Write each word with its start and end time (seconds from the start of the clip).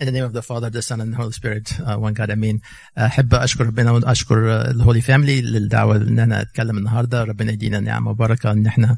In 0.00 0.06
the 0.06 0.12
name 0.12 0.24
of 0.24 0.32
the 0.32 0.40
Father, 0.40 0.70
the 0.70 0.80
Son, 0.80 0.98
and 1.02 1.12
the 1.12 1.16
Holy 1.18 1.32
Spirit, 1.32 1.66
uh, 1.80 1.96
one 1.96 2.14
God, 2.14 2.30
Amen. 2.30 2.60
أحب 2.98 3.34
أشكر 3.34 3.66
ربنا 3.66 3.90
وأشكر 3.90 4.60
ال 4.70 4.76
holy 4.76 5.00
family 5.00 5.40
للدعوة 5.40 5.96
إن 5.96 6.18
أنا 6.18 6.40
أتكلم 6.40 6.78
النهاردة. 6.78 7.24
ربنا 7.24 7.52
يدينا 7.52 7.80
نعمة 7.80 8.10
وبركة 8.10 8.52
إن 8.52 8.66
إحنا 8.66 8.96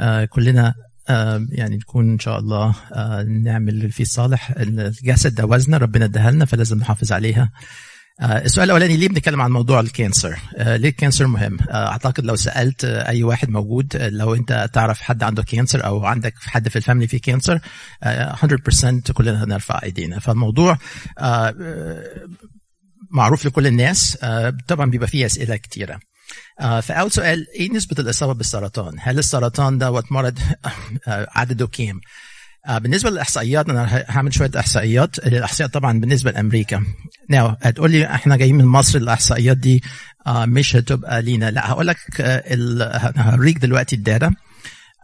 uh, 0.00 0.24
كلنا 0.24 0.74
uh, 1.08 1.12
يعني 1.52 1.76
نكون 1.76 2.12
إن 2.12 2.18
شاء 2.18 2.38
الله 2.38 2.72
uh, 2.72 2.96
نعمل 3.28 3.92
في 3.92 4.04
صالح 4.04 4.50
الجسد 4.50 5.34
ده 5.34 5.44
وزنة 5.46 5.76
ربنا 5.76 6.04
اداها 6.04 6.30
لنا 6.30 6.44
فلازم 6.44 6.78
نحافظ 6.78 7.12
عليها. 7.12 7.50
السؤال 8.22 8.64
الأولاني 8.64 8.96
ليه 8.96 9.08
بنتكلم 9.08 9.40
عن 9.40 9.50
موضوع 9.50 9.80
ال 9.80 9.87
cancer؟ 9.87 10.38
ليه 10.58 10.88
ال 10.88 10.93
cancer 10.93 11.26
مهم؟ 11.26 11.58
أعتقد 11.70 12.24
لو 12.24 12.36
سألت 12.36 12.84
أي 12.84 13.22
واحد 13.22 13.50
موجود 13.50 13.96
لو 13.96 14.34
أنت 14.34 14.70
تعرف 14.72 15.00
حد 15.00 15.22
عنده 15.22 15.42
cancer 15.42 15.86
أو 15.86 16.06
عندك 16.06 16.34
حد 16.38 16.68
في 16.68 16.76
ال 16.76 16.80
family 16.80 17.06
فيه 17.06 17.20
cancer 17.20 17.60
100% 18.04 19.12
كلنا 19.12 19.44
هنرفع 19.44 19.80
أيدينا 19.82 20.18
فالموضوع 20.18 20.78
معروف 23.10 23.46
لكل 23.46 23.66
الناس 23.66 24.18
طبعا 24.68 24.90
بيبقى 24.90 25.08
فيه 25.08 25.26
أسئلة 25.26 25.56
كتيرة 25.56 26.00
فاول 26.82 27.12
سؤال 27.12 27.46
إيه 27.54 27.72
نسبة 27.72 27.96
الإصابة 27.98 28.34
بالسرطان؟ 28.34 28.96
هل 29.00 29.18
السرطان 29.18 29.78
دوت 29.78 30.12
مرض 30.12 30.38
عدده 31.36 31.66
كام؟ 31.66 32.00
بالنسبة 32.78 33.10
للإحصائيات 33.10 33.68
أنا 33.68 34.04
هعمل 34.08 34.34
شوية 34.34 34.50
إحصائيات. 34.58 35.18
الإحصائيات 35.18 35.74
طبعا 35.74 36.00
بالنسبة 36.00 36.30
لأمريكا. 36.30 36.82
ناو 37.30 37.56
هتقول 37.62 37.90
لي 37.90 38.06
إحنا 38.06 38.36
جايين 38.36 38.54
من 38.56 38.64
مصر 38.64 38.98
الإحصائيات 38.98 39.56
دي 39.56 39.82
مش 40.28 40.76
هتبقى 40.76 41.22
لينا. 41.22 41.50
لا 41.50 41.70
هقول 41.70 41.86
لك 41.86 41.96
هوريك 43.18 43.58
دلوقتي 43.58 43.96
الداتا. 43.96 44.30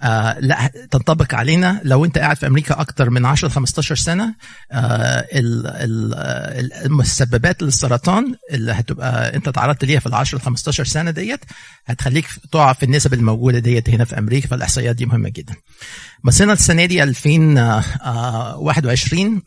آه 0.04 0.38
لا 0.40 0.70
تنطبق 0.90 1.34
علينا 1.34 1.80
لو 1.84 2.04
انت 2.04 2.18
قاعد 2.18 2.36
في 2.36 2.46
أمريكا 2.46 2.80
أكتر 2.80 3.10
من 3.10 3.26
10 3.26 3.48
15 3.48 3.94
سنة 3.94 4.34
آه 4.72 5.26
المسببات 6.86 7.62
للسرطان 7.62 8.34
اللي 8.52 8.72
هتبقى 8.72 9.36
انت 9.36 9.48
تعرضت 9.48 9.84
ليها 9.84 10.00
في 10.00 10.06
ال 10.06 10.14
10 10.14 10.38
15 10.38 10.84
سنة 10.84 11.10
ديت 11.10 11.40
هتخليك 11.86 12.26
تقع 12.52 12.72
في 12.72 12.82
النسب 12.82 13.14
الموجودة 13.14 13.58
ديت 13.58 13.90
هنا 13.90 14.04
في 14.04 14.18
أمريكا 14.18 14.48
فالإحصائيات 14.48 14.96
دي 14.96 15.06
مهمة 15.06 15.28
جدا. 15.28 15.54
بصينا 16.24 16.52
السنة 16.52 16.84
دي 16.84 17.02
2021 17.02 19.42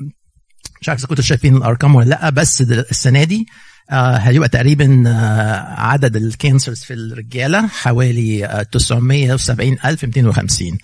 مش 0.81 0.89
عارف 0.89 0.99
إذا 0.99 1.08
كنتوا 1.08 1.23
شايفين 1.23 1.55
الأرقام 1.58 1.95
ولا 1.95 2.09
لأ 2.09 2.30
بس 2.30 2.61
السنة 2.61 3.23
دي 3.23 3.39
آه 3.39 3.45
هيبقى 3.91 4.49
تقريبا 4.49 5.03
آه 5.07 5.55
عدد 5.81 6.16
ال 6.16 6.23
cancers 6.23 6.80
في 6.80 6.93
الرجالة 6.93 7.67
حوالي 7.67 8.45
آه 8.45 8.63
970250 8.63 10.77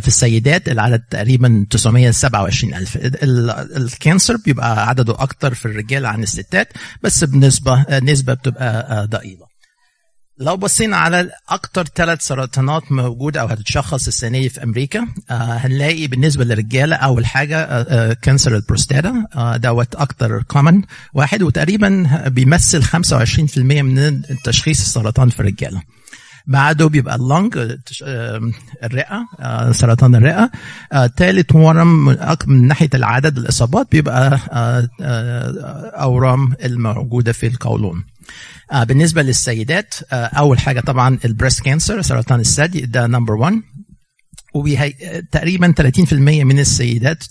في 0.00 0.08
السيدات 0.08 0.68
العدد 0.68 1.02
تقريبا 1.10 1.66
927000 1.70 2.96
ال 3.76 3.85
cancer 3.85 4.36
بيبقى 4.36 4.88
عدده 4.88 5.22
أكتر 5.22 5.54
في 5.54 5.66
الرجالة 5.66 6.08
عن 6.08 6.22
الستات 6.22 6.72
بس 7.02 7.24
بنسبة 7.24 7.98
نسبة 7.98 8.34
بتبقى 8.34 9.06
ضئيلة. 9.06 9.47
لو 10.40 10.56
بصينا 10.56 10.96
على 10.96 11.30
أكتر 11.48 11.84
ثلاث 11.94 12.20
سرطانات 12.22 12.92
موجوده 12.92 13.40
أو 13.40 13.46
هتتشخص 13.46 14.06
السنة 14.06 14.48
في 14.48 14.62
أمريكا 14.62 15.00
آه 15.30 15.34
هنلاقي 15.34 16.06
بالنسبة 16.06 16.44
للرجالة 16.44 16.96
أول 16.96 17.26
حاجة 17.26 17.56
آه 17.64 18.12
cancer 18.12 18.56
البروستاتا 18.56 19.26
آه 19.34 19.56
دوت 19.56 19.94
أكتر 19.94 20.42
common 20.42 20.82
واحد 21.14 21.42
وتقريبا 21.42 22.22
بيمثل 22.28 22.82
25% 22.84 23.58
من 23.58 24.22
تشخيص 24.44 24.80
السرطان 24.80 25.28
في 25.28 25.40
الرجالة. 25.40 25.82
بعده 26.46 26.88
بيبقى 26.88 27.14
ال 27.16 27.24
lung 27.24 27.58
الرئة 28.84 29.26
سرطان 29.72 30.14
الرئة. 30.14 30.50
ثالث 31.16 31.54
ورم 31.54 32.16
من 32.46 32.66
ناحية 32.68 32.90
العدد 32.94 33.38
الإصابات 33.38 33.86
بيبقى 33.92 34.38
أورام 36.02 36.52
الموجودة 36.64 37.32
في 37.32 37.46
القولون. 37.46 37.96
آه 37.98 38.17
بالنسبة 38.82 39.22
للسيدات 39.22 39.94
آه 40.12 40.14
أول 40.26 40.58
حاجة 40.58 40.80
طبعا 40.80 41.18
ال 41.24 41.29
breast 41.29 41.60
cancer 41.62 42.02
سرطان 42.02 42.40
الثدي 42.40 42.80
ده 42.80 43.06
number 43.06 43.34
1 43.34 43.54
وبيهي 44.54 44.92
تقريبا 45.32 45.74
30% 46.08 46.12
من 46.12 46.58
السيدات 46.58 47.24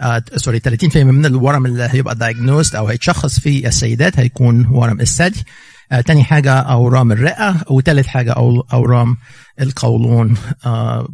آه 0.00 0.22
sorry 0.36 0.60
30% 0.60 0.96
من 0.96 1.26
الورم 1.26 1.66
اللي 1.66 1.88
هيبقى 1.90 2.14
diagnosed 2.14 2.74
أو 2.74 2.86
هيتشخص 2.86 3.40
في 3.40 3.68
السيدات 3.68 4.18
هيكون 4.18 4.66
ورم 4.66 5.00
الثدي. 5.00 5.44
آه 5.92 6.00
تاني 6.00 6.24
حاجة 6.24 6.52
أورام 6.52 7.12
الرئة 7.12 7.56
وتالت 7.70 8.06
حاجة 8.06 8.32
أورام 8.72 9.16
القولون 9.60 10.36
آه 10.66 11.08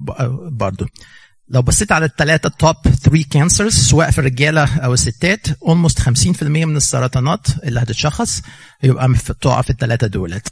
برضو. 0.52 0.86
لو 1.50 1.62
بصيت 1.62 1.92
على 1.92 2.04
الثلاثة 2.04 2.48
top 2.48 2.76
3 3.02 3.24
cancers 3.30 3.74
سواء 3.74 4.10
في 4.10 4.18
الرجالة 4.18 4.76
أو 4.78 4.94
الستات 4.94 5.46
almost 5.62 6.00
50% 6.00 6.42
من 6.42 6.76
السرطانات 6.76 7.46
اللي 7.64 7.80
هتتشخص 7.80 8.42
يبقى 8.82 9.14
تقع 9.40 9.62
في 9.62 9.70
الثلاثة 9.70 10.06
دولت. 10.06 10.48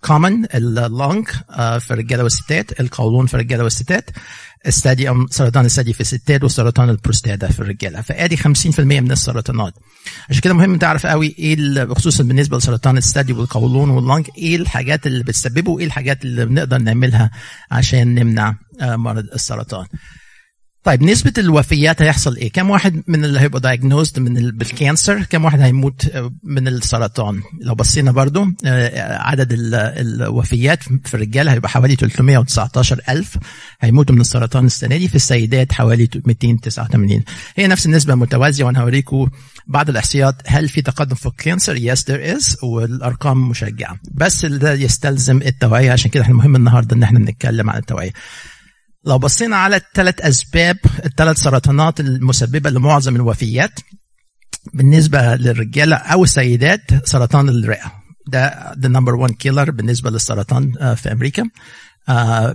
common 0.00 0.44
ال 0.54 0.68
lung 0.68 1.26
في 1.56 1.90
الرجالة 1.90 2.22
والستات 2.22 2.80
القولون 2.80 3.26
في 3.26 3.34
الرجالة 3.34 3.64
والستات 3.64 4.10
الثدي 4.66 5.08
أو 5.08 5.26
سرطان 5.30 5.64
الثدي 5.64 5.92
في 5.92 6.00
الستات 6.00 6.44
وسرطان 6.44 6.90
البروستاتا 6.90 7.48
في 7.48 7.60
الرجالة. 7.60 8.00
فأدي 8.00 8.36
50% 8.36 8.80
من 8.80 9.12
السرطانات. 9.12 9.74
عشان 10.30 10.40
كده 10.40 10.54
مهم 10.54 10.76
تعرف 10.78 11.06
قوي 11.06 11.34
إيه 11.38 11.84
خصوصا 11.94 12.24
بالنسبة 12.24 12.56
لسرطان 12.58 12.96
الثدي 12.96 13.32
والقولون 13.32 13.90
وال 13.90 14.02
lung 14.02 14.26
إيه 14.38 14.56
الحاجات 14.56 15.06
اللي 15.06 15.24
بتسببه 15.24 15.70
وايه 15.70 15.86
الحاجات 15.86 16.24
اللي 16.24 16.46
بنقدر 16.46 16.78
نعملها 16.78 17.30
عشان 17.70 18.14
نمنع 18.14 18.54
مرض 18.82 19.24
السرطان. 19.34 19.86
طيب 20.84 21.02
نسبة 21.02 21.32
الوفيات 21.38 22.02
هيحصل 22.02 22.36
إيه؟ 22.36 22.52
كم 22.52 22.70
واحد 22.70 23.02
من 23.06 23.24
اللي 23.24 23.40
هيبقى 23.40 23.60
diagnosed 23.60 24.18
من 24.18 24.36
ال... 24.38 24.52
بال 24.52 24.68
cancer؟ 24.68 25.22
كم 25.22 25.44
واحد 25.44 25.60
هيموت 25.60 26.10
من 26.42 26.68
السرطان؟ 26.68 27.40
لو 27.60 27.74
بصينا 27.74 28.12
برضو 28.12 28.46
عدد 28.96 29.52
ال... 29.52 29.74
الوفيات 29.74 30.82
في 30.82 31.14
الرجال 31.14 31.48
هيبقى 31.48 31.68
حوالي 31.68 31.94
319 31.94 33.00
ألف 33.08 33.38
هيموتوا 33.80 34.14
من 34.14 34.20
السرطان 34.20 34.66
السنة 34.66 34.96
دي 34.96 35.08
في 35.08 35.14
السيدات 35.14 35.72
حوالي 35.72 36.08
289 36.26 37.22
هي 37.56 37.66
نفس 37.66 37.86
النسبة 37.86 38.14
متوازية 38.14 38.64
وأنا 38.64 38.80
هوريكم 38.80 39.28
بعض 39.66 39.88
الإحصائيات 39.90 40.34
هل 40.46 40.68
في 40.68 40.82
تقدم 40.82 41.14
في 41.14 41.26
ال 41.26 41.32
cancer؟ 41.32 41.76
yes 41.76 42.10
there 42.10 42.36
is 42.36 42.56
والأرقام 42.62 43.48
مشجعة 43.48 43.96
بس 44.14 44.44
ده 44.46 44.72
يستلزم 44.74 45.42
التوعية 45.42 45.92
عشان 45.92 46.10
كده 46.10 46.22
إحنا 46.22 46.34
مهم 46.34 46.56
النهارده 46.56 46.96
إن 46.96 47.02
إحنا 47.02 47.18
نتكلم 47.18 47.70
عن 47.70 47.78
التوعية. 47.78 48.12
لو 49.06 49.18
بصينا 49.18 49.56
على 49.56 49.76
الثلاث 49.76 50.20
أسباب 50.20 50.76
الثلاث 51.04 51.36
سرطانات 51.38 52.00
المسببة 52.00 52.70
لمعظم 52.70 53.16
الوفيات 53.16 53.80
بالنسبة 54.74 55.34
للرجالة 55.34 55.96
أو 55.96 56.24
السيدات 56.24 56.80
سرطان 57.08 57.48
الرئة. 57.48 57.92
ده 58.26 58.72
ده 58.76 58.88
number 58.88 59.14
1 59.14 59.34
killer 59.34 59.70
بالنسبة 59.70 60.10
للسرطان 60.10 60.94
في 60.94 61.12
أمريكا. 61.12 61.42
آه 62.08 62.54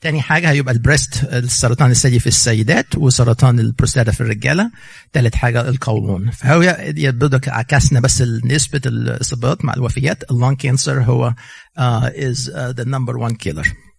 تاني 0.00 0.20
حاجة 0.22 0.50
هيبقى 0.50 0.74
ال 0.74 0.81
breast 0.81 1.24
السرطان 1.24 1.90
الثدي 1.90 2.18
في 2.18 2.26
السيدات 2.26 2.86
وسرطان 2.96 3.60
البروستاتا 3.60 4.12
في 4.12 4.20
الرجالة. 4.20 4.70
تالت 5.12 5.34
حاجة 5.34 5.68
القولون. 5.68 6.30
فهو 6.30 6.62
يبدو 6.96 7.38
عكسنا 7.46 8.00
بس 8.00 8.22
نسبة 8.44 8.80
الإصابات 8.86 9.64
مع 9.64 9.74
الوفيات. 9.74 10.30
ال 10.30 10.35
lung 10.35 10.56
cancer 10.56 11.02
هو 11.02 11.34
uh, 11.78 11.82
is 12.10 12.48
uh, 12.48 12.72
the 12.72 12.84
number 12.84 13.18
one 13.18 13.34
killer. 13.36 13.89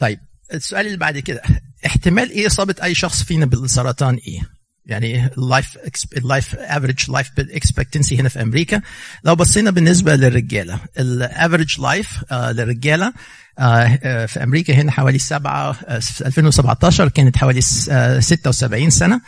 طيب 0.00 0.18
السؤال 0.54 0.86
اللي 0.86 0.96
بعد 0.98 1.18
كده 1.18 1.42
احتمال 1.86 2.30
إيه 2.30 2.46
اصابه 2.46 2.74
أي 2.82 2.94
شخص 2.94 3.22
فينا 3.22 3.46
بالسرطان 3.46 4.14
إيه؟ 4.14 4.40
يعني 4.86 5.26
ال 5.26 5.36
life 5.36 5.78
ال 6.16 6.24
life 6.24 6.54
average 6.54 7.10
life 7.10 7.30
expectancy 7.38 8.20
هنا 8.20 8.28
في 8.28 8.42
أمريكا. 8.42 8.80
لو 9.24 9.34
بصينا 9.34 9.70
بالنسبة 9.70 10.16
للرجالة 10.16 10.80
ال 10.98 11.08
average 11.08 11.80
life 11.80 12.32
للرجالة 12.32 13.12
آه 13.58 14.26
في 14.26 14.42
أمريكا 14.42 14.74
هنا 14.74 14.92
حوالي 14.92 15.18
7 15.18 15.72
في 16.00 16.26
2017 16.26 17.08
كانت 17.08 17.36
حوالي 17.36 17.60
76 17.60 18.90
سنة. 18.90 19.20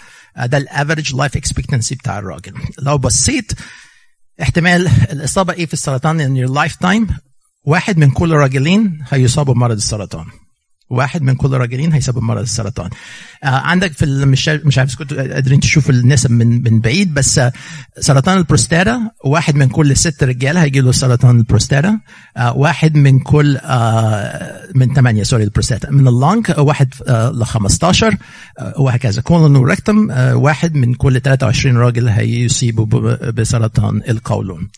ده 0.45 0.59
ال 0.59 0.66
average 0.66 1.15
life 1.15 1.37
expectancy 1.37 1.95
بتاع 1.95 2.19
الراجل. 2.19 2.55
لو 2.79 2.99
بصيت 2.99 3.53
احتمال 4.43 4.87
الإصابة 5.13 5.53
إيه 5.53 5.67
في 5.67 5.73
السرطان 5.73 6.19
in 6.21 6.49
your 6.49 6.55
lifetime 6.55 7.13
واحد 7.65 7.99
من 7.99 8.11
كل 8.11 8.33
راجلين 8.33 9.05
هيصابوا 9.11 9.55
بمرض 9.55 9.77
السرطان. 9.77 10.27
واحد 10.93 11.23
من 11.23 11.35
كل 11.35 11.53
راجلين 11.53 11.93
هيصيبه 11.93 12.23
مرض 12.23 12.41
السرطان. 12.43 12.91
آه 13.45 13.47
عندك 13.47 13.93
في 13.93 14.07
مش 14.07 14.49
مش 14.49 14.79
عارف 14.79 14.97
كنتوا 14.97 15.35
قادرين 15.35 15.61
تشوفوا 15.61 15.95
النسب 15.95 16.31
من 16.31 16.63
من 16.63 16.81
بعيد 16.81 17.15
بس 17.15 17.39
آه 17.39 17.53
سرطان 18.01 18.39
البروستاتا 18.39 19.11
واحد 19.25 19.55
من 19.57 19.69
كل 19.69 19.97
ست 19.97 20.25
رجالة 20.25 20.63
هيجي 20.63 20.81
له 20.81 20.93
سرطان 20.93 21.39
البروستاتا. 21.39 21.99
آه 22.37 22.57
واحد 22.57 22.95
من 22.97 23.19
كل 23.21 23.57
آه 23.57 24.63
من 24.75 24.95
ثمانيه 24.95 25.23
sorry 25.23 25.45
البروستاتا. 25.45 25.91
من 25.91 26.09
ال 26.09 26.18
lung 26.18 26.53
واحد 26.59 26.95
آه 27.09 27.31
ل 27.31 27.45
15 27.45 28.17
آه 28.59 28.75
وهكذا. 28.81 29.23
colon 29.23 29.57
و 29.57 29.65
rectum 29.65 30.11
آه 30.11 30.37
واحد 30.37 30.75
من 30.75 30.95
كل 30.95 31.21
23 31.21 31.77
راجل 31.77 32.09
هيصيبوا 32.09 32.87
بسرطان 33.31 34.03
القولون. 34.09 34.69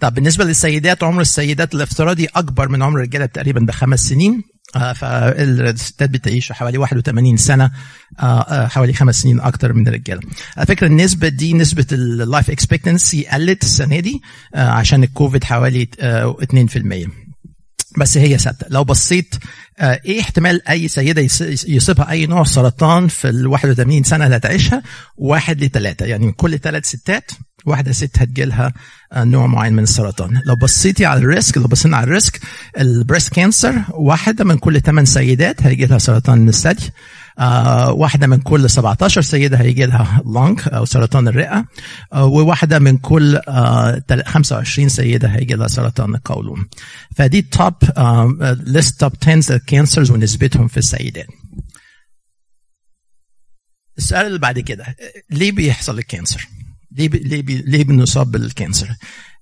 طب 0.00 0.14
بالنسبة 0.14 0.44
للسيدات 0.44 1.02
عمر 1.02 1.20
السيدات 1.20 1.74
الافتراضي 1.74 2.26
أكبر 2.36 2.68
من 2.68 2.82
عمر 2.82 2.96
الرجالة 2.98 3.26
تقريبا 3.26 3.60
بخمس 3.60 4.00
سنين. 4.08 4.32
آه، 4.32 4.49
فالستات 4.74 6.10
بتعيش 6.10 6.52
حوالي 6.52 6.78
81 6.78 7.36
سنة 7.36 7.70
آه، 8.20 8.40
آه، 8.40 8.66
حوالي 8.66 8.92
خمس 8.92 9.22
سنين 9.22 9.40
أكتر 9.40 9.72
من 9.72 9.88
الرجاله. 9.88 10.20
على 10.56 10.66
فكرة 10.66 10.86
النسبة 10.86 11.28
دي 11.28 11.54
نسبة 11.54 11.86
ال 11.92 12.04
life 12.04 12.50
expectancy 12.50 13.26
قلت 13.26 13.62
السنة 13.62 14.00
دي 14.00 14.22
عشان 14.54 15.02
الكوفيد 15.04 15.44
حوالي 15.44 15.88
2% 16.00 17.29
بس 17.98 18.18
هي 18.18 18.38
ثابتة. 18.38 18.66
لو 18.70 18.84
بصيت 18.84 19.34
إيه 19.80 20.20
احتمال 20.20 20.68
أي 20.68 20.88
سيدة 20.88 21.22
يصيبها 21.68 22.10
أي 22.10 22.26
نوع 22.26 22.44
سرطان 22.44 23.08
في 23.08 23.28
ال 23.28 23.46
81 23.46 24.02
سنة 24.02 24.24
اللي 24.24 24.36
هتعيشها؟ 24.36 24.82
واحد 25.16 25.64
لثلاثه 25.64 26.06
يعني 26.06 26.26
من 26.26 26.32
كل 26.32 26.58
ثلاث 26.58 26.86
ستات 26.86 27.30
واحدة 27.66 27.92
ست 27.92 28.18
هتجيلها 28.18 28.72
نوع 29.16 29.46
معين 29.46 29.72
من 29.72 29.82
السرطان. 29.82 30.40
لو 30.46 30.56
بصيتي 30.56 31.06
على 31.06 31.20
ال 31.20 31.27
risk 31.27 31.56
لو 31.56 31.64
بصينا 31.64 31.96
على 31.96 32.04
ال 32.04 32.11
risk 32.11 32.40
ال 32.78 32.85
breast 32.85 33.28
cancer 33.32 33.82
واحدة 33.90 34.44
من 34.44 34.58
كل 34.58 34.80
ثمان 34.80 35.04
سيدات 35.04 35.62
هيجي 35.62 35.86
لها 35.86 35.98
سرطان 35.98 36.48
الثدي. 36.48 36.90
آه 37.40 37.92
واحدة 37.92 38.26
من 38.26 38.40
كل 38.40 38.70
17 38.70 39.20
سيدة 39.20 39.56
هيجي 39.56 39.86
لها 39.86 40.22
lung 40.26 40.60
أو 40.66 40.84
سرطان 40.84 41.28
الرئة 41.28 41.64
آه 42.12 42.24
وواحدة 42.24 42.78
من 42.78 42.98
كل 42.98 43.36
آه 43.48 44.02
25 44.26 44.88
سيدة 44.88 45.28
هيجي 45.28 45.54
لها 45.54 45.68
سرطان 45.68 46.14
القولون 46.14 46.68
فدي 47.16 47.42
top 47.42 47.74
list 48.66 49.00
top 49.00 49.12
10 49.26 49.60
cancers 49.66 50.10
ونسبتهم 50.10 50.68
في 50.68 50.76
السيدات 50.76 51.26
السؤال 53.98 54.26
اللي 54.26 54.38
بعد 54.38 54.58
كده 54.58 54.96
ليه 55.30 55.52
بيحصل 55.52 55.98
ال 55.98 56.04
cancer؟ 56.04 56.48
ليه 56.92 57.08
بي 57.08 57.18
ليه 57.18 57.42
بي 57.42 57.58
ليه 57.58 57.84
بنصاب 57.84 58.30
بال 58.30 58.43
cancer؟ 58.43 58.88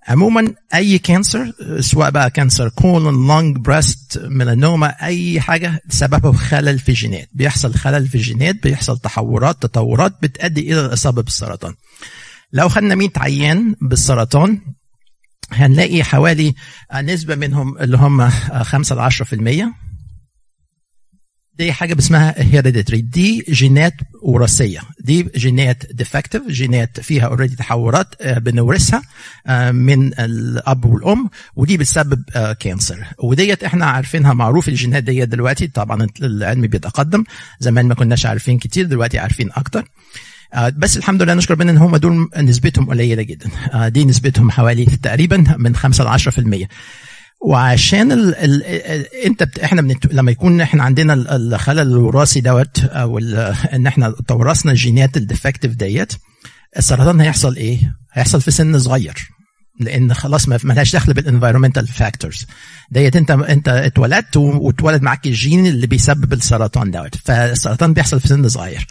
عموما 0.09 0.55
أي 0.75 0.99
cancer 0.99 1.53
سواء 1.81 2.11
بقى 2.11 2.31
cancer 2.31 2.69
colon 2.69 3.27
lung 3.27 3.57
breast 3.57 4.19
melanoma 4.25 4.87
أي 5.03 5.41
حاجة 5.41 5.81
سببه 5.89 6.33
خلل 6.33 6.79
في 6.79 6.89
الجينات. 6.89 7.29
بيحصل 7.33 7.75
خلل 7.75 8.09
في 8.09 8.15
الجينات 8.15 8.63
بيحصل 8.63 8.99
تحورات 8.99 9.63
تطورات 9.63 10.15
بتؤدي 10.23 10.73
إلى 10.73 10.87
الإصابة 10.87 11.23
بالسرطان. 11.23 11.75
لو 12.53 12.69
خدنا 12.69 12.95
100 12.95 13.09
عيان 13.17 13.75
بالسرطان 13.83 14.61
هنلاقي 15.53 16.05
حوالي 16.05 16.55
نسبة 17.03 17.35
منهم 17.35 17.79
اللي 17.79 17.97
هم 17.97 18.29
5 18.31 18.97
ل 18.97 19.11
10% 19.11 19.88
دي 21.59 21.73
حاجة 21.73 21.99
اسمها 21.99 22.35
hereditary 22.37 23.01
دي 23.01 23.45
جينات 23.51 23.95
وراثية. 24.23 24.81
دي 25.01 25.27
جينات 25.37 25.83
defective 25.93 26.43
جينات 26.49 27.01
فيها 27.01 27.27
already 27.27 27.57
تحورات 27.57 28.15
بنورثها 28.39 29.03
من 29.73 30.21
الأب 30.21 30.85
والأم 30.85 31.31
ودي 31.57 31.77
بتسبب 31.77 32.23
cancer 32.61 33.05
وديت 33.19 33.65
إحنا 33.65 33.87
عارفينها 33.87 34.33
معروف 34.33 34.69
الجينات 34.69 35.03
ديت 35.03 35.29
دلوقتي 35.29 35.67
طبعا 35.67 36.07
العلم 36.23 36.67
بيتقدم 36.67 37.25
زمان 37.61 37.87
ما 37.87 37.95
كناش 37.95 38.27
عارفين 38.27 38.59
كتير 38.59 38.85
دلوقتي 38.87 39.19
عارفين 39.19 39.51
أكتر. 39.57 39.89
بس 40.77 40.97
الحمد 40.97 41.23
لله 41.23 41.35
نشكر 41.35 41.55
ربنا 41.55 41.71
إن 41.71 41.77
هم 41.77 41.97
دول 41.97 42.29
نسبتهم 42.37 42.91
قليلة 42.91 43.23
جدا. 43.23 43.51
دي 43.89 44.05
نسبتهم 44.05 44.51
حوالي 44.51 44.85
تقريبا 44.85 45.55
من 45.59 45.77
5 45.77 46.05
ل 46.05 46.19
10% 46.19 46.67
وعشان 47.41 48.13
ال 48.13 48.35
ال 48.35 48.63
انت 49.27 49.43
بت 49.43 49.59
إحنا 49.59 49.83
بنت 49.83 50.13
لما 50.13 50.31
يكون 50.31 50.61
إحنا 50.61 50.83
عندنا 50.83 51.15
الخلل 51.37 51.81
الوراثي 51.81 52.41
دوت 52.41 52.85
أو 52.85 53.19
ان 53.73 53.87
إحنا 53.87 54.15
تورثنا 54.29 54.73
الجينات 54.73 55.17
ال 55.17 55.22
defective 55.22 55.73
ديت 55.73 56.13
السرطان 56.79 57.21
هيحصل 57.21 57.57
إيه؟ 57.57 57.95
هيحصل 58.13 58.41
في 58.41 58.51
سن 58.51 58.79
صغير 58.79 59.15
لأن 59.81 60.15
خلاص 60.15 60.49
ما 60.49 60.59
لهاش 60.65 60.97
دخل 60.97 61.13
بال 61.13 61.23
environmental 61.23 61.89
factors 61.89 62.47
ديت 62.91 63.17
انت 63.17 63.31
انت 63.31 63.69
اتولدت 63.69 64.37
واتولد 64.37 65.03
معاك 65.03 65.27
الجين 65.27 65.67
اللي 65.67 65.87
بيسبب 65.87 66.33
السرطان 66.33 66.91
دوت 66.91 67.15
فالسرطان 67.25 67.93
بيحصل 67.93 68.21
في 68.21 68.29
سن 68.29 68.49
صغير 68.49 68.87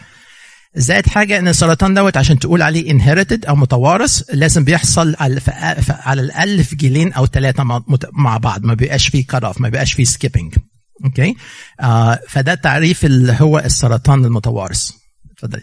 زائد 0.76 1.06
حاجة 1.06 1.38
إن 1.38 1.48
السرطان 1.48 1.94
دوت 1.94 2.16
عشان 2.16 2.38
تقول 2.38 2.62
عليه 2.62 2.90
inherited 2.90 3.44
أو 3.46 3.56
متوارث 3.56 4.22
لازم 4.32 4.64
بيحصل 4.64 5.16
على, 5.18 5.40
على 5.88 6.20
الاقل 6.20 6.64
في 6.64 6.76
جيلين 6.76 7.12
أو 7.12 7.26
ثلاثة 7.26 7.82
مع 8.12 8.36
بعض 8.36 8.64
ما 8.64 8.74
بيبقاش 8.74 9.08
فيه 9.08 9.26
cut 9.26 9.44
off 9.44 9.60
ما 9.60 9.68
بيبقاش 9.68 9.92
فيه 9.92 10.04
skipping 10.04 10.54
okay 11.04 11.36
آه 11.80 12.20
فده 12.28 12.54
تعريف 12.54 13.04
اللي 13.04 13.36
هو 13.40 13.58
السرطان 13.58 14.24
المتوارث. 14.24 14.90
اتفضلي 15.32 15.62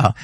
آه 0.00 0.14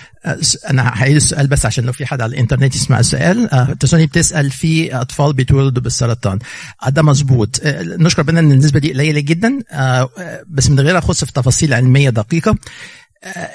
أنا 0.71 0.89
هعيد 0.89 1.17
السؤال 1.17 1.47
بس 1.47 1.67
عشان 1.67 1.85
لو 1.85 1.93
في 1.93 2.07
حد 2.07 2.21
على 2.21 2.31
الإنترنت 2.35 2.75
يسمع 2.77 3.01
السؤال. 3.01 3.51
آه 3.51 3.73
تسوني 3.73 4.07
بتسأل 4.07 4.51
في 4.51 4.95
أطفال 4.97 5.33
بيتولدوا 5.33 5.83
بالسرطان. 5.83 6.39
آه 6.83 6.89
ده 6.89 7.03
مظبوط. 7.03 7.61
آه 7.63 7.83
نشكر 7.83 8.23
ربنا 8.23 8.41
إن 8.41 8.53
النسبة 8.53 8.81
دي 8.81 8.93
قليلة 8.93 9.21
جدا. 9.21 9.59
آه 9.71 10.11
بس 10.49 10.71
من 10.71 10.81
غير 10.81 10.99
أخص 10.99 11.25
في 11.25 11.33
تفاصيل 11.33 11.75
علمية 11.75 12.11
دقيقة. 12.11 12.57
آه 13.25 13.49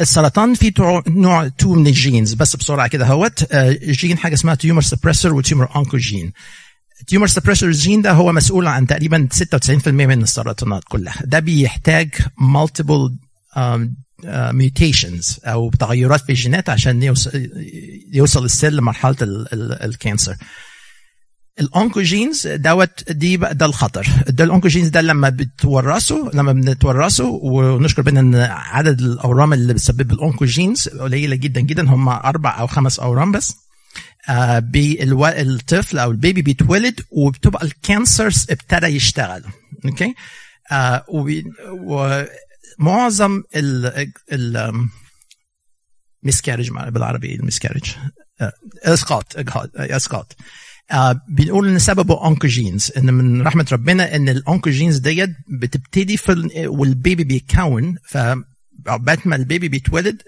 السرطان 0.00 0.54
فيه 0.54 0.72
نوع 1.06 1.48
two 1.48 1.74
من 1.74 1.86
ال 1.86 1.93
genes. 1.93 2.34
بس 2.34 2.56
بسرعة 2.56 2.88
كده 2.88 3.06
اهوت 3.06 3.52
آه 3.52 3.78
جين 3.82 4.18
حاجة 4.18 4.34
اسمها 4.34 4.54
tumor 4.54 4.82
suppressor 4.82 5.34
و 5.34 5.41
tumor 5.41 5.76
oncogene 5.76 6.32
ال 7.00 7.04
tumor 7.04 7.26
suppressor 7.26 7.70
gene 7.70 8.02
ده 8.02 8.12
هو 8.12 8.32
مسؤول 8.32 8.66
عن 8.66 8.86
تقريبا 8.86 9.28
96% 9.84 9.88
من 9.88 10.22
السرطانات 10.22 10.82
كلها. 10.88 11.22
ده 11.24 11.38
بيحتاج 11.38 12.14
um, 13.56 13.78
mutations 14.24 15.32
uh, 15.32 15.48
أو 15.48 15.70
تغيرات 15.70 16.20
في 16.20 16.30
الجينات 16.30 16.68
عشان 16.68 17.02
يوصل, 17.02 17.48
يوصل 18.12 18.44
ال 18.44 18.50
cell 18.50 18.76
لمرحلة 18.76 19.16
ال 19.84 19.90
cancer. 19.90 20.36
ال 21.60 21.69
oncogenes 21.69 22.46
دوت 22.46 23.12
دي 23.12 23.36
بقى 23.36 23.54
ده 23.54 23.66
الخطر. 23.66 24.06
ده 24.28 24.44
ال 24.44 24.48
oncogenes 24.48 24.88
ده 24.88 25.00
لما 25.00 25.28
بتورثوا 25.28 26.30
لما 26.34 26.52
بنتورثوا 26.52 27.38
ونشكر 27.42 28.02
ربنا 28.02 28.16
إن 28.16 28.34
عدد 28.50 29.00
الأورام 29.00 29.52
اللي 29.52 29.74
بتسبب 29.74 30.12
ال 30.12 30.20
oncogenes 30.20 30.88
قليلة 30.88 31.36
جدا 31.36 31.60
جدا. 31.60 31.88
هم 31.88 32.08
أربع 32.08 32.60
أو 32.60 32.66
خمس 32.66 33.00
أورام 33.00 33.32
بس. 33.32 33.54
آه 34.28 34.62
الطفل 35.40 35.98
أو 35.98 36.10
البيبي 36.10 36.42
بيتولد 36.42 37.00
وبتبقى 37.10 37.64
ال 37.66 37.76
cancers 37.76 38.46
ابتدى 38.50 38.86
يشتغل. 38.86 39.44
okay 39.84 40.14
آه 40.72 41.04
معظم 42.78 43.42
ال 43.56 43.86
ال 44.32 44.74
miscarriage 46.22 46.70
بالعربي 46.70 47.34
ال 47.34 47.39
miscarriage 47.39 47.94
إسقاط 48.84 49.36
إجهاض 49.38 49.70
إسقاط. 49.76 50.36
آه 50.92 51.20
بنقول 51.28 51.68
إن 51.68 51.78
سببه 51.78 52.24
oncogenes 52.24 52.92
إن 52.96 53.14
من 53.14 53.42
رحمة 53.42 53.66
ربنا 53.72 54.16
إن 54.16 54.28
ال 54.28 54.35
oncogenes 54.35 54.98
ديت 54.98 55.30
بتبتدي 55.60 56.16
في 56.16 56.50
والبيبي 56.66 57.24
بيتكون 57.24 57.96
ف 58.08 58.18
عقبال 58.86 59.18
ما 59.24 59.36
البيبي 59.36 59.68
بيتولد 59.68 60.22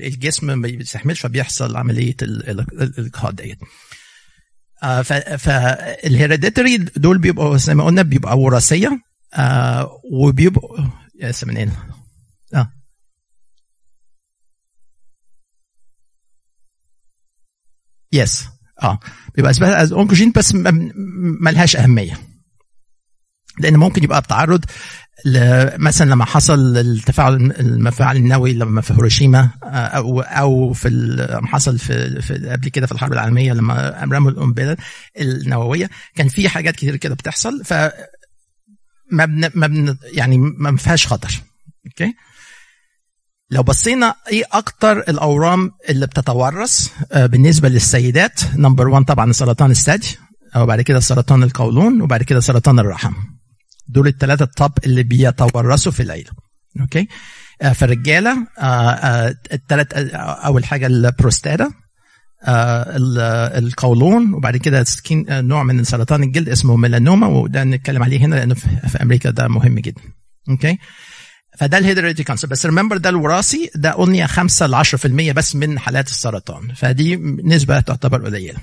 الجسم 0.00 0.46
ما 0.58 0.68
بيستحملش 0.68 1.20
فبيحصل 1.20 1.76
عملية 1.76 2.16
الإجهاض 2.22 3.36
ديت. 3.36 3.58
آه 4.82 5.02
فال 5.02 5.31
hereditary 5.31 6.76
دول 6.76 7.18
بيبقوا 7.18 7.56
زي 7.56 7.74
ما 7.74 7.84
قلنا 7.84 8.02
بيبقى 8.02 8.38
وراثية 8.38 9.00
آه 9.34 9.90
وبيبقوا 10.12 10.78
منين؟ 11.44 11.72
آه. 12.54 12.72
yes 18.12 18.44
آه. 18.82 18.98
بيبقى 19.34 19.50
اسمها 19.50 19.92
oncogene 19.92 20.32
بس 20.36 20.54
ملهاش 21.40 21.76
أهمية. 21.76 22.18
لأن 23.58 23.76
ممكن 23.76 24.04
يبقى 24.04 24.20
بتعرض 24.20 24.64
مثلا 25.76 26.10
لما 26.10 26.24
حصل 26.24 26.76
التفاعل 26.76 27.34
المفاعل 27.34 28.16
النووي 28.16 28.52
لما 28.52 28.80
في 28.80 28.92
هيروشيما 28.92 29.50
أو 29.64 30.20
أو 30.20 30.72
في 30.72 30.88
لما 30.90 31.46
حصل 31.46 31.78
في, 31.78 32.22
في 32.22 32.48
قبل 32.48 32.68
كده 32.68 32.86
في 32.86 32.92
الحرب 32.92 33.12
العالمية 33.12 33.52
لما 33.52 34.04
رموا 34.12 34.30
القنبله 34.30 34.76
النووية 35.20 35.90
كان 36.14 36.28
في 36.28 36.48
حاجات 36.48 36.76
كتير 36.76 36.96
كده 36.96 37.14
بتحصل. 37.14 37.64
ف 37.64 37.74
ما 39.10 39.24
بن 39.24 39.50
ما 39.54 39.66
بن 39.66 39.96
يعني 40.12 40.38
ما 40.38 40.76
فيهاش 40.76 41.06
خطر. 41.06 41.42
okay؟ 41.86 42.14
لو 43.50 43.62
بصينا 43.62 44.14
إيه 44.32 44.44
أكتر 44.52 44.98
الأورام 44.98 45.70
اللي 45.88 46.06
بتتورث 46.06 46.88
بالنسبة 47.14 47.68
للسيدات 47.68 48.40
number 48.56 48.88
1 48.88 49.04
طبعا 49.04 49.32
سرطان 49.32 49.70
الثدي 49.70 50.18
وبعد 50.56 50.80
كده 50.80 51.00
سرطان 51.00 51.42
القولون 51.42 52.02
وبعد 52.02 52.22
كده 52.22 52.40
سرطان 52.40 52.78
الرحم. 52.78 53.12
دول 53.88 54.06
الثلاثه 54.06 54.44
ال 54.44 54.51
top 54.51 54.72
اللي 54.84 55.02
بيتورثوا 55.02 55.92
في 55.92 56.02
العيلة. 56.02 56.30
okay؟ 56.80 57.08
في 57.74 57.84
الرجالة 57.84 58.46
الثلاث 59.52 59.92
أول 60.44 60.64
حاجة 60.64 60.86
البروستاتا. 60.86 61.70
القولون 63.58 64.34
وبعد 64.34 64.56
كده 64.56 64.84
skin 64.84 65.26
نوع 65.30 65.62
من 65.62 65.84
سرطان 65.84 66.22
الجلد 66.22 66.48
اسمه 66.48 66.76
ميلانوما 66.76 67.26
وده 67.26 67.64
نتكلم 67.64 68.02
عليه 68.02 68.18
هنا 68.20 68.34
لأنه 68.34 68.54
في 68.54 69.02
أمريكا 69.02 69.30
ده 69.30 69.48
مهم 69.48 69.78
جدا. 69.78 70.00
okay؟ 70.50 70.78
فده 71.58 71.78
ال 71.78 71.82
hereditary 71.82 72.24
cancer 72.24 72.48
بس 72.48 72.66
remember 72.66 72.96
ده 72.96 73.08
الوراثي 73.10 73.70
ده 73.74 73.90
قلنا 73.90 74.26
5 74.26 74.66
ل 74.66 74.74
10% 74.84 75.32
بس 75.32 75.56
من 75.56 75.78
حالات 75.78 76.08
السرطان. 76.08 76.74
فدي 76.74 77.16
نسبة 77.44 77.80
تعتبر 77.80 78.24
قليلة. 78.24 78.58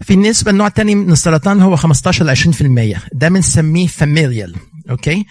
في 0.00 0.14
النسبة 0.14 0.50
النوع 0.50 0.66
الثاني 0.66 0.94
من 0.94 1.12
السرطان 1.12 1.60
هو 1.60 1.76
15 1.76 2.24
ل 2.24 2.36
20% 2.36 2.98
ده 3.12 3.28
بنسميه 3.28 3.86
familial 3.86 4.54
okay؟ 4.90 5.24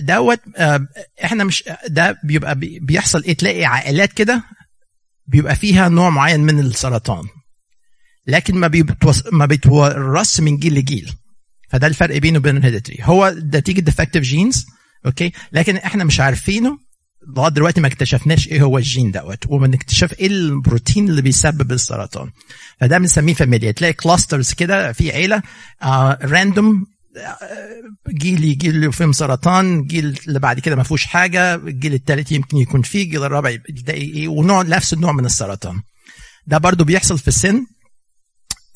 دوت 0.00 0.40
آه، 0.56 0.86
إحنا 1.24 1.44
مش 1.44 1.64
ده 1.88 2.18
بيبقى 2.24 2.54
بي- 2.58 2.78
بيحصل 2.82 3.22
إيه؟ 3.22 3.32
تلاقي 3.36 3.64
عائلات 3.64 4.12
كده 4.12 4.42
بيبقى 5.28 5.56
فيها 5.56 5.88
نوع 5.88 6.10
معين 6.10 6.40
من 6.40 6.60
السرطان. 6.60 7.24
لكن 8.26 8.54
ما 8.54 8.66
بيتوص... 8.68 9.22
ما 9.32 9.46
بيتورث 9.46 10.40
من 10.40 10.56
جيل 10.56 10.74
لجيل. 10.74 11.12
فده 11.70 11.86
الفرق 11.86 12.18
بينه 12.18 12.38
وبين 12.38 12.56
ال 12.56 12.60
hereditary 12.60 12.98
هو 13.02 13.34
نتيجه 13.54 13.80
defective 13.80 14.22
genes 14.22 14.66
okay 15.06 15.32
لكن 15.52 15.76
إحنا 15.76 16.04
مش 16.04 16.20
عارفينه. 16.20 16.78
لغاية 17.36 17.50
دلوقتي 17.52 17.80
ما 17.80 17.86
اكتشفناش 17.88 18.48
إيه 18.48 18.62
هو 18.62 18.78
الجين 18.78 19.10
دوت 19.10 19.46
وبنكتشف 19.48 20.12
إيه 20.20 20.26
البروتين 20.26 21.08
اللي 21.08 21.22
بيسبب 21.22 21.72
السرطان. 21.72 22.30
فده 22.80 22.98
بنسميه 22.98 23.34
familial 23.34 23.72
تلاقي 23.72 23.92
clusters 23.92 24.52
كده 24.52 24.92
في 24.92 25.12
عيلة 25.12 25.42
آه 25.82 26.18
random 27.16 27.96
جيل 28.08 28.80
له 28.80 28.90
فيهم 28.90 29.12
سرطان 29.12 29.82
جيل 29.82 30.18
اللي 30.28 30.38
بعد 30.38 30.60
كده 30.60 30.76
ما 30.76 30.82
فيهوش 30.82 31.04
حاجة 31.04 31.54
الجيل 31.54 31.94
الثالث 31.94 32.32
يمكن 32.32 32.56
يكون 32.56 32.82
فيه 32.82 33.04
الجيل 33.04 33.24
الرابع 33.24 33.50
يلاقي 33.50 34.02
إيه 34.02 34.28
ونوع 34.28 34.62
نفس 34.62 34.92
النوع 34.92 35.12
من 35.12 35.24
السرطان. 35.24 35.82
ده 36.46 36.58
برضو 36.58 36.84
بيحصل 36.84 37.18
في 37.18 37.28
السن 37.28 37.66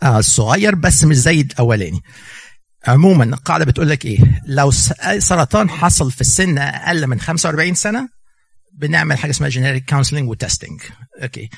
آه، 0.03 0.19
الصغير 0.19 0.75
بس 0.75 1.05
مش 1.05 1.17
زي 1.17 1.41
الأولاني. 1.41 2.01
عموما 2.87 3.25
القاعدة 3.25 3.65
بتقول 3.65 3.89
لك 3.89 4.05
إيه؟ 4.05 4.43
لو 4.47 4.71
سرطان 5.19 5.71
حصل 5.71 6.13
في 6.13 6.21
السن 6.21 6.59
أقل 6.59 7.07
من 7.07 7.21
45 7.21 7.75
سنة 7.75 8.09
بنعمل 8.73 9.19
حاجة 9.19 9.31
اسمها 9.31 9.49
genetic 9.49 9.91
counseling 9.91 10.29
و 10.29 10.35
testing 10.35 10.81
okay. 11.23 11.51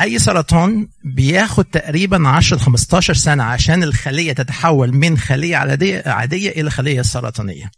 اي 0.00 0.18
سرطان 0.18 0.88
بياخد 1.04 1.64
تقريبا 1.64 2.28
10 2.28 2.58
15 2.58 3.14
سنة 3.14 3.42
عشان 3.44 3.82
الخلية 3.82 4.32
تتحول 4.32 4.94
من 4.94 5.18
خلية 5.18 5.56
عاديه 5.56 6.02
عادية 6.06 6.50
إلى 6.50 6.70
خلية 6.70 7.02
سرطانية. 7.02 7.70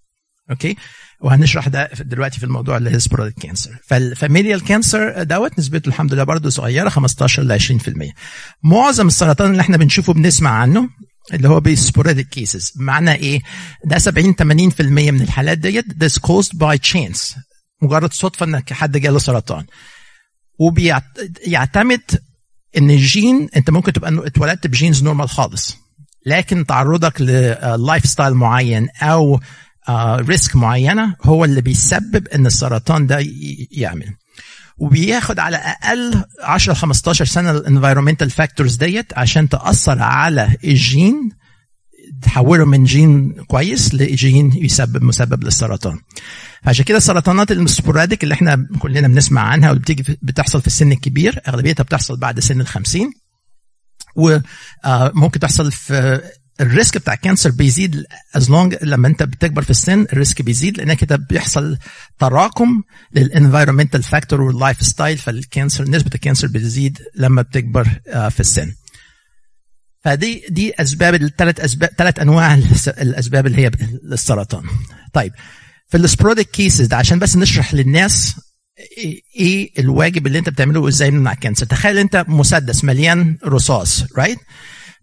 okay؟ 0.51 0.77
وهنشرح 1.21 1.69
ده 1.69 1.91
دلوقتي 2.01 2.39
في 2.39 2.45
الموضوع 2.45 2.77
اللي 2.77 2.91
هي 2.91 2.99
sporadic 2.99 3.35
cancer 3.39 3.71
فال 3.87 4.02
familial 4.02 4.65
cancer 4.65 5.23
دوت 5.23 5.59
نسبته 5.59 5.89
الحمد 5.89 6.15
لله 6.15 6.25
برضه 6.25 6.51
صغيرة 6.51 6.89
15 6.89 7.43
ل 7.43 7.61
20% 7.61 8.13
معظم 8.63 9.07
السرطان 9.07 9.51
اللي 9.51 9.61
إحنا 9.61 9.77
بنشوفه 9.77 10.13
بنسمع 10.13 10.51
عنه 10.51 10.89
اللي 11.35 11.49
هو 11.49 11.61
ب 11.61 11.68
sporadic 11.68 12.29
cases 12.29 12.73
معناه 12.77 13.15
إيه؟ 13.15 13.41
ده 13.85 13.99
70 13.99 14.35
80% 14.35 14.81
من 14.81 15.21
الحالات 15.21 15.59
ديت 15.59 15.85
this 16.05 16.19
caused 16.19 16.57
by 16.59 16.77
chance. 16.93 17.39
مجرد 17.83 18.13
صدفة 18.13 18.47
إنك 18.47 18.73
حد 18.73 18.97
جاله 18.97 19.19
سرطان. 19.19 19.65
وبيعتمد 20.61 22.01
إن 22.79 22.91
الجين 22.91 23.49
أنت 23.57 23.71
ممكن 23.71 23.93
تبقى 23.93 24.27
اتولدت 24.27 24.67
ب 24.67 24.73
genes 24.73 25.03
normal 25.03 25.29
خالص 25.29 25.77
لكن 26.27 26.67
تعرضك 26.67 27.21
لل 27.21 28.07
lifestyle 28.07 28.35
معين 28.35 28.89
أو 29.03 29.41
risk 30.19 30.57
معينة 30.57 31.17
هو 31.25 31.45
اللي 31.45 31.61
بيسبب 31.61 32.29
إن 32.29 32.47
السرطان 32.47 33.07
ده 33.07 33.25
يعمل. 33.71 34.15
وبياخد 34.79 35.39
على 35.39 35.57
الاقل 35.57 36.25
10 36.43 36.75
15 36.75 37.25
سنة 37.25 37.51
ال 37.51 37.57
environmental 37.57 38.31
factors 38.31 38.77
ديت 38.77 39.19
عشان 39.19 39.49
تأثر 39.49 40.03
على 40.03 40.57
الجين 40.65 41.31
تحوله 42.23 42.65
من 42.65 42.85
جين 42.85 43.33
كويس 43.33 43.95
لجين 43.95 44.53
يسبب 44.55 45.03
مسبب 45.05 45.45
للسرطان. 45.45 45.99
عشان 46.67 46.85
كده 46.85 46.99
السرطانات 46.99 47.53
ال 47.53 47.61
sporadic 47.61 48.23
اللي 48.25 48.35
إحنا 48.35 48.67
كلنا 48.79 49.09
بنسمع 49.09 49.43
عنها 49.43 49.69
واللي 49.69 49.83
بتيجي 49.83 50.19
بتحصل 50.23 50.61
في 50.61 50.67
السن 50.67 50.93
الكبير 50.93 51.41
أغلبيتها 51.49 51.85
بتحصل 51.85 52.17
بعد 52.17 52.41
سن 52.41 52.61
ال 52.61 52.67
50 52.67 53.13
وممكن 54.17 55.41
تحصل 55.41 55.73
في 55.73 56.21
ال 56.61 56.68
risk 56.68 56.99
بتاع 56.99 57.15
ال 57.15 57.20
cancer 57.20 57.51
بيزيد 57.51 58.05
as 58.37 58.51
long 58.51 58.77
لما 58.83 59.09
انت 59.09 59.23
بتكبر 59.23 59.63
في 59.63 59.71
السن 59.71 60.03
ال 60.13 60.19
risk 60.19 60.43
بيزيد 60.43 60.77
لأن 60.77 60.95
كده 60.95 61.17
بيحصل 61.17 61.79
تراكم 62.19 62.83
لل 63.15 63.26
environmental 63.26 64.03
factor 64.03 64.31
وال 64.31 64.41
lifestyle 64.41 65.19
فال 65.19 65.37
cancer 65.37 65.91
نسبة 65.91 66.11
ال 66.15 66.19
cancer 66.19 66.47
بتزيد 66.47 66.99
لما 67.17 67.43
بتكبر 67.43 67.89
آه، 68.09 68.29
في 68.29 68.41
السن. 68.41 68.73
فدي 70.05 70.45
دي 70.51 70.73
أسباب 70.83 71.15
الثلاث 71.15 71.61
أسباب 71.61 71.91
ثلاث 71.99 72.19
أنواع 72.19 72.55
الأسباب 72.89 73.47
اللي 73.47 73.59
هي 73.67 73.71
للسرطان 74.03 74.65
طيب 75.13 75.33
في 75.91 75.97
ال 75.97 76.03
sporadic 76.03 76.51
cases 76.51 76.87
ده 76.87 76.97
عشان 76.97 77.19
بس 77.19 77.37
نشرح 77.37 77.75
للناس 77.75 78.35
إيه 78.99 79.23
إيه 79.37 79.71
الواجب 79.79 80.27
اللي 80.27 80.39
انت 80.39 80.49
بتعمله 80.49 80.81
وازاي 80.81 81.11
نمنع 81.11 81.33
ال 81.33 81.38
cancer 81.38 81.67
تخيل 81.67 81.99
انت 81.99 82.25
مسدس 82.29 82.85
مليان 82.85 83.39
رصاص 83.45 84.05
right 84.19 84.39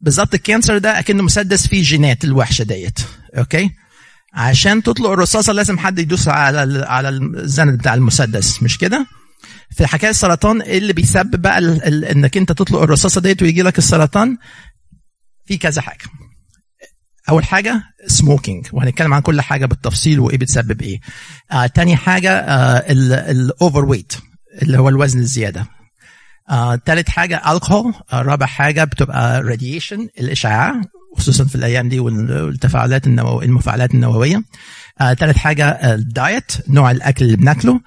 بالظبط 0.02 0.34
ال 0.34 0.40
cancer 0.40 0.78
ده 0.78 1.00
أكنه 1.00 1.24
مسدس 1.24 1.68
فيه 1.68 1.84
جينات 1.84 2.24
الوحشة 2.24 2.64
ديت 2.64 3.00
okay 3.38 3.70
عشان 4.34 4.84
تطلق 4.84 5.10
الرصاصة 5.10 5.54
لازم 5.54 5.78
حد 5.80 6.00
يدوس 6.00 6.28
على 6.28 6.86
على 6.88 7.10
الزند 7.10 7.78
بتاع 7.78 7.94
المسدس 7.94 8.64
مش 8.64 8.78
كده؟ 8.78 9.08
في 9.78 9.88
حكاية 9.88 10.10
السرطان 10.10 10.62
إيه 10.62 10.78
اللي 10.78 10.94
بيسبب 10.94 11.42
بقى 11.42 11.58
إنك 12.12 12.38
انت 12.38 12.52
تطلق 12.52 12.82
الرصاصة 12.82 13.22
ديت 13.22 13.42
ويجي 13.42 13.62
لك 13.62 13.78
السرطان 13.78 14.38
في 15.46 15.58
كذا 15.58 15.82
حاجة. 15.82 16.06
أول 17.30 17.44
حاجة 17.46 17.84
smoking 18.08 18.68
وهنتكلم 18.74 19.14
عن 19.14 19.22
كل 19.22 19.42
حاجة 19.42 19.66
بالتفصيل 19.66 20.20
وإيه 20.20 20.38
بتسبب 20.38 20.82
إيه. 20.82 21.00
آه 21.52 21.66
تاني 21.68 21.96
حاجة 21.96 22.32
ال 23.32 23.86
overweight 23.86 24.14
اللي 24.62 24.80
هو 24.80 24.90
الوزن 24.90 25.20
الزيادة. 25.20 25.66
آه 26.50 26.76
تالت 26.76 27.10
حاجة 27.10 27.52
الكحول 27.52 27.94
آه 28.14 28.22
رابع 28.22 28.46
حاجة 28.46 28.84
بتبقى 28.84 29.42
radiation 29.42 30.08
الإشعاع 30.20 30.82
خصوصا 31.18 31.46
في 31.46 31.56
الأيام 31.56 31.90
دي 31.90 32.00
وال- 32.00 32.42
والتفاعلات 32.44 33.08
النوويه 33.08 33.46
المفاعلات 33.46 33.94
النووية. 33.94 34.44
آه 35.02 35.14
تالت 35.14 35.38
حاجة 35.38 35.70
ال 35.94 36.05
diet 36.05 36.52
نوع 36.70 36.92
الأكل 36.92 37.26
اللي 37.26 37.38
بناكله. 37.38 37.82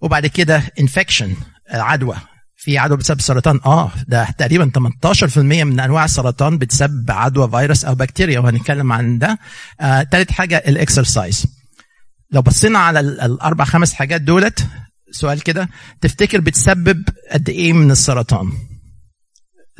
وبعد 0.00 0.26
كده 0.26 0.62
infection 0.80 1.34
العدوى 1.74 2.16
في 2.62 2.78
عدوى 2.78 2.96
بسبب 2.96 3.18
السرطان 3.18 3.60
آه 3.66 3.92
ده 4.08 4.30
تقريبا 4.38 4.70
18% 5.34 5.38
من 5.38 5.80
أنواع 5.80 6.04
السرطان 6.04 6.58
بتسبب 6.58 7.10
عدوى 7.10 7.50
فيروس 7.50 7.84
أو 7.84 7.94
بكتيريا 7.94 8.40
وهنتكلم 8.40 8.92
عن 8.92 9.18
ده. 9.18 9.38
آه، 9.80 10.06
حاجة 10.30 10.56
الإكسرسايز. 10.68 11.46
لو 12.32 12.42
بصينا 12.42 12.78
على 12.78 13.00
ال- 13.00 13.20
الأربع 13.20 13.64
خمس 13.64 13.92
حاجات 13.94 14.20
دولت 14.20 14.66
سؤال 15.12 15.40
كده 15.42 15.68
تفتكر 16.00 16.40
بتسبب 16.40 17.04
قد 17.32 17.48
إيه 17.48 17.72
من 17.72 17.90
السرطان؟ 17.90 18.52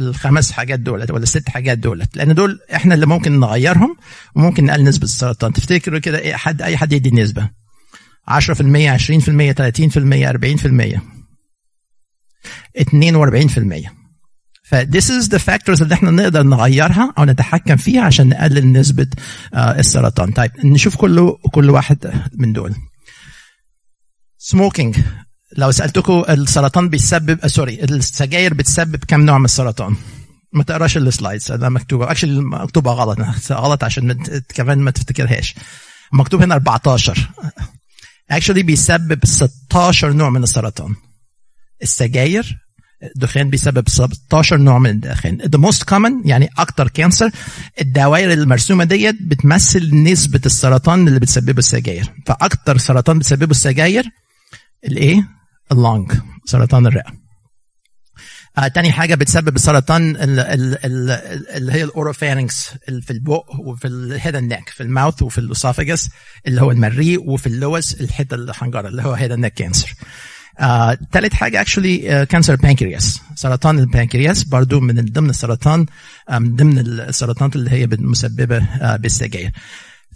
الخمس 0.01 0.53
حاجات 0.53 0.81
دولت 0.81 1.11
ولا 1.11 1.23
الست 1.23 1.49
حاجات 1.49 1.79
دولت؟ 1.79 2.17
لأن 2.17 2.35
دول 2.35 2.59
إحنا 2.75 2.95
اللي 2.95 3.07
ممكن 3.07 3.41
نغيرهم 3.41 3.97
وممكن 4.37 4.65
نقلل 4.65 4.85
نسبة 4.85 5.05
السرطان. 5.05 5.53
تفتكروا 5.53 5.99
كده 5.99 6.19
إيه 6.19 6.35
حد 6.35 6.63
أي 6.63 6.77
حد 6.77 6.93
يدي 6.93 7.11
نسبه 7.11 7.51
10% 8.29 8.91
20% 8.91 9.53
30% 9.53 10.27
40% 10.27 11.20
42% 12.79 14.01
ف 14.71 14.75
this 14.75 15.07
is 15.11 15.29
the 15.29 15.39
factors 15.39 15.83
اللي 15.83 15.95
إحنا 15.95 16.11
نقدر 16.11 16.43
نغيرها 16.43 17.15
أو 17.19 17.25
نتحكم 17.25 17.77
فيها 17.77 18.03
عشان 18.03 18.29
نقلل 18.29 18.73
نسبة 18.73 19.07
آه، 19.55 19.79
السرطان. 19.79 20.33
طيب 20.33 20.51
نشوف 20.65 20.97
كل 20.97 21.37
كل 21.53 21.71
واحد 21.71 22.27
من 22.35 22.53
دول. 22.53 22.75
smoking 24.39 24.97
لو 25.57 25.71
سالتكم 25.71 26.25
السرطان 26.29 26.89
بيسبب 26.89 27.41
آه، 27.41 27.47
sorry 27.47 27.85
السجاير 27.85 28.55
بتسبب 28.55 29.05
كم 29.09 29.21
نوع 29.21 29.39
من 29.39 29.45
السرطان؟ 29.45 29.97
ما 30.53 30.63
تقراش 30.63 30.97
ال 30.97 31.05
slides 31.05 31.53
ده 31.53 31.69
مكتوبة. 31.69 32.11
actually 32.11 32.41
مكتوبة 32.41 32.93
غلط 32.93 33.19
غلط 33.53 33.85
عشان 33.85 34.23
كمان 34.55 34.79
ما 34.79 34.91
تفتكرهاش. 34.91 35.55
مكتوب 36.13 36.43
هنا 36.43 36.55
14 36.55 37.29
actually 38.31 38.62
بيسبب 38.63 39.25
16 39.25 40.13
نوع 40.13 40.31
من 40.31 40.43
السرطان. 40.43 40.95
السجاير 41.83 42.57
الدخان 43.17 43.51
بيسبب 43.51 43.89
16 43.89 44.57
نوع 44.57 44.79
من 44.79 44.91
الدخان. 44.91 45.39
The 45.43 45.59
most 45.71 45.79
common 45.91 46.13
يعني 46.29 46.49
أكتر 46.59 46.89
cancer 46.89 47.31
الدوائر 47.81 48.33
المرسومة 48.33 48.85
ديت 48.85 49.17
بتمثل 49.23 49.95
نسبة 49.95 50.41
السرطان 50.47 51.09
اللي 51.09 51.21
بتسببه 51.21 51.59
السجاير. 51.59 52.13
فأكتر 52.27 52.79
سرطان 52.79 53.19
بتسببه 53.19 53.51
السجاير 53.51 54.05
الإيه؟ 54.85 55.29
ال 55.73 55.81
lung 55.81 56.12
سرطان 56.47 56.87
الرئة. 56.87 57.13
آه 58.59 58.69
تاني 58.69 58.93
حاجة 58.93 59.15
بتسبب 59.15 59.57
السرطان 59.57 60.11
ال- 60.17 60.41
ال- 60.41 60.85
ال- 60.87 61.11
اللي 61.57 61.73
هي 61.73 61.85
ال 61.87 61.93
oropharynx 61.93 62.55
اللي 62.89 63.03
في 63.03 63.11
البق 63.11 63.45
وفي 63.61 63.89
ال 63.89 63.98
head 63.98 64.37
neck 64.37 64.69
في 64.69 64.83
ال 64.83 64.89
mouth 64.89 65.23
وفي 65.23 65.39
ال 65.39 65.46
esophagus 65.46 66.09
اللي 66.47 66.63
هو 66.63 66.71
المريء 66.71 67.31
وفي 67.31 67.47
اللوز 67.47 67.97
الحتة 68.01 68.35
الحنجرة 68.35 68.89
اللي 68.89 69.03
هو 69.03 69.13
head 69.12 69.33
neck 69.33 69.55
cancer 69.55 69.95
آه، 70.61 70.99
تالت 71.12 71.35
حاجة 71.35 71.61
actually 71.61 72.27
cancer 72.27 72.57
pancreas 72.57 73.21
سرطان 73.40 73.79
البنكرياس 73.79 74.45
برضو 74.45 74.81
من 74.81 74.95
ضمن 74.95 75.31
السرطان 75.31 75.87
آه، 76.29 76.38
من 76.38 76.57
ضمن 76.57 76.79
السرطانات 76.79 77.57
اللي 77.57 77.71
هي 77.71 77.88
مسببة 77.90 78.57
آه، 78.59 78.97
بالسجاير. 78.97 79.52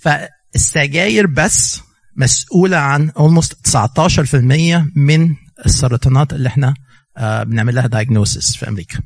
فالسجاير 0.01 1.27
بس 1.27 1.81
مسؤولة 2.17 2.77
عن 2.77 3.11
almost 3.11 3.55
19% 3.63 4.87
من 4.95 5.35
السرطانات 5.67 6.33
اللي 6.33 6.49
إحنا 6.49 6.75
آه، 7.17 7.43
بنعمل 7.43 7.75
لها 7.75 7.89
diagnosis 7.89 8.59
في 8.59 8.69
أمريكا. 8.69 8.99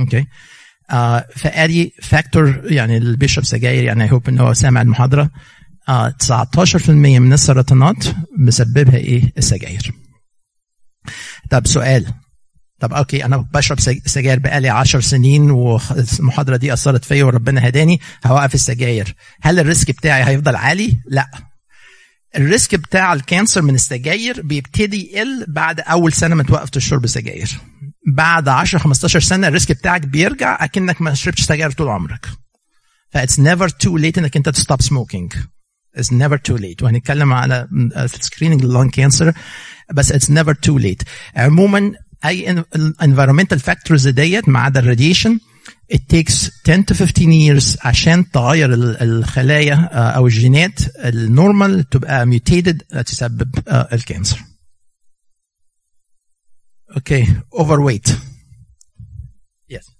Okay 0.00 0.26
آه 0.90 1.26
فأدي 1.36 1.92
factor 2.02 2.60
يعني 2.64 2.96
اللي 2.96 3.16
بيشرب 3.16 3.44
سجاير 3.44 3.84
يعني 3.84 4.04
I 4.04 4.12
hope 4.12 4.28
إن 4.28 4.38
هو 4.38 4.52
سامع 4.52 4.82
المحاضرة. 4.82 5.30
آه 5.88 6.08
19% 6.08 6.90
من 6.90 7.32
السرطانات 7.32 8.04
مسببها 8.38 8.96
إيه؟ 8.96 9.32
السجاير. 9.38 10.03
طب 11.54 11.66
سؤال. 11.66 12.06
طب 12.80 12.92
okay 12.92 13.24
أنا 13.24 13.36
بشرب 13.36 13.80
سجاير 14.06 14.38
بقالي 14.38 14.68
10 14.68 15.00
سنين 15.00 15.50
والمحاضرة 15.50 16.56
دي 16.56 16.72
أثرت 16.72 17.04
فيا 17.04 17.24
وربنا 17.24 17.68
هداني 17.68 18.00
هوقف 18.26 18.54
السجاير. 18.54 19.14
هل 19.42 19.58
ال 19.58 19.64
risk 19.64 19.90
بتاعي 19.90 20.24
هيفضل 20.24 20.56
عالي؟ 20.56 20.98
لا. 21.06 21.30
ال 22.36 22.44
risk 22.44 22.74
بتاع 22.74 23.12
ال 23.12 23.19
cancer 23.19 23.62
من 23.62 23.74
السجاير 23.74 24.42
بيبتدي 24.42 25.12
يقل 25.12 25.44
بعد 25.48 25.80
أول 25.80 26.12
سنة 26.12 26.34
ما 26.34 26.42
توقف 26.42 26.70
تشرب 26.70 27.06
سجاير. 27.06 27.50
بعد 28.06 28.48
10 28.48 28.78
15 28.78 29.20
سنة 29.20 29.48
ال 29.48 29.53
risk 29.53 29.72
بتاعك 29.72 30.06
بيرجع 30.06 30.64
أكنك 30.64 31.02
ما 31.02 31.14
شربتش 31.14 31.42
سجاير 31.42 31.70
طول 31.70 31.88
عمرك. 31.88 32.26
ف 33.10 33.16
it's 33.16 33.40
never 33.40 33.68
too 33.68 33.96
late 33.96 34.18
إنك 34.18 34.36
أنت 34.36 34.48
ت 34.48 34.55
stop 34.55 34.82
smoking 34.82 35.32
It's 35.96 36.10
never 36.10 36.38
too 36.38 36.56
late. 36.56 36.82
وهنتكلم 36.82 37.32
على 37.32 37.68
في 38.08 38.16
ال 38.20 38.24
screening 38.24 38.64
لل 38.64 38.73
lung 38.73 38.90
cancer 38.90 39.32
بس 39.92 40.12
it's 40.12 40.30
never 40.30 40.54
too 40.54 40.78
late 40.78 41.04
عموما 41.36 41.92
أي 42.24 42.62
environmental 43.02 43.58
factors 43.58 44.08
ديت 44.08 44.48
ما 44.48 44.58
عدا 44.60 44.80
ال 44.80 44.86
radiation 44.86 45.38
it 45.92 46.00
takes 46.14 46.50
10 46.64 46.84
to 46.84 46.94
15 46.94 47.32
years 47.32 47.86
عشان 47.86 48.30
تغير 48.30 48.74
الخلايا 48.74 49.74
أو 49.94 50.26
الجينات 50.26 50.80
ال 50.96 51.09
normal 51.09 51.88
تبقى 51.88 52.26
mutated 52.26 53.02
تسبب 53.02 53.50
ال 53.68 53.77
cancer. 53.77 54.38
Okay 56.96 57.26
overweight. 57.54 58.10
Yes. 59.72 59.90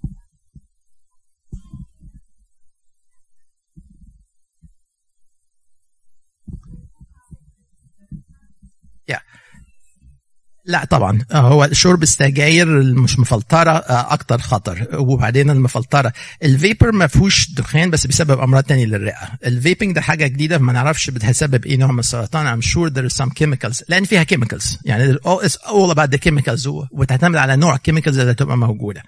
لا 10.66 10.84
طبعا. 10.84 11.18
هو 11.32 11.68
شرب 11.72 12.02
السجاير 12.02 12.66
مش 12.82 13.18
مفلترة 13.18 13.84
أكتر 13.88 14.38
خطر. 14.38 14.88
وبعدين 14.92 15.50
المفلترة 15.50 16.12
ال 16.42 16.50
vapor 16.50 16.92
ما 16.92 17.06
فيهوش 17.06 17.50
دخان 17.50 17.90
بس 17.90 18.06
بيسبب 18.06 18.40
أمراض 18.40 18.62
تانية 18.64 18.86
للرئة. 18.86 19.28
ال 19.46 19.53
vaping 19.53 19.94
ده 19.94 20.00
حاجة 20.00 20.26
جديدة 20.26 20.58
ما 20.58 20.72
نعرفش 20.72 21.10
بتسبب 21.10 21.64
إيه 21.66 21.76
نوع 21.76 21.92
من 21.92 21.98
السرطان. 21.98 22.62
Sure 22.62 22.90
there 22.90 23.12
is 23.12 23.24
some 23.24 23.30
chemicals 23.30 23.82
لأن 23.88 24.04
فيها 24.04 24.24
chemicals. 24.24 24.76
يعني 24.84 25.14
it's 25.14 25.56
all 25.56 25.94
about 25.94 26.10
the 26.10 26.18
chemicals 26.28 26.66
وتعتمد 26.92 27.36
على 27.36 27.56
نوع 27.56 27.74
ال 27.74 27.79
chemicals 27.79 28.18
اللي 28.18 28.34
تبقى 28.34 28.58
موجودة. 28.58 29.02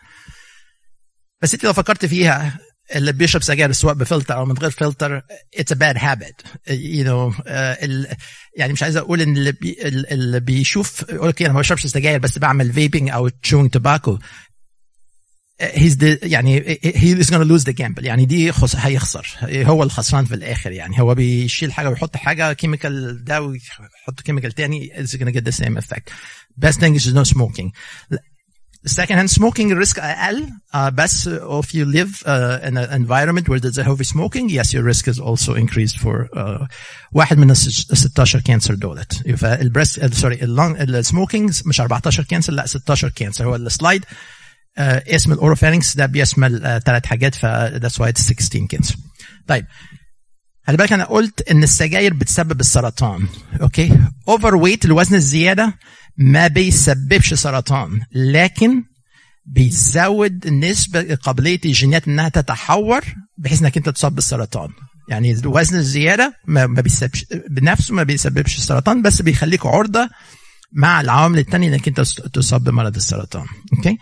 بس 1.43 1.55
أنت 1.55 1.65
لو 1.65 1.73
فكرت 1.73 2.07
فيها 2.07 2.59
اللي 2.95 3.13
بيشرب 3.13 3.43
سجاير 3.43 3.73
سواء 3.73 3.95
بفلتر 3.95 4.35
أو 4.35 4.45
من 4.45 4.59
غير 4.59 4.71
filter 4.71 5.21
bad 5.59 5.97
habit. 5.97 6.47
You 6.69 7.05
know 7.05 7.33
uh, 7.39 7.43
ال, 7.49 8.07
يعني 8.57 8.73
مش 8.73 8.83
عايز 8.83 8.97
أقول 8.97 9.21
إن 9.21 9.37
اللي, 9.37 9.53
بي, 9.53 9.77
اللي 9.83 10.41
بيشوف 10.41 11.05
يقول 11.09 11.29
لك 11.29 11.43
أنا 11.43 11.53
ما 11.53 11.61
بشربش 11.61 11.87
سجاير 11.87 12.19
بس 12.19 12.39
بعمل 12.39 12.73
vaping 12.73 13.11
أو 13.11 13.31
tobacco 13.77 14.19
he's 15.63 15.97
the 15.97 16.19
يعني 16.23 16.79
he 16.85 17.15
is 17.15 17.31
gonna 17.31 17.45
lose 17.45 17.65
the 17.65 17.73
gamble. 17.73 18.05
يعني 18.05 18.25
دي 18.27 18.53
خص 18.53 18.77
هيخسر. 18.77 19.27
هو 19.43 19.83
الخسران 19.83 20.25
في 20.25 20.35
الآخر 20.35 20.73
يعني. 20.73 21.01
هو 21.01 21.15
بيشيل 21.15 21.73
حاجة 21.73 21.89
ويحط 21.91 22.17
حاجة 22.17 22.53
chemical 22.53 23.25
ده 23.25 23.43
ويحط 23.43 24.21
chemical 24.25 24.53
تاني 24.53 24.91
is 24.97 25.17
gonna 25.17 25.33
get 25.33 25.45
the 25.45 25.65
same 25.65 25.77
effect. 25.77 26.11
Best 26.65 26.81
thing 26.81 26.95
is 26.95 27.15
no 27.15 27.25
smoking. 27.25 27.71
Second 28.87 29.17
hand 29.19 29.31
smoking 29.31 29.75
risk 29.75 29.99
أقل 29.99 30.49
uh, 30.75 30.91
بس 30.91 31.29
if 31.29 31.67
you 31.75 31.85
live 31.85 32.23
uh, 32.25 32.69
in 32.69 32.77
an 32.77 32.91
environment 32.91 33.49
where 33.49 33.61
there's 33.61 33.79
a 33.79 33.85
heavy 33.85 34.05
smoking. 34.05 34.49
Yes 34.49 34.73
your 34.73 34.83
risk 34.83 35.09
is 35.09 35.19
also 35.19 35.55
increased 35.55 35.99
for 35.99 36.29
uh, 36.37 36.67
واحد 37.13 37.39
من 37.39 37.51
ال 37.51 37.57
16 37.57 38.41
cancer 38.41 38.75
دولت. 38.75 39.13
فال 39.37 39.56
breast 39.56 40.15
sorry 40.15 40.39
ال 40.45 40.59
smoking 40.59 41.61
مش 41.67 41.81
14 41.81 42.23
cancer 42.23 42.53
لا 42.53 42.67
16 42.67 43.09
cancer 43.09 43.45
هو 43.45 43.57
ال 43.57 43.65
slide 43.65 44.05
uh, 44.05 44.09
اسم 44.79 45.33
ال 45.33 45.38
oropharynx 45.38 45.97
ده 45.97 46.07
بيشمل 46.07 46.61
uh, 46.61 46.85
ثلاث 46.85 47.07
حاجات 47.07 47.35
ف 47.35 47.47
that's 47.83 47.99
why 48.03 48.09
it's 48.13 48.21
16 48.21 48.67
cancer 48.67 48.97
طيب. 49.47 49.67
خلي 50.67 50.77
بالك 50.77 50.93
أنا 50.93 51.05
قلت 51.05 51.51
إن 51.51 51.63
السجاير 51.63 52.15
بتسبب 52.15 52.61
السرطان. 52.61 53.27
Okay 53.63 53.99
overweight 54.29 54.85
الوزن 54.85 55.15
الزيادة 55.15 55.75
ما 56.19 56.47
بيسببش 56.47 57.35
سرطان 57.35 58.01
لكن 58.13 58.83
بيزود 59.47 60.47
نسبة 60.49 61.15
قابلية 61.15 61.61
الجينات 61.65 62.09
إنها 62.09 62.29
تتحور 62.29 63.01
بحيث 63.39 63.63
إنك 63.63 63.77
أنت 63.77 63.89
تصاب 63.89 64.15
بالسرطان. 64.15 64.69
يعني 65.09 65.33
الوزن 65.33 65.77
الزيادة 65.77 66.35
ما 66.47 66.67
بيسببش 66.67 67.27
بنفسه 67.51 67.95
ما 67.95 68.03
بيسببش 68.03 68.57
السرطان 68.57 69.03
بس 69.03 69.23
بيخليك 69.23 69.67
عرضة 69.67 70.09
مع 70.73 71.01
العوامل 71.01 71.39
التانية 71.39 71.69
إنك 71.69 71.89
أنت 71.89 72.01
تصاب 72.01 72.65
بمرض 72.65 72.97
السرطان. 72.97 73.47
Okay؟ 73.77 73.99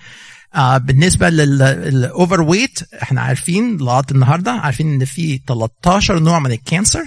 آه 0.55 0.79
بالنسبة 0.79 1.31
لل 1.31 2.41
overweight 2.41 2.79
إحنا 3.03 3.21
عارفين 3.21 3.77
لغاية 3.77 4.05
النهاردة 4.11 4.51
عارفين 4.53 4.95
إن 4.95 5.05
في 5.05 5.41
13 5.49 6.19
نوع 6.19 6.39
من 6.39 6.53
ال 6.53 6.59
cancer. 6.59 7.05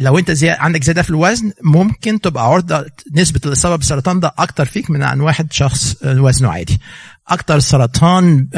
لو 0.00 0.18
انت 0.18 0.30
زي 0.30 0.50
عندك 0.50 0.84
زياده 0.84 1.02
في 1.02 1.10
الوزن 1.10 1.52
ممكن 1.62 2.20
تبقى 2.20 2.46
عرضة 2.46 2.86
نسبة 3.14 3.40
الاصابه 3.46 3.76
بالسرطان 3.76 4.20
ده 4.20 4.34
أكتر 4.38 4.64
فيك 4.64 4.90
من 4.90 5.02
عن 5.02 5.20
واحد 5.20 5.52
شخص 5.52 5.96
وزنه 6.04 6.50
عادي. 6.50 6.80
أكتر 7.28 7.58
سرطان 7.58 8.48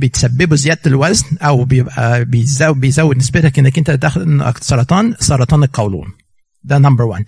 بتسببه 0.00 0.56
زيادة 0.56 0.80
الوزن 0.86 1.26
أو 1.42 1.64
بيبقى 1.64 2.24
بيزود, 2.24 2.80
بيزود 2.80 3.16
نسبتك 3.16 3.58
إنك 3.58 3.78
أنت 3.78 3.90
تاخد 3.90 4.52
سرطان 4.60 5.14
سرطان 5.20 5.62
القولون. 5.62 6.12
ده 6.64 6.78
number 6.78 7.04
1 7.04 7.24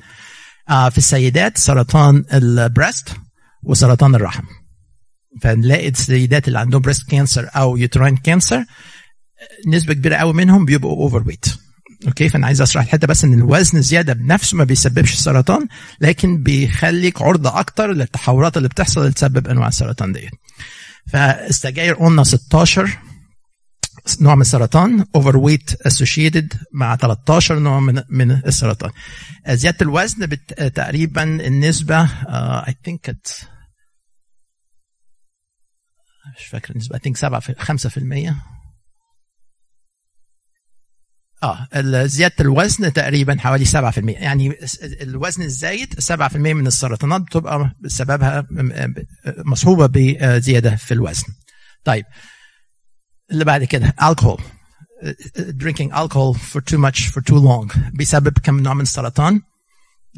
في 0.91 0.99
السيدات 0.99 1.59
سرطان 1.59 2.25
ال 2.35 2.45
breast 2.45 3.09
وسرطان 3.63 4.15
الرحم. 4.15 4.45
فنلاقي 5.43 5.89
السيدات 5.89 6.49
اللي 6.49 6.59
عندهم 6.59 6.81
breast 6.83 7.11
cancer 7.11 7.49
أو 7.57 7.77
uterine 7.77 8.17
cancer 8.17 8.65
نسبة 9.67 9.95
كبيرة 9.95 10.17
قوي 10.17 10.33
منهم 10.33 10.65
بيبقوا 10.65 11.03
overweight 11.03 11.47
okay 12.07 12.29
فأنا 12.29 12.47
عايز 12.47 12.61
أشرح 12.61 12.83
الحتة 12.85 13.07
بس 13.07 13.25
إن 13.25 13.35
الوزن 13.35 13.83
زيادة 13.83 14.13
بنفسه 14.13 14.57
ما 14.57 14.65
بيسببش 14.65 15.13
السرطان 15.13 15.67
لكن 16.01 16.43
بيخليك 16.43 17.23
عرضه 17.23 17.61
أكتر 17.61 17.93
للتحورات 17.93 18.57
اللي 18.57 18.69
بتحصل 18.69 19.01
اللي 19.01 19.13
تسبب 19.13 19.49
أنواع 19.49 19.69
السرطان 19.69 20.13
ديت. 20.13 20.31
فالسجاير 21.13 21.95
قلنا 21.95 22.25
16 22.25 22.99
نوع 24.21 24.35
من 24.35 24.41
السرطان 24.41 25.05
overweight 25.15 25.71
associated 25.87 26.53
مع 26.73 26.97
13 26.97 27.59
نوع 27.59 27.81
من 27.81 28.03
من 28.09 28.31
السرطان. 28.31 28.91
زيادة 29.49 29.79
الوزن 29.83 30.27
بت... 30.27 30.53
تقريبا 30.63 31.23
النسبة 31.23 32.01
I 32.69 32.75
think 32.85 33.17
مش 36.39 36.47
فاكر 36.47 36.73
النسبة 36.73 36.95
اي 36.97 37.01
ثينك 37.01 37.17
7 37.17 37.41
5% 37.41 38.56
آه 41.47 42.05
زيادة 42.07 42.35
الوزن 42.41 42.93
تقريبا 42.93 43.37
حوالي 43.41 43.65
7% 43.67 43.73
يعني 43.97 44.55
الوزن 45.03 45.43
الزايد 45.43 46.01
7% 46.01 46.37
من 46.37 46.67
السرطانات 46.67 47.21
بتبقى 47.21 47.71
سببها 47.87 48.47
مصحوبة 49.45 49.87
بزيادة 49.87 50.77
في 50.77 50.95
الوزن. 50.95 51.27
طيب 51.85 52.05
اللي 53.31 53.45
بعد 53.45 53.65
كده 53.65 53.95
alcohol 54.03 54.41
drinking 55.63 55.91
alcohol 55.93 56.35
for 56.53 56.61
too 56.61 56.79
much 56.79 57.01
for 57.13 57.21
too 57.21 57.39
long 57.41 57.79
بيسبب 57.95 58.39
كم 58.39 58.61
نوع 58.61 58.75
من 58.75 58.81
السرطان؟ 58.81 59.41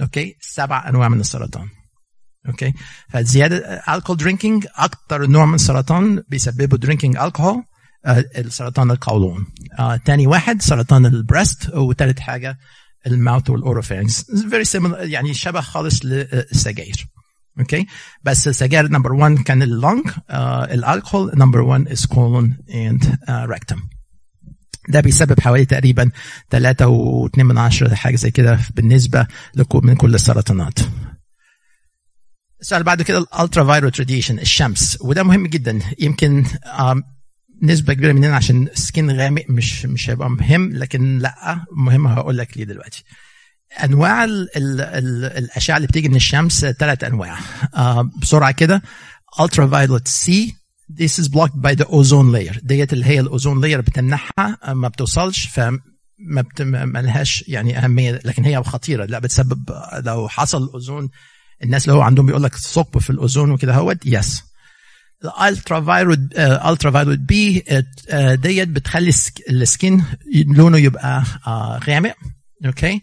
أوكي 0.03 0.37
سبع 0.41 0.88
أنواع 0.88 1.09
من 1.09 1.21
السرطان. 1.21 1.69
okay 2.49 2.73
فزيادة 3.11 3.81
alcohol 3.81 4.17
drinking 4.17 4.67
أكثر 4.77 5.27
نوع 5.27 5.45
من 5.47 5.55
السرطان 5.55 6.23
بيسببه 6.29 6.79
drinking 6.87 7.14
alcohol 7.19 7.68
السرطان 8.07 8.91
القولون. 8.91 9.47
آه، 9.79 9.97
تاني 9.97 10.27
واحد 10.27 10.63
سرطان 10.63 11.07
ال 11.07 11.16
breast 11.16 11.71
وتالت 11.75 12.21
حاجة 12.21 12.59
ال 13.07 13.14
mouth 13.14 13.51
وال 13.51 13.63
oropharynx 13.63 14.25
very 14.51 14.64
similar 14.64 15.03
يعني 15.03 15.35
شبه 15.35 15.61
خالص 15.61 16.05
للسجاير. 16.05 17.07
okay 17.59 17.87
بس 18.23 18.49
السجاير 18.49 18.89
number 18.88 19.12
1 19.13 19.39
كان 19.39 19.63
ال 19.62 19.72
lung 19.72 20.11
آه 20.31 20.65
ال 20.64 20.73
alcohol 20.73 21.33
number 21.37 21.61
1 21.61 21.89
is 21.89 22.07
colon 22.07 22.53
and 22.71 23.05
uh, 23.07 23.47
rectum. 23.57 23.79
ده 24.89 25.01
بيسبب 25.01 25.41
حوالي 25.41 25.65
تقريبا 25.65 26.11
3.2 26.57 27.39
من 27.39 27.59
عشرة 27.59 27.95
حاجة 27.95 28.17
زي 28.17 28.31
كده 28.31 28.59
بالنسبة 28.75 29.27
من 29.75 29.97
كل 29.97 30.15
السرطانات. 30.15 30.79
السؤال 32.61 32.83
بعد 32.83 33.03
كده 33.03 33.19
ال 33.19 33.64
ultraviolet 33.64 33.99
radiation 34.01 34.38
الشمس. 34.39 34.99
وده 35.01 35.23
مهم 35.23 35.47
جدا. 35.47 35.79
يمكن 35.99 36.45
نسبة 37.62 37.94
كبيرة 37.94 38.12
مننا 38.12 38.37
عشان 38.37 38.68
skin 38.75 39.11
غامق 39.11 39.44
مش 39.49 39.87
مش 39.87 40.11
هيبقى 40.11 40.31
مهم 40.31 40.73
لكن 40.73 41.18
لأ 41.18 41.64
مهم 41.77 42.07
هقول 42.07 42.38
لك 42.38 42.57
ليه 42.57 42.64
دلوقتي. 42.64 43.05
أنواع 43.85 44.25
ال 44.25 44.57
ال 44.57 44.81
ال 44.81 45.25
الأشعة 45.25 45.77
اللي 45.77 45.88
بتيجي 45.88 46.09
من 46.09 46.16
الشمس 46.16 46.66
ثلاث 46.66 47.05
أنواع. 47.05 47.38
آه 47.75 48.11
بسرعة 48.23 48.51
كده. 48.51 48.83
ultraviolet 49.41 50.09
C 50.09 50.55
this 51.03 51.23
is 51.23 51.29
blocked 51.29 51.61
by 51.66 51.75
the 51.83 51.87
ozone 51.88 52.33
layer. 52.35 52.59
ديت 52.62 52.92
اللي 52.92 53.05
هي 53.05 53.21
ال 53.21 53.27
ozone 53.27 53.61
layer 53.61 53.81
بتمنعها 53.81 54.59
ما 54.73 54.88
بتوصلش 54.88 55.47
ف 55.47 55.61
ما 56.18 56.40
بت... 56.40 56.62
ما 56.62 56.99
لهاش 57.03 57.44
يعني 57.49 57.79
أهمية 57.79 58.21
لكن 58.25 58.44
هي 58.44 58.62
خطيرة. 58.62 59.05
لأ 59.05 59.18
بتسبب 59.18 59.71
لو 60.05 60.29
حصل 60.29 60.62
الاوزون 60.62 61.09
الناس 61.64 61.85
اللي 61.85 61.97
هو 61.97 62.03
عندهم 62.03 62.27
بيقول 62.27 62.42
لك 62.42 62.57
ثقب 62.57 63.01
في 63.01 63.11
الأوزون 63.11 63.51
وكده 63.51 63.75
هوت 63.75 64.07
yes 64.07 64.34
ال 64.34 64.43
ultraviolet 65.25 66.19
ultraviolet 66.38 67.19
B 67.19 67.64
ديت 68.33 68.69
بتخلي 68.69 69.09
ال 69.51 69.61
skin 69.61 70.05
لونه 70.35 70.79
يبقى 70.79 71.25
uh, 71.25 71.49
غامق. 71.89 72.15
okay 72.67 73.03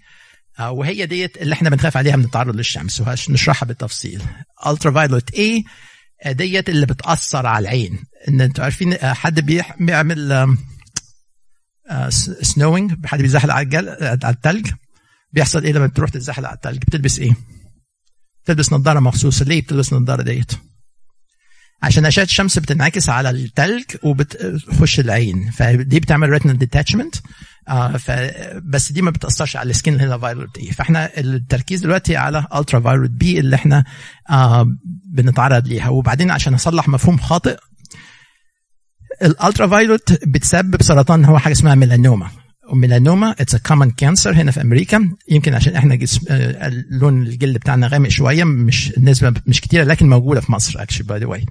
uh, 0.60 0.62
وهي 0.62 1.06
ديت 1.06 1.38
اللي 1.38 1.54
إحنا 1.54 1.70
بنخاف 1.70 1.98
عليها 1.98 2.16
من 2.16 2.24
التعرض 2.24 2.56
للشمس 2.56 3.02
وهنشرحها 3.02 3.68
بالتفصيل. 3.68 4.22
ultraviolet 4.68 5.34
A 5.34 5.64
ديت 6.28 6.70
اللي 6.70 6.86
بتأثر 6.86 7.46
على 7.46 7.64
العين. 7.64 8.04
إن 8.28 8.42
أنتوا 8.42 8.64
عارفين 8.64 8.98
حد 8.98 9.40
بيعمل 9.80 10.58
snowing 12.42 13.06
حد 13.06 13.22
بيزحلق 13.22 13.54
على 13.54 14.20
على 14.24 14.36
الثلج 14.36 14.72
بيحصل 15.34 15.64
إيه 15.64 15.74
لما 15.74 15.88
بتروح 15.88 16.10
تتزحلق 16.10 16.48
على 16.50 16.56
الثلج 16.56 16.78
بتلبس 16.78 17.20
إيه؟ 17.20 17.36
بتلبس 18.44 18.74
نظارة 18.74 19.00
مخصوصة. 19.00 19.46
ليه 19.46 19.62
بتلبس 19.62 19.94
النظاره 19.94 20.22
ديت؟ 20.22 20.52
عشان 21.86 22.06
أشعة 22.06 22.24
الشمس 22.24 22.60
بتنعكس 22.60 23.10
على 23.10 23.30
الثلج 23.30 23.84
وبتخش 24.04 25.00
العين. 25.00 25.52
فدي 25.52 26.00
بتعمل 26.00 26.30
retinal 26.30 26.58
detachment 26.58 27.16
آه 27.68 28.00
بس 28.64 28.92
دي 28.92 29.02
ما 29.02 29.12
بتأثرش 29.12 29.56
على 29.56 29.70
ال 29.70 29.75
skin 29.75 29.94
اللي 30.02 30.16
هي 30.16 30.48
A 30.58 30.72
فإحنا 30.72 31.20
التركيز 31.20 31.82
دلوقتي 31.82 32.16
على 32.18 32.48
ultraviolet 32.56 33.10
B 33.10 33.40
اللي 33.40 33.56
إحنا 33.56 33.84
آه 34.30 34.68
بنتعرض 35.06 35.68
ليها. 35.68 35.90
وبعدين 35.90 36.32
عشان 36.32 36.54
أصلح 36.54 36.88
مفهوم 36.88 37.18
خاطئ 37.18 37.58
ال 39.24 39.68
ultraviolet 39.68 40.14
بتسبب 40.28 40.82
سرطان 40.82 41.26
هو 41.26 41.38
حاجة 41.38 41.54
اسمها 41.54 41.76
melanoma. 41.76 42.30
و 42.76 42.82
melanoma 42.82 43.32
it's 43.40 43.56
a 43.56 43.58
common 43.58 43.92
cancer 43.92 44.34
هنا 44.34 44.52
في 44.52 44.62
أمريكا. 44.62 45.10
يمكن 45.30 45.54
عشان 45.54 45.76
إحنا 45.76 45.96
جسم 45.96 46.22
لون 46.92 47.22
الجلد 47.28 47.58
بتاعنا 47.58 47.88
غامق 47.88 48.10
شوية 48.10 48.44
مش 48.44 48.98
النسبة 48.98 49.34
مش 49.48 49.62
كتيرة 49.62 49.84
لكن 49.84 50.10
موجودة 50.10 50.42
في 50.42 50.52
مصر 50.52 50.82
actually 50.82 51.08
by 51.08 51.20
the 51.20 51.26
way 51.26 51.46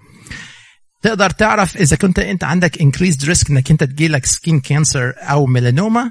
تقدر 1.03 1.31
تعرف 1.31 1.77
إذا 1.77 1.97
كنت 1.97 2.19
أنت 2.19 2.45
عندك 2.45 2.77
increased 2.83 3.25
risk 3.25 3.51
إنك 3.51 3.71
أنت 3.71 3.85
تجيلك 3.85 4.27
skin 4.27 4.61
cancer 4.61 5.13
أو 5.19 5.47
ميلانوما 5.47 6.11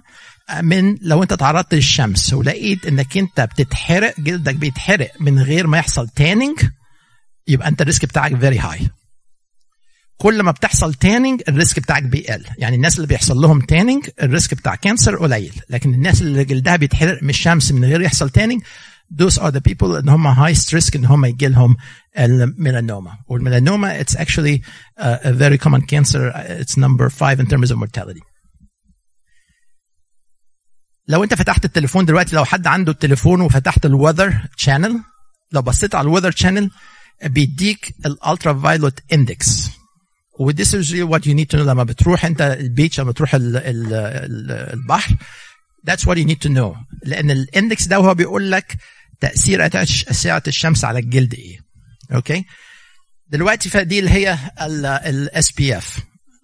من 0.61 0.97
لو 1.01 1.23
أنت 1.23 1.33
تعرضت 1.33 1.73
للشمس 1.73 2.33
ولقيت 2.33 2.85
إنك 2.85 3.17
أنت 3.17 3.41
بتتحرق 3.41 4.13
جلدك 4.19 4.55
بيتحرق 4.55 5.11
من 5.19 5.39
غير 5.39 5.67
ما 5.67 5.77
يحصل 5.77 6.07
tanning 6.07 6.59
يبقى 7.47 7.67
أنت 7.67 7.81
ال 7.81 7.86
risk 7.86 8.05
بتاعك 8.05 8.35
very 8.39 8.59
high 8.59 8.79
كل 10.17 10.43
ما 10.43 10.51
بتحصل 10.51 10.93
tanning 10.93 11.41
ال 11.49 11.55
risk 11.55 11.79
بتاعك 11.79 12.03
بيقل. 12.03 12.45
يعني 12.57 12.75
الناس 12.75 12.95
اللي 12.95 13.07
بيحصل 13.07 13.37
لهم 13.37 13.61
tanning 13.61 14.09
ال 14.23 14.29
risk 14.29 14.53
بتاع 14.53 14.75
cancer 14.75 15.15
قليل. 15.15 15.53
لكن 15.69 15.93
الناس 15.93 16.21
اللي 16.21 16.45
جلدها 16.45 16.75
بيتحرق 16.75 17.23
من 17.23 17.29
الشمس 17.29 17.71
من 17.71 17.85
غير 17.85 18.01
يحصل 18.01 18.29
tanning 18.29 18.61
those 19.21 19.37
are 19.37 19.51
the 19.51 19.61
people 19.71 19.83
ان 19.83 20.09
هم 20.09 20.35
highest 20.35 20.69
risk 20.75 20.95
إن 20.95 21.05
هم 21.05 21.25
يجي 21.25 21.47
لهم 21.47 21.75
ال 22.19 22.29
melanoma. 22.29 23.17
وال 23.27 23.42
melanoma 23.42 24.03
it's 24.03 24.15
actually 24.15 24.61
a, 24.99 25.29
a 25.29 25.33
very 25.33 25.57
common 25.57 25.81
cancer. 25.81 26.31
It's 26.61 26.77
number 26.77 27.09
five 27.09 27.39
in 27.39 27.45
terms 27.45 27.71
of 27.71 27.77
mortality. 27.77 28.21
لو 31.07 31.23
انت 31.23 31.33
فتحت 31.33 31.65
التليفون 31.65 32.05
دلوقتي 32.05 32.35
لو 32.35 32.45
حد 32.45 32.67
عنده 32.67 32.91
التليفون 32.91 33.41
وفتحت 33.41 33.85
ال 33.85 33.93
Weather 33.93 34.47
Channel 34.57 34.99
لو 35.51 35.61
بصيت 35.61 35.95
على 35.95 36.05
ال 36.05 36.08
Weather 36.08 36.31
Channel 36.31 36.69
بيديك 37.25 37.95
ال 38.05 38.53
ultraviolet 38.53 38.99
index 39.13 39.69
and 40.39 40.55
this 40.55 40.75
is 40.75 40.93
what 40.95 41.21
you 41.25 41.33
need 41.33 41.47
to 41.53 41.57
know 41.57 41.67
لما 41.67 41.83
بتروح 41.83 42.25
انت 42.25 42.41
ال 42.41 42.51
beach 42.51 42.99
لما 42.99 43.11
بتروح 43.11 43.35
ال 43.35 43.57
ال 43.57 43.93
ال 43.93 44.51
البحر 44.51 45.15
that's 45.89 46.05
what 46.05 46.17
you 46.17 46.25
need 46.25 46.41
to 46.41 46.49
know. 46.49 46.77
لأن 47.03 47.31
ال 47.31 47.40
index 47.40 47.87
ده 47.87 47.95
هو 47.95 48.13
بيقول 48.13 48.51
لك 48.51 48.77
تأثير 49.19 49.65
اشعه 50.09 50.43
الشمس 50.47 50.85
على 50.85 50.99
الجلد 50.99 51.33
إيه. 51.33 51.59
okay 52.13 52.45
دلوقتي 53.27 53.69
فدي 53.69 53.99
اللي 53.99 54.09
هي 54.09 54.37
ال 55.05 55.51
SPF 55.51 55.99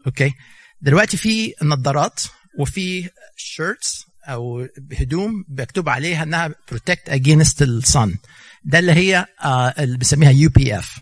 okay 0.08 0.34
دلوقتي 0.82 1.18
في 1.18 1.54
نظارات 1.64 2.20
وفي 2.60 3.10
shirts 3.38 4.06
أو 4.26 4.68
هدوم 5.00 5.46
مكتوب 5.50 5.90
عليها 5.90 6.24
إنها 6.24 6.56
protect 6.70 7.10
against 7.10 7.62
the 7.62 7.89
sun 7.89 8.16
ده 8.64 8.80
اللي 8.80 8.92
هي 8.92 9.26
آه 9.44 9.74
اللي 9.80 9.98
بنسميها 9.98 10.32
UPF 10.32 11.00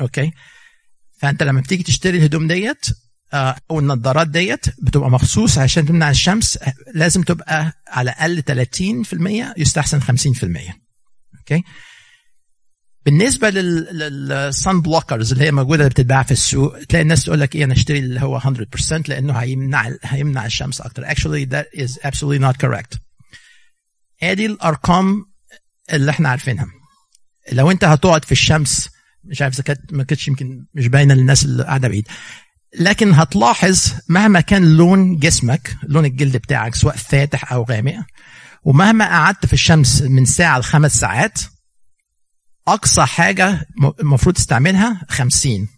okay 0.00 0.32
فأنت 1.20 1.42
لما 1.42 1.60
بتيجي 1.60 1.82
تشتري 1.82 2.18
الهدوم 2.18 2.48
ديت 2.48 2.86
آه 3.32 3.56
أو 3.70 3.78
النظارات 3.78 4.28
ديت 4.28 4.66
بتبقى 4.82 5.10
مخصوص 5.10 5.58
عشان 5.58 5.86
تمنع 5.86 6.10
الشمس 6.10 6.58
لازم 6.94 7.22
تبقى 7.22 7.72
على 7.88 8.10
الأقل 8.10 8.66
30% 9.54 9.58
يستحسن 9.58 10.00
50% 10.00 10.04
okay? 11.38 11.62
بالنسبة 13.06 13.50
لل 13.50 14.02
sun 14.02 14.80
blockers 14.80 15.32
اللي 15.32 15.44
هي 15.44 15.52
موجودة 15.52 15.80
اللي 15.82 15.90
بتتباع 15.90 16.22
في 16.22 16.32
السوق 16.32 16.78
تلاقي 16.84 17.02
الناس 17.02 17.24
تقول 17.24 17.40
لك 17.40 17.56
إيه 17.56 17.64
أنا 17.64 17.72
أشتري 17.72 17.98
اللي 17.98 18.20
هو 18.20 18.40
100% 18.40 18.44
لأنه 19.08 19.32
هيمنع 19.32 19.90
هيمنع 20.02 20.46
الشمس 20.46 20.80
أكتر. 20.80 21.04
Actually 21.06 21.46
that 21.54 21.80
is 21.80 21.98
absolutely 22.06 22.40
not 22.42 22.56
correct. 22.66 22.98
ادي 24.22 24.46
الأرقام 24.46 25.24
اللي 25.92 26.10
إحنا 26.10 26.28
عارفينها. 26.28 26.66
لو 27.52 27.70
أنت 27.70 27.84
هتقعد 27.84 28.24
في 28.24 28.32
الشمس 28.32 28.88
مش 29.24 29.42
عارف 29.42 29.54
إذا 29.54 29.62
كانت 29.62 29.92
ما 29.92 30.04
كانتش 30.04 30.28
يمكن 30.28 30.64
مش 30.74 30.86
باينة 30.86 31.14
للناس 31.14 31.44
اللي 31.44 31.64
قاعدة 31.64 31.88
بعيد. 31.88 32.08
لكن 32.78 33.14
هتلاحظ 33.14 33.92
مهما 34.08 34.40
كان 34.40 34.76
لون 34.76 35.16
جسمك 35.18 35.76
لون 35.82 36.04
الجلد 36.04 36.36
بتاعك 36.36 36.74
سواء 36.74 36.96
فاتح 36.96 37.52
أو 37.52 37.62
غامق 37.62 37.94
ومهما 38.64 39.04
قعدت 39.04 39.46
في 39.46 39.52
الشمس 39.52 40.02
من 40.02 40.24
ساعة 40.24 40.58
لخمس 40.58 41.00
ساعات 41.00 41.38
أقصى 42.68 43.06
حاجة 43.06 43.66
المفروض 44.00 44.34
تستعملها 44.34 45.02
50 45.08 45.68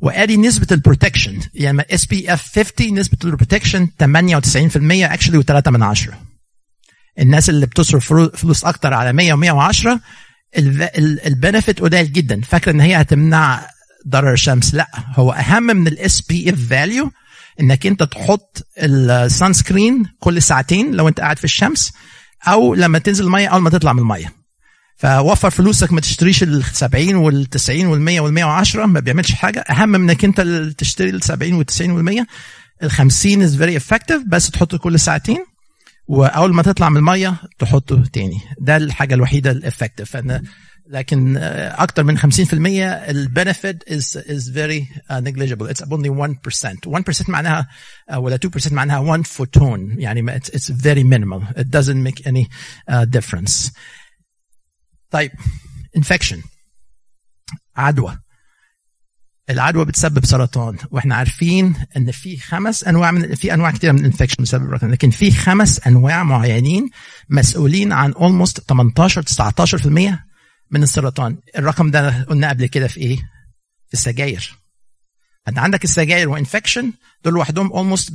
وأدي 0.00 0.36
نسبة 0.36 0.66
ال 0.72 0.78
protection. 0.78 1.40
يعني 1.54 1.82
SPF 1.90 2.58
50 2.58 2.98
نسبة 2.98 3.18
ال 3.24 3.30
protection 3.30 3.86
98% 3.86 3.96
actually 4.76 5.42
و3 5.42 5.68
من 5.68 5.82
10 5.82 6.20
الناس 7.18 7.50
اللي 7.50 7.66
بتصرف 7.66 8.12
فلوس 8.12 8.64
أكتر 8.64 8.94
على 8.94 9.12
100 9.12 9.34
و110 9.34 9.88
ال 11.26 11.33
benefit 11.33 11.80
قليل 11.80 12.12
جدا. 12.12 12.40
فاكرة 12.40 12.72
إن 12.72 12.80
هي 12.80 13.00
هتمنع 13.00 13.66
ضرر 14.08 14.32
الشمس 14.32 14.74
لا. 14.74 14.88
هو 15.14 15.32
أهم 15.32 15.62
من 15.62 15.86
ال 15.86 15.95
SPF 15.95 16.20
value 16.20 17.10
إنك 17.60 17.86
أنت 17.86 18.02
تحط 18.02 18.66
ال 18.78 19.52
sunscreen 19.52 20.04
كل 20.18 20.42
ساعتين 20.42 20.94
لو 20.94 21.08
أنت 21.08 21.20
قاعد 21.20 21.38
في 21.38 21.44
الشمس 21.44 21.92
أو 22.48 22.74
لما 22.74 22.98
تنزل 22.98 23.24
الميه 23.24 23.48
أول 23.48 23.62
ما 23.62 23.70
تطلع 23.70 23.92
من 23.92 23.98
المية. 23.98 24.32
فوفر 24.96 25.50
فلوسك 25.50 25.92
ما 25.92 26.00
تشتريش 26.00 26.42
ال 26.42 26.64
70 26.64 27.14
وال 27.14 27.46
90 27.46 27.86
وال 27.86 28.00
100 28.00 28.20
وال 28.20 28.32
110 28.32 28.86
ما 28.86 29.00
بيعملش 29.00 29.32
حاجة. 29.32 29.60
أهم 29.60 29.88
من 29.88 30.10
إنك 30.10 30.24
أنت 30.24 30.40
تشتري 30.78 31.10
ال 31.10 31.22
70 31.22 31.52
وال 31.52 31.66
90 31.66 31.90
وال 31.90 32.04
100 32.04 32.26
ال 32.82 32.90
50 32.90 33.42
is 33.42 33.56
very 33.56 33.76
effective 33.76 34.22
بس 34.26 34.50
تحطه 34.50 34.78
كل 34.78 35.00
ساعتين. 35.00 35.44
وأول 36.06 36.54
ما 36.54 36.62
تطلع 36.62 36.88
من 36.88 36.96
المية 36.96 37.36
تحطه 37.58 38.04
تاني. 38.12 38.40
ده 38.58 38.76
الحاجة 38.76 39.14
الوحيدة 39.14 39.50
ال 39.50 39.57
effective 39.57 40.16
لكن 40.86 41.36
أكثر 41.36 42.02
من 42.04 42.18
50% 42.18 42.22
ال 43.10 43.19
benefit 43.19 43.84
is 43.90 44.48
very 44.48 44.88
uh, 45.10 45.20
negligible. 45.20 45.66
It's 45.66 45.82
only 45.82 46.10
1% 46.10 46.86
1% 46.86 47.28
معناها 47.28 47.68
uh, 48.12 48.16
ولا 48.16 48.38
2% 48.46 48.72
معناها 48.72 48.98
1 48.98 49.26
photon 49.26 49.98
يعني 49.98 50.40
very 50.70 51.02
minimal. 51.02 51.42
It 51.56 51.70
doesn't 51.70 52.02
make 52.02 52.26
any 52.26 52.48
uh, 52.90 53.04
difference. 53.04 53.72
طيب 55.10 55.30
infection. 55.98 56.38
عدوى. 57.76 58.18
العدوى 59.50 59.84
بتسبب 59.84 60.24
سرطان 60.24 60.76
وإحنا 60.90 61.14
عارفين 61.14 61.74
إن 61.96 62.10
في 62.10 62.36
خمس 62.36 62.84
أنواع 62.84 63.10
من 63.10 63.34
في 63.34 63.54
أنواع 63.54 63.70
كثيره 63.70 63.92
من 63.92 63.98
ال 63.98 64.02
infection 64.02 64.42
بتسبب 64.42 64.70
سرطان 64.70 64.90
لكن 64.90 65.10
في 65.10 65.30
خمس 65.30 65.86
أنواع 65.86 66.22
معينين 66.22 66.90
مسؤولين 67.28 67.92
عن 67.92 68.12
almost 68.12 68.60
18 68.68 69.22
19% 69.22 70.18
من 70.70 70.82
السرطان. 70.82 71.38
الرقم 71.58 71.90
ده 71.90 72.22
قلنا 72.22 72.48
قبل 72.48 72.66
كده 72.66 72.88
في 72.88 73.00
إيه؟ 73.00 73.16
في 73.88 73.94
السجاير. 73.94 74.58
أنت 75.48 75.58
عندك 75.58 75.84
السجاير 75.84 76.28
و 76.28 76.34
infection 76.34 76.92
دول 77.24 77.34
لوحدهم 77.34 77.96
almost 77.96 78.10
40% 78.10 78.12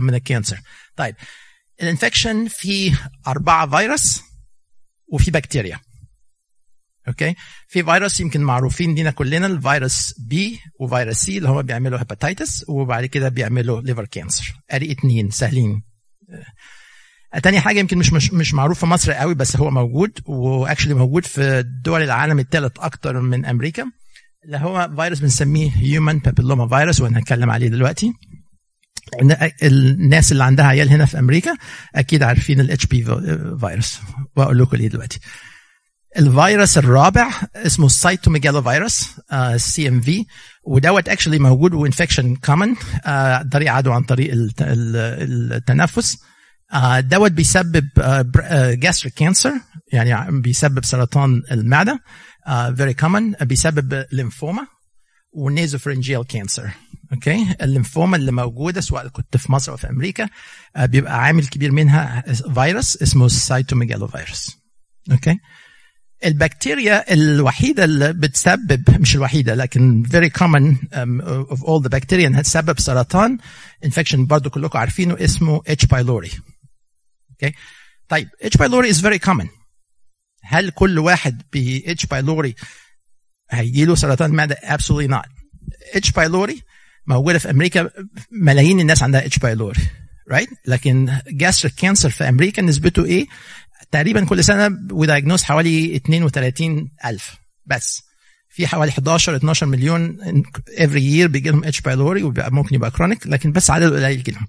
من 0.00 0.14
ال 0.14 0.20
cancer. 0.20 0.60
طيب 0.96 1.14
ال 1.82 1.89
infection 1.89 2.48
في 2.48 2.94
أربعة 3.26 3.70
فيروس 3.70 4.20
وفي 5.08 5.30
بكتيريا. 5.30 5.80
okay 7.08 7.34
في 7.68 7.82
فيروس 7.82 8.20
يمكن 8.20 8.40
معروفين 8.40 8.94
لينا 8.94 9.10
كلنا 9.10 9.46
الفيروس 9.46 10.14
B 10.28 10.58
وفيروس 10.80 11.16
C 11.16 11.38
اللي 11.38 11.48
هم 11.48 11.62
بيعملوا 11.62 11.98
hepatitis 11.98 12.64
وبعد 12.68 13.04
كده 13.04 13.28
بيعملوا 13.28 13.80
liver 13.80 14.04
cancer 14.04 14.54
ادي 14.70 14.92
اتنين 14.92 15.30
سهلين. 15.30 15.82
تاني 17.42 17.60
حاجة 17.60 17.78
يمكن 17.78 17.98
مش 17.98 18.12
مش 18.12 18.32
مش 18.32 18.54
معروف 18.54 18.80
في 18.80 18.86
مصر 18.86 19.12
قوي 19.12 19.34
بس 19.34 19.56
هو 19.56 19.70
موجود 19.70 20.10
و 20.26 20.34
actually 20.34 20.94
موجود 20.94 21.26
في 21.26 21.64
دول 21.84 22.02
العالم 22.02 22.38
الثالث 22.38 22.72
أكتر 22.78 23.20
من 23.20 23.44
أمريكا 23.44 23.84
اللي 24.44 24.56
هو 24.56 24.90
فيروس 24.96 25.18
بنسميه 25.18 25.70
human 25.76 26.18
papilloma 26.18 26.68
virus 26.68 27.00
وأنا 27.00 27.18
هتكلم 27.18 27.50
عليه 27.50 27.68
دلوقتي. 27.68 28.12
الناس 29.62 30.32
اللي 30.32 30.44
عندها 30.44 30.64
عيال 30.66 30.88
هنا 30.88 31.04
في 31.04 31.18
أمريكا 31.18 31.56
أكيد 31.94 32.22
عارفين 32.22 32.60
ال 32.60 32.86
HPV 32.86 33.04
virus 33.60 33.98
وأقول 34.36 34.58
لكم 34.58 34.76
ليه 34.76 34.88
دلوقتي. 34.88 35.20
الفيروس 36.18 36.78
الرابع 36.78 37.30
اسمه 37.56 37.88
cytomegalovirus 37.88 39.08
CMV 39.78 40.24
ودوت 40.64 41.08
actually 41.08 41.38
موجود 41.38 41.74
و 41.74 41.80
infection 41.80 42.36
common 42.36 42.74
طريق 43.52 43.72
عدوى 43.72 43.94
عن 43.94 44.02
طريق 44.02 44.30
التنفس. 44.60 46.16
uh, 46.74 47.00
دوت 47.00 47.32
بيسبب 47.32 47.88
gastric 48.80 49.14
uh, 49.14 49.18
cancer 49.18 49.52
يعني 49.92 50.40
بيسبب 50.40 50.84
سرطان 50.84 51.42
المعدة 51.52 52.00
very 52.76 52.94
common 52.94 53.32
بيسبب 53.32 54.04
ليمفوما 54.12 54.66
و 55.32 55.38
nasopharyngeal 55.38 56.26
cancer 56.26 56.70
okay 57.12 57.54
ال 57.62 57.68
lymphoma 57.68 58.16
اللي 58.16 58.32
موجودة 58.32 58.80
سواء 58.80 59.08
كنت 59.08 59.36
في 59.36 59.52
مصر 59.52 59.72
أو 59.72 59.76
في 59.76 59.90
أمريكا 59.90 60.28
بيبقى 60.78 61.22
عامل 61.22 61.46
كبير 61.46 61.72
منها 61.72 62.24
فيروس 62.54 63.02
اسمه 63.02 63.28
cytomegalovirus 63.28 64.56
okay 65.12 65.38
البكتيريا 66.26 67.12
الوحيدة 67.12 67.84
اللي 67.84 68.12
بتسبب 68.12 69.00
مش 69.00 69.14
الوحيدة 69.14 69.54
لكن 69.54 70.04
common 70.38 70.76
um, 70.94 71.22
of 71.54 71.58
all 71.60 71.82
the 71.82 71.98
bacteria 71.98 72.12
إنها 72.12 72.42
تسبب 72.42 72.80
سرطان 72.80 73.38
infection 73.84 74.26
برضه 74.26 74.50
كلكم 74.50 74.78
عارفينه 74.78 75.16
اسمه 75.20 75.62
H. 75.68 75.86
pylori 75.94 76.38
okay 77.30 77.54
طيب 78.08 78.28
H. 78.44 78.58
pylori 78.58 78.94
is 78.94 79.00
very 79.00 79.18
common 79.28 79.46
هل 80.42 80.70
كل 80.70 80.98
واحد 80.98 81.42
ب 81.52 81.80
H. 81.88 82.06
pylori 82.14 82.52
هيجي 83.50 83.84
له 83.84 83.94
سرطان 83.94 84.30
معده 84.30 84.54
absolutely 84.54 85.10
not 85.10 85.26
H. 85.96 86.10
pylori 86.10 86.60
موجودة 87.06 87.38
في 87.38 87.50
أمريكا 87.50 87.90
ملايين 88.30 88.80
الناس 88.80 89.02
عندها 89.02 89.28
H. 89.28 89.38
pylori 89.38 89.80
right 90.32 90.54
لكن 90.66 91.18
gastric 91.28 91.72
cancer 91.84 92.06
في 92.08 92.28
أمريكا 92.28 92.62
نسبته 92.62 93.04
إيه 93.04 93.26
تقريبا 93.90 94.24
كل 94.24 94.44
سنة 94.44 94.78
و 94.90 94.95
diagnosed 94.95 95.42
حوالي 95.42 95.96
32 95.96 96.90
ألف. 97.04 97.36
بس. 97.66 98.02
في 98.48 98.66
حوالي 98.66 98.90
11 98.90 99.36
12 99.36 99.66
مليون 99.66 100.18
every 100.76 101.02
year 101.14 101.26
بيجي 101.26 101.50
لهم 101.50 101.64
H. 101.64 101.80
pylori 101.80 102.22
وبيبقى 102.22 102.52
ممكن 102.52 102.74
يبقى 102.74 102.90
chronic 102.90 103.26
لكن 103.26 103.52
بس 103.52 103.70
عدد 103.70 103.92
قليل 103.92 104.18
يجي 104.18 104.32
لهم 104.32 104.46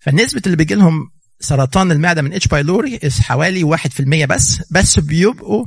فنسبة 0.00 0.42
اللي 0.46 0.56
بيجي 0.56 0.74
لهم 0.74 1.10
سرطان 1.40 1.92
المعدة 1.92 2.22
من 2.22 2.32
H. 2.32 2.46
pylori 2.48 2.98
حوالي 3.20 3.76
1% 3.76 4.26
بس 4.26 4.62
بس 4.72 4.98
بيبقوا 5.00 5.66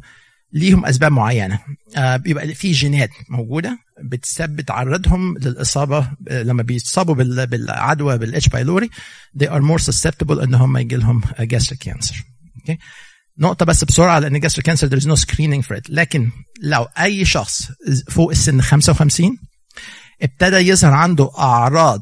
ليهم 0.54 0.86
أسباب 0.86 1.12
معينة. 1.12 1.60
آه 1.98 2.18
بيبقى 2.18 2.54
في 2.54 2.72
جينات 2.72 3.10
موجودة 3.30 3.80
بتسبب 4.04 4.62
تعرضهم 4.62 5.38
للإصابة 5.38 6.10
لما 6.32 6.64
بيتصابوا 6.64 7.16
بالعدوى 7.16 8.18
بال 8.18 8.50
H. 8.50 8.60
pylori 8.60 8.90
they 9.44 9.48
are 9.48 9.62
more 9.62 9.84
susceptible 9.86 10.42
إن 10.44 10.54
هم 10.54 10.78
يجي 10.78 10.96
لهم 10.96 11.22
gastric 11.40 11.90
cancer. 11.90 12.16
okay 12.60 12.78
نقطة 13.40 13.66
بس 13.66 13.84
بسرعة 13.84 14.20
لأن 14.20 14.40
gastric 14.40 14.66
cancer 14.66 14.90
there 14.90 15.02
is 15.02 15.06
no 15.06 15.16
screening 15.22 15.62
for 15.68 15.76
it. 15.78 15.90
لكن 15.90 16.30
لو 16.62 16.84
أي 16.84 17.26
شخص 17.26 17.68
فوق 18.10 18.30
السن 18.30 18.62
55 18.62 19.38
ابتدى 20.22 20.56
يظهر 20.56 20.94
عنده 20.94 21.32
أعراض 21.38 22.02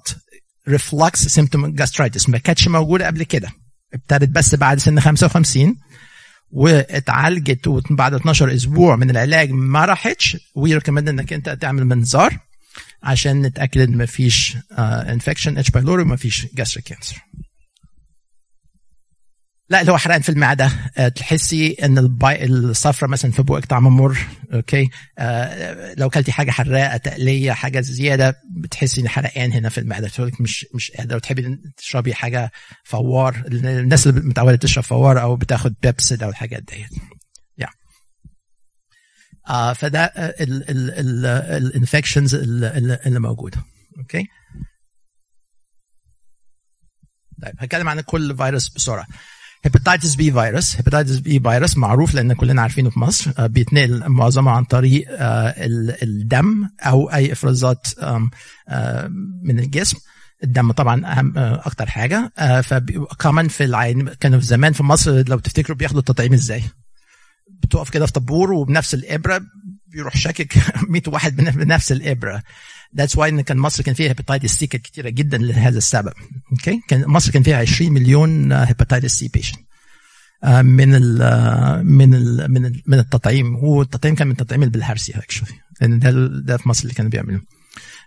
reflux 0.67 1.27
symptom 1.27 1.67
gastritis 1.75 2.29
ما 2.29 2.37
كانتش 2.37 2.67
موجودة 2.67 3.07
قبل 3.07 3.23
كده 3.23 3.49
ابتدت 3.93 4.29
بس 4.29 4.55
بعد 4.55 4.79
سن 4.79 4.99
55 4.99 5.75
واتعالجت 6.51 7.67
وبعد 7.67 8.13
12 8.13 8.53
أسبوع 8.55 8.95
من 8.95 9.09
العلاج 9.09 9.51
ما 9.51 9.85
راحتش 9.85 10.37
we 10.55 10.73
recommend 10.73 11.09
إنك 11.09 11.33
أنت 11.33 11.49
تعمل 11.49 11.85
منظار 11.85 12.37
عشان 13.03 13.41
نتأكد 13.41 13.81
إن 13.81 13.97
ما 13.97 14.05
فيش 14.05 14.57
infection 14.79 15.57
H. 15.57 15.69
pylori 15.71 16.03
وما 16.03 16.15
فيش 16.15 16.47
gastric 16.55 16.85
cancer 16.85 17.15
لا 19.69 19.81
اللي 19.81 19.91
هو 19.91 19.97
حرقان 19.97 20.21
في 20.21 20.29
المعدة. 20.29 20.71
أه 20.97 21.07
تحسي 21.07 21.71
إن. 21.83 22.17
الصفرة 22.23 23.07
مثلا 23.07 23.31
في 23.31 23.43
بوقك 23.43 23.65
طعمه 23.65 23.89
مر 23.89 24.17
okay؟ 24.53 24.89
أه 25.17 25.93
لو 25.97 26.09
كلتي 26.09 26.31
حاجة 26.31 26.51
حراقة 26.51 26.97
تقلية 26.97 27.51
حاجة 27.51 27.79
زيادة 27.79 28.35
بتحسي 28.51 29.01
ان 29.01 29.09
حرقان 29.09 29.51
هنا 29.51 29.69
في 29.69 29.77
المعدة. 29.77 30.07
تقولك 30.07 30.41
مش 30.41 30.65
مش 30.75 30.91
قادرة. 30.91 31.15
وتحبي 31.15 31.59
تشربي 31.77 32.13
حاجة 32.13 32.51
فوار. 32.83 33.43
الناس 33.47 34.07
اللي 34.07 34.21
متعودة 34.21 34.55
تشرب 34.55 34.83
فوار 34.83 35.21
أو 35.21 35.35
بتاخد 35.35 35.75
Pepcid 35.81 36.23
أو 36.23 36.29
الحاجات 36.29 36.63
ديت. 36.63 36.89
آه 39.49 39.73
فده 39.73 40.05
ال 41.57 41.64
infections 41.64 42.35
اللي 42.35 43.19
موجوده 43.19 43.57
okay؟ 43.97 44.27
طيب 47.41 47.53
هتكلم 47.59 47.89
عن 47.89 48.01
كل 48.01 48.37
فيروس 48.37 48.69
بسرعة. 48.75 49.07
hepatitis 49.63 50.15
B 50.15 50.31
virus 50.31 50.75
hepatitis 50.75 51.17
B 51.17 51.39
virus 51.39 51.77
معروف 51.77 52.13
لأن 52.13 52.33
كلنا 52.33 52.61
عارفينه 52.61 52.89
في 52.89 52.99
مصر 52.99 53.47
بيتنقل 53.47 54.09
معظمه 54.09 54.51
عن 54.51 54.63
طريق 54.63 55.05
الدم 56.03 56.69
أو 56.81 57.11
أي 57.11 57.31
إفرازات 57.31 57.87
من 59.43 59.59
الجسم. 59.59 59.97
الدم 60.43 60.71
طبعا 60.71 61.05
أهم 61.05 61.33
أكتر 61.37 61.85
حاجة. 61.85 62.31
فكمان 62.61 63.47
في 63.47 63.63
العين 63.63 64.09
كانوا 64.09 64.39
زمان 64.39 64.73
في 64.73 64.83
مصر 64.83 65.23
لو 65.29 65.39
تفتكروا 65.39 65.77
بياخدوا 65.77 65.99
التطعيم 65.99 66.33
إزاي؟ 66.33 66.63
بتقف 67.63 67.89
كده 67.89 68.05
في 68.05 68.11
طابور 68.11 68.53
وبنفس 68.53 68.93
الإبرة 68.93 69.41
بيروح 69.87 70.17
شاكك 70.17 70.57
100 70.89 71.01
واحد 71.07 71.35
بنفس 71.35 71.91
الإبرة. 71.91 72.43
that's 72.97 73.17
why 73.17 73.29
إن 73.29 73.41
كان 73.41 73.57
مصر 73.57 73.83
كان 73.83 73.95
فيها 73.95 74.09
hepatitis 74.09 74.51
C 74.51 74.67
كانت 74.67 74.85
كتيرة 74.85 75.09
جدا 75.09 75.37
لهذا 75.37 75.77
السبب. 75.77 76.13
okay 76.51 76.71
okay? 76.71 76.79
كان 76.87 77.07
مصر 77.07 77.31
كان 77.31 77.43
فيها 77.43 77.57
20 77.57 77.91
مليون 77.91 78.51
hepatitis 78.51 79.11
C 79.11 79.27
patient 79.27 79.59
من 80.61 80.95
ال 80.95 81.17
من 81.85 82.13
ال 82.13 82.51
من 82.51 82.65
ال 82.65 82.81
من 82.87 82.99
التطعيم. 82.99 83.55
هو 83.55 83.81
التطعيم 83.81 84.15
كان 84.15 84.27
من 84.27 84.33
التطعيم 84.33 84.61
بلهارسيا 84.65 85.13
actually 85.13 85.51
لأن 85.81 85.99
ده 85.99 86.11
ده 86.27 86.57
في 86.57 86.69
مصر 86.69 86.83
اللي 86.83 86.93
كانوا 86.93 87.11
بيعملوه. 87.11 87.41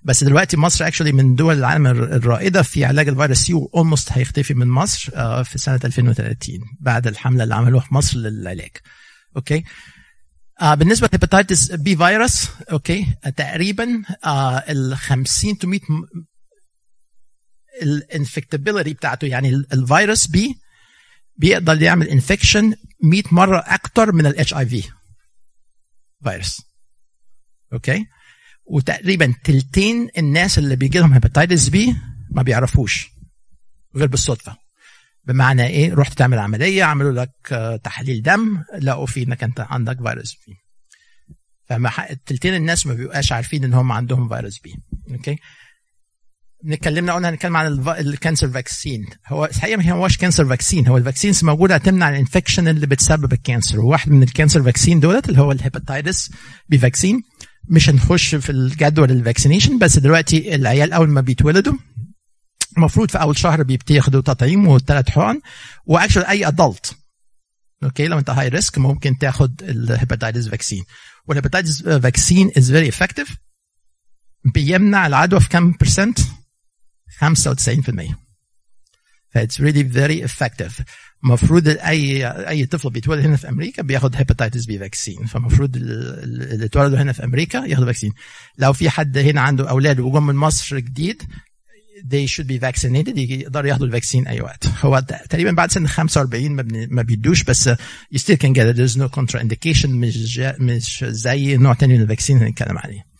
بس 0.04 0.24
دلوقتي 0.24 0.56
مصر 0.56 0.86
actually 0.86 1.12
من 1.12 1.34
دول 1.34 1.58
العالم 1.58 1.86
الرائدة 1.86 2.62
في 2.62 2.84
علاج 2.84 3.08
الفيروس 3.08 3.38
C 3.38 3.54
و 3.54 3.63
almost 3.63 4.12
هيختفي 4.12 4.54
من 4.54 4.68
مصر 4.68 5.12
في 5.44 5.58
سنة 5.58 5.80
2030 5.84 6.58
بعد 6.80 7.06
الحملة 7.06 7.44
اللي 7.44 7.54
عملوها 7.54 7.84
في 7.84 7.94
مصر 7.94 8.18
للعلاج. 8.18 8.70
okay 9.36 9.56
آه 9.56 9.62
بالنسبة 10.62 11.08
ل 11.12 11.18
hepatitis 11.18 11.72
B 11.72 11.96
virus 11.96 12.48
okay 12.72 13.06
تقريبا 13.36 14.02
آه 14.24 14.56
ال 14.56 14.96
50 14.96 15.54
to 15.54 15.64
100 15.64 15.80
infectability 17.82 18.92
بتاعته 18.92 19.26
يعني 19.26 19.48
الفيروس 19.48 20.26
B 20.26 20.54
بيقدر 21.36 21.82
يعمل 21.82 22.08
infection 22.08 22.74
100 23.02 23.22
مرة 23.32 23.58
أكتر 23.66 24.12
من 24.12 24.26
ال 24.26 24.54
HIV 24.54 24.82
virus 26.24 26.62
okay 27.72 28.06
وتقريبا 28.64 29.34
تلتين 29.44 30.08
الناس 30.18 30.58
اللي 30.58 30.76
بيجي 30.76 30.98
لهم 30.98 31.12
hepatitis 31.12 31.68
B 31.68 31.96
ما 32.30 32.42
بيعرفوش 32.42 33.08
غير 33.96 34.06
بالصدفة. 34.06 34.56
بمعنى 35.24 35.66
إيه؟ 35.66 35.94
رحت 35.94 36.18
تعمل 36.18 36.38
عملية 36.38 36.84
عملوا 36.84 37.12
لك 37.12 37.30
تحليل 37.84 38.22
دم 38.22 38.62
لقوا 38.78 39.06
فيه 39.06 39.26
انك 39.26 39.44
أنت 39.44 39.60
عندك 39.60 39.96
فيروس 40.02 40.36
B. 40.46 40.54
فما 41.68 41.90
تلتين 42.26 42.54
الناس 42.54 42.86
ما 42.86 42.94
بيبقاش 42.94 43.32
عارفين 43.32 43.64
إن 43.64 43.74
هم 43.74 43.92
عندهم 43.92 44.28
فيروس 44.28 44.58
B. 44.58 44.74
okay؟ 45.10 45.36
اتكلمنا 46.66 47.12
قلنا 47.12 47.28
هنتكلم 47.28 47.56
عن 47.56 47.88
ال 47.88 47.97
cancer 47.97 48.48
vaccine. 48.48 49.06
هو 49.26 49.44
الحقيقة 49.44 49.76
ما 49.76 49.90
هوش 49.92 50.16
cancer 50.16 50.46
vaccine 50.46 50.86
هو 50.86 50.96
ال 50.96 51.02
vaccines 51.02 51.44
موجوده 51.44 51.78
تمنع 51.78 52.08
ال 52.08 52.14
infection 52.14 52.68
اللي 52.68 52.86
بتسبب 52.86 53.32
ال 53.32 53.38
cancer. 53.38 53.80
وواحد 53.80 54.10
من 54.10 54.22
ال 54.22 54.28
cancer 54.28 54.62
vaccine 54.62 55.00
دولت 55.00 55.28
اللي 55.28 55.40
هو 55.40 55.52
ال 55.52 55.60
hepatitis 55.60 56.30
B 56.68 56.78
vaccine. 56.78 57.22
مش 57.68 57.90
هنخش 57.90 58.34
في 58.34 58.50
الجدول 58.50 59.10
ال 59.10 59.16
vaccination 59.16 59.78
بس 59.78 59.98
دلوقتي 59.98 60.54
العيال 60.54 60.92
أول 60.92 61.08
ما 61.08 61.20
بيتولدوا 61.20 61.74
المفروض 62.76 63.10
في 63.10 63.20
أول 63.20 63.38
شهر 63.38 63.62
بياخدوا 63.62 64.20
تطعيم 64.20 64.68
وثلاث 64.68 65.10
حقن. 65.10 65.40
و 65.86 66.20
actually 66.20 66.48
adult 66.48 66.96
okay 67.84 68.08
لو 68.08 68.18
أنت 68.18 68.30
high 68.30 68.48
risk 68.48 68.78
ممكن 68.78 69.18
تاخد 69.18 69.62
ال 69.62 69.71
hepatitis 69.71 70.48
vaccine 70.48 70.84
وال 71.26 71.37
hepatitis 71.37 71.82
vaccine 71.82 72.50
is 72.58 72.72
very 72.72 72.88
effective 72.88 73.36
بيمنع 74.44 75.06
العدوى 75.06 75.40
في 75.40 75.48
كم 75.48 75.72
percent 75.80 76.18
95% 76.18 78.14
ف 79.30 79.36
it's 79.36 79.60
really 79.60 79.84
very 79.84 80.24
effective 80.24 80.82
المفروض 81.24 81.68
أي 81.68 82.26
أي 82.26 82.66
طفل 82.66 82.90
بيتولد 82.90 83.24
هنا 83.24 83.36
في 83.36 83.48
أمريكا 83.48 83.82
بياخد 83.82 84.16
hepatitis 84.16 84.64
B 84.64 84.78
vaccine 84.78 85.26
فالمفروض 85.26 85.76
اللي 85.76 86.64
اتولدوا 86.64 86.98
هنا 86.98 87.12
في 87.12 87.24
أمريكا 87.24 87.58
ياخدوا 87.58 87.86
vaccine 87.86 88.12
لو 88.58 88.72
في 88.72 88.90
حد 88.90 89.18
هنا 89.18 89.40
عنده 89.40 89.70
أولاد 89.70 90.00
وجم 90.00 90.26
من 90.26 90.34
مصر 90.34 90.78
جديد 90.78 91.22
they 92.08 92.26
should 92.26 92.46
be 92.46 92.58
vaccinated. 92.58 93.18
يقدروا 93.18 93.68
ياخدوا 93.68 93.86
ال 93.86 93.91
vaccine. 93.91 94.26
اي 94.26 94.40
وقت 94.40 94.66
هو 94.84 95.02
تقريبا 95.30 95.52
بعد 95.52 95.70
سن 95.70 95.86
45 95.86 96.52
ما, 96.52 96.64
ما 96.90 97.02
بيدوش 97.02 97.42
بس 97.42 97.68
you 98.14 98.18
still 98.18 98.36
can 98.36 98.52
get 98.54 98.66
it. 98.66 98.76
There's 98.76 98.96
no 98.96 99.08
contraindication. 99.20 99.88
مش 99.88 100.38
مش 100.38 101.04
زي 101.08 101.56
نوع 101.56 101.74
تاني 101.74 101.94
من 101.94 102.02
ال 102.02 102.07
vaccine 102.07 102.38
هنتكلم 102.38 102.78
عليه. 102.78 103.10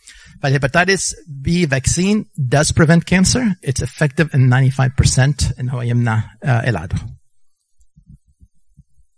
فال 0.43 0.56
hepatitis 0.56 1.15
B 1.27 1.67
vaccine 1.67 2.23
does 2.55 2.71
prevent 2.71 3.05
cancer. 3.05 3.43
It's 3.67 3.81
effective 3.83 4.27
in 4.33 4.49
95% 4.49 5.59
إن 5.59 5.69
هو 5.69 5.81
يمنع 5.81 6.23
آه، 6.43 6.69
العدوى. 6.69 7.20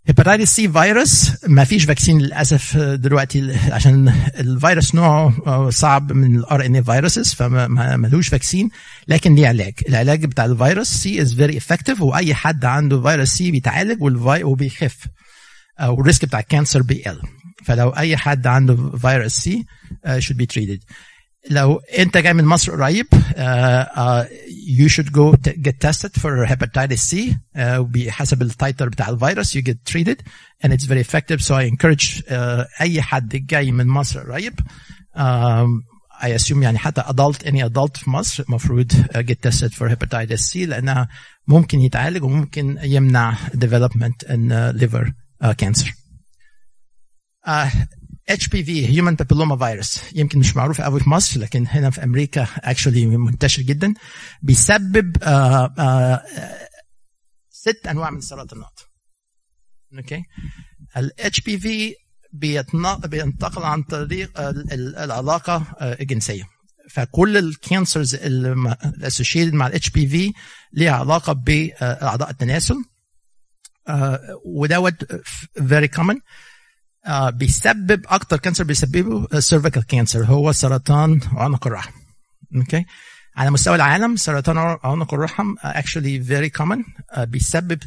hepatitis 0.06 0.56
C 0.56 0.68
virus 0.68 1.30
ما 1.48 1.64
فيش 1.64 1.84
vaccine 1.84 2.18
للأسف 2.20 2.76
دلوقتي 2.76 3.54
عشان 3.70 4.08
الفيروس 4.38 4.94
نوعه 4.94 5.70
صعب 5.70 6.12
من 6.12 6.36
ال 6.36 6.66
RNA 6.66 6.74
viruses 6.74 7.34
فما 7.34 7.96
ملوش 7.96 8.28
vaccine 8.28 8.68
لكن 9.08 9.34
ليه 9.34 9.48
علاج؟ 9.48 9.74
العلاج 9.88 10.24
بتاع 10.24 10.44
الفيروس 10.44 10.88
C 10.88 11.22
is 11.22 11.34
very 11.34 11.56
effective 11.58 12.00
وأي 12.00 12.34
حد 12.34 12.64
عنده 12.64 13.02
فيروس 13.02 13.28
C 13.28 13.50
بيتعالج 13.50 14.02
والفي 14.02 14.44
وبيخف 14.44 14.96
وال 15.86 15.99
risk 15.99 16.24
بتاع 16.24 16.40
ال 16.40 16.46
cancer 16.46 16.82
بيقل 16.82 17.20
فلو 17.64 17.90
أي 17.90 18.16
حد 18.16 18.46
عنده 18.46 18.98
فيروس 18.98 19.32
C 19.32 19.64
should 20.06 20.36
be 20.36 20.46
treated. 20.46 20.80
لو 21.50 21.80
انت 21.98 22.16
جاي 22.16 22.32
من 22.32 22.44
مصر 22.44 22.72
قريب 22.72 23.06
uh, 23.14 23.36
uh, 23.36 24.24
you 24.78 24.88
should 24.88 25.12
go 25.12 25.32
get 25.66 25.80
tested 25.80 26.12
for 26.20 26.46
hepatitis 26.46 27.02
C 27.10 27.14
uh, 27.56 27.60
بحسب 27.80 28.42
ال 28.42 28.50
titer 28.50 28.88
بتاع 28.88 29.08
الفيروس 29.08 29.58
you 29.58 29.60
get 29.60 29.92
treated 29.92 30.22
and 30.64 30.72
it's 30.72 30.84
very 30.84 31.00
effective 31.00 31.42
so 31.42 31.54
I 31.54 31.64
encourage 31.64 32.22
uh, 32.28 32.64
اي 32.80 33.02
حد 33.02 33.36
جاي 33.36 33.72
من 33.72 33.86
مصر 33.86 34.32
قريب 34.32 34.60
um, 35.16 35.94
I 36.22 36.28
assume 36.28 36.62
يعني 36.62 36.78
حتى 36.78 37.00
adult 37.02 37.46
any 37.46 37.62
adult 37.70 37.96
في 37.98 38.10
مصر 38.10 38.44
المفروض 38.48 38.92
uh, 38.92 39.18
get 39.18 39.50
tested 39.50 39.74
for 39.74 39.88
hepatitis 39.88 40.52
C 40.52 40.56
لانها 40.56 41.08
ممكن 41.46 41.80
يتعالج 41.80 42.22
وممكن 42.22 42.78
يمنع 42.82 43.36
development 43.36 44.28
in 44.28 44.52
uh, 44.52 44.72
liver 44.82 45.06
uh, 45.42 45.54
cancer. 45.54 45.90
Uh, 47.46 47.70
HPV 48.30 48.86
human 48.86 49.16
papilloma 49.16 49.56
virus 49.56 50.00
يمكن 50.14 50.38
مش 50.38 50.56
معروف 50.56 50.80
قوي 50.80 51.00
في 51.00 51.10
مصر 51.10 51.40
لكن 51.40 51.66
هنا 51.68 51.90
في 51.90 52.04
أمريكا 52.04 52.44
actually 52.44 52.96
منتشر 52.96 53.62
جدا. 53.62 53.94
بيسبب 54.42 55.16
uh, 55.16 55.20
uh, 55.20 56.18
ست 57.50 57.86
أنواع 57.86 58.10
من 58.10 58.18
السرطانات. 58.18 58.80
okay 59.98 60.22
ال 60.96 61.10
HPV 61.20 61.68
بينتقل 63.08 63.62
عن 63.62 63.82
طريق 63.82 64.40
العلاقة 64.98 65.66
الجنسية. 65.80 66.44
فكل 66.90 67.36
ال 67.36 67.46
cancers 67.46 68.14
ال 68.14 68.27
associated 68.27 69.54
مع 69.54 69.68
HPV 69.94 70.32
ليها 70.72 70.92
علاقة 70.92 71.32
بأعضاء 71.32 72.30
التناسل. 72.30 72.76
ودوت 74.44 75.22
very 75.68 75.88
common 75.88 76.20
بيسبب 77.08 78.04
أكتر 78.06 78.36
cancer 78.36 78.64
بيسببه 78.64 79.40
cervical 79.40 79.86
cancer 79.86 80.24
هو 80.24 80.52
سرطان 80.52 81.20
عنق 81.32 81.66
الرحم. 81.66 81.92
okay 82.56 82.84
على 83.36 83.50
مستوى 83.50 83.76
العالم 83.76 84.16
سرطان 84.16 84.58
عنق 84.84 85.14
الرحم 85.14 85.54
actually 85.56 86.28
very 86.28 86.62
common 86.62 86.78
بيسبب 87.18 87.82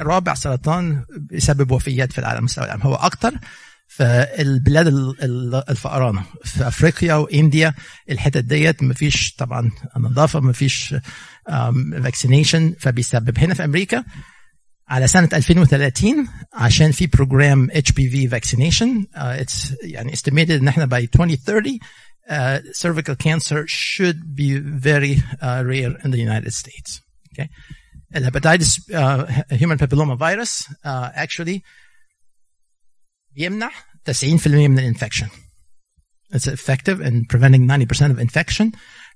رابع 0.00 0.34
سرطان 0.34 1.04
بيسبب 1.18 1.70
وفيات 1.70 2.12
في 2.12 2.18
العالم 2.18 2.44
مستوى 2.44 2.64
العالم. 2.64 2.82
هو 2.82 2.94
أكتر 2.94 3.34
في 3.88 4.26
البلاد 4.38 4.86
الفقرانة. 5.68 6.24
في 6.44 6.68
أفريقيا 6.68 7.14
و 7.14 7.24
India 7.24 7.74
الحتت 8.10 8.44
ديت 8.44 8.82
مفيش 8.82 9.34
طبعا 9.34 9.70
نظافة 9.96 10.40
مفيش 10.40 10.94
vaccination 12.02 12.74
فبيسبب. 12.80 13.38
هنا 13.38 13.54
في 13.54 13.64
أمريكا 13.64 14.04
على 14.91 15.07
سنة 15.07 15.29
2030 15.33 16.27
عشان 16.53 16.91
في 16.91 17.07
بروجرام 17.07 17.67
اتش 17.71 17.91
بي 17.91 18.09
في 18.09 18.27
فاكسينيشن 18.27 19.05
اتس 19.15 19.73
يعني 19.83 20.11
estimated 20.11 20.51
ان 20.51 20.67
احنا 20.67 20.85
by 20.85 20.93
2030 20.93 21.79
uh, 22.29 22.59
cervical 22.73 23.15
cancer 23.15 23.65
should 23.67 24.35
be 24.35 24.59
very 24.59 25.15
uh, 25.41 25.63
rare 25.65 25.93
in 26.03 26.11
the 26.11 26.19
United 26.19 26.53
States. 26.53 27.01
Okay. 27.33 27.47
الهepatitis 28.15 28.69
uh, 28.93 29.25
human 29.61 29.77
papilloma 29.77 30.15
virus 30.17 30.67
uh, 30.85 31.09
actually 31.15 31.61
بيمنع 33.35 33.71
90% 34.09 34.47
من 34.47 34.79
الانفكشن. 34.79 35.27
It's 36.33 36.47
effective 36.47 36.99
in 37.01 37.25
preventing 37.25 37.67
90% 37.67 38.11
of 38.11 38.19
infection. 38.19 38.71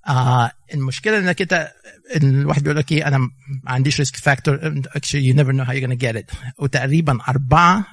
Uh, 0.08 0.50
المشكلة 0.74 1.18
إنك 1.18 1.42
أنت 1.42 1.72
الواحد 2.16 2.62
بيقول 2.62 2.78
لك 2.78 2.92
إيه 2.92 3.08
أنا 3.08 3.18
ما 3.18 3.30
عنديش 3.66 3.98
ريسك 3.98 4.16
فاكتور 4.16 4.58
you 4.98 5.34
never 5.34 5.52
know 5.52 5.64
how 5.64 5.72
you're 5.72 5.86
gonna 5.86 6.00
get 6.06 6.16
it. 6.16 6.36
وتقريبا 6.58 7.18
أربعة 7.28 7.86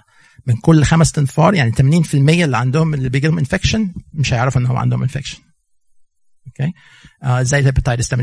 من 0.47 0.55
كل 0.55 0.83
خمس 0.83 1.11
تنفار 1.11 1.53
يعني 1.53 1.71
80% 1.71 2.15
اللي 2.15 2.57
عندهم 2.57 2.93
اللي 2.93 3.09
بيجي 3.09 3.27
لهم 3.27 3.37
infection 3.37 3.93
مش 4.13 4.33
هيعرفوا 4.33 4.61
إن 4.61 4.65
هو 4.65 4.75
عندهم 4.75 5.01
infection 5.01 6.71
okay. 6.71 7.27
uh, 7.27 7.41
زي 7.41 7.59
ال 7.59 7.65
hepatitis 7.65 8.13
80% 8.13 8.17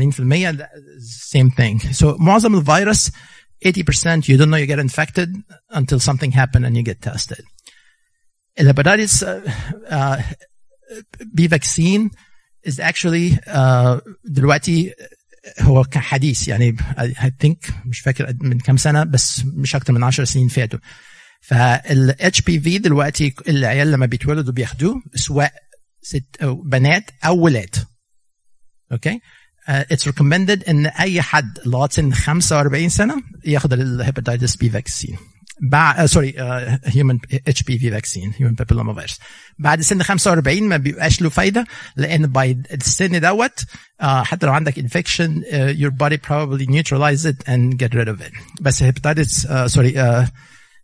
same 1.37 1.49
thing. 1.49 1.95
So 1.99 2.05
معظم 2.19 2.55
الفيروس 2.59 3.09
80% 3.09 3.11
you 4.27 4.37
don't 4.37 4.49
know 4.49 4.57
you 4.57 4.67
get 4.67 4.79
infected 4.79 5.29
until 5.73 5.99
something 5.99 6.31
happened 6.31 6.65
and 6.65 6.75
you 6.77 6.83
get 6.83 7.11
tested. 7.11 7.43
ال 8.59 8.65
hepatitis 8.65 9.23
uh, 9.23 9.27
uh, 9.27 10.21
B 11.33 11.49
vaccine 11.49 12.09
is 12.67 12.79
actually 12.79 13.37
uh, 13.47 13.99
دلوقتي 14.25 14.93
هو 15.59 15.85
حديث 15.95 16.47
يعني 16.47 16.75
I 16.97 17.45
think 17.45 17.71
مش 17.85 17.99
فاكر 17.99 18.33
من 18.41 18.59
كام 18.59 18.77
سنة 18.77 19.03
بس 19.03 19.41
مش 19.45 19.75
أكتر 19.75 19.93
من 19.93 20.03
10 20.03 20.23
سنين 20.23 20.47
فاتوا. 20.47 20.79
فال 21.41 22.15
HPV 22.21 22.81
دلوقتي 22.81 23.33
العيال 23.47 23.91
لما 23.91 24.05
بيتولدوا 24.05 24.53
بياخدوه 24.53 25.01
سواء 25.15 25.53
ست 26.01 26.25
أو 26.43 26.55
بنات 26.55 27.11
أو 27.25 27.39
ولاد. 27.39 27.75
okay 28.91 29.19
it's 29.67 30.07
recommended 30.07 30.63
إن 30.63 30.85
أي 30.85 31.21
حد 31.21 31.59
لغايه 31.65 31.89
سن 31.89 32.13
45 32.13 32.89
سنة 32.89 33.23
ياخد 33.45 33.73
ال 33.73 33.81
hepatitis 33.81 34.55
B 34.55 34.69
vaccine 34.69 35.17
بعد 35.61 36.05
sorry 36.05 36.33
human 36.85 37.19
HPV 37.47 37.63
vaccine 37.63 38.33
human 38.37 38.53
papilloma 38.53 38.93
virus 38.93 39.19
بعد 39.59 39.81
سن 39.81 40.03
45 40.03 40.63
ما 40.63 40.77
بيبقاش 40.77 41.21
له 41.21 41.29
فايدة 41.29 41.65
لأن 41.95 42.27
by 42.27 42.61
السن 42.73 43.19
دوت 43.19 43.59
uh, 43.59 44.05
حتى 44.05 44.45
لو 44.45 44.53
عندك 44.53 44.79
infection 44.79 45.41
your 45.77 45.91
body 45.91 46.17
probably 46.17 46.65
neutralize 46.65 47.25
it 47.25 47.47
and 47.47 47.77
get 47.77 47.93
rid 47.93 48.07
of 48.07 48.21
it. 48.27 48.61
بس 48.61 48.83
hepatitis 48.83 49.47
sorry 49.65 49.93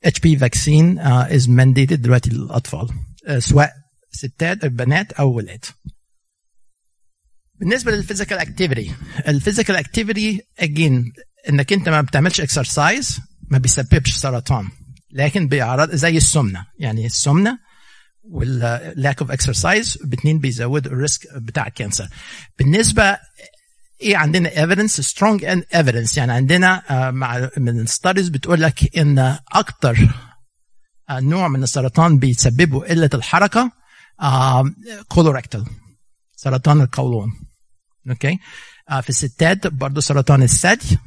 HPV 0.06 0.20
vaccine 0.20 1.00
is 1.28 1.44
mandated 1.44 1.94
دلوقتي 1.94 2.30
للأطفال 2.30 2.88
uh, 3.28 3.38
سواء 3.38 3.74
ستات 4.12 4.66
بنات 4.66 5.12
أو 5.14 5.32
ولاد. 5.32 5.66
بالنسبة 7.60 7.92
لل 7.92 8.01
physical 8.01 8.38
activity 8.38 8.92
ال 9.28 9.33
physical 9.33 9.76
activity 9.76 10.42
again 10.60 11.12
إنك 11.50 11.74
أنت 11.74 11.90
ما 11.90 12.02
بتعملش 12.02 12.42
exercise 12.42 13.20
ما 13.48 13.58
بيسببش 13.58 14.16
سرطان 14.16 14.70
لكن 15.12 15.48
بيعرض 15.48 15.96
زي 15.96 16.18
السمنة. 16.18 16.66
يعني 16.80 17.06
السمنة 17.06 17.60
وال 18.24 18.57
lack 18.57 19.22
of 19.22 19.32
exercise 19.32 19.98
الاثنين 20.06 20.40
بيزودوا 20.40 20.92
ال 20.92 20.99
risk 20.99 21.28
بتاع 21.36 21.68
ال 21.68 21.74
cancer 21.74 22.10
بالنسبة 22.60 23.18
إيه 24.02 24.18
عندنا 24.18 24.50
evidence 24.50 25.02
strong 25.02 25.64
evidence. 25.76 26.18
يعني 26.18 26.32
عندنا 26.32 26.84
مع 27.12 27.50
من 27.58 27.80
ال 27.80 27.86
studies 27.86 28.30
بتقول 28.30 28.62
لك 28.62 28.98
إن 28.98 29.38
أكتر 29.52 29.98
نوع 31.12 31.48
من 31.48 31.64
السرطان 31.64 32.20
بيسببه 32.20 32.80
قلة 32.80 33.10
الحركة 33.14 33.72
colorectal 35.08 35.66
سرطان 36.36 36.82
القولون. 36.82 37.30
okay 38.10 38.40
في 39.02 39.10
الستات 39.10 39.68
برضه 39.68 40.02
سرطان 40.02 40.44
الثدي. 40.44 40.98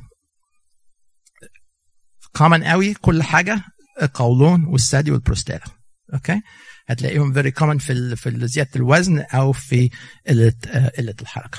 common 2.36 2.64
قوي 2.64 2.94
كل 2.94 3.22
حاجة 3.22 3.62
القولون 4.02 4.64
والثدي 4.64 5.10
والبروستاتا. 5.10 5.70
okay 6.14 6.40
هتلاقيهم 6.88 7.32
very 7.32 7.50
common 7.50 7.78
في 7.78 8.16
في 8.16 8.46
زيادة 8.46 8.70
الوزن 8.76 9.18
أو 9.18 9.52
في 9.52 9.90
قلة 10.28 10.52
قلة 10.98 11.14
الحركة. 11.20 11.58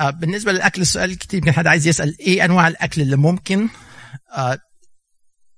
بالنسبة 0.00 0.52
للأكل 0.52 0.82
السؤال 0.82 1.18
كتير 1.18 1.44
من 1.44 1.52
حد 1.52 1.66
عايز 1.66 1.86
يسأل 1.86 2.18
إيه 2.20 2.44
أنواع 2.44 2.68
الأكل 2.68 3.02
اللي 3.02 3.16
ممكن 3.16 3.68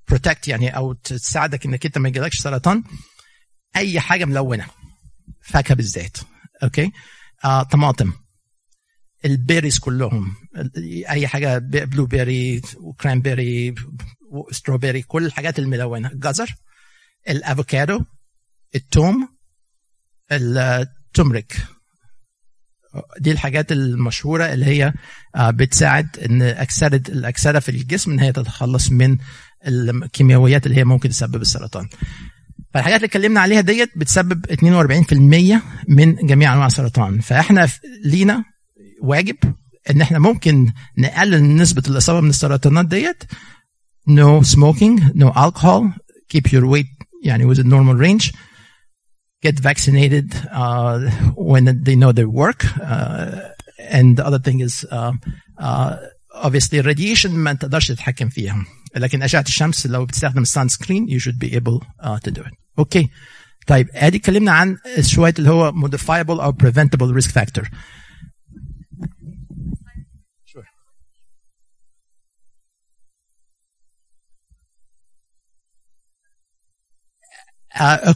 protect 0.08 0.48
يعني 0.48 0.76
أو 0.76 0.92
تساعدك 0.92 1.66
إنك 1.66 1.86
أنت 1.86 1.98
ما 1.98 2.08
يجيلكش 2.08 2.38
سرطان؟ 2.38 2.82
أي 3.76 4.00
حاجة 4.00 4.24
ملونة. 4.24 4.66
فاكهة 5.42 5.74
بالذات. 5.74 6.16
okay 6.62 6.92
آه، 7.44 7.62
طماطم. 7.62 8.12
ال 9.26 9.33
berries 9.33 9.78
كلهم. 9.78 10.34
أي 11.10 11.26
حاجة 11.26 11.58
blueberry 11.58 12.62
و 12.80 12.90
cranberry 12.90 13.74
و 14.30 14.37
strawberry 14.37 15.02
كل 15.02 15.26
الحاجات 15.26 15.58
الملونة. 15.58 16.08
الجزر 16.08 16.54
الأفوكادو 17.28 18.00
التوم 18.74 19.28
التمرك 20.32 21.56
دي 23.20 23.32
الحاجات 23.32 23.72
المشهورة 23.72 24.44
اللي 24.44 24.66
هي 24.66 24.92
بتساعد 25.38 26.18
إن 26.18 26.42
أكسدة 26.42 27.02
الأكسدة 27.08 27.60
في 27.60 27.68
الجسم 27.68 28.10
إن 28.10 28.20
هي 28.20 28.32
تتخلص 28.32 28.90
من 28.90 29.18
الكيماويات 29.66 30.66
اللي 30.66 30.78
هي 30.78 30.84
ممكن 30.84 31.08
تسبب 31.08 31.40
السرطان. 31.42 31.88
فالحاجات 32.74 32.96
اللي 32.96 33.06
اتكلمنا 33.06 33.40
عليها 33.40 33.60
ديت 33.60 33.90
بتسبب 33.96 34.46
42% 34.46 35.62
من 35.88 36.14
جميع 36.14 36.52
أنواع 36.52 36.66
السرطان. 36.66 37.20
فإحنا 37.20 37.68
لينا 38.04 38.44
واجب 39.02 39.36
ان 39.90 40.00
إحنا 40.00 40.18
ممكن 40.18 40.72
نقلل 40.98 41.56
نسبه 41.56 41.82
الاصابه 41.88 42.20
من 42.20 42.30
السرطانات 42.30 42.86
ديت 42.86 43.24
no 44.10 44.42
smoking 44.42 45.00
no 45.14 45.32
alcohol 45.34 45.82
keep 46.34 46.52
your 46.52 46.66
weight 46.66 47.06
يعني 47.24 47.54
within 47.54 47.68
normal 47.68 47.96
range 48.06 48.32
get 49.46 49.60
vaccinated 49.60 50.34
uh, 50.52 50.98
when 51.36 51.64
they 51.86 51.96
know 51.96 52.12
their 52.12 52.28
work 52.28 52.60
uh, 52.80 53.40
and 53.98 54.16
the 54.16 54.24
other 54.26 54.38
thing 54.38 54.60
is 54.60 54.74
uh, 54.90 55.12
uh, 55.58 55.96
obviously 56.34 56.80
radiation 56.80 57.30
ما 57.30 57.52
تقدرش 57.52 57.88
تتحكم 57.88 58.28
فيها 58.28 58.64
لكن 58.96 59.22
اشعه 59.22 59.44
الشمس 59.48 59.86
لو 59.86 60.04
بتستخدم 60.06 60.42
السان 60.42 60.68
سكرين 60.68 61.06
you 61.08 61.22
should 61.22 61.38
be 61.38 61.54
able 61.54 61.80
uh, 62.02 62.18
to 62.28 62.30
do 62.30 62.40
it 62.42 62.54
okay. 62.80 63.06
طيب 63.66 63.88
ادي 63.94 64.16
اتكلمنا 64.16 64.52
عن 64.52 64.76
شوية 65.00 65.34
اللي 65.38 65.50
هو 65.50 65.72
modifiable 65.72 66.28
أو 66.40 66.52
preventable 66.62 67.22
risk 67.22 67.30
factor 67.30 67.64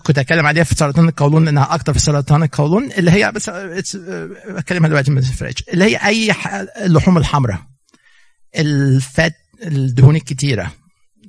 كنت 0.02 0.18
اتكلم 0.18 0.46
عليها 0.46 0.64
في 0.64 0.74
سرطان 0.74 1.08
القولون 1.08 1.44
لأنها 1.44 1.74
أكتر 1.74 1.92
في 1.92 1.98
سرطان 1.98 2.42
القولون 2.42 2.92
اللي 2.92 3.10
هي 3.10 3.32
بس 3.32 3.48
اتكلمها 3.48 4.88
دلوقتي 4.88 5.10
ما 5.10 5.20
تفرقش 5.20 5.64
اللي 5.72 5.84
هي 5.84 5.96
أي 5.96 6.34
اللحوم 6.84 7.18
الحمراء. 7.18 7.62
ال 8.58 8.77
fat 8.77 9.34
الدهون 9.62 10.16
الكتيرة. 10.16 10.72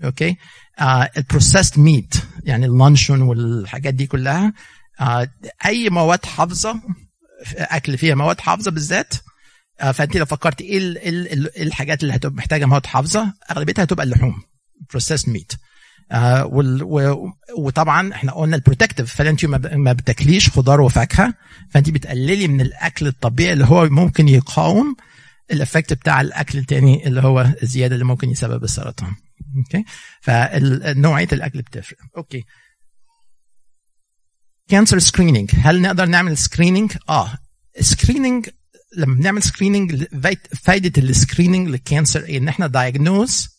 okay؟ 0.04 0.38
آه 0.80 1.10
ال 1.18 1.24
processed 1.24 1.80
meat 1.80 2.16
يعني 2.44 2.66
اللانشون 2.66 3.22
والحاجات 3.22 3.94
دي 3.94 4.08
كلها. 4.08 4.54
آه 5.02 5.28
أي 5.66 5.90
مواد 5.90 6.26
حافظة 6.26 6.82
أكل 7.58 7.98
فيها 7.98 8.16
مواد 8.16 8.40
حافظة 8.42 8.72
بالذات. 8.72 9.14
آه 9.82 9.92
فأنت 9.92 10.18
لو 10.18 10.26
فكرت 10.26 10.62
إيه 10.62 10.78
ال 10.78 10.98
ال 11.34 11.62
الحاجات 11.62 12.04
اللي 12.04 12.16
هتبقى 12.16 12.36
محتاجة 12.36 12.66
مواد 12.66 12.86
حافظة 12.86 13.34
أغلبيتها 13.52 13.84
هتبقى 13.84 14.04
اللحوم 14.06 14.42
processed 14.90 15.30
meat 15.30 15.52
آه 16.12 16.46
وطبعا 17.58 18.14
إحنا 18.14 18.32
قلنا 18.32 18.56
ال 18.56 18.61
protective 18.61 19.16
فانت 19.16 19.46
ما 19.46 19.94
بتاكليش 19.94 20.50
خضار 20.50 20.82
وفاكهة 20.82 21.34
فأنت 21.70 21.90
بتقللي 21.90 22.48
من 22.48 22.62
الأكل 22.62 23.08
الطبيعي 23.08 23.54
اللي 23.54 23.66
هو 23.66 23.90
ممكن 23.90 24.28
يقاوم 24.28 24.96
ال 25.52 25.58
effect 25.58 25.94
بتاع 25.94 26.22
الأكل 26.22 26.58
التاني 26.58 27.08
اللي 27.08 27.22
هو 27.22 27.54
الزيادة 27.64 27.94
اللي 27.94 28.06
ممكن 28.06 28.30
يسبب 28.30 28.64
السرطان. 28.64 29.16
okay؟ 29.58 29.86
فنوعيه 30.22 31.28
الأكل 31.34 31.62
بتفرق. 31.62 31.98
okay. 32.18 32.44
cancer 34.68 35.00
screening 35.00 35.52
هل 35.56 35.82
نقدر 35.82 36.06
نعمل 36.06 36.38
screening 36.38 36.92
آه. 37.10 37.38
screening 37.80 38.50
لما 38.98 39.16
بنعمل 39.16 39.44
screening 39.44 40.04
فايدة 40.64 41.02
ال 41.02 41.08
screening 41.08 41.68
لل 41.68 41.82
cancer 41.82 42.24
إيه؟ 42.24 42.38
إن 42.38 42.48
إحنا 42.48 42.68
diagnose 42.68 43.50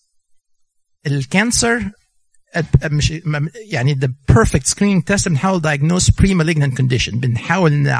ال 1.07 1.19
cancer 1.19 1.91
مش 2.85 3.13
يعني 3.71 3.95
the 3.95 4.35
perfect 4.35 4.67
screening 4.67 5.03
test 5.13 5.29
بنحاول 5.29 5.63
diagnose 5.63 6.07
pre-malignant 6.07 6.75
condition. 6.81 7.15
بنحاول 7.15 7.93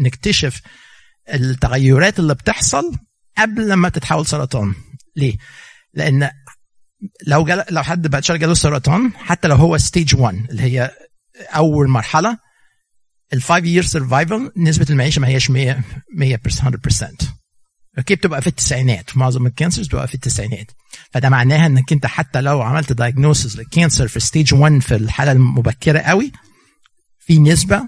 نكتشف 0.00 0.60
التغيرات 1.34 2.18
اللي 2.18 2.34
بتحصل 2.34 2.92
قبل 3.38 3.68
لما 3.68 3.88
تتحول 3.88 4.26
سرطان. 4.26 4.74
ليه؟ 5.16 5.36
لأن 5.94 6.30
لو 7.26 7.44
جل... 7.44 7.62
لو 7.70 7.82
حد 7.82 8.06
بعد 8.06 8.24
شهر 8.24 8.36
جاله 8.36 8.54
سرطان 8.54 9.12
حتى 9.16 9.48
لو 9.48 9.56
هو 9.56 9.78
stage 9.78 10.16
1 10.16 10.46
اللي 10.50 10.62
هي 10.62 10.90
أول 11.56 11.88
مرحلة 11.88 12.38
ال 13.32 13.42
5 13.42 13.60
year 13.60 13.84
survival 13.84 14.50
نسبة 14.56 14.86
المعيشة 14.90 15.20
ما 15.20 15.28
هياش 15.28 15.50
100 15.50 15.74
100% 15.74 15.80
100% 16.20 17.37
okay 17.98 18.14
بتبقى 18.14 18.40
في 18.40 18.46
التسعينات. 18.46 19.16
معظم 19.16 19.46
ال 19.46 19.51
cancers 19.51 19.86
بتبقى 19.86 20.08
في 20.08 20.14
التسعينات. 20.14 20.70
فده 21.12 21.28
معناها 21.28 21.66
إنك 21.66 21.92
أنت 21.92 22.06
حتى 22.06 22.40
لو 22.40 22.62
عملت 22.62 22.92
diagnosis 22.92 23.56
لل 23.56 23.69
cancer 23.69 24.08
في 24.08 24.20
stage 24.20 24.54
1 24.54 24.78
في 24.78 24.94
الحالة 24.96 25.32
المبكرة 25.32 25.98
قوي 25.98 26.32
في 27.18 27.38
نسبة 27.38 27.82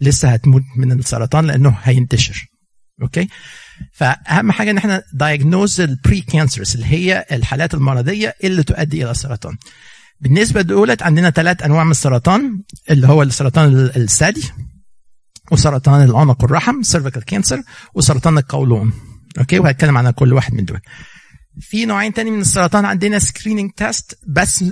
لسه 0.00 0.28
هتموت 0.28 0.62
من 0.76 0.92
السرطان 0.92 1.46
لأنه 1.46 1.76
هينتشر. 1.82 2.46
okay؟ 3.02 3.28
فأهم 3.92 4.52
حاجة 4.52 4.70
إن 4.70 4.76
إحنا 4.76 5.02
diagnose 5.14 5.80
ال 5.80 6.20
pre-cancers 6.20 6.74
اللي 6.74 6.86
هي 6.86 7.26
الحالات 7.32 7.74
المرضية 7.74 8.34
اللي 8.44 8.62
تؤدي 8.62 9.02
إلى 9.02 9.10
السرطان. 9.10 9.56
بالنسبة 10.20 10.62
دولت 10.62 11.02
عندنا 11.02 11.30
ثلاث 11.30 11.62
أنواع 11.62 11.84
من 11.84 11.90
السرطان 11.90 12.62
اللي 12.90 13.06
هو 13.06 13.22
السرطان 13.22 13.90
الثدي 13.96 14.50
وسرطان 15.52 16.04
العنق 16.04 16.42
والرحم 16.42 16.82
cervical 16.82 17.24
cancer 17.24 17.62
وسرطان 17.94 18.38
القولون. 18.38 18.92
okay؟ 19.38 19.58
وهتكلم 19.58 19.96
عن 19.98 20.10
كل 20.10 20.32
واحد 20.32 20.54
من 20.54 20.64
دول. 20.64 20.80
في 21.60 21.86
نوعين 21.86 22.12
تاني 22.12 22.30
من 22.30 22.40
السرطان. 22.40 22.84
عندنا 22.84 23.18
screening 23.18 23.70
test 23.70 24.18
بس 24.26 24.64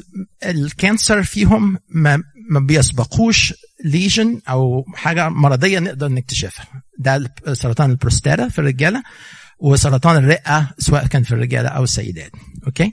ال 0.44 0.55
cancer 0.55 1.22
فيهم 1.22 1.78
ما, 1.88 2.22
ما 2.50 2.60
بيسبقوش 2.60 3.54
lesion 3.84 4.40
أو 4.48 4.84
حاجة 4.94 5.28
مرضية 5.28 5.78
نقدر 5.78 6.08
نكتشفها. 6.08 6.66
ده 6.98 7.34
سرطان 7.52 7.90
البروستاتا 7.90 8.48
في 8.48 8.58
الرجالة 8.58 9.02
وسرطان 9.58 10.16
الرئة 10.16 10.70
سواء 10.78 11.06
كان 11.06 11.22
في 11.22 11.32
الرجالة 11.32 11.68
أو 11.68 11.84
السيدات. 11.84 12.32
okay؟ 12.66 12.92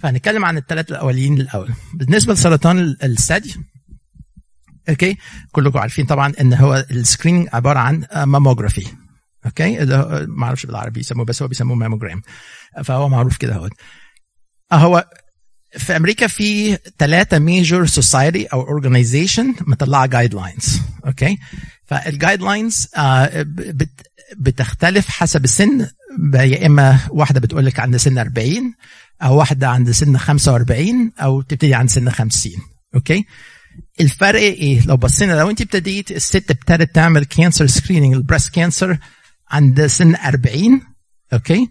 فهنتكلم 0.00 0.44
عن 0.44 0.56
الثلاث 0.56 0.90
الأولين 0.90 1.40
الأول. 1.40 1.70
بالنسبة 1.94 2.32
لسرطان 2.32 2.96
الثدي 3.02 3.54
okay؟ 4.88 5.16
كلكم 5.52 5.78
عارفين 5.78 6.06
طبعا 6.06 6.32
إن 6.40 6.54
هو 6.54 6.86
ال 6.90 6.96
screening 6.96 7.48
عبارة 7.52 7.78
عن 7.78 8.06
mammography 8.24 8.86
okay 9.46 9.82
اللي 9.82 10.26
ما 10.28 10.46
أعرفش 10.46 10.66
بالعربي 10.66 11.00
يسموه 11.00 11.24
بس 11.24 11.42
هو 11.42 11.48
بيسموه 11.48 11.76
ماموجرام 11.76 12.22
فهو 12.84 13.08
معروف 13.08 13.36
كده 13.36 13.54
هو 13.54 13.68
هو 14.72 15.08
في 15.78 15.96
أمريكا 15.96 16.26
في 16.26 16.78
ثلاثة 16.98 17.38
major 17.38 17.86
society 17.86 18.46
أو 18.46 18.60
organization 18.60 19.54
مطلعة 19.60 20.06
guidelines 20.06 20.80
okay 21.06 21.38
فال 21.84 22.42
guidelines 22.42 22.88
بتختلف 24.36 25.08
حسب 25.08 25.44
السن. 25.44 25.88
يا 26.34 26.66
إما 26.66 26.98
واحدة 27.10 27.40
بتقول 27.40 27.66
لك 27.66 27.80
عند 27.80 27.96
سن 27.96 28.18
40 28.18 28.74
أو 29.22 29.36
واحدة 29.38 29.68
عند 29.68 29.90
سن 29.90 30.18
45 30.18 31.12
أو 31.20 31.42
تبتدي 31.42 31.74
عند 31.74 31.88
سن 31.88 32.10
50 32.10 32.52
okay 32.94 33.24
الفرق 34.00 34.40
إيه؟ 34.40 34.86
لو 34.86 34.96
بصينا 34.96 35.32
لو 35.32 35.50
أنت 35.50 35.60
ابتديت 35.60 36.10
الست 36.10 36.50
ابتدت 36.50 36.94
تعمل 36.94 37.24
cancer 37.24 37.66
screening 37.66 38.14
ال 38.14 38.20
breast 38.20 38.54
cancer 38.54 38.98
عند 39.50 39.86
سن 39.86 40.14
40 40.16 40.80
okay؟ 41.32 41.70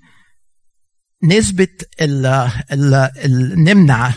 نسبة 1.23 1.67
ال 2.01 2.25
ال 2.71 2.93
ال 2.93 3.63
نمنع 3.63 4.13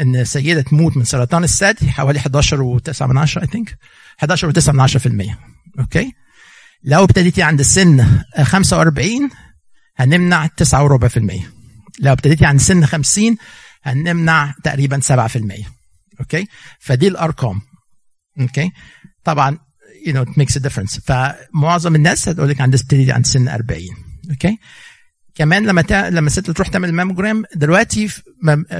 إن 0.00 0.24
سيدة 0.24 0.60
تموت 0.60 0.96
من 0.96 1.04
سرطان 1.04 1.44
الثدي 1.44 1.90
حوالي 1.90 2.18
11 2.18 2.78
و9 2.78 3.02
من 3.02 3.18
10 3.18 3.46
I 3.46 3.48
think. 3.48 3.74
11 4.18 4.52
و9 4.52 4.68
من 4.68 4.88
10% 5.28 5.36
okay؟ 5.80 6.12
لو 6.84 7.04
ابتديتي 7.04 7.42
عند 7.42 7.60
السن 7.60 8.22
45 8.42 9.30
هنمنع 9.96 10.46
9 10.46 10.84
وربع 10.84 11.08
في 11.08 11.16
المية. 11.16 11.52
لو 12.00 12.12
ابتديتي 12.12 12.44
عند 12.46 12.60
سن 12.60 12.86
50 12.86 13.36
هنمنع 13.82 14.54
تقريبا 14.64 15.00
7% 15.00 15.64
okay؟ 16.20 16.46
فدي 16.80 17.08
الأرقام 17.08 17.60
okay؟ 18.40 18.70
طبعا 19.24 19.58
you 20.06 20.12
know 20.12 20.22
it 20.22 20.36
makes 20.36 20.56
a 20.56 20.60
difference. 20.60 21.00
فمعظم 21.00 21.94
الناس 21.94 22.28
هتقول 22.28 22.48
لك 22.48 22.60
عند 22.60 22.76
تبتدي 22.76 23.12
عند 23.12 23.26
سن 23.26 23.48
40 23.48 23.80
okay 24.30 24.58
كمان 25.34 25.66
لما 25.66 25.82
تا... 25.82 26.10
لما 26.10 26.26
الست 26.26 26.50
تروح 26.50 26.68
تعمل 26.68 26.92
ماموجرام 26.92 27.44
دلوقتي 27.54 28.08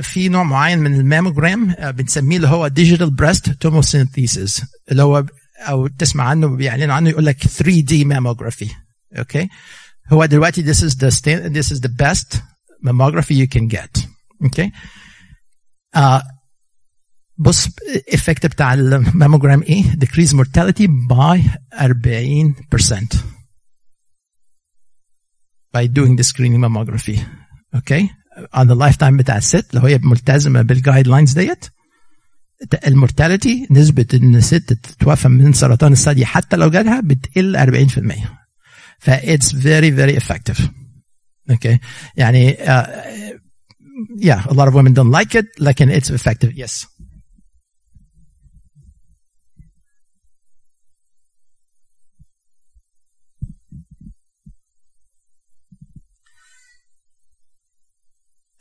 في 0.03 0.29
نوع 0.29 0.43
معين 0.43 0.79
من 0.79 0.95
الماموجرام 0.95 1.75
بنسميه 1.91 2.37
اللي 2.37 2.49
هو 2.49 2.69
digital 2.69 3.11
breast 3.11 3.51
tomosynthesis 3.51 4.63
اللي 4.91 5.03
هو 5.03 5.25
أو 5.59 5.87
تسمع 5.87 6.25
عنه 6.25 6.57
بيعلنوا 6.57 6.95
عنه 6.95 7.11
يقول 7.11 7.27
لك 7.27 7.47
3 7.47 7.81
D 7.81 8.05
mammography 8.05 8.69
okay 9.19 9.49
هو 10.13 10.25
دلوقتي 10.25 10.75
this 10.75 10.77
is 10.79 10.95
the 10.95 11.11
this 11.49 11.77
is 11.77 11.81
the 11.81 11.93
best 12.05 12.39
mammography 12.87 13.35
you 13.35 13.49
can 13.59 13.69
get. 13.77 14.07
okay 14.43 14.73
uh, 15.97 16.21
بص 17.39 17.69
ال 17.95 18.02
effect 18.02 18.47
بتاع 18.47 18.75
الماموجرام 18.75 19.63
إيه 19.63 19.83
decrease 19.83 20.31
mortality 20.31 20.87
by 21.11 21.41
40% 21.75 23.17
by 25.77 25.87
doing 25.87 26.17
the 26.17 26.25
screening 26.25 26.61
mammography 26.65 27.19
okay 27.75 28.09
on 28.57 28.67
the 28.69 28.75
lifetime 28.75 29.17
بتاع 29.17 29.37
الست 29.37 29.75
لو 29.75 29.81
هي 29.81 29.99
ملتزمه 30.03 30.63
بال 30.63 31.09
guidelines 31.09 31.33
ديت 31.33 31.65
المورتاليتي 32.87 33.67
نسبة 33.71 34.07
ان 34.15 34.37
الست 34.37 34.73
تتوفى 34.73 35.29
من 35.29 35.53
سرطان 35.53 35.93
الثدي 35.93 36.27
حتى 36.27 36.57
لو 36.57 36.71
جالها 36.71 37.01
بتقل 37.01 37.57
40% 37.89 38.27
ف 38.99 39.11
it's 39.11 39.53
very 39.53 39.91
very 39.91 40.17
effective 40.21 40.61
okay 41.53 41.79
يعني 42.17 42.55
uh, 42.55 42.87
yeah 44.19 44.41
a 44.47 44.55
lot 44.55 44.69
of 44.69 44.75
women 44.75 44.95
don't 44.95 45.13
like 45.21 45.35
it 45.35 45.47
لكن 45.61 46.01
it's 46.01 46.11
effective 46.11 46.53
yes 46.57 46.87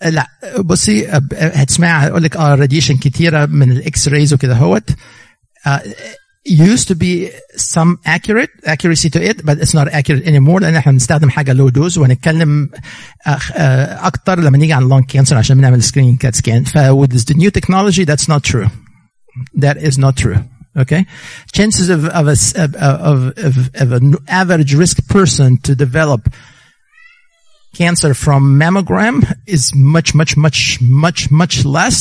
لا 0.05 0.27
بصي 0.59 1.07
هتسمع 1.33 2.07
أقول 2.07 2.23
لك 2.23 2.35
آه 2.37 2.55
راديشن 2.55 2.97
كتيره 2.97 3.45
من 3.45 3.71
الاكس 3.71 4.07
رايز 4.07 4.33
وكده 4.33 4.55
هوت 4.55 4.89
uh, 5.67 5.79
used 6.45 6.87
to 6.89 6.95
be 6.95 7.29
some 7.55 7.97
accurate 8.05 8.49
accuracy 8.65 9.09
to 9.09 9.19
it 9.29 9.45
but 9.45 9.57
it's 9.59 9.73
not 9.73 9.87
accurate 9.87 10.23
anymore 10.25 10.61
لأن 10.61 10.75
إحنا 10.75 10.91
بنستخدم 10.91 11.29
حاجة 11.29 11.53
لو 11.53 11.69
دوز 11.69 11.97
وهنتكلم 11.97 12.69
أكتر 13.25 14.39
لما 14.39 14.57
نيجي 14.57 14.73
عن 14.73 14.89
lung 14.89 15.05
cancer 15.17 15.33
عشان 15.33 15.57
بنعمل 15.57 15.83
screening 15.83 16.17
CAT 16.25 16.35
scan 16.35 16.63
ف 16.65 16.77
with 16.77 17.11
this 17.13 17.35
new 17.35 17.49
technology 17.51 18.05
that's 18.05 18.27
not 18.27 18.43
true 18.43 18.67
that 19.57 19.77
is 19.77 19.97
not 19.97 20.15
true 20.23 20.37
okay 20.83 21.05
chances 21.57 21.89
of 21.89 22.05
of 22.05 22.25
a, 22.27 22.37
of, 22.63 23.33
of, 23.47 23.69
of 23.83 23.91
an 23.99 24.15
average 24.27 24.73
risk 24.83 24.97
person 25.07 25.57
to 25.65 25.75
develop 25.75 26.21
cancer 27.76 28.14
from 28.14 28.42
mammogram 28.60 29.16
is 29.46 29.74
much 29.74 30.14
much 30.14 30.36
much 30.36 30.80
much 31.04 31.20
much 31.30 31.64
less 31.64 31.98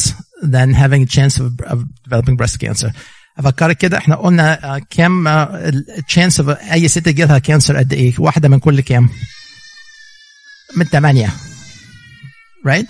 than 0.53 0.73
having 0.73 1.01
a 1.03 1.05
chance 1.17 1.39
of, 1.39 1.47
of 1.61 1.77
developing 2.03 2.35
breast 2.37 2.59
cancer 2.59 2.91
افكرك 3.37 3.77
كده 3.77 3.97
احنا 3.97 4.15
قلنا 4.15 4.81
كام 4.89 5.27
التشانس 5.27 6.39
اوف 6.39 6.49
اي 6.49 6.87
ست 6.87 7.07
يجيلها 7.07 7.37
كانسر 7.39 7.77
قد 7.77 7.93
ايه؟ 7.93 8.13
واحده 8.19 8.49
من 8.49 8.59
كل 8.59 8.81
كام؟ 8.81 9.09
من 10.75 10.85
ثمانيه 10.85 11.29
right 12.67 12.85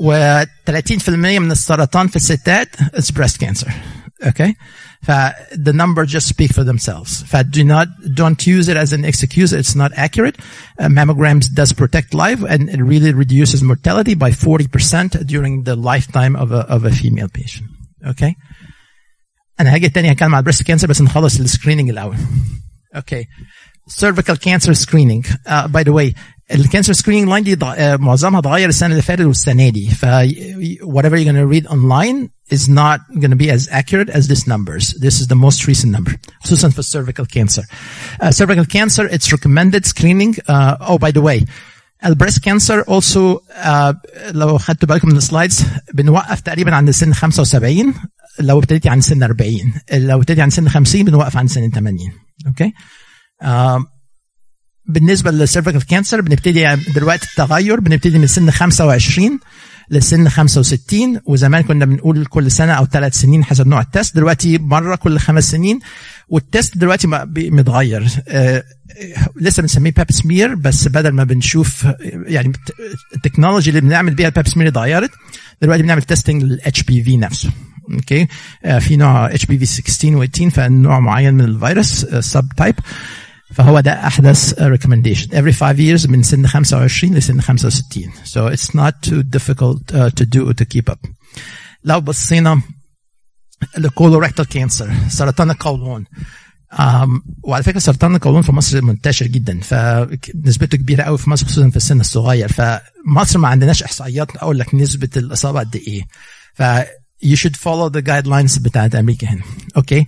و30% 0.00 1.08
من 1.08 1.50
السرطان 1.50 2.08
في 2.08 2.16
الستات 2.16 2.76
is 2.76 3.10
breast 3.12 3.36
cancer 3.46 3.70
okay 4.24 4.52
ف 4.52 4.81
the 5.66 5.72
number 5.72 6.04
just 6.04 6.26
speak 6.28 6.52
for 6.52 6.64
themselves 6.64 7.22
ف 7.30 7.36
do 7.56 7.64
not 7.64 7.88
don't 8.14 8.46
use 8.46 8.68
it 8.68 8.76
as 8.76 8.92
an 8.92 9.04
excuse 9.04 9.52
it's 9.52 9.74
not 9.82 9.90
accurate 10.06 10.36
uh, 10.80 10.88
mammograms 10.98 11.46
does 11.60 11.72
protect 11.72 12.14
life 12.14 12.40
and 12.52 12.68
it 12.74 12.82
really 12.92 13.12
reduces 13.12 13.62
mortality 13.62 14.14
by 14.14 14.30
40% 14.30 15.26
during 15.26 15.64
the 15.68 15.76
lifetime 15.76 16.34
of 16.36 16.48
a, 16.52 16.62
of 16.74 16.84
a 16.84 16.92
female 17.00 17.28
patient 17.28 17.68
okay 18.12 18.32
انا 19.60 19.74
هاجي 19.74 19.88
تاني 19.88 20.12
هتكلم 20.12 20.34
على 20.34 20.40
البريست 20.40 20.62
كانسر 20.62 20.86
بس 20.86 21.02
نخلص 21.02 21.40
السكريننج 21.40 21.88
الاول 21.90 22.16
اوكي 22.96 23.26
cervical 23.90 24.36
cancer 24.36 24.74
screening 24.74 25.24
uh, 25.46 25.66
by 25.68 25.82
the 25.82 25.92
way 25.92 26.14
الكانسر 26.54 26.92
سكريننج 26.92 27.28
لاين 27.28 27.44
دي 27.44 27.56
uh, 27.56 28.00
معظمها 28.00 28.40
اتغير 28.40 28.68
السنه 28.68 28.90
اللي 28.90 29.02
فاتت 29.02 29.24
والسنه 29.24 29.68
دي 29.68 29.88
ف 29.90 30.06
whatever 30.84 31.16
you're 31.16 31.32
going 31.32 31.36
to 31.36 31.46
read 31.46 31.66
online 31.66 32.30
is 32.50 32.68
not 32.68 33.00
going 33.20 33.30
to 33.30 33.36
be 33.36 33.50
as 33.50 33.68
accurate 33.70 34.10
as 34.10 34.28
this 34.28 34.46
numbers 34.46 34.94
this 35.06 35.20
is 35.20 35.26
the 35.26 35.36
most 35.46 35.66
recent 35.66 35.92
number 35.96 36.12
خصوصا 36.40 36.68
في 36.68 36.82
cervical 36.82 37.26
cancer 37.26 37.62
uh, 38.22 38.30
cervical 38.30 38.64
cancer 38.64 39.04
it's 39.06 39.32
recommended 39.32 39.86
screening 39.86 40.34
uh, 40.48 40.76
oh 40.80 40.98
by 40.98 41.10
the 41.10 41.22
way 41.22 41.44
البريست 42.06 42.38
كانسر 42.38 42.82
also 42.82 43.40
uh, 43.64 43.94
لو 44.30 44.58
خدتوا 44.58 44.88
بالكم 44.88 45.08
من 45.08 45.16
السلايدز 45.16 45.64
بنوقف 45.94 46.40
تقريبا 46.40 46.74
عند 46.74 46.90
سن 46.90 47.14
75 47.14 47.94
لو 48.40 48.58
ابتديتي 48.58 48.88
عن 48.88 49.00
سن 49.00 49.22
40 49.22 49.50
لو 49.92 50.18
ابتديتي 50.18 50.42
عن 50.42 50.50
سن 50.50 50.68
50 50.68 51.02
بنوقف 51.04 51.36
عن 51.36 51.48
سن 51.48 51.70
80 51.70 51.98
اوكي 52.46 52.72
آه 53.42 53.84
بالنسبة 54.85 55.31
لل 55.31 55.42
cervical 55.42 55.85
cancer 55.85 56.21
بنبتدي 56.21 56.75
دلوقتي 56.95 57.27
التغير 57.31 57.79
بنبتدي 57.79 58.19
من 58.19 58.27
سن 58.27 58.51
25 58.51 59.39
لسن 59.89 60.29
65 60.29 61.19
وزمان 61.25 61.63
كنا 61.63 61.85
بنقول 61.85 62.25
كل 62.25 62.51
سنة 62.51 62.73
أو 62.73 62.85
ثلاث 62.85 63.13
سنين 63.13 63.43
حسب 63.43 63.67
نوع 63.67 63.81
ال 63.81 63.87
test. 63.87 64.15
دلوقتي 64.15 64.57
مرة 64.57 64.95
كل 64.95 65.19
خمس 65.19 65.51
سنين 65.51 65.79
وال 66.29 66.45
test 66.45 66.77
دلوقتي 66.77 67.07
متغير. 67.35 68.07
آه 68.27 68.63
لسه 69.41 69.61
بنسميه 69.61 69.91
pap 69.91 70.11
smear 70.11 70.55
بس 70.55 70.87
بدل 70.87 71.09
ما 71.09 71.23
بنشوف 71.23 71.87
يعني 72.27 72.51
ال 73.15 73.20
technology 73.20 73.69
اللي 73.69 73.81
بنعمل 73.81 74.13
بيها 74.13 74.27
ال 74.27 74.32
pap 74.32 74.47
smear 74.47 74.67
اتغيرت. 74.67 75.11
دلوقتي 75.61 75.83
بنعمل 75.83 76.01
testing 76.01 76.43
لل 76.43 76.83
HPV 76.83 77.17
نفسه. 77.17 77.49
okay؟ 77.91 78.27
آه 78.65 78.79
في 78.79 78.97
نوع 78.97 79.25
HPV 79.25 79.65
16 79.65 80.27
و18 80.27 80.53
فنوع 80.53 80.99
معين 80.99 81.33
من 81.33 81.45
الفيروس 81.45 82.05
subtype 82.05 82.75
فهو 83.53 83.79
ده 83.79 84.07
أحدث 84.07 84.53
recommendation. 84.53 85.27
Every 85.27 85.53
five 85.53 85.77
years 85.79 86.09
من 86.09 86.23
سن 86.23 86.47
25 86.47 87.15
لسن 87.15 87.41
65 87.41 88.11
so 88.25 88.47
it's 88.55 88.73
not 88.75 89.09
too 89.09 89.23
difficult 89.23 89.93
uh, 89.93 90.09
to 90.09 90.25
do 90.25 90.53
to 90.53 90.65
keep 90.65 90.89
up. 90.93 91.09
لو 91.83 92.01
بصينا 92.01 92.61
ل 93.77 93.83
colorectal 93.83 94.45
cancer 94.45 94.93
سرطان 95.09 95.51
القولون. 95.51 96.05
Um, 96.73 97.21
وعلى 97.43 97.63
فكرة 97.63 97.79
سرطان 97.79 98.15
القولون 98.15 98.41
في 98.41 98.51
مصر 98.51 98.81
منتشر 98.81 99.27
جدا 99.27 99.59
فنسبته 99.59 100.77
كبيرة 100.77 101.03
قوي 101.03 101.17
في 101.17 101.29
مصر 101.29 101.45
خصوصا 101.45 101.69
في 101.69 101.77
السن 101.77 101.99
الصغير. 101.99 102.47
فمصر 102.47 103.39
ما 103.39 103.47
عندناش 103.47 103.83
إحصائيات 103.83 104.35
أقول 104.35 104.59
لك 104.59 104.75
نسبة 104.75 105.09
الإصابة 105.17 105.59
قد 105.59 105.75
إيه. 105.75 106.03
ف 106.53 106.63
you 107.25 107.35
should 107.35 107.55
follow 107.55 107.89
the 107.89 108.01
guidelines 108.01 108.59
بتاعت 108.61 108.95
أمريكا 108.95 109.27
هنا. 109.27 109.41
okay 109.77 110.01
okay. 110.01 110.05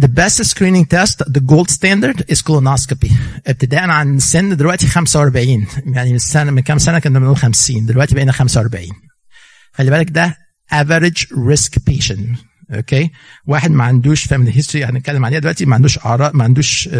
The 0.00 0.08
best 0.08 0.42
screening 0.44 0.86
test, 0.86 1.18
the 1.36 1.40
gold 1.40 1.68
standard 1.70 2.18
is 2.32 2.40
colonoscopy. 2.42 3.12
ابتداء 3.46 3.90
عن 3.90 4.18
سن 4.18 4.56
دلوقتي 4.56 4.86
45 4.86 5.66
يعني 5.86 6.12
من 6.12 6.18
سنه 6.18 6.50
من 6.50 6.62
كام 6.62 6.78
سنه 6.78 6.98
كنا 6.98 7.18
بنقول 7.18 7.36
50 7.36 7.86
دلوقتي 7.86 8.14
بقينا 8.14 8.32
45 8.32 8.86
خلي 9.72 9.90
بالك 9.90 10.10
ده 10.10 10.36
average 10.74 11.26
risk 11.26 11.78
patient 11.90 12.38
اوكي 12.74 13.06
okay. 13.06 13.10
واحد 13.46 13.70
ما 13.70 13.84
عندوش 13.84 14.28
family 14.28 14.52
history 14.54 14.76
هنتكلم 14.76 15.24
عليها 15.24 15.38
دلوقتي 15.38 15.66
ما 15.66 15.74
عندوش 15.74 15.98
اعراض 15.98 16.34
ما 16.34 16.44
عندوش 16.44 16.88
uh, 16.88 16.92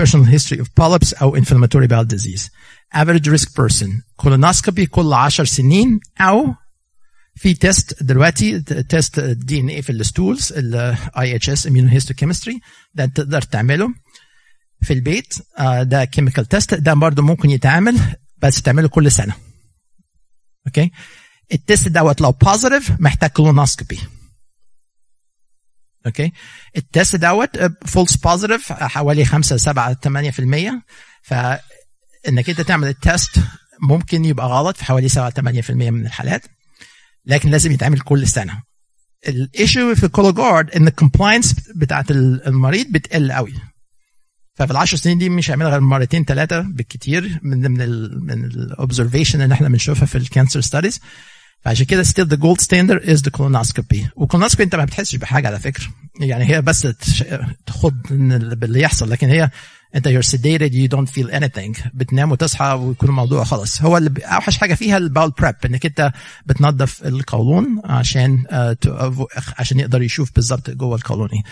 personal 0.00 0.26
history 0.38 0.58
of 0.58 0.66
polyps 0.80 1.22
او 1.22 1.40
inflammatory 1.40 1.88
bowel 1.88 2.06
disease 2.16 2.42
average 2.96 3.28
risk 3.28 3.48
person 3.48 3.88
colonoscopy 4.22 4.84
كل 4.90 5.12
10 5.12 5.44
سنين 5.44 6.00
او 6.20 6.54
في 7.35 7.53
test 7.53 8.03
دلوقتي 8.03 8.61
test 8.61 9.19
DNA 9.19 9.81
في 9.81 9.89
ال 9.91 10.53
stools 10.53 11.35
ال 11.35 11.49
IHS 11.49 11.67
immunohistochemistry 11.67 12.53
ده 12.93 13.05
تقدر 13.05 13.41
تعمله 13.41 13.87
في 14.81 14.93
البيت. 14.93 15.33
ده 15.81 16.05
chemical 16.05 16.45
test 16.45 16.73
ده 16.73 16.93
برضه 16.93 17.23
ممكن 17.23 17.49
يتعمل 17.49 17.99
بس 18.37 18.61
تعمله 18.61 18.87
كل 18.87 19.11
سنة. 19.11 19.35
okay 20.67 20.91
ال 21.53 21.60
test 21.60 21.87
دوت 21.87 22.21
لو 22.21 22.31
positive 22.31 22.91
محتاج 22.99 23.29
colonoscopy 23.29 23.99
okay 26.05 26.31
ال 26.77 26.85
test 26.85 27.15
دوت 27.15 27.49
false 27.85 28.15
positive 28.17 28.71
حوالي 28.73 29.25
5 29.25 29.57
7 29.57 29.93
8% 29.93 30.81
فانك 31.21 32.49
أنت 32.49 32.61
تعمل 32.61 32.87
ال 32.87 32.97
test 32.97 33.39
ممكن 33.81 34.25
يبقى 34.25 34.47
غلط 34.47 34.77
في 34.77 34.85
حوالي 34.85 35.09
7 35.09 35.29
8% 35.61 35.71
من 35.71 36.05
الحالات. 36.05 36.45
لكن 37.25 37.49
لازم 37.49 37.71
يتعمل 37.71 37.99
كل 37.99 38.27
سنة. 38.27 38.61
ال 39.27 39.38
issue 39.38 39.95
في 39.95 40.07
Cologuard 40.07 40.71
إن 40.71 40.87
ال 40.87 40.93
compliance 40.93 41.55
بتاعت 41.75 42.11
المريض 42.11 42.87
بتقل 42.91 43.31
قوي. 43.31 43.53
ففي 44.55 44.71
العشر 44.71 44.97
سنين 44.97 45.17
دي 45.17 45.29
مش 45.29 45.49
هيعملها 45.49 45.69
غير 45.71 45.79
مرتين 45.79 46.25
ثلاثة 46.25 46.59
بالكتير 46.59 47.39
من 47.43 47.71
من 47.71 47.81
ال 47.81 48.25
من 48.25 48.45
ال 48.45 48.53
observation 48.53 49.41
اللي 49.41 49.53
إحنا 49.53 49.69
بنشوفها 49.69 50.05
في 50.05 50.17
ال 50.17 50.23
cancer 50.23 50.61
studies 50.61 50.99
فعشان 51.61 51.85
كده 51.85 52.03
still 52.03 52.27
the 52.27 52.35
gold 52.35 52.61
standard 52.61 53.09
is 53.09 53.21
the 53.21 53.29
colonoscopy 53.31 54.07
وال 54.15 54.22
colonoscopy 54.22 54.63
أنت 54.63 54.75
ما 54.75 54.85
بتحسش 54.85 55.15
بحاجة 55.15 55.47
على 55.47 55.59
فكرة. 55.59 55.85
يعني 56.19 56.49
هي 56.49 56.61
بس 56.61 56.87
تخض 57.65 57.93
باللي 58.09 58.81
يحصل 58.81 59.09
لكن 59.09 59.29
هي 59.29 59.49
انت 59.95 60.07
you're 60.07 60.29
sedated 60.29 60.73
you 60.73 60.97
don't 60.97 61.09
feel 61.09 61.29
anything. 61.31 61.87
بتنام 61.93 62.31
وتصحى 62.31 62.65
ويكون 62.65 63.09
الموضوع 63.09 63.43
خلاص. 63.43 63.81
هو 63.81 63.97
اللي 63.97 64.21
أوحش 64.25 64.57
حاجة 64.57 64.73
فيها 64.73 64.97
ال 64.97 65.03
bowel 65.03 65.31
prep 65.31 65.55
إنك 65.65 65.85
أنت 65.85 66.11
بتنظف 66.45 67.03
القولون 67.05 67.81
عشان 67.85 68.43
uh, 68.49 69.25
عشان 69.59 69.79
يقدر 69.79 70.01
يشوف 70.01 70.31
بالظبط 70.35 70.69
جوه 70.69 70.95
القولون. 70.95 71.29
إيه 71.29 71.43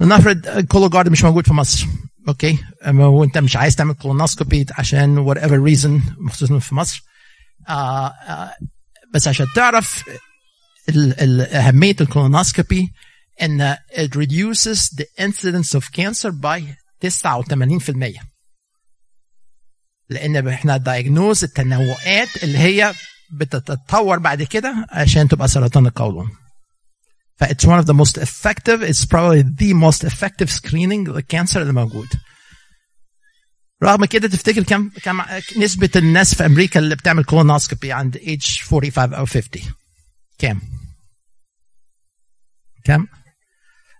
نفرض 0.00 0.60
Cologuard 0.60 1.08
مش 1.08 1.24
موجود 1.24 1.46
في 1.46 1.52
مصر. 1.52 1.86
okay 2.28 2.58
وانت 2.86 3.38
مش 3.38 3.56
عايز 3.56 3.76
تعمل 3.76 3.94
colonoscopy 3.94 4.66
عشان 4.70 5.18
whatever 5.18 5.58
reason 5.58 6.00
خصوصا 6.30 6.58
في 6.58 6.74
مصر. 6.74 7.02
uh, 7.68 7.70
uh, 7.70 8.66
بس 9.14 9.28
عشان 9.28 9.46
تعرف 9.54 10.04
أهمية 11.52 11.96
ال 12.00 12.08
colonoscopy 12.08 12.92
إن 13.42 13.74
it 13.74 14.10
reduces 14.16 14.90
the 14.96 15.06
incidence 15.18 15.74
of 15.74 15.84
cancer 15.92 16.30
by 16.30 16.62
89% 17.04 18.20
لأن 20.10 20.48
إحنا 20.48 20.76
diagnose 20.76 21.44
التنوعات 21.44 22.42
اللي 22.42 22.58
هي 22.58 22.94
بتتطور 23.32 24.18
بعد 24.18 24.42
كده 24.42 24.86
عشان 24.90 25.28
تبقى 25.28 25.48
سرطان 25.48 25.86
القولون 25.86 26.30
ف 27.36 27.44
it's 27.44 27.66
one 27.68 27.82
of 27.82 27.86
the 27.86 27.94
most 27.94 28.18
effective 28.18 28.80
it's 28.82 29.04
probably 29.04 29.42
the 29.42 29.74
most 29.74 30.04
effective 30.04 30.50
screening 30.50 31.08
لل 31.08 31.22
cancer 31.22 31.62
اللي 31.62 31.72
موجود 31.72 32.08
رغم 33.82 34.04
كده 34.04 34.28
تفتكر 34.28 34.62
كم 34.62 34.88
كم 35.02 35.22
نسبة 35.56 35.90
الناس 35.96 36.34
في 36.34 36.46
أمريكا 36.46 36.80
اللي 36.80 36.94
بتعمل 36.96 37.24
colonoscopy 37.24 37.92
عند 37.92 38.16
age 38.18 38.62
45 38.62 39.14
أو 39.14 39.26
50 39.26 39.62
كام؟ 40.38 40.60
كام؟ 42.84 43.08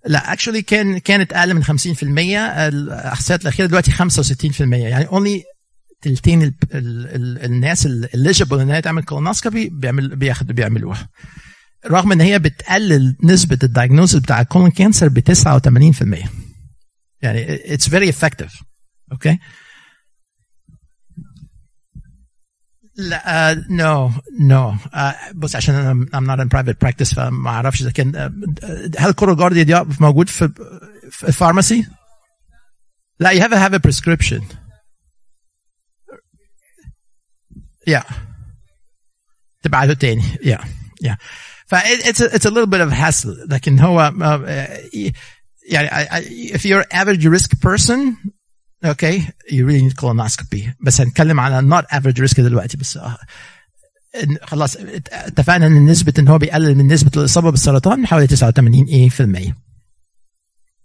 لا 0.07 0.33
actually 0.33 0.63
كان 0.63 0.99
كانت 0.99 1.33
أقل 1.33 1.55
من 1.55 1.65
50% 1.65 1.69
الأحصائيات 2.03 3.43
الأخيرة 3.43 3.67
دلوقتي 3.67 3.91
65% 3.93 4.61
يعني 4.61 5.07
only 5.07 5.43
تلتين 6.03 6.43
ال 6.43 6.55
ال 6.75 7.07
ال 7.15 7.45
الناس 7.45 7.87
ال 7.87 7.95
eligible 7.95 8.61
ان 8.61 8.71
هي 8.71 8.83
تعمل 8.83 9.03
colonoscopy 9.03 9.69
بيعمل 9.69 10.17
بياخد 10.17 10.47
بيعملوها. 10.47 11.09
رغم 11.87 12.13
إن 12.13 12.21
هي 12.21 12.39
بتقلل 12.39 13.17
نسبة 13.25 13.59
ال 13.63 13.69
diagnose 13.69 14.17
بتاع 14.17 14.41
ال 14.41 14.46
colon 14.46 14.71
cancer 14.71 15.09
ب 15.09 15.21
89% 15.21 16.29
يعني 17.23 17.75
it's 17.75 17.89
very 17.89 18.09
effective 18.11 18.53
okay 19.13 19.39
لا 22.96 23.54
نو 23.70 24.12
نو 24.40 24.76
بص 25.34 25.56
عشان 25.56 25.76
انا 25.76 26.06
I'm 26.14 26.26
not 26.26 26.44
in 26.44 26.50
private 26.50 26.78
practice 26.88 27.16
فما 27.16 27.50
اعرفش 27.50 27.82
اذا 27.82 27.92
كان 27.92 28.12
uh, 28.14 29.02
هل 29.02 29.12
كوروجارديا 29.12 29.64
دي 29.64 29.84
موجود 30.00 30.30
في 30.30 30.50
في 31.12 31.28
الفارماسي؟ 31.28 31.88
لا 33.20 33.30
you 33.30 33.42
have 33.42 33.52
to 33.52 33.58
have 33.58 33.74
a 33.74 33.80
prescription 33.80 34.44
yeah 37.90 38.14
تبعته 39.62 39.94
تاني 39.94 40.22
yeah 40.22 40.64
yeah 41.06 41.16
ف 41.66 41.76
it's 41.76 42.22
a, 42.22 42.36
it's 42.36 42.46
a 42.46 42.50
little 42.50 42.70
bit 42.70 42.82
of 42.82 42.92
hassle 42.92 43.48
لكن 43.50 43.80
هو 43.80 44.12
uh, 44.12 45.12
يعني 45.70 45.90
if 46.54 46.66
you're 46.66 46.86
average 46.94 47.26
risk 47.26 47.52
person 47.60 48.32
okay 48.85 49.21
you 49.51 49.67
really 49.67 49.83
need 49.83 49.97
colonoscopy 49.97 50.71
بس 50.81 51.01
هنتكلم 51.01 51.41
على 51.41 51.71
not 51.71 51.85
average 51.97 52.21
risk 52.29 52.41
دلوقتي 52.41 52.77
بس 52.77 52.99
خلاص 54.43 54.77
اتفقنا 55.13 55.67
إن 55.67 55.87
نسبة 55.87 56.13
إن 56.19 56.29
هو 56.29 56.39
بيقلل 56.39 56.75
من 56.75 56.87
نسبة 56.87 57.11
الإصابة 57.17 57.51
بالسرطان 57.51 58.07
حوالي 58.07 58.27
89 58.27 58.85
إيه 58.85 59.09
في 59.09 59.21
المية. 59.21 59.57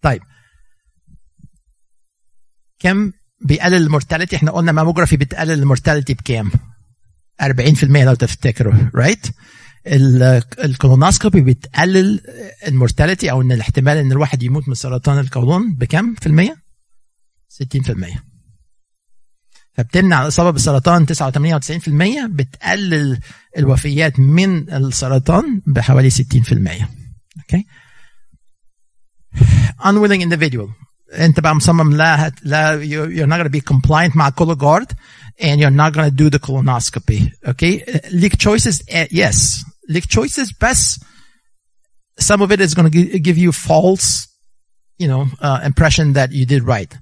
طيب. 0.02 0.22
كم 2.80 3.12
بيقلل 3.46 3.76
ال 3.76 3.81
mortality؟ 3.81 4.36
إحنا 4.36 4.52
قلنا 4.52 4.72
mammography 4.72 5.18
بتقلل 5.18 5.52
ال 5.52 5.58
mortality 5.58 6.14
بكام؟ 6.14 6.52
40% 7.44 7.84
لو 7.84 8.14
تفتكروا 8.14 8.74
right 8.96 9.28
right? 9.28 9.32
ال 10.64 10.70
colonoscopy 10.70 11.42
بتقلل 11.42 12.22
ال 12.68 12.74
mortality 12.74 13.32
أو 13.32 13.42
إن 13.42 13.52
الاحتمال 13.52 13.98
إن 13.98 14.12
الواحد 14.12 14.44
يموت 14.44 14.68
من 14.68 14.74
سرطان 14.74 15.20
القولون 15.20 15.76
بكم 15.76 16.16
في 16.16 16.28
المية؟ 16.28 16.56
60% 17.63 18.19
فبتمنع 19.73 20.23
الاصابه 20.23 20.51
بالسرطان 20.51 21.07
89 21.07 21.81
90% 22.27 22.31
بتقلل 22.31 23.21
الوفيات 23.59 24.21
من 24.21 24.73
السرطان 24.73 25.63
بحوالي 25.67 26.11
60% 26.11 26.15
اوكي 27.39 27.67
unwilling 29.81 30.23
individual 30.23 30.69
انت 31.19 31.41
بقى 31.41 31.57
مصمم 31.57 31.93
لا 31.97 32.33
لا 32.43 32.81
you're 32.81 33.29
not 33.29 33.37
going 33.41 33.53
to 33.53 33.59
be 33.59 33.75
compliant 33.75 34.17
مع 34.17 34.31
كولوجارد 34.31 34.93
and 35.41 35.61
you're 35.61 35.71
not 35.71 35.93
going 35.93 36.11
to 36.11 36.17
do 36.17 36.31
the 36.31 36.39
colonoscopy 36.39 37.31
okay 37.47 37.85
ليك 38.13 38.37
choices 38.43 38.83
yes 39.13 39.65
ليك 39.89 40.05
choices 40.05 40.53
بس 40.63 41.01
some 42.21 42.41
of 42.41 42.51
it 42.51 42.61
is 42.61 42.75
going 42.75 42.91
to 42.91 43.19
give 43.19 43.39
you 43.39 43.53
false 43.53 44.27
you 44.99 45.09
know 45.09 45.27
uh, 45.41 45.61
impression 45.71 46.13
that 46.15 46.33
you 46.33 46.47
did 46.47 46.63
right 46.63 46.93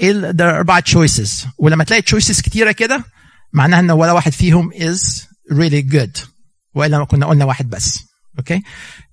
There 0.00 0.40
are 0.40 0.40
أربعة 0.40 0.84
choices. 0.90 1.46
ولما 1.58 1.84
تلاقي 1.84 2.02
choices 2.02 2.42
كتيرة 2.42 2.72
كده 2.72 3.04
معناها 3.52 3.80
إن 3.80 3.90
ولا 3.90 4.12
واحد 4.12 4.32
فيهم 4.32 4.70
is 4.72 5.00
really 5.52 5.92
good. 5.92 6.20
وإلا 6.74 7.04
كنا 7.04 7.26
قلنا 7.26 7.44
واحد 7.44 7.70
بس. 7.70 7.98
okay? 8.38 8.62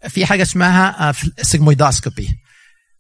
في 0.08 0.26
حاجة 0.26 0.42
اسمها 0.42 1.14
sigmoidoscopy 1.42 2.30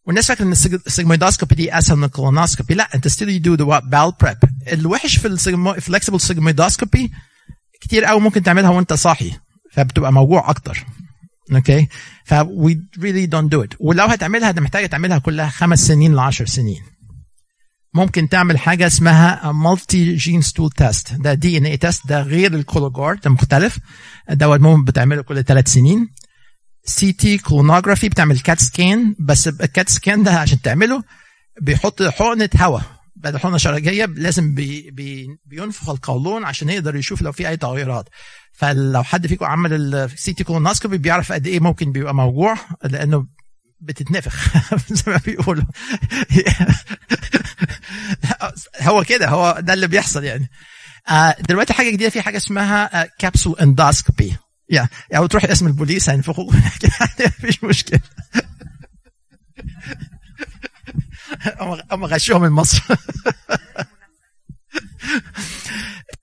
والناس 0.05 0.27
فاكرة 0.27 0.45
إن 0.45 0.51
ال 0.51 0.59
sigmoidoscopy 0.59 1.55
دي 1.55 1.77
أسهل 1.77 1.97
من 1.97 2.03
ال 2.03 2.09
colonoscopy؟ 2.09 2.73
لا 2.73 2.95
أنت 2.95 3.07
still 3.07 3.29
you 3.47 3.55
do 3.55 3.73
the 3.73 3.79
bowel 3.79 4.13
prep 4.21 4.37
الوحش 4.71 5.17
في 5.17 5.27
ال 5.27 5.38
flexible 5.38 6.21
sigmoidoscopy 6.21 7.11
كتير 7.81 8.05
قوي 8.05 8.21
ممكن 8.21 8.43
تعملها 8.43 8.69
وأنت 8.69 8.93
صاحي. 8.93 9.31
فبتبقى 9.73 10.13
موجوع 10.13 10.49
أكتر. 10.49 10.85
okay 11.53 11.87
ف 12.25 12.33
we 12.43 12.75
really 12.99 13.27
don't 13.27 13.49
do 13.55 13.63
it. 13.63 13.75
ولو 13.79 14.05
هتعملها 14.05 14.51
ده 14.51 14.61
محتاجه 14.61 14.85
تعملها 14.85 15.17
كلها 15.17 15.49
خمس 15.49 15.87
سنين 15.87 16.15
ل 16.15 16.19
10 16.19 16.45
سنين. 16.45 16.81
ممكن 17.93 18.29
تعمل 18.29 18.57
حاجة 18.57 18.87
اسمها 18.87 19.51
multi 19.51 20.15
gene 20.15 20.41
stool 20.41 20.71
test 20.71 21.13
ده 21.13 21.33
DNA 21.33 21.65
test 21.65 22.07
ده 22.07 22.21
غير 22.21 22.53
ال 22.53 22.60
Cologuard 22.60 23.19
ده 23.21 23.29
مختلف. 23.29 23.79
دوت 24.29 24.59
ممكن 24.59 24.83
بتعمله 24.83 25.21
كل 25.21 25.43
ثلاث 25.43 25.67
سنين. 25.67 26.09
CT 26.83 27.37
colonography 27.37 28.09
بتعمل 28.09 28.39
CAT 28.39 28.59
scan 28.59 29.15
بس 29.19 29.47
ال 29.47 29.58
CAT 29.58 29.89
scan 29.89 30.23
ده 30.23 30.31
عشان 30.31 30.61
تعمله 30.61 31.03
بيحط 31.61 32.03
حقنة 32.03 32.49
هواء. 32.59 32.83
بدل 33.15 33.39
حقنة 33.39 33.57
شرجية 33.57 34.05
لازم 34.05 34.55
بي 34.55 34.91
بي 34.91 35.27
بينفخ 35.45 35.89
القولون 35.89 36.45
عشان 36.45 36.69
يقدر 36.69 36.95
يشوف 36.95 37.21
لو 37.21 37.31
في 37.31 37.47
أي 37.49 37.57
تغيرات. 37.57 38.09
فلو 38.53 39.03
حد 39.03 39.27
فيكم 39.27 39.45
عمل 39.45 39.95
ال 39.95 40.33
CT 40.33 40.43
colonoscopy 40.43 40.97
بيعرف 40.97 41.31
قد 41.31 41.47
إيه 41.47 41.59
ممكن 41.59 41.91
بيبقى 41.91 42.15
موجوع 42.15 42.55
لأنه 42.83 43.27
بتتنفخ. 43.81 44.57
زي 44.93 45.03
ما 45.07 45.17
بيقولوا. 45.25 45.63
هو 48.81 49.03
كده 49.03 49.27
هو 49.27 49.57
ده 49.59 49.73
اللي 49.73 49.87
بيحصل 49.87 50.23
يعني. 50.23 50.49
دلوقتي 51.39 51.73
حاجة 51.73 51.89
جديدة 51.89 52.09
في 52.09 52.21
حاجة 52.21 52.37
اسمها 52.37 53.05
capsule 53.19 53.59
endoscopy 53.59 54.35
يا 54.69 54.89
يعني 55.11 55.27
تروح 55.27 55.45
اسم 55.45 55.67
البوليس 55.67 56.09
هينفخوا. 56.09 56.53
مفيش 57.19 57.63
مشكلة. 57.63 57.99
هم 61.91 62.05
غشوهم 62.05 62.41
من 62.41 62.49
مصر. 62.49 62.83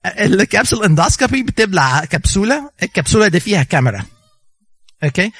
ال 0.05 0.15
capsule 0.15 0.83
endoscopy 0.83 1.43
بتبلع 1.43 2.05
كبسولة. 2.05 2.71
الكبسولة 2.83 3.27
دي 3.27 3.39
فيها 3.39 3.63
كاميرا. 3.63 4.05
okay؟ 5.03 5.31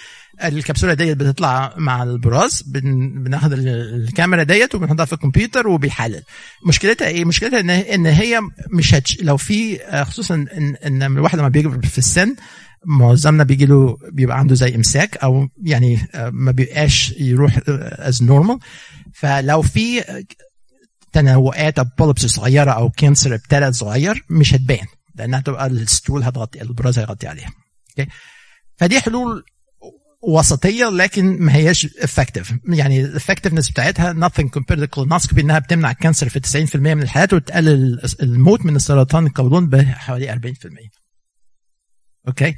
الكبسولة 0.44 0.94
ديت 0.94 1.18
بتطلع 1.18 1.74
مع 1.78 2.04
البراز 2.04 2.62
بن... 2.62 3.10
بناخد 3.24 3.54
الكاميرا 3.54 4.44
ديت 4.44 4.76
وبنحطها 4.76 5.06
في 5.06 5.14
الكمبيوتر 5.14 5.68
وبيحلل. 5.68 6.24
مشكلتها 6.68 7.08
إيه؟ 7.08 7.26
مشكلتها 7.26 7.60
ان 7.60 7.70
إن 7.70 8.06
هي 8.06 8.40
مش 8.74 8.94
هتش... 8.94 9.22
لو 9.22 9.38
في 9.38 9.80
خصوصا 10.06 10.36
ان 10.36 10.76
إن 10.86 11.04
الواحد 11.04 11.40
لما 11.40 11.48
بيكبر 11.50 11.86
في 11.88 11.98
السن 11.98 12.36
معظمنا 12.86 13.44
بيجي 13.44 13.66
له 13.66 13.98
بيبقى 14.12 14.40
عنده 14.40 14.56
زي 14.56 14.76
إمساك 14.76 15.18
أو 15.18 15.48
يعني 15.64 16.08
ما 16.32 16.52
بيبقاش 16.52 17.12
يروح 17.20 17.60
as 17.68 18.24
normal 18.24 18.60
فلو 19.14 19.62
في 19.62 20.04
نتوءات 21.14 21.80
أو 21.80 21.86
polyps 22.00 22.26
صغيرة 22.26 22.72
أو 22.72 22.90
cancer 22.90 23.36
ابتدى 23.36 23.72
صغير 23.74 24.24
مش 24.30 24.54
هتبان 24.54 24.86
لأنها 25.16 25.40
تبقى 25.40 25.68
ال 25.68 25.77
stool 25.77 26.24
هتغطي 26.24 26.62
البراز 26.62 27.00
هيغطي 27.00 27.28
عليها. 27.28 27.50
okay 28.00 28.12
فدي 28.78 29.00
حلول 29.02 29.44
وسطية 30.28 30.90
لكن 30.90 31.40
ما 31.40 31.56
هياش 31.56 31.88
effective 31.98 32.54
يعني 32.66 33.02
ال 33.02 33.07
effectiveness 33.07 33.70
بتاعتها 33.70 34.14
nothing 34.14 34.46
compared 34.46 34.80
to 34.80 34.88
colonoscopy 34.96 35.40
انها 35.40 35.60
بتمنع 35.60 35.92
ال 35.92 35.97
cancer 35.97 36.30
في 36.30 36.68
90% 36.72 36.76
من 36.76 37.02
الحالات 37.02 37.34
وتقلل 37.34 38.02
الموت 38.22 38.66
من 38.66 38.76
السرطان 38.76 39.26
القولون 39.26 39.70
بحوالي 39.70 40.54
40% 40.56 40.90
okay 42.28 42.56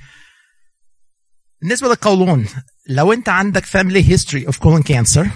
بالنسبة 1.61 1.87
للقولون 1.87 2.45
لو 2.89 3.13
أنت 3.13 3.29
عندك 3.29 3.65
family 3.65 4.03
history 4.03 4.51
of 4.51 4.55
colon 4.55 4.83
cancer 4.83 5.27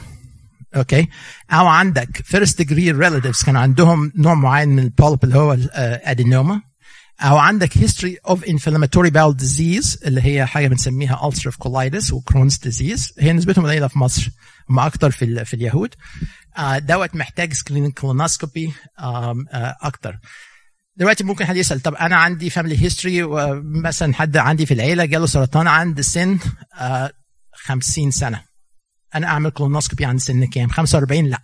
okay 0.76 1.08
أو 1.52 1.68
عندك 1.68 2.18
first 2.18 2.64
degree 2.64 2.94
relatives 3.04 3.46
كان 3.46 3.56
عندهم 3.56 4.12
نوع 4.16 4.34
معين 4.34 4.70
من 4.70 4.80
ال 4.80 4.87
polyp 4.87 5.24
اللي 5.24 5.38
هو 5.38 5.54
ال 5.54 5.67
adenoma 5.67 6.62
أو 7.22 7.38
عندك 7.38 7.74
history 7.74 8.32
of 8.32 8.40
inflammatory 8.40 9.10
bowel 9.10 9.34
disease 9.44 10.06
اللي 10.08 10.22
هي 10.22 10.46
حاجة 10.46 10.68
بنسميها 10.68 11.30
ulcerative 11.32 11.56
colitis 11.68 12.12
و 12.12 12.17
Crohn's 12.17 12.56
disease. 12.58 13.12
هي 13.20 13.34
نسبتهم 13.34 13.66
قليلة 13.66 13.88
في 13.88 14.00
مصر 14.00 14.30
هم 14.70 14.80
أكتر 14.80 15.12
في 15.12 15.46
في 15.46 15.54
اليهود. 15.54 15.96
آه 16.58 16.78
دوت 16.78 17.16
محتاج 17.16 17.54
screening 17.54 17.94
colonoscopy 17.94 18.74
آه 19.00 19.36
أكتر. 19.82 20.20
دلوقتي 20.96 21.24
ممكن 21.24 21.46
حد 21.46 21.56
يسأل 21.56 21.80
طب 21.80 21.96
أنا 21.96 22.16
عندي 22.16 22.50
family 22.50 22.84
history 22.84 23.24
ومثلا 23.24 24.14
حد 24.14 24.38
عندي 24.38 24.66
في 24.66 24.74
العيلة 24.74 25.06
جاله 25.06 25.26
سرطان 25.26 25.68
عند 25.68 26.02
سن 26.02 26.40
آه 26.80 27.12
50 27.54 28.12
سنة. 28.12 28.42
أنا 29.16 29.28
أعمل 29.28 29.50
colonoscopy 29.50 30.06
عند 30.06 30.20
سن 30.20 30.46
كام؟ 30.46 30.70
45 30.70 31.26
لا. 31.26 31.42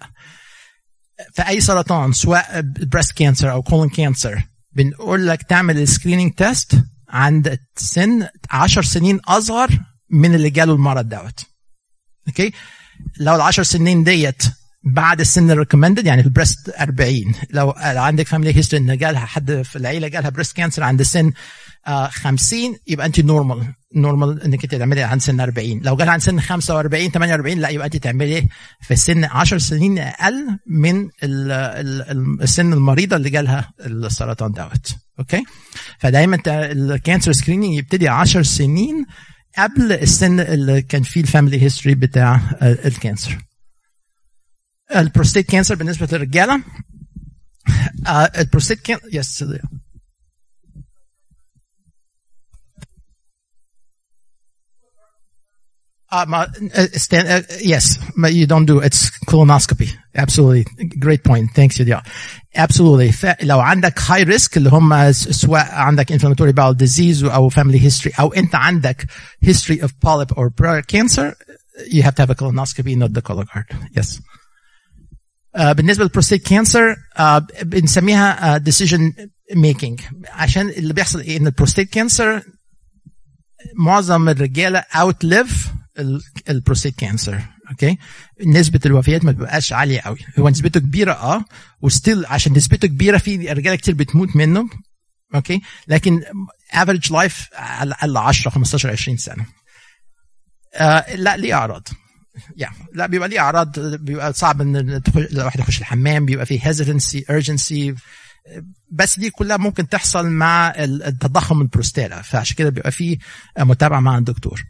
فأي 1.36 1.62
سرطان 1.62 2.14
سواء 2.14 2.62
breast 2.62 3.12
cancer 3.12 3.52
أو 3.52 3.62
colon 3.62 3.90
cancer 3.90 4.44
بنقول 4.72 5.28
لك 5.28 5.44
تعمل 5.44 5.78
ال 5.78 5.84
screening 5.84 6.34
test 6.34 6.84
عند 7.10 7.60
سن 7.76 8.28
10 8.50 8.82
سنين 8.82 9.20
أصغر 9.20 9.80
من 10.10 10.36
اللي 10.36 10.50
جاله 10.50 10.74
المرض 10.74 11.10
دوت. 11.10 11.46
okay 12.28 12.52
لو 13.20 13.36
ال 13.36 13.42
10 13.42 13.64
سنين 13.64 14.04
ديت 14.04 14.44
بعد 14.84 15.20
السن 15.20 15.52
ال 15.52 15.56
recommended 15.56 16.06
يعني 16.06 16.22
ال 16.22 16.29
breast 16.29 16.70
40 16.70 17.34
لو 17.50 17.74
عندك 17.78 18.28
family 18.28 18.56
history 18.58 18.84
إن 18.84 18.98
جالها 18.98 19.26
حد 19.26 19.62
في 19.62 19.76
العيلة 19.76 20.08
جالها 20.08 20.30
breast 20.30 20.58
cancer 20.58 20.84
عند 20.84 21.02
سن 21.02 21.32
50 22.10 22.60
يبقى 22.88 23.06
انت 23.06 23.20
normal 23.20 23.74
normal 23.96 24.44
انك 24.44 24.64
انت 24.64 24.76
تعملي 24.76 25.04
عند 25.04 25.22
سن 25.22 25.40
40 25.40 25.80
لو 25.84 25.96
جت 25.96 26.08
عند 26.08 26.22
سن 26.22 26.40
45 26.40 27.10
48 27.12 27.60
لا 27.60 27.70
يبقى 27.70 27.86
انت 27.86 27.96
تعملي 27.98 28.48
في 28.82 28.94
السن 28.94 29.24
10 29.24 29.58
سنين 29.58 30.00
أقل 30.00 30.60
من 30.68 31.02
ال 31.24 31.52
ال 31.52 32.42
السن 32.42 32.74
المريضة 32.74 33.16
اللي 33.16 33.30
جالها 33.30 33.74
السرطان 33.80 34.52
دوت. 34.52 34.96
okay 35.20 35.44
فدايما 36.00 36.38
ال 36.48 36.60
cancer 36.60 37.32
screening 37.32 37.74
يبتدي 37.78 38.08
10 38.08 38.42
سنين 38.42 39.06
قبل 39.58 39.92
السن 39.92 40.40
اللي 40.40 40.82
كان 40.82 41.04
فيه 41.04 41.22
ال 41.22 41.28
family 41.28 41.62
history 41.62 41.96
بتاع 41.96 42.42
ال 42.62 42.71
cancer. 42.71 43.38
البروستيت 44.96 45.50
كانسر 45.52 45.76
بالنسبة 45.76 46.08
للرجالة 46.12 46.64
البروستيت 48.38 48.80
كانسر 48.82 49.04
يس 49.14 49.46
Uh, 56.13 56.25
ma, 56.29 56.47
uh, 56.77 56.87
stand, 56.93 57.27
uh, 57.27 57.43
yes, 57.61 57.99
but 58.17 58.33
you 58.33 58.47
don't 58.47 58.67
do 58.67 58.79
it's 58.79 59.11
colonoscopy. 59.27 59.91
Absolutely, 60.15 60.65
great 61.01 61.25
point. 61.25 61.51
Thanks 61.55 61.81
يا 61.81 62.03
Absolutely. 62.57 63.13
لو 63.43 63.61
عندك 63.61 63.99
high 63.99 64.25
risk 64.25 64.57
اللي 64.57 64.71
هم 64.71 65.13
سواء 65.13 65.75
عندك 65.75 66.13
inflammatory 66.13 66.53
bowel 66.53 66.75
disease 66.75 67.25
أو 67.25 67.51
family 67.51 67.79
history 67.81 68.21
أو 68.21 68.33
أنت 68.33 68.55
عندك 68.55 69.07
history 69.45 69.81
of 69.83 69.91
polyp 70.01 70.31
or 70.37 70.51
prior 70.51 70.83
cancer, 70.83 71.35
you 71.89 72.03
have 72.03 72.15
to 72.15 72.23
have 72.23 72.31
a 72.31 72.35
colonoscopy, 72.35 72.97
not 72.97 73.13
the 73.13 73.23
Cologuard. 73.23 73.67
Yes. 73.97 74.21
Uh, 75.57 75.73
بالنسبة 75.73 76.05
للبروستيت 76.05 76.47
كانسر 76.47 76.95
uh, 76.95 77.41
بنسميها 77.63 78.59
uh, 78.59 78.63
decision 78.63 79.13
making 79.53 80.03
عشان 80.29 80.69
اللي 80.69 80.93
بيحصل 80.95 81.21
ايه 81.21 81.37
ان 81.37 81.47
البروستيت 81.47 81.91
كانسر 81.91 82.43
معظم 83.77 84.29
الرجاله 84.29 84.85
outlive 84.95 85.53
ال 86.50 86.55
prostate 86.55 86.96
cancer 86.96 87.42
okay 87.72 87.98
نسبة 88.46 88.80
الوفيات 88.86 89.26
ما 89.26 89.32
بتبقاش 89.32 89.74
عالية 89.74 90.00
قوي. 90.00 90.18
هو 90.40 90.50
نسبته 90.50 90.80
كبيرة 90.80 91.14
آه 91.14 91.46
و 91.82 91.89
still 91.89 92.26
عشان 92.26 92.54
نسبته 92.54 92.88
كبيرة 92.88 93.18
في 93.18 93.36
رجاله 93.52 93.76
كتير 93.76 93.94
بتموت 93.94 94.36
منه. 94.36 94.70
okay 95.36 95.62
لكن 95.88 96.22
average 96.74 97.14
life 97.14 97.48
على 97.54 97.88
الاقل 97.88 98.18
10 98.18 98.52
15 98.52 98.90
20 98.92 99.18
سنة. 99.18 99.46
آه 100.76 101.16
لا 101.16 101.38
ليه 101.38 101.54
أعراض. 101.54 101.88
يعني 102.56 102.76
لا 102.94 103.06
بيبقى 103.06 103.30
ليه 103.30 103.40
أعراض 103.40 103.80
بيبقى 103.80 104.34
صعب 104.34 104.62
إن 104.62 105.02
الواحد 105.18 105.60
يخش 105.60 105.80
الحمام 105.80 106.26
بيبقى 106.26 106.46
فيه 106.46 106.60
hesitancy 106.60 107.22
urgency. 107.32 108.00
بس 108.92 109.20
دي 109.20 109.30
كلها 109.30 109.58
ممكن 109.58 109.90
تحصل 109.90 110.30
مع 110.30 110.74
التضخم 110.78 111.62
البروستاتا. 111.62 112.22
فعشان 112.22 112.56
كده 112.56 112.70
بيبقى 112.70 112.92
فيه 112.92 113.18
متابعة 113.60 114.00
مع 114.00 114.18
الدكتور. 114.18 114.64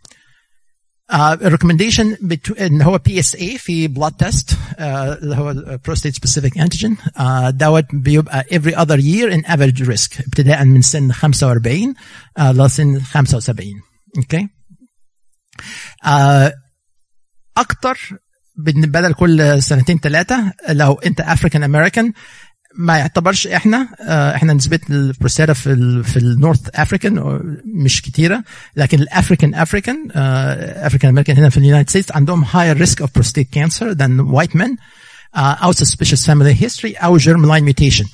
ال 1.14 1.20
recommendation 1.20 2.16
uh, 2.16 2.62
ان 2.62 2.82
هو 2.82 2.98
PSA 2.98 3.58
في 3.58 3.88
blood 3.88 4.12
test 4.12 4.52
uh, 4.52 4.56
اللي 4.80 5.36
هو 5.36 5.78
prostate 5.86 6.16
specific 6.16 6.58
antigen 6.58 6.98
دوت 7.50 7.86
بيبقى 7.94 8.44
every 8.54 8.76
other 8.76 9.00
year 9.00 9.34
in 9.38 9.52
average 9.52 9.88
risk 9.88 10.20
ابتداء 10.20 10.66
من 10.66 10.82
سن 10.82 11.12
45 11.12 11.94
uh, 12.40 12.42
لسن 12.42 13.02
75 13.02 13.68
okay 14.18 14.38
okay. 14.38 14.44
uh, 16.06 16.52
أكتر 17.58 17.98
بدل 18.58 19.14
كل 19.14 19.64
سنتين 19.64 20.00
ثلاثة 20.00 20.54
لو 20.70 20.94
أنت 20.94 21.22
African 21.22 21.64
American 21.64 22.14
ما 22.76 22.98
يعتبرش 22.98 23.48
إحنا 23.48 23.88
إحنا 24.36 24.54
نسبة 24.54 24.80
البروستاتا 24.90 25.54
في 25.54 25.74
ال 25.74 26.04
في 26.04 26.18
ال 26.18 26.26
North 26.26 26.70
African 26.76 27.40
مش 27.66 28.02
كتيرة 28.02 28.44
لكن 28.76 29.00
ال 29.00 29.07
African 29.07 29.56
African 29.56 30.08
African 30.16 31.10
American 31.10 31.38
هنا 31.38 31.50
في 31.50 31.58
ال 31.58 31.62
United 31.62 31.90
States 31.90 32.12
عندهم 32.12 32.46
higher 32.46 32.78
risk 32.78 33.04
of 33.04 33.08
prostate 33.20 33.52
cancer 33.60 33.96
than 33.96 34.32
white 34.32 34.56
men 34.56 34.70
uh, 34.70 35.40
أو 35.40 35.74
suspicious 35.74 36.26
family 36.26 36.54
history 36.64 37.04
أو 37.04 37.20
germline 37.20 37.64
mutation. 37.64 38.06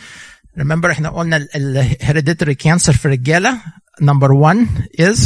Remember 0.60 0.86
إحنا 0.86 1.10
قلنا 1.10 1.48
ال 1.56 1.96
hereditary 2.02 2.56
cancer 2.68 2.92
في 2.92 3.06
الرجاله 3.06 3.58
number 4.02 4.30
one 4.30 4.68
is 5.02 5.20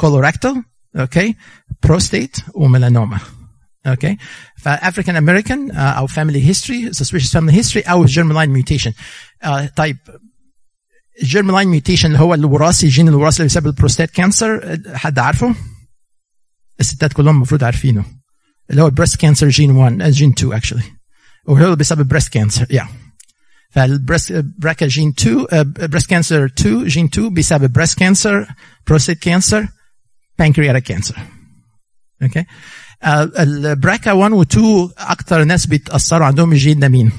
colorectal 0.00 0.56
okay 0.98 1.32
prostate 1.86 2.42
و 2.54 2.60
melanoma. 2.60 3.18
okay 3.86 4.16
ف 4.56 4.64
African 4.64 5.16
American 5.16 5.70
أو 5.70 6.06
family 6.06 6.48
history 6.48 6.90
suspicious 6.92 7.30
family 7.30 7.52
history 7.52 7.88
أو 7.88 8.06
germline 8.06 8.50
mutation. 8.50 8.92
Uh, 9.44 9.66
طيب 9.76 9.96
germline 11.24 11.80
mutation 11.80 12.04
اللي 12.04 12.18
هو 12.18 12.34
الوراثي 12.34 12.86
الجين 12.86 13.08
الوراثي 13.08 13.36
اللي 13.36 13.48
بيسبب 13.48 13.66
ال 13.66 13.71
prostate 13.71 14.10
cancer 14.10 14.80
حد 14.94 15.18
عارفه؟ 15.18 15.54
الستات 16.80 17.12
كلهم 17.12 17.36
المفروض 17.36 17.64
عارفينه. 17.64 18.04
اللي 18.70 18.82
هو 18.82 18.90
breast 18.90 19.16
cancer 19.16 19.56
gene 19.56 19.70
1 19.70 20.02
جين 20.10 20.30
2 20.38 20.60
actually. 20.60 20.84
وهو 21.44 21.64
اللي 21.64 21.76
بيسبب 21.76 22.18
breast 22.18 22.28
cancer 22.28 22.66
yeah. 22.72 22.86
فال 23.70 23.89
breast 23.89 24.44
BRCA 24.58 24.86
gene 24.86 25.14
2 25.18 25.46
breast 25.90 26.06
cancer 26.06 26.50
2 26.60 26.86
جين 26.86 27.04
2 27.04 27.34
بيسبب 27.34 27.78
breast 27.78 27.92
cancer 27.92 28.46
prostate 28.90 29.20
cancer 29.28 29.68
pancreatic 30.42 30.94
cancer. 30.94 31.18
okay 32.22 32.42
okay. 32.42 32.44
ال 33.04 33.26
BRCA 33.26 34.12
1 34.12 34.32
و 34.32 34.42
2 34.42 34.90
أكثر 34.98 35.44
ناس 35.44 35.66
بيتأثروا 35.66 36.26
عندهم 36.26 36.54
ده 36.54 36.88
مين؟ 36.88 37.12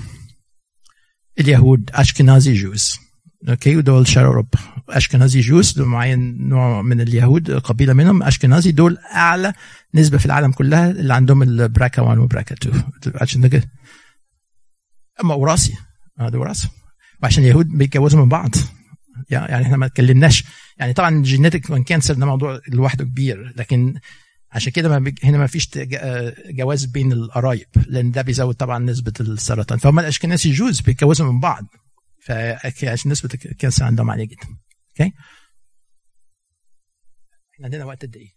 اليهود 1.40 1.90
Ashkenazi 1.94 2.54
Jews 2.54 3.00
okay 3.50 3.76
ودول 3.78 4.06
أوروبا. 4.18 4.60
Ashkenazi 4.90 5.40
Jews 5.40 5.72
دول 5.72 5.88
معين 5.88 6.48
نوع 6.50 6.82
من 6.82 7.02
اليهود 7.02 7.52
قبيلة 7.52 7.94
منهم. 7.94 8.24
Ashkenazi 8.24 8.72
دول 8.72 8.98
أعلى 8.98 9.54
نسبة 9.96 10.18
في 10.18 10.26
العالم 10.26 10.52
كلها 10.52 10.92
اللي 10.92 11.14
عندهم 11.14 11.44
ال 11.44 11.55
BRCA 11.55 12.02
1 12.02 12.18
و 12.18 12.25
BRCA 12.25 12.56
2 12.56 12.84
عشان 13.16 13.42
ده 13.42 13.48
كده. 13.48 13.70
أما 15.24 15.34
وراثي. 15.34 15.74
هذا 16.20 16.38
وراثه 16.38 16.70
وعشان 17.24 17.44
اليهود 17.44 17.68
بيتجوزوا 17.68 18.22
من 18.22 18.30
بعض. 18.30 18.56
يعني 19.30 19.66
إحنا 19.66 19.78
ما 19.78 19.86
اتكلمناش. 19.86 20.44
يعني 20.78 20.94
طبعا 20.94 21.16
ال 21.16 21.24
genetic 21.24 21.84
cancer 21.84 22.14
ده 22.14 22.26
موضوع 22.26 22.60
لوحده 22.68 23.04
كبير 23.06 23.54
لكن 23.58 23.94
عشان 24.58 24.72
كده 24.72 24.90
ما 24.90 25.00
بيج... 25.00 25.26
هنا 25.26 25.38
ما 25.38 25.48
فيش 25.48 25.70
جواز 26.50 26.86
بين 26.86 27.12
القرايب 27.12 27.68
لأن 27.88 28.12
ده 28.12 28.22
بيزود 28.22 28.56
طبعا 28.56 28.80
نسبة 28.80 29.14
السرطان. 29.20 29.78
فهم 29.78 30.00
ال 30.00 30.05
Ashkenazi 30.05 30.52
Jews 30.52 30.82
بيتجوزوا 30.82 31.32
من 31.32 31.40
بعض 31.40 31.66
فعشان 32.26 33.12
نسبه 33.12 33.30
ال 33.46 33.51
cancer 33.51 33.86
عندهم 33.86 34.12
عاليه 34.12 34.26
جدا. 34.26 34.48
okay؟ 34.90 35.14
إحنا 37.54 37.66
عندنا 37.66 37.86
وقت 37.86 38.02
قد 38.06 38.16
إيه؟ 38.16 38.30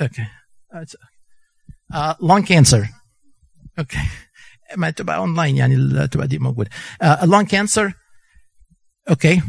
okay. 0.00 0.26
lung 2.22 2.42
cancer 2.42 2.88
okay. 3.78 3.98
ما 4.76 4.90
تبقى 4.90 5.16
اونلاين 5.16 5.56
يعني 5.56 6.08
تبقى 6.08 6.26
دي 6.28 6.38
موجودة. 6.38 6.70
ال 7.02 7.11
lung 7.11 7.46
cancer 7.46 7.92
okay. 9.10 9.42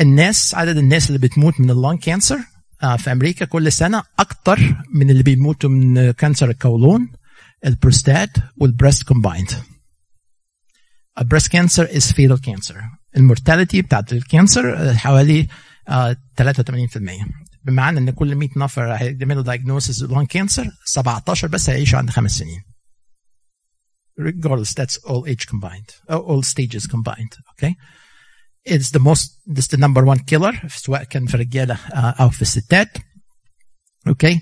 الناس 0.00 0.54
عدد 0.54 0.76
الناس 0.76 1.08
اللي 1.08 1.18
بتموت 1.18 1.60
من 1.60 1.70
ال 1.70 1.76
lung 1.76 1.98
cancer 1.98 2.38
في 2.98 3.12
أمريكا 3.12 3.44
كل 3.44 3.72
سنة 3.72 4.02
أكتر 4.18 4.58
من 4.94 5.10
اللي 5.10 5.22
بيموتوا 5.22 5.70
من 5.70 6.10
cancer 6.10 6.50
القولون 6.50 7.12
البروستات 7.66 8.30
وال 8.56 8.68
breast 8.68 9.02
combined. 9.02 9.50
ال 11.18 11.22
breast 11.22 11.48
cancer 11.48 11.96
is 11.96 12.12
fatal 12.12 12.40
cancer 12.40 12.80
ال 13.16 13.23
mortality 13.23 13.82
بتاعت 13.82 14.12
ال 14.12 14.24
cancer 14.24 14.94
حوالي 14.94 15.48
83% 15.90 15.94
بمعنى 17.64 17.98
إن 17.98 18.10
كل 18.10 18.34
100 18.34 18.48
نفر 18.56 18.94
هيعملوا 18.94 19.42
diagnosis 19.42 20.02
lung 20.02 20.26
cancer 20.26 20.70
17 20.84 21.48
بس 21.48 21.70
هيعيشوا 21.70 21.98
عند 21.98 22.10
خمس 22.10 22.30
سنين. 22.30 22.60
Regardless 24.20 24.74
that's 24.74 24.96
all 25.04 25.24
age 25.26 25.46
combined. 25.46 25.90
All 26.10 26.42
stages 26.42 26.86
combined. 26.86 27.32
Okay? 27.52 27.74
It's 28.68 28.90
the 28.90 29.00
most 29.00 29.26
this 29.46 29.68
the 29.68 29.76
number 29.76 30.04
one 30.04 30.18
killer 30.30 30.68
سواء 30.68 31.04
كان 31.04 31.26
في 31.26 31.34
الرجالة 31.34 31.74
أو 31.94 32.30
في 32.30 32.42
الستات. 32.42 32.88
okay 34.06 34.40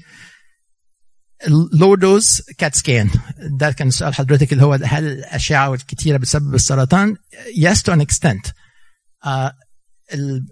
ال 1.47 1.59
low 1.59 1.95
dose 1.95 2.43
CAT 2.59 2.75
scan 2.75 3.11
ده 3.39 3.73
كان 3.73 3.91
سؤال 3.91 4.15
حضرتك 4.15 4.53
اللي 4.53 4.65
هو 4.65 4.73
هل 4.73 5.07
الأشعة 5.07 5.75
الكتيرة 5.75 6.17
بتسبب 6.17 6.55
السرطان؟ 6.55 7.17
Yes 7.57 7.83
to 7.83 7.93
an 7.93 8.01
extent. 8.01 8.53
uh, 9.25 9.51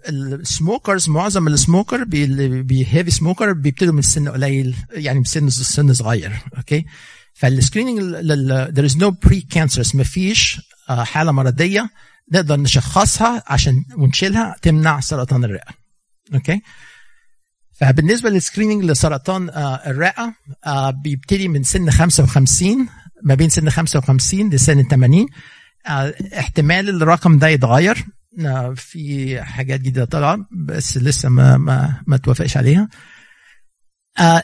ال 0.09 0.22
smokers 0.22 1.09
معظم 1.09 1.47
ال 1.47 1.55
smoker 1.55 2.03
بي 2.61 2.75
heavy 2.75 3.11
smoker 3.11 3.53
بيبتدوا 3.53 3.93
من 3.93 4.01
سن 4.01 4.29
قليل 4.29 4.75
يعني 4.91 5.19
من 5.19 5.25
سن 5.25 5.49
سن 5.49 5.93
صغير. 5.93 6.39
okay 6.57 6.85
فال 7.33 7.45
screening 7.45 7.99
there 8.75 8.89
is 8.89 8.95
no 8.95 9.11
pre 9.11 9.41
cancerous 9.55 9.95
ما 9.95 10.03
فيش 10.03 10.61
حالة 10.87 11.31
مرضية. 11.31 11.89
نقدر 12.31 12.59
نشخصها 12.59 13.43
عشان 13.47 13.85
ونشيلها 13.97 14.55
تمنع 14.61 14.99
سرطان 14.99 15.43
الرئة. 15.43 15.71
okay؟ 16.33 16.61
فبالنسبة 17.79 18.29
لل 18.29 18.39
screening 18.39 18.83
لسرطان 18.83 19.49
الرئة 19.87 20.33
بيبتدي 21.03 21.47
من 21.47 21.63
سن 21.63 21.89
55 21.91 22.89
ما 23.23 23.35
بين 23.35 23.49
سن 23.49 23.69
55 23.69 24.49
لسن 24.49 24.83
80 24.83 25.25
احتمال 26.37 26.89
الرقم 26.89 27.37
ده 27.37 27.47
يتغير 27.47 28.05
آه، 28.45 28.73
في 28.73 29.41
حاجات 29.41 29.79
جديدة 29.79 30.05
طالعة 30.05 30.47
بس 30.51 30.97
لسه 30.97 31.29
ما 31.29 31.57
ما 31.57 32.01
ما 32.07 32.17
توافقش 32.17 32.57
عليها. 32.57 32.89
آه، 34.19 34.43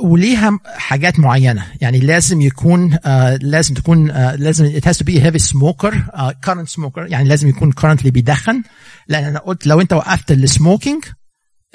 وليها 0.00 0.58
حاجات 0.64 1.18
معينة. 1.18 1.66
يعني 1.80 1.98
لازم 1.98 2.40
يكون 2.40 2.98
آه 3.04 3.36
لازم 3.36 3.74
تكون 3.74 4.10
آه 4.10 4.34
لازم 4.36 4.80
it 4.80 4.84
has 4.84 4.96
to 4.96 5.04
be 5.04 5.16
a 5.16 5.20
heavy 5.20 5.50
smoker 5.52 5.94
آه 6.14 6.34
current 6.46 6.68
smoker. 6.80 6.98
يعني 7.10 7.28
لازم 7.28 7.48
يكون 7.48 7.72
currently 7.72 8.08
بيدخن. 8.08 8.62
لأن 9.08 9.24
أنا 9.24 9.38
قلت 9.38 9.66
لو 9.66 9.80
أنت 9.80 9.92
وقفت 9.92 10.32
ال 10.32 10.41
smoking 10.41 11.04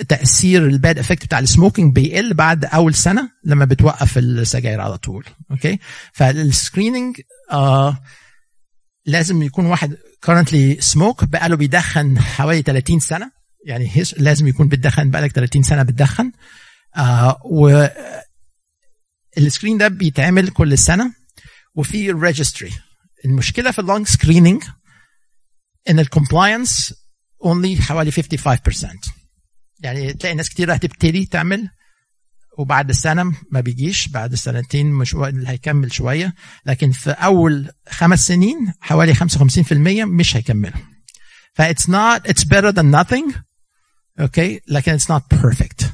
تأثير 0.09 0.65
ال 0.65 0.74
bad 0.74 0.99
effect 0.99 1.25
بتاع 1.25 1.39
ال 1.39 1.46
smoking 1.46 1.95
بيقل 1.95 2.33
بعد 2.33 2.65
أول 2.65 2.93
سنة 2.93 3.29
لما 3.43 3.65
بتوقف 3.65 4.17
السجاير 4.17 4.81
على 4.81 4.97
طول. 4.97 5.25
okay 5.51 5.79
فال 6.13 6.32
screening 6.32 7.15
آه 7.51 7.97
لازم 9.05 9.43
يكون 9.43 9.65
واحد 9.65 9.97
currently 10.25 10.83
smoke 10.93 11.25
بقاله 11.25 11.55
بيدخن 11.55 12.19
حوالي 12.19 12.61
30 12.61 12.99
سنة. 12.99 13.31
يعني 13.65 13.91
لازم 14.17 14.47
يكون 14.47 14.67
بتدخن 14.67 15.09
بقالك 15.09 15.31
30 15.31 15.63
سنة 15.63 15.83
بتدخن. 15.83 16.31
آه 16.97 17.41
و 17.45 17.87
ال 19.37 19.43
screen 19.43 19.77
ده 19.77 19.87
بيتعمل 19.87 20.49
كل 20.49 20.77
سنة 20.77 21.13
وفي 21.75 22.11
registry 22.11 22.71
المشكلة 23.25 23.71
في 23.71 23.79
ال 23.79 23.85
lung 23.85 24.07
screening 24.07 24.63
إن 25.89 25.99
ال 25.99 26.08
compliance 26.08 26.93
only 27.43 27.81
حوالي 27.81 28.11
55% 28.11 28.15
يعني 29.79 30.13
تلاقي 30.13 30.35
ناس 30.35 30.49
كتير 30.49 30.75
هتبتدي 30.75 31.25
تعمل 31.25 31.69
وبعد 32.57 32.91
سنة 32.91 33.23
ما 33.51 33.59
بيجيش 33.59 34.07
بعد 34.07 34.35
سنتين 34.35 34.91
مش 34.91 35.15
هيكمل 35.15 35.93
شوية. 35.93 36.33
لكن 36.65 36.91
في 36.91 37.11
أول 37.11 37.71
خمس 37.89 38.27
سنين 38.27 38.73
حوالي 38.81 39.15
55% 39.15 39.71
مش 40.05 40.35
هيكملوا 40.37 40.79
ف 41.53 41.60
it's 41.60 41.87
not 41.91 42.21
it's 42.27 42.43
better 42.43 42.71
than 42.71 42.91
nothing 42.91 43.33
okay 44.21 44.59
لكن 44.67 44.99
it's 44.99 45.03
not 45.03 45.37
perfect. 45.37 45.86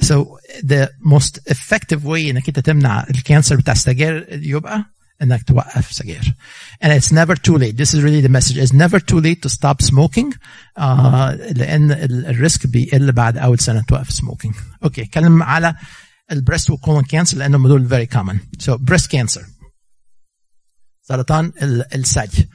So 0.00 0.38
the 0.62 0.88
most 1.00 1.38
effective 1.46 2.04
way 2.04 2.30
إنك 2.30 2.48
أنت 2.48 2.58
تمنع 2.60 3.06
ال 3.10 3.17
cancer 3.17 3.56
بتاع 3.56 3.72
السجاير 3.72 4.26
يبقى 4.30 4.84
إنك 5.22 5.42
توقف 5.42 5.92
سجاير. 5.92 6.34
And 6.84 6.92
it's 6.92 7.12
never 7.12 7.34
too 7.34 7.58
late. 7.58 7.76
This 7.76 7.94
is 7.94 8.02
really 8.02 8.20
the 8.20 8.28
message. 8.28 8.56
It's 8.56 8.72
never 8.72 9.00
too 9.00 9.20
late 9.20 9.42
to 9.42 9.48
stop 9.48 9.82
smoking 9.82 10.32
uh, 10.76 11.34
لأن 11.52 11.92
ال 11.92 12.07
risk 12.07 12.66
بيقل 12.66 13.12
بعد 13.12 13.38
أول 13.38 13.58
سنة 13.58 13.82
توقف 13.88 14.10
smoking. 14.10 14.54
okay 14.82 15.02
okay. 15.02 15.06
اتكلم 15.06 15.42
على 15.42 15.74
ال 16.32 16.37
breast 16.37 16.70
وال 16.70 16.80
colon 16.80 17.04
cancer 17.04 17.38
لأنهم 17.38 17.68
دول 17.68 17.88
very 17.88 18.16
common. 18.16 18.36
So 18.62 18.76
breast 18.76 19.08
cancer. 19.10 19.44
سرطان 21.02 21.52
الثدي 21.94 22.48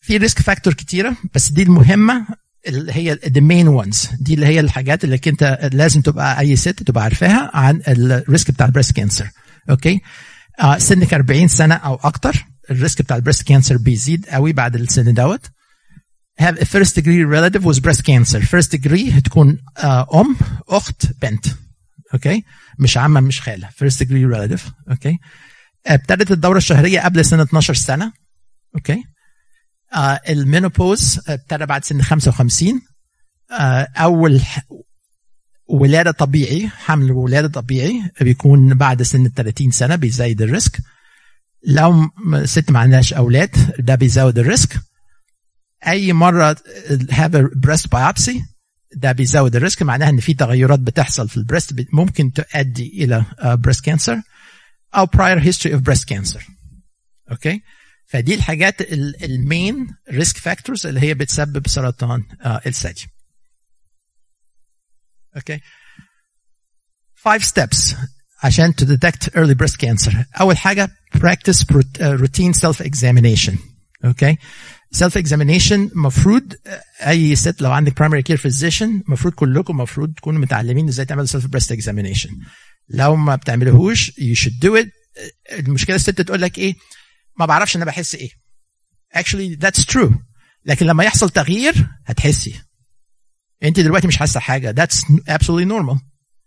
في 0.00 0.16
risk 0.16 0.38
factor 0.38 0.74
كتيرة 0.74 1.16
بس 1.34 1.48
دي 1.48 1.62
المهمة 1.62 2.26
اللي 2.68 2.92
هي 2.92 3.16
the 3.16 3.40
main 3.40 3.84
ones. 3.84 4.14
دي 4.22 4.34
اللي 4.34 4.46
هي 4.46 4.60
الحاجات 4.60 5.04
اللي 5.04 5.20
انت 5.26 5.70
لازم 5.72 6.00
تبقى 6.00 6.40
أي 6.40 6.56
ست 6.56 6.82
تبقى 6.82 7.04
عارفاها 7.04 7.50
عن 7.54 7.82
ال 7.88 8.00
risk 8.00 8.50
بتاع 8.50 8.66
ال 8.66 8.70
breast 8.70 8.92
cancer 8.92 9.28
okay 9.70 10.00
آه 10.60 10.78
سنك 10.78 11.14
40 11.14 11.48
سنة 11.48 11.74
أو 11.74 11.94
أكتر. 11.94 12.44
ال 12.70 12.76
risk 12.76 13.02
بتاع 13.02 13.16
ال 13.16 13.20
breast 13.20 13.42
cancer 13.42 13.76
بيزيد 13.76 14.26
قوي 14.26 14.52
بعد 14.52 14.74
السن 14.76 15.14
دوت. 15.14 15.46
Have 16.42 16.54
a 16.56 16.64
first 16.64 16.94
degree 16.96 17.24
relative 17.24 17.64
with 17.64 17.80
breast 17.82 18.02
cancer. 18.02 18.40
First 18.40 18.70
degree 18.78 19.22
تكون 19.24 19.58
آه 19.78 20.20
أم 20.20 20.36
أخت 20.68 21.06
بنت. 21.22 21.46
okay 22.14 22.44
مش 22.78 22.98
عمة 22.98 23.20
مش 23.20 23.40
خالة. 23.40 23.68
First 23.68 23.96
degree 23.96 24.34
relative. 24.36 24.70
okay 24.90 25.18
ابتدت 25.86 26.30
الدورة 26.30 26.58
الشهرية 26.58 27.00
قبل 27.00 27.24
سن 27.24 27.40
12 27.40 27.74
سنة. 27.74 28.12
okay 28.74 29.02
ال 30.28 30.37
menopause 30.37 31.20
ابتدى 31.28 31.66
بعد 31.66 31.84
سن 31.84 32.02
55 32.02 32.80
آه 33.52 33.88
أول 33.96 34.40
ولادة 35.68 36.10
طبيعي 36.10 36.68
حمل 36.68 37.12
ولادة 37.12 37.48
طبيعي 37.48 38.02
بيكون 38.20 38.74
بعد 38.74 39.02
سن 39.02 39.28
30 39.28 39.70
سنة 39.70 39.96
بيزيد 39.96 40.42
ال 40.42 40.48
risk. 40.48 40.78
لو 41.66 42.10
ست 42.44 42.70
ما 42.70 42.78
عندهاش 42.78 43.12
أولاد 43.14 43.50
ده 43.78 43.94
بيزود 43.94 44.38
ال 44.38 44.45
risk. 44.45 44.80
أي 45.86 46.12
مرة 46.12 46.54
a 47.10 47.28
breast 47.66 47.86
biopsy 47.94 48.36
ده 48.96 49.12
بيزود 49.12 49.56
الريسك 49.56 49.82
معناها 49.82 50.08
إن 50.08 50.20
في 50.20 50.34
تغيرات 50.34 50.78
بتحصل 50.80 51.28
في 51.28 51.36
ال 51.36 51.43
breast 51.43 51.86
ممكن 51.92 52.32
تؤدي 52.32 53.04
إلى 53.04 53.24
breast 53.44 53.84
cancer 53.84 54.22
أو 54.94 55.06
prior 55.06 55.38
history 55.44 55.70
of 55.72 55.80
breast 55.80 56.04
cancer. 56.14 56.42
okay 57.30 57.62
فدي 58.12 58.34
الحاجات 58.34 58.92
ال 59.22 59.35
main 59.35 59.86
risk 60.10 60.36
factors 60.36 60.86
اللي 60.86 61.00
هي 61.00 61.14
بتسبب 61.14 61.68
سرطان 61.68 62.24
الثدي. 62.66 63.06
okay 65.36 65.60
five 67.28 67.42
steps 67.42 67.94
عشان 68.42 68.74
to 68.80 68.84
detect 68.84 69.28
early 69.34 69.54
breast 69.54 69.76
cancer. 69.76 70.16
أول 70.40 70.58
حاجة 70.58 70.88
practice 71.16 71.64
routine 72.00 72.52
self 72.52 72.84
examination 72.84 73.54
أوكي 74.04 74.36
self 74.96 75.12
examination 75.22 75.96
مفروض 75.96 76.54
أي 77.06 77.36
ست 77.36 77.62
لو 77.62 77.72
عندك 77.72 77.92
primary 77.92 78.22
care 78.32 78.40
physician 78.40 79.10
مفروض 79.10 79.34
كلكم 79.34 79.76
مفروض 79.76 80.14
تكونوا 80.14 80.40
متعلمين 80.40 80.88
إزاي 80.88 81.06
تعملوا 81.06 81.26
self 81.26 81.44
breast 81.44 81.76
examination. 81.76 82.30
لو 82.88 83.16
ما 83.16 83.36
بتعملوهوش 83.36 84.10
you 84.10 84.38
should 84.38 84.68
do 84.68 84.82
it. 84.82 84.88
المشكلة 85.52 85.96
الست 85.96 86.20
تقول 86.20 86.42
لك 86.42 86.58
إيه؟ 86.58 86.74
ما 87.38 87.46
بعرفش 87.46 87.76
أنا 87.76 87.84
بحس 87.84 88.14
إيه. 88.14 88.30
Actually 89.16 89.58
that's 89.64 89.84
true. 89.84 90.12
لكن 90.64 90.86
لما 90.86 91.04
يحصل 91.04 91.30
تغيير 91.30 91.86
هتحسي. 92.06 92.60
أنت 93.62 93.80
دلوقتي 93.80 94.06
مش 94.06 94.16
حاسة 94.16 94.40
حاجة 94.40 94.74
that's 94.84 94.98
absolutely 95.30 95.68
normal. 95.68 95.98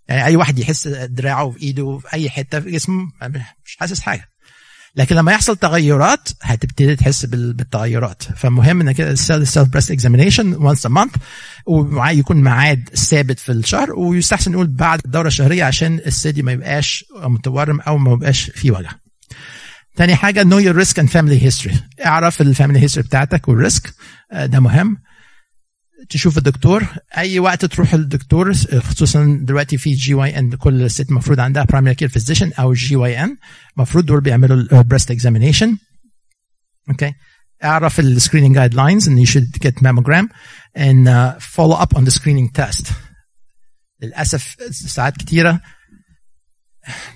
يعني 0.07 0.25
أي 0.25 0.35
واحد 0.35 0.59
يحس 0.59 0.87
دراعه 0.87 1.49
في 1.49 1.61
إيده 1.61 1.97
في 1.97 2.13
أي 2.13 2.29
حتة 2.29 2.59
في 2.59 2.71
جسمه 2.71 3.11
مش 3.65 3.77
حاسس 3.79 3.99
حاجة. 3.99 4.29
لكن 4.95 5.15
لما 5.15 5.31
يحصل 5.31 5.57
تغيرات 5.57 6.29
هتبتدي 6.41 6.95
تحس 6.95 7.25
بالتغيرات. 7.25 8.23
فمهم 8.23 8.81
إنك 8.81 9.01
ال 9.01 9.13
self 9.13 9.59
breast 9.59 9.91
examination 9.91 10.53
once 10.53 10.85
a 10.85 10.89
month 10.89 11.15
ويكون 11.67 12.43
ميعاد 12.43 12.89
ثابت 12.89 13.39
في 13.39 13.51
الشهر 13.51 13.99
ويستحسن 13.99 14.51
نقول 14.51 14.67
بعد 14.67 15.01
الدوره 15.05 15.27
الشهريه 15.27 15.63
عشان 15.63 15.99
الثدي 16.05 16.41
ما 16.41 16.51
يبقاش 16.51 17.05
متورم 17.15 17.79
أو 17.81 17.97
ما 17.97 18.11
يبقاش 18.11 18.49
فيه 18.49 18.71
وجع. 18.71 18.91
تاني 19.95 20.15
حاجة 20.15 20.43
know 20.43 20.59
your 20.59 20.85
risk 20.85 20.97
and 20.97 21.09
family 21.09 21.39
history. 21.49 21.75
اعرف 22.05 22.41
ال 22.41 22.47
family 22.47 22.79
history 22.79 23.07
بتاعتك 23.07 23.47
وال 23.47 23.60
risk. 23.60 23.93
ده 24.33 24.59
مهم. 24.59 24.97
تشوف 26.09 26.37
الدكتور. 26.37 26.85
أي 27.17 27.39
وقت 27.39 27.65
تروح 27.65 27.95
للدكتور 27.95 28.53
خصوصا 28.79 29.39
دلوقتي 29.41 29.77
في 29.77 29.93
GYN 29.93 30.55
كل 30.55 30.91
ست 30.91 31.09
المفروض 31.09 31.39
عندها 31.39 31.63
primary 31.63 31.95
care 31.95 32.09
physician 32.09 32.51
أو 32.59 32.73
GYN 32.73 33.37
المفروض 33.77 34.05
دول 34.05 34.21
بيعملوا 34.21 34.57
ال 34.57 34.65
breast 34.65 35.11
examination 35.11 35.77
okay 36.89 37.13
اعرف 37.63 37.99
ال 37.99 38.55
screening 38.55 38.73
guidelines 38.73 39.09
إن 39.09 39.17
you 39.17 39.25
should 39.25 39.51
get 39.61 39.83
mammogram 39.83 40.29
uh, 40.77 41.39
follow 41.39 41.77
up 41.83 41.97
on 41.97 42.01
the 42.01 42.11
screening 42.11 42.61
test. 42.61 42.91
للأسف 44.01 44.55
ساعات 44.71 45.17
كتيرة 45.17 45.61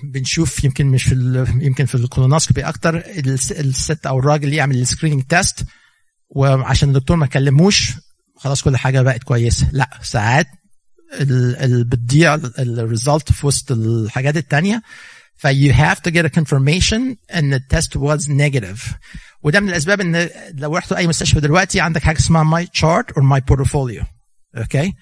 بنشوف 0.02 0.64
يمكن 0.64 0.86
مش 0.86 1.02
في 1.02 1.14
يمكن 1.60 1.86
في 1.86 1.94
ال 1.94 2.00
colonoscopy 2.00 2.62
أكتر. 2.62 3.02
الست 3.50 4.06
أو 4.06 4.18
الراجل 4.18 4.52
يعمل 4.52 4.76
ال 4.76 4.81
screening 4.81 5.22
test 5.22 5.64
وعشان 6.30 6.88
الدكتور 6.88 7.16
ما 7.16 7.26
كلموش 7.26 7.92
خلاص 8.36 8.62
كل 8.62 8.76
حاجة 8.76 9.02
بقت 9.02 9.22
كويسة. 9.22 9.68
لا 9.72 9.90
ساعات 10.02 10.46
بتضيع 11.62 12.34
ال 12.58 12.69
result 12.69 13.32
في 13.32 13.46
وسط 13.46 13.72
الحاجات 13.72 14.36
التانية. 14.36 14.82
ف 15.36 15.46
you 15.46 15.72
have 15.72 15.98
to 16.00 16.10
get 16.10 16.24
a 16.24 16.40
confirmation 16.40 17.16
إن 17.34 17.54
ال 17.54 17.63
test 17.63 17.98
was 17.98 18.28
negative. 18.28 18.94
وده 19.42 19.60
من 19.60 19.68
الأسباب 19.68 20.00
إن 20.00 20.28
لو 20.54 20.76
رحتوا 20.76 20.96
أي 20.96 21.06
مستشفى 21.06 21.40
دلوقتي 21.40 21.80
عندك 21.80 22.02
حاجة 22.02 22.18
اسمها 22.18 22.62
my 22.62 22.66
chart 22.66 23.14
or 23.14 23.22
my 23.22 23.40
portfolio. 23.54 24.04
okay 24.56 24.88
ف 24.90 24.94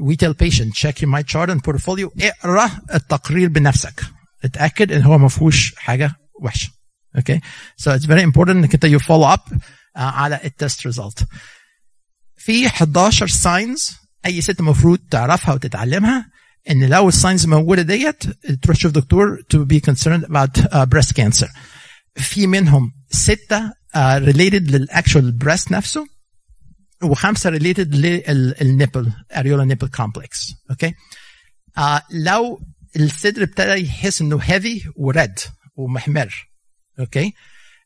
we 0.00 0.16
tell 0.16 0.34
patient 0.34 0.74
check 0.74 1.00
your 1.02 1.10
my 1.10 1.22
chart 1.22 1.50
and 1.50 1.62
portfolio 1.62 2.10
اقرأ 2.20 2.70
التقرير 2.94 3.48
بنفسك. 3.48 4.02
اتأكد 4.44 4.92
إن 4.92 5.02
هو 5.02 5.18
ما 5.18 5.28
فيهوش 5.28 5.74
حاجة 5.76 6.14
وحشة. 6.42 6.70
okay 7.16 7.40
so 7.82 7.90
it's 7.90 8.04
very 8.06 8.22
important 8.22 8.50
إنك 8.50 8.74
أنت 8.74 8.86
you 8.86 8.98
follow 9.04 9.36
up 9.36 9.52
uh, 9.52 9.58
على 9.96 10.40
ال 10.44 10.52
test 10.52 10.86
result 10.86 11.26
في 12.36 12.66
11 12.66 13.26
signs 13.28 13.96
أي 14.26 14.40
ست 14.40 14.60
المفروض 14.60 14.98
تعرفها 15.10 15.54
وتتعلمها 15.54 16.26
إن 16.70 16.84
لو 16.84 17.08
ال 17.08 17.14
signs 17.14 17.46
موجودة 17.46 17.82
ديت 17.82 18.22
تروح 18.62 18.76
تشوف 18.76 18.92
دكتور 18.92 19.38
to 19.54 19.58
be 19.58 19.80
concerned 19.90 20.24
about 20.24 20.58
uh, 20.64 20.86
breast 20.86 21.12
cancer. 21.14 21.48
في 22.16 22.46
منهم 22.46 22.92
ستة 23.10 23.68
uh, 23.70 24.20
related 24.32 24.70
لل 24.70 24.87
actual 24.87 25.38
breast 25.44 25.72
نفسه 25.72 26.06
وخمسة 27.04 27.58
related 27.58 27.94
لل 27.94 28.24
nipple 28.24 29.12
areola 29.36 29.64
nipple 29.64 29.88
complex 29.88 30.52
okay 30.70 30.94
لو 32.10 32.60
الصدر 32.96 33.42
ابتدى 33.42 33.86
يحس 33.86 34.20
إنه 34.20 34.38
heavy 34.42 34.82
و 34.96 35.07
red 35.07 35.38
ومحمر. 35.76 36.48
okay 37.00 37.32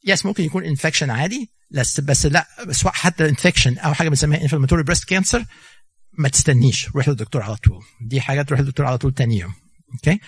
yes 0.06 0.26
ممكن 0.26 0.44
يكون 0.44 0.64
infection 0.64 1.10
عادي 1.10 1.50
بس 1.70 2.00
بس 2.00 2.26
لا 2.26 2.46
سواء 2.70 2.92
حتى 2.92 3.28
infection 3.28 3.78
أو 3.78 3.94
حاجة 3.94 4.08
بنسميها 4.08 4.42
inflammatory 4.42 4.82
breast 4.82 5.04
cancer 5.04 5.44
ما 6.18 6.28
تستنيش. 6.28 6.88
روح 6.88 7.08
للدكتور 7.08 7.42
على 7.42 7.56
طول. 7.56 7.82
دي 8.00 8.20
حاجة 8.20 8.42
تروح 8.42 8.60
للدكتور 8.60 8.86
على 8.86 8.98
طول 8.98 9.14
تاني 9.14 9.38
يوم. 9.38 9.54
okay 9.92 10.20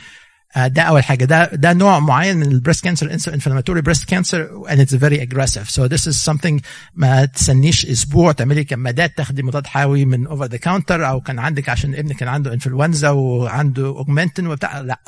ده 0.56 0.82
أول 0.82 1.04
حاجة. 1.04 1.24
ده 1.24 1.44
ده 1.44 1.72
نوع 1.72 1.98
معين 1.98 2.36
من 2.36 2.52
ال 2.52 2.57
breast 2.57 2.84
cancer 2.84 3.18
inflammatory 3.18 3.82
breast 3.82 4.02
cancer 4.02 4.68
and 4.68 4.80
it's 4.80 4.92
very 4.94 5.20
aggressive. 5.20 5.70
So 5.70 5.88
this 5.88 6.06
is 6.06 6.30
something 6.30 6.60
ما 6.94 7.24
تستنيش 7.24 7.86
أسبوع 7.86 8.32
تعملي 8.32 8.64
كمادات 8.64 9.16
تاخدي 9.16 9.42
مضاد 9.42 9.66
حيوي 9.66 10.04
من 10.04 10.26
over 10.26 10.44
the 10.44 10.56
counter 10.56 11.08
أو 11.08 11.20
كان 11.20 11.38
عندك 11.38 11.68
عشان 11.68 11.94
ابنك 11.94 12.16
كان 12.16 12.28
عنده 12.28 12.52
انفلونزا 12.54 13.10
وعنده 13.10 13.86
Augmentin 13.86 14.46
وبتاع. 14.46 14.80
لا. 14.80 15.00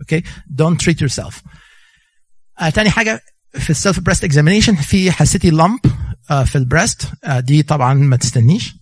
okay 0.00 0.22
don't 0.46 0.80
treat 0.82 1.00
yourself 1.00 1.42
تاني 2.74 2.90
حاجة 2.90 3.20
في 3.58 3.70
ال 3.70 3.76
self 3.76 4.00
breast 4.00 4.24
examination 4.24 4.74
في 4.74 5.12
حسيتي 5.12 5.50
lump 5.50 5.80
في 6.44 6.56
ال 6.56 6.63
breast 6.63 7.02
uh, 7.26 7.32
دي 7.38 7.62
طبعا 7.62 7.94
ما 7.94 8.16
تستنيش. 8.16 8.74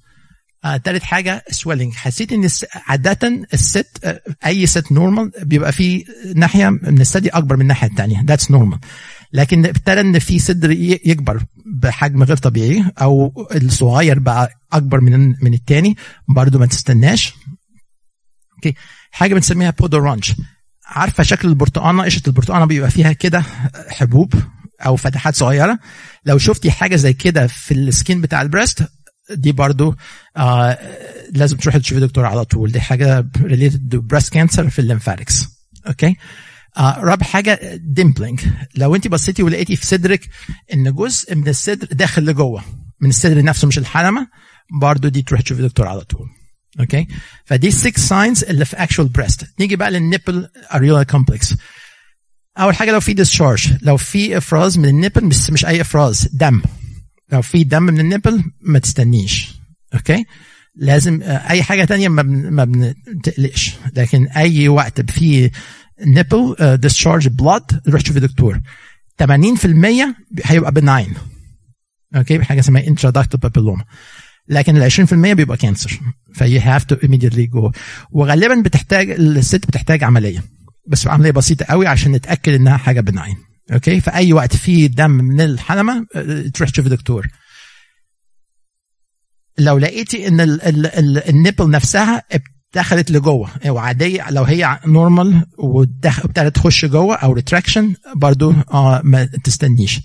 آه 0.64 0.76
تالت 0.76 1.02
حاجة 1.02 1.44
swelling 1.50 1.94
حسيت 1.94 2.32
إن 2.32 2.48
عادة 2.86 3.46
الست 3.54 3.98
آه 4.04 4.20
أي 4.46 4.66
ست 4.66 4.92
normal 4.92 5.30
بيبقى 5.42 5.72
في 5.72 6.04
ناحية 6.34 6.68
من 6.70 7.00
الثدي 7.00 7.28
أكبر 7.28 7.56
من 7.56 7.62
الناحية 7.62 7.88
الثانية 7.88 8.22
that's 8.26 8.50
normal 8.50 8.78
لكن 9.32 9.66
ابتدى 9.66 10.00
إن 10.00 10.18
في 10.18 10.38
صدر 10.38 10.70
يكبر 10.70 11.42
بحجم 11.82 12.22
غير 12.22 12.36
طبيعي 12.36 12.84
أو 13.02 13.46
الصغير 13.54 14.18
بقى 14.18 14.50
أكبر 14.72 15.00
من 15.00 15.28
من 15.42 15.54
الثاني 15.54 15.96
برضه 16.28 16.58
ما 16.58 16.66
تستناش. 16.66 17.34
okay 18.54 18.74
حاجة 19.10 19.34
بنسميها 19.34 19.70
peau 19.70 19.91
d'orange 19.91 20.32
عارفة 20.86 21.22
شكل 21.22 21.48
البرتقانة؟ 21.48 22.02
قشرة 22.04 22.26
البرتقانة 22.26 22.64
بيبقى 22.64 22.90
فيها 22.90 23.12
كده 23.12 23.44
حبوب 23.88 24.34
أو 24.86 24.96
فتحات 24.96 25.34
صغيرة. 25.36 25.78
لو 26.26 26.38
شفتي 26.38 26.70
حاجة 26.70 26.96
زي 26.96 27.12
كده 27.12 27.46
في 27.46 27.74
ال 27.74 27.83
skin 27.83 28.20
بتاع 28.20 28.42
ال 28.42 28.48
breast 28.48 28.84
دي 29.34 29.52
برضو 29.52 29.94
آه 30.36 30.78
لازم 31.32 31.56
تروحي 31.56 31.78
تشوفي 31.78 32.00
دكتور 32.00 32.24
على 32.26 32.44
طول. 32.44 32.72
دي 32.72 32.80
حاجة 32.80 33.26
related 33.42 33.96
breast 33.96 34.32
cancer 34.32 34.70
في 34.70 34.78
ال 34.78 34.84
lymphatics 34.84 35.44
okay 35.86 36.16
آه 36.76 36.98
رابع 36.98 37.26
حاجة 37.26 37.60
dimpling 37.74 38.40
لو 38.74 38.94
انت 38.94 39.08
بصيتي 39.08 39.42
ولقيتي 39.42 39.76
في 39.76 39.86
صدرك 39.86 40.28
إن 40.74 40.94
جزء 40.94 41.34
من 41.34 41.48
الصدر 41.48 41.86
داخل 41.92 42.24
لجوه 42.24 42.64
من 43.00 43.08
الصدر 43.08 43.42
نفسه 43.42 43.68
مش 43.68 43.78
الحلمه 43.78 44.26
برضو 44.80 45.08
دي 45.08 45.22
تروحي 45.22 45.42
تشوفي 45.42 45.62
دكتور 45.62 45.86
على 45.86 46.00
طول. 46.00 46.28
okay 46.80 47.06
فدي 47.44 47.70
6 47.70 48.00
signs 48.00 48.44
اللي 48.44 48.64
في 48.64 48.76
actual 48.76 49.08
breast 49.08 49.46
نيجي 49.60 49.76
بقى 49.76 49.90
لل 49.90 50.05
nipple 50.05 50.48
areola 50.74 51.02
complex 51.02 51.54
أول 52.58 52.74
حاجة 52.74 52.90
لو 52.92 53.00
في 53.00 53.12
discharge 53.12 53.72
لو 53.82 53.96
في 53.96 54.36
إفراز 54.36 54.78
من 54.78 54.84
ال 54.88 54.94
nipple 54.94 55.28
بس 55.28 55.50
مش 55.50 55.66
أي 55.66 55.80
إفراز 55.80 56.28
دم. 56.32 56.62
لو 57.32 57.42
في 57.42 57.64
دم 57.64 57.82
من 57.82 58.00
ال 58.00 58.06
nipple 58.06 58.44
ما 58.60 58.78
تستنيش 58.78 59.60
okay؟ 59.94 60.24
لازم 60.76 61.20
أي 61.22 61.62
حاجة 61.62 61.84
تانية 61.84 62.08
ما 62.08 62.22
ما 62.50 62.64
بنتقلقش. 62.64 63.74
لكن 63.96 64.26
أي 64.26 64.68
وقت 64.68 65.10
في 65.10 65.50
nipple 66.06 66.56
discharge 66.76 67.28
blood 67.28 67.80
روح 67.88 68.02
شوف 68.04 68.18
دكتور 68.18 68.60
80% 69.22 69.26
هيبقى 70.44 70.72
benign 70.72 71.14
okay؟ 72.16 72.42
حاجة 72.44 72.60
اسمها 72.60 72.86
intraductal 72.86 73.40
papilloma 73.40 73.84
لكن 74.48 74.76
ال 74.76 74.92
20% 74.92 75.14
بيبقى 75.14 75.56
cancer 75.56 76.00
ف 76.34 76.60
you 76.60 76.70
have 76.70 76.84
to 76.84 76.96
immediately 76.96 77.50
جو 77.52 77.70
وغالبا 78.10 78.60
بتحتاج 78.62 79.10
الست 79.10 79.66
بتحتاج 79.66 80.04
عملية. 80.04 80.44
بس 80.88 81.06
عملية 81.06 81.30
بسيطة 81.30 81.64
قوي 81.64 81.86
عشان 81.86 82.12
نتأكد 82.12 82.52
إنها 82.54 82.76
حاجة 82.76 83.00
benign 83.00 83.36
okay 83.72 84.00
في 84.00 84.14
أي 84.14 84.32
وقت 84.32 84.56
في 84.56 84.88
دم 84.88 85.10
من 85.10 85.40
الحلمة 85.40 86.06
تروح 86.54 86.70
تشوف 86.70 86.86
دكتور. 86.86 87.26
لو 89.58 89.78
لقيتي 89.78 90.28
إن 90.28 90.40
ال 90.40 90.62
ال 90.62 90.86
ال 90.86 91.28
ال 91.28 91.34
nipple 91.34 91.70
نفسها 91.70 92.22
دخلت 92.74 93.10
لجوه 93.10 93.50
وعادية 93.66 94.30
لو 94.30 94.44
هي 94.44 94.80
normal 94.86 95.46
وابتدت 95.58 96.54
تخش 96.56 96.84
جوه 96.84 97.16
أو 97.16 97.32
retraction 97.32 97.94
برضو 98.16 98.54
آه 98.72 99.00
ما 99.04 99.24
تستنيش. 99.24 100.00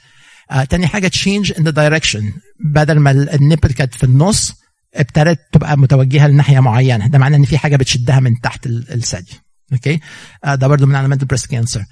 آه 0.52 0.64
تاني 0.64 0.88
حاجة 0.88 1.08
change 1.08 1.54
in 1.60 1.64
the 1.64 1.72
direction 1.72 2.34
بدل 2.66 3.00
ما 3.00 3.12
ال 3.12 3.20
nipple 3.20 3.72
كانت 3.72 3.96
في 3.96 4.04
النص 4.04 4.54
ابتدت 4.96 5.40
تبقى 5.52 5.78
متوجهة 5.78 6.28
لناحية 6.28 6.60
معينة. 6.60 7.08
ده 7.08 7.20
معناه 7.20 7.38
إن 7.38 7.46
في 7.46 7.58
حاجة 7.58 7.76
بتشدها 7.76 8.20
من 8.20 8.42
تحت 8.42 8.66
الثدي. 8.68 9.40
okay 9.74 10.00
آه 10.46 10.56
ده 10.56 10.68
برضو 10.68 10.86
من 10.86 10.96
علامات 10.96 11.22
ال 11.22 11.25
breast 11.25 11.46
cancer. 11.46 11.86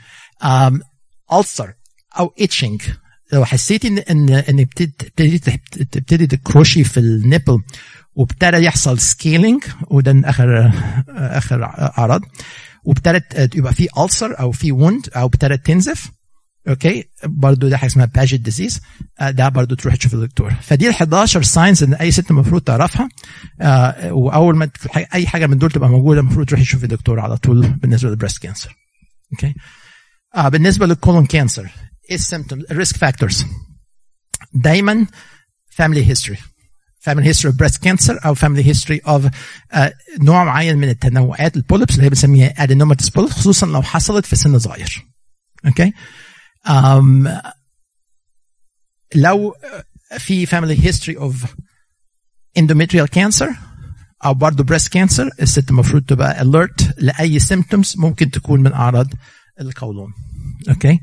ulcer 1.40 1.74
أو 2.20 2.34
itching 2.40 2.82
لو 3.34 3.46
حسيتي 3.46 3.88
إن 3.88 3.98
إن 3.98 4.30
إن 4.30 4.64
بتبتدي 4.64 5.40
تبتدي 5.92 6.28
تكروشي 6.28 6.84
في 6.84 7.00
ال 7.00 7.08
nipple 7.08 7.58
وابتدى 8.16 8.58
يحصل 8.58 9.00
scaling 9.00 9.64
وده 9.88 10.22
آخر 10.30 10.72
آخر 11.10 11.64
أعراض 11.98 12.22
وابتدت 12.84 13.56
يبقى 13.56 13.74
في 13.74 13.88
ulcer 13.98 14.40
أو 14.40 14.52
في 14.52 14.72
wound 14.72 15.10
أو 15.16 15.26
ابتدت 15.26 15.66
تنزف 15.66 16.12
okay؟ 16.68 17.04
برضه 17.24 17.70
ده 17.70 17.78
حاجة 17.78 17.90
اسمها 17.90 18.06
Paget's 18.06 18.42
disease 18.42 18.82
ده 19.22 19.50
برضه 19.50 19.76
تروح 19.76 19.96
تشوف 19.96 20.14
الدكتور. 20.14 20.54
فدي 20.62 20.88
ال 20.88 20.94
11 20.94 21.44
signs 21.44 21.84
إن 21.84 21.94
أي 21.94 22.12
ست 22.12 22.32
المفروض 22.32 22.62
تعرفها. 22.62 23.10
آه 23.62 24.14
وأول 24.14 24.56
ما 24.58 24.70
أي 25.16 25.28
حاجة 25.28 25.48
من 25.48 25.58
دول 25.58 25.72
تبقى 25.72 25.90
موجودة 25.90 26.20
المفروض 26.22 26.48
تروحي 26.48 26.64
تشوفي 26.64 26.84
الدكتور 26.84 27.20
على 27.20 27.38
طول 27.38 27.68
بالنسبة 27.68 28.10
لل 28.10 28.17
breast 28.17 28.38
cancer 28.42 28.76
okay؟ 29.34 29.54
آه 30.36 30.50
بالنسبة 30.50 30.86
لل 30.86 30.97
colon 30.97 31.26
cancer 31.26 31.72
إيه 32.10 32.16
ال 32.16 32.21
symptoms 32.21 32.66
ال 32.72 32.77
risk 32.77 32.98
factors 32.98 33.46
دايما 34.54 35.08
family 35.70 36.10
history 36.10 36.38
family 37.00 37.28
history 37.30 37.52
of 37.52 37.60
breast 37.60 37.84
cancer 37.84 38.26
أو 38.26 38.34
family 38.34 38.70
history 38.70 39.02
of 39.08 39.28
نوع 40.20 40.44
معين 40.44 40.78
من 40.78 40.90
التنوعات 40.90 41.56
ال 41.58 41.63
polyps 41.63 41.94
اللي 41.94 42.06
هي 42.06 42.10
بنسميها 42.10 42.64
adenomatous 42.64 43.10
polyps 43.10 43.34
خصوصا 43.34 43.66
لو 43.68 43.82
حصلت 43.82 44.26
في 44.26 44.36
سن 44.36 44.60
صغير. 44.60 45.06
okay؟ 45.66 45.94
um, 46.68 47.30
لو 49.16 49.56
في 50.18 50.46
family 50.46 50.86
history 50.86 51.18
of 51.18 51.46
endometrial 52.60 53.08
cancer 53.20 53.50
أو 54.26 54.34
برضه 54.34 54.64
breast 54.64 54.88
cancer 54.88 55.30
الست 55.42 55.70
المفروض 55.70 56.04
تبقى 56.04 56.40
alert 56.46 56.94
لأي 56.98 57.40
symptoms 57.40 57.98
ممكن 57.98 58.32
تكون 58.32 58.64
من 58.64 58.74
أعراض 58.74 59.08
القولون. 59.62 60.14
okay 60.70 61.00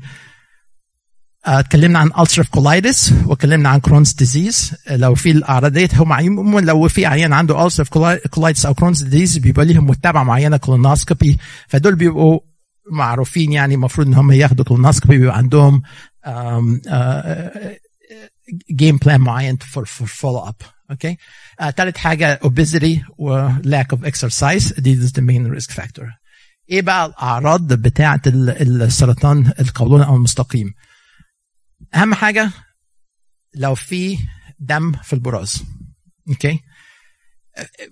اتكلمنا 1.45 1.99
عن 1.99 2.09
ulcerative 2.11 2.59
colitis 2.59 3.13
واتكلمنا 3.27 3.69
عن 3.69 3.79
Crohn's 3.79 4.13
disease 4.13 4.75
لو 4.89 5.15
في 5.15 5.31
الأعراض 5.31 5.71
ديت 5.71 5.95
هم 5.95 6.13
عموما 6.13 6.59
لو 6.59 6.87
في 6.87 7.05
عيان 7.05 7.33
عنده 7.33 7.69
ulcerative 7.69 7.87
colitis 8.35 8.65
أو 8.65 8.73
Crohn's 8.73 9.03
disease 9.03 9.37
بيبقى 9.37 9.65
ليهم 9.65 9.87
متابعة 9.87 10.23
معينة 10.23 10.57
colonoscopy 10.57 11.37
فدول 11.67 11.95
بيبقوا 11.95 12.39
معروفين 12.91 13.51
يعني 13.51 13.73
المفروض 13.75 14.07
إن 14.07 14.13
هم 14.13 14.31
ياخدوا 14.31 14.65
colonoscopy 14.65 15.17
بيبقى 15.17 15.37
عندهم 15.37 15.81
game 18.71 18.97
plan 18.97 19.21
معين 19.21 19.57
for 19.57 19.85
follow 19.85 20.39
up 20.39 20.55
okay 20.91 21.17
ثالث 21.77 21.97
حاجة 21.97 22.39
obesity 22.43 22.99
و 23.17 23.49
lack 23.49 23.95
of 23.97 23.99
exercise. 24.05 24.79
دي 24.79 25.07
the 25.07 25.21
main 25.21 25.59
risk 25.59 25.71
factor. 25.71 26.20
إيه 26.71 26.81
بقى 26.81 27.05
الاعراض 27.05 27.73
بتاعه 27.73 28.21
السرطان 28.27 29.53
القولون 29.59 30.01
أو 30.01 30.15
المستقيم؟ 30.15 30.73
اهم 31.95 32.13
حاجة 32.13 32.51
لو 33.55 33.75
في 33.75 34.17
دم 34.59 34.91
في 34.91 35.13
البراز. 35.13 35.63
okay؟ 36.29 36.59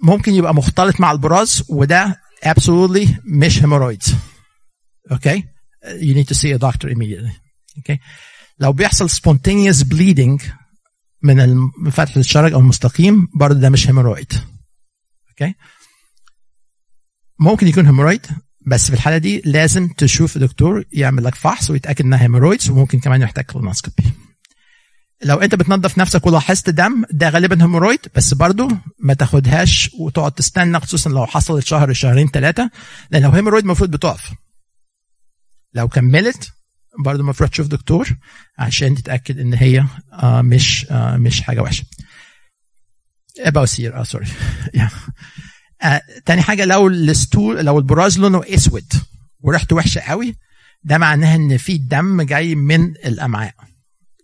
ممكن 0.03 0.33
يبقى 0.33 0.55
مختلط 0.55 0.99
مع 0.99 1.11
البراز 1.11 1.63
وده 1.69 2.21
absolutely 2.45 3.09
مش 3.25 3.59
hemorrhoids. 3.59 4.13
okay؟ 5.11 5.43
You 5.85 6.13
need 6.15 6.27
to 6.27 6.35
see 6.35 6.53
a 6.53 6.59
doctor 6.59 6.89
immediately. 6.89 7.39
okay؟ 7.77 7.99
لو 8.59 8.73
بيحصل 8.73 9.09
spontaneous 9.09 9.83
bleeding 9.83 10.43
من 11.23 11.69
فتحة 11.91 12.19
الشرج 12.19 12.53
أو 12.53 12.59
المستقيم 12.59 13.27
برضه 13.35 13.59
ده 13.59 13.69
مش 13.69 13.87
hemorrhoid 13.87 14.33
okay؟ 15.29 15.53
ممكن 17.39 17.67
يكون 17.67 17.85
hemorrhoid 17.85 18.25
بس 18.67 18.87
في 18.87 18.93
الحالة 18.93 19.17
دي 19.17 19.41
لازم 19.45 19.87
تشوف 19.87 20.37
دكتور 20.37 20.83
يعمل 20.91 21.23
لك 21.23 21.35
فحص 21.35 21.69
ويتأكد 21.71 22.05
إنها 22.05 22.23
hemorrhoids 22.23 22.69
وممكن 22.69 22.99
كمان 22.99 23.21
يحتاج 23.21 23.45
colonoscopy 23.45 24.03
لو 25.23 25.37
أنت 25.37 25.55
بتنظف 25.55 25.97
نفسك 25.97 26.27
ولاحظت 26.27 26.69
دم 26.69 27.03
ده 27.11 27.29
غالبا 27.29 27.63
hemorrhoid 27.63 27.99
بس 28.15 28.33
برضه 28.33 28.77
ما 28.99 29.13
تاخدهاش 29.13 29.89
وتقعد 29.99 30.31
تستنى 30.31 30.79
خصوصا 30.79 31.09
لو 31.09 31.25
حصلت 31.25 31.65
شهر 31.65 31.93
شهرين 31.93 32.27
ثلاثة 32.27 32.69
لأن 33.11 33.23
لو 33.23 33.29
hemorrhoid 33.29 33.63
المفروض 33.63 33.91
بتقف. 33.91 34.31
لو 35.73 35.87
كملت 35.87 36.51
برضه 36.99 37.19
المفروض 37.21 37.49
تشوف 37.49 37.67
دكتور 37.67 38.09
عشان 38.57 38.95
تتأكد 38.95 39.39
إن 39.39 39.53
هي 39.53 39.85
آه 40.13 40.41
مش 40.41 40.85
آه 40.91 41.17
مش 41.17 41.41
حاجة 41.41 41.61
وحشة. 41.61 41.83
بواسير 43.47 43.99
آه 43.99 44.03
sorry 44.03 44.27
آه 45.81 46.01
تاني 46.25 46.41
حاجة 46.41 46.65
لو 46.65 46.87
ال 46.87 47.00
stool 47.00 47.65
لو 47.65 47.77
البراز 47.77 48.19
لونه 48.19 48.41
أسود 48.53 48.93
وريحته 49.41 49.75
وحشه 49.75 50.01
قوي 50.01 50.35
ده 50.83 50.97
معناها 50.97 51.35
إن 51.35 51.57
في 51.57 51.77
دم 51.77 52.21
جاي 52.21 52.55
من 52.55 52.83
الأمعاء. 52.85 53.53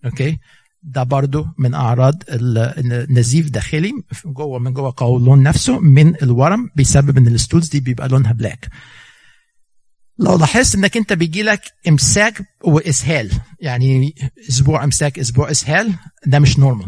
okay؟ 0.06 0.38
ده 0.84 1.04
برضو 1.04 1.48
من 1.58 1.74
أعراض 1.74 2.24
النزيف 2.30 3.50
داخلي 3.50 3.92
جوه 4.26 4.60
من 4.60 4.74
جوه 4.74 4.94
قولون 4.98 5.44
نفسه 5.44 5.80
من 5.80 6.16
الورم 6.24 6.70
بيسبب 6.76 7.18
إن 7.18 7.28
ال 7.28 7.33
stools 7.33 7.68
دي 7.70 7.80
بيبقى 7.80 8.08
لونها 8.08 8.32
black 8.34 8.70
لو 10.20 10.38
لاحظت 10.38 10.76
إنك 10.76 10.98
أنت 10.98 11.14
بيجي 11.14 11.44
لك 11.44 11.62
إمساك 11.88 12.42
وإسهال 12.64 13.32
يعني 13.60 14.16
أسبوع 14.50 14.84
إمساك 14.84 15.20
أسبوع 15.20 15.52
إسهال 15.52 15.94
ده 16.26 16.40
مش 16.40 16.60
normal 16.60 16.88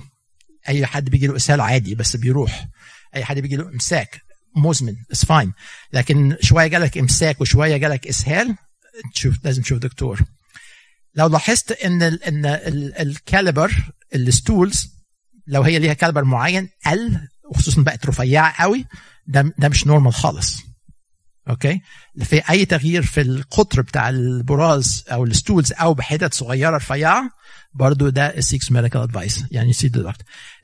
أي 0.69 0.85
حد 0.85 1.09
بيجي 1.09 1.27
له 1.27 1.35
إسهال 1.35 1.61
عادي 1.61 1.95
بس 1.95 2.15
بيروح. 2.15 2.67
أي 3.15 3.25
حد 3.25 3.39
بيجي 3.39 3.55
له 3.55 3.69
إمساك 3.69 4.21
مزمن. 4.57 4.95
It's 5.09 5.25
fine 5.25 5.53
لكن 5.93 6.37
شوية 6.41 6.67
جالك 6.67 6.97
إمساك 6.97 7.41
وشوية 7.41 7.77
جالك 7.77 8.07
إسهال 8.07 8.55
تشوف 9.13 9.35
لازم 9.43 9.61
تشوف 9.61 9.79
دكتور. 9.79 10.21
لو 11.15 11.27
لاحظت 11.27 11.71
إن 11.71 12.03
ال 12.03 12.23
إن 12.23 12.45
ال 12.99 13.08
caliber 13.08 13.73
ال 14.15 14.26
stools 14.26 14.89
لو 15.47 15.61
هي 15.61 15.79
ليها 15.79 15.93
caliber 15.93 16.23
معين 16.23 16.69
قل 16.85 17.27
وخصوصا 17.51 17.81
بقت 17.81 18.05
رفيعة 18.05 18.63
قوي 18.63 18.85
ده 19.27 19.53
ده 19.57 19.69
مش 19.69 19.87
normal 19.87 20.13
خالص. 20.13 20.57
okay 21.49 21.81
في 22.23 22.41
أي 22.49 22.65
تغيير 22.65 23.01
في 23.01 23.21
القطر 23.21 23.81
بتاع 23.81 24.09
البراز 24.09 25.03
أو 25.11 25.23
ال 25.23 25.30
stools 25.30 25.73
أو 25.73 25.93
بحتت 25.93 26.33
صغيرة 26.33 26.77
رفيعة 26.77 27.29
برضو 27.77 28.09
ده 28.09 28.39
seek 28.39 28.71
medical 28.71 29.01
advice 29.01 29.43
يعني 29.51 29.73
see 29.73 29.87
doctor 29.87 30.13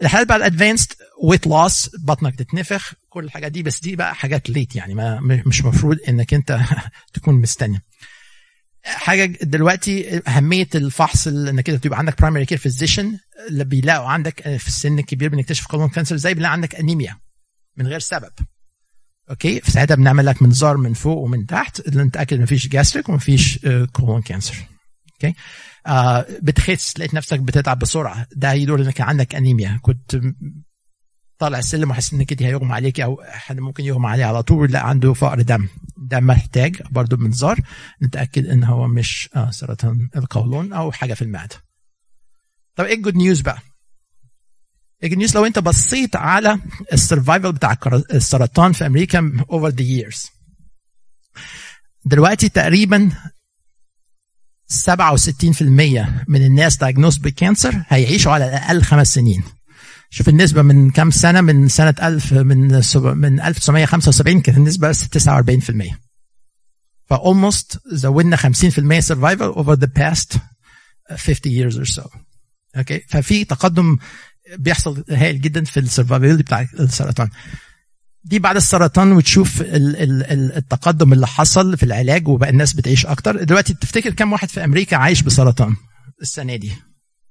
الحالات 0.02 0.28
بقى 0.28 0.38
ال 0.38 0.44
advanced 0.44 0.94
weight 1.24 1.48
loss 1.48 1.90
بطنك 2.00 2.36
تتنفخ 2.36 2.94
كل 3.10 3.24
الحاجات 3.24 3.52
دي 3.52 3.64
بس 3.64 3.80
دي 3.82 3.96
بقى 3.96 4.16
حاجات 4.16 4.50
late 4.50 4.76
يعني 4.76 4.94
ما 4.94 5.20
مش 5.46 5.66
مفروض 5.66 5.98
إنك 6.10 6.34
أنت 6.34 6.60
تكون 7.14 7.36
مستني. 7.36 7.82
حاجة 8.84 9.26
دلوقتي 9.42 10.22
أهمية 10.28 10.68
الفحص 10.76 11.28
إنك 11.28 11.70
أنت 11.70 11.84
تبقى 11.84 12.00
عندك 12.00 12.22
primary 12.22 12.46
care 12.46 12.58
physician 12.58 13.18
اللي 13.50 13.64
بيلاقوا 13.64 14.08
عندك 14.08 14.58
في 14.58 14.68
السن 14.68 15.00
الكبير 15.00 15.30
بنكتشف 15.30 15.68
colon 15.68 15.90
cancer 15.90 16.16
زي 16.16 16.34
بيلاقي 16.34 16.52
عندك 16.52 16.76
انيميا 16.76 17.20
من 17.78 17.88
غير 17.88 18.00
سبب. 18.00 18.32
okay؟ 19.30 19.62
في 19.62 19.72
ساعتها 19.72 19.96
بنعمل 19.96 20.26
لك 20.26 20.42
منظار 20.42 20.78
من 20.78 20.94
فوق 20.94 21.18
ومن 21.18 21.46
تحت 21.46 21.80
اللي 21.80 22.04
نتاكد 22.04 22.46
فيش 22.46 22.68
gastric 22.68 23.10
وما 23.10 23.18
فيش 23.18 23.60
colon 23.94 24.22
cancer 24.22 24.56
okay؟ 25.14 25.36
آه 25.88 26.26
بتخس 26.42 27.00
لقيت 27.00 27.14
نفسك 27.14 27.40
بتتعب 27.40 27.80
بسرعة. 27.80 28.28
ده 28.36 28.54
يدل 28.54 28.82
إنك 28.84 29.02
عندك 29.02 29.36
أنيميا. 29.36 29.80
كنت 29.82 30.22
طالع 31.40 31.60
السلم 31.60 31.90
وحاسس 31.90 32.14
انك 32.14 32.32
انت 32.32 32.42
هيغمى 32.44 32.74
عليك 32.74 33.00
أو 33.00 33.22
حد 33.24 33.60
ممكن 33.60 33.84
يغمى 33.84 34.08
عليه 34.08 34.26
على 34.26 34.44
طول. 34.44 34.72
لا 34.72 34.80
عنده 34.80 35.14
فقر 35.14 35.42
دم. 35.42 35.68
ده 35.98 36.20
محتاج 36.20 36.82
برضه 36.92 37.18
منظار. 37.18 37.60
نتأكد 38.02 38.48
إن 38.48 38.64
هو 38.64 38.88
مش 38.88 39.30
آه 39.36 39.52
سرطان 39.52 40.10
القولون 40.16 40.74
أو 40.74 40.92
حاجة 40.92 41.14
في 41.14 41.22
المعدة. 41.22 41.56
طب 42.76 42.86
إيه 42.86 42.96
ال 42.96 43.00
good 43.00 43.16
news 43.16 43.42
بقى؟ 43.42 43.60
ال 45.04 45.06
good 45.06 45.18
news 45.18 45.36
لو 45.36 45.46
أنت 45.46 45.60
بصيت 45.60 46.16
على 46.16 46.60
ال 46.94 47.00
survival 47.00 47.52
بتاع 47.52 47.78
السرطان 48.14 48.74
في 48.74 48.86
أمريكا 48.86 49.46
over 49.52 49.68
the 49.70 49.82
years 49.82 50.26
دلوقتي 52.06 52.50
تقريبا 52.50 53.12
67% 54.74 55.64
من 56.28 56.46
الناس 56.46 56.78
diagnosed 56.78 57.18
ب 57.18 57.27
cancer 57.27 57.84
هيعيشوا 57.88 58.32
على 58.32 58.46
الأقل 58.46 58.82
خمس 58.84 59.14
سنين. 59.14 59.44
شوف 60.10 60.30
النسبة 60.30 60.62
من 60.62 60.90
كام 60.90 61.12
سنة؟ 61.12 61.42
من 61.42 61.68
سنة 61.68 61.96
1000 62.04 62.34
من 62.34 62.58
من 63.18 63.42
1975 63.42 64.42
كانت 64.42 64.58
النسبة 64.58 64.90
بس 64.90 65.04
49% 65.04 65.96
ف 67.06 67.16
almost 67.16 67.80
زودنا 67.88 68.38
50% 68.38 68.42
survival 69.02 69.56
over 69.56 69.76
the 69.76 69.90
past 70.00 70.38
50 71.16 71.52
years 71.52 71.78
or 71.78 71.86
so. 71.86 72.18
okay 72.78 73.00
ففي 73.10 73.46
تقدم 73.46 73.98
بيحصل 74.58 75.04
هائل 75.10 75.42
جدا 75.42 75.64
في 75.64 75.80
ال 75.80 75.86
survival 75.86 76.38
بتاع 76.38 76.68
السرطان. 76.80 77.30
دي 78.24 78.40
بعد 78.40 78.56
السرطان 78.56 79.12
وتشوف 79.12 79.62
ال 79.62 79.96
ال 80.02 80.54
التقدم 80.58 81.14
اللي 81.14 81.28
حصل 81.28 81.78
في 81.78 81.84
العلاج 81.84 82.28
وبقى 82.28 82.50
الناس 82.50 82.74
بتعيش 82.74 83.06
أكتر. 83.06 83.44
دلوقتي 83.44 83.74
تفتكر 83.74 84.14
كم 84.14 84.32
واحد 84.32 84.50
في 84.50 84.64
أمريكا 84.64 84.98
عايش 84.98 85.22
بسرطان 85.22 85.76
السنة 86.22 86.56
دي؟ 86.56 86.72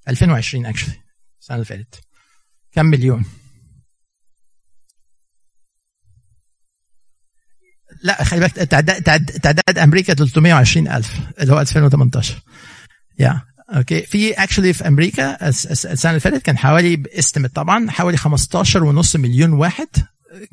2020 0.09 0.66
actually 0.66 0.95
السنة 1.40 1.55
اللي 1.55 1.64
فاتت. 1.64 2.01
كم 2.72 2.86
مليون؟ 2.86 3.24
لا 8.03 8.24
خلي 8.24 8.40
بالك 8.40 8.53
تعداد, 8.53 9.03
تعداد 9.43 9.78
أمريكا 9.78 10.14
320 10.14 10.88
ألف 10.88 11.20
اللي 11.40 11.53
هو 11.53 11.61
2018 11.61 12.43
يا 13.18 13.40
okay 13.70 14.03
في 14.03 14.32
actually 14.33 14.72
في 14.72 14.88
أمريكا 14.88 15.49
السنة 15.49 16.11
اللي 16.11 16.20
فاتت 16.20 16.43
كان 16.43 16.59
حوالي 16.59 17.03
estimate 17.18 17.55
طبعا 17.55 17.90
حوالي 17.90 18.16
15 18.16 18.84
ونص 18.84 19.16
مليون 19.16 19.53
واحد 19.53 19.86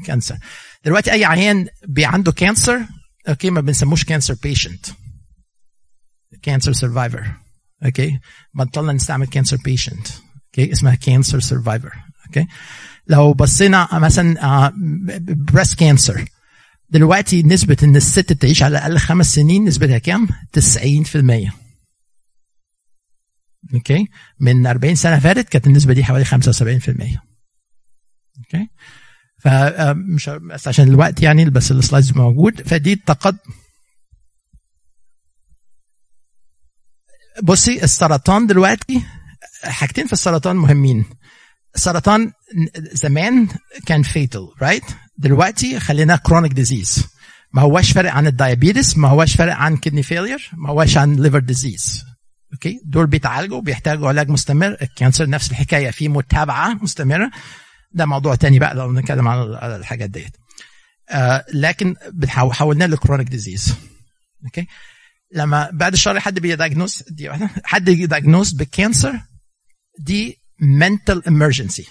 cancer 0.05 0.38
دلوقتي 0.86 1.11
أي 1.11 1.25
عيان 1.25 1.67
عنده 1.99 2.32
cancer 2.32 2.86
okay 3.30 3.49
ما 3.49 3.61
بنسموش 3.61 4.03
cancer 4.03 4.34
patient 4.43 4.86
cancer 6.41 6.73
survivor 6.73 7.32
okay؟ 7.86 8.19
بطلنا 8.53 8.93
نستعمل 8.93 9.27
cancer 9.27 9.57
patient 9.65 10.07
okay؟ 10.45 10.71
اسمها 10.71 10.95
cancer 10.95 11.39
survivor 11.39 11.91
okay؟ 12.27 12.47
لو 13.07 13.34
بصينا 13.34 13.88
مثلا 13.93 14.71
breast 15.53 15.80
cancer 15.80 16.25
دلوقتي 16.89 17.43
نسبة 17.43 17.77
إن 17.84 17.95
الست 17.95 18.34
تعيش 18.34 18.63
على 18.63 18.77
الأقل 18.77 18.97
خمس 18.97 19.36
سنين 19.36 19.65
نسبتها 19.65 19.97
كام؟ 19.97 20.27
90% 20.27 21.51
okay؟ 23.73 24.07
من 24.39 24.67
40 24.67 24.95
سنة 24.95 25.19
فاتت 25.19 25.49
كانت 25.49 25.67
النسبة 25.67 25.93
دي 25.93 26.03
حوالي 26.03 26.25
75% 26.25 26.30
okay؟ 28.38 28.69
فمش 29.39 30.29
بس 30.29 30.67
عشان 30.67 30.87
الوقت 30.87 31.21
يعني 31.21 31.49
بس 31.49 31.71
ال 31.71 31.77
slides 31.77 32.11
موجود. 32.17 32.61
فدي 32.61 32.93
التقدم 32.93 33.37
بصي 37.43 37.83
السرطان 37.83 38.47
دلوقتي 38.47 39.01
حاجتين 39.63 40.07
في 40.07 40.13
السرطان 40.13 40.55
مهمين. 40.55 41.05
السرطان 41.75 42.31
زمان 42.93 43.47
كان 43.85 44.03
fatal 44.03 44.47
right 44.61 44.84
right? 44.83 44.93
دلوقتي 45.17 45.79
خليناه 45.79 46.15
chronic 46.15 46.53
disease 46.53 47.03
ما 47.53 47.61
هواش 47.61 47.91
فرق 47.91 48.11
عن 48.11 48.27
ال 48.27 48.35
diabetes 48.35 48.97
ما 48.97 49.07
هواش 49.07 49.35
فرق 49.35 49.55
عن 49.55 49.77
kidney 49.77 50.03
failure 50.03 50.51
ما 50.53 50.69
هواش 50.69 50.97
عن 50.97 51.15
liver 51.15 51.39
disease 51.39 52.03
okay 52.53 52.82
دول 52.85 53.07
بيتعالجوا 53.07 53.61
بيحتاجوا 53.61 54.07
علاج 54.07 54.29
مستمر. 54.29 54.77
ال 54.82 54.88
cancer 54.88 55.30
نفس 55.29 55.51
الحكاية 55.51 55.91
في 55.91 56.09
متابعة 56.09 56.73
مستمرة. 56.73 57.31
ده 57.91 58.05
موضوع 58.05 58.35
تاني 58.35 58.59
بقى 58.59 58.75
لو 58.75 58.93
نتكلم 58.93 59.27
عن 59.27 59.41
الحاجات 59.75 60.09
ديت. 60.09 60.37
آه 61.09 61.45
لكن 61.53 61.95
حولناه 62.27 62.85
ل 62.86 62.91
chronic 62.91 63.27
disease 63.27 63.75
okay 64.45 64.67
لما 65.31 65.69
بعد 65.73 65.93
الشر 65.93 66.19
حد 66.19 66.39
بي 66.39 66.52
diagnose 66.52 67.03
دي 67.09 67.30
حد 67.64 67.88
ي 67.88 67.95
diagnose 67.95 68.51
بال 68.51 68.68
cancer 68.68 69.19
دي 69.99 70.38
mental 70.61 71.22
emergency. 71.30 71.89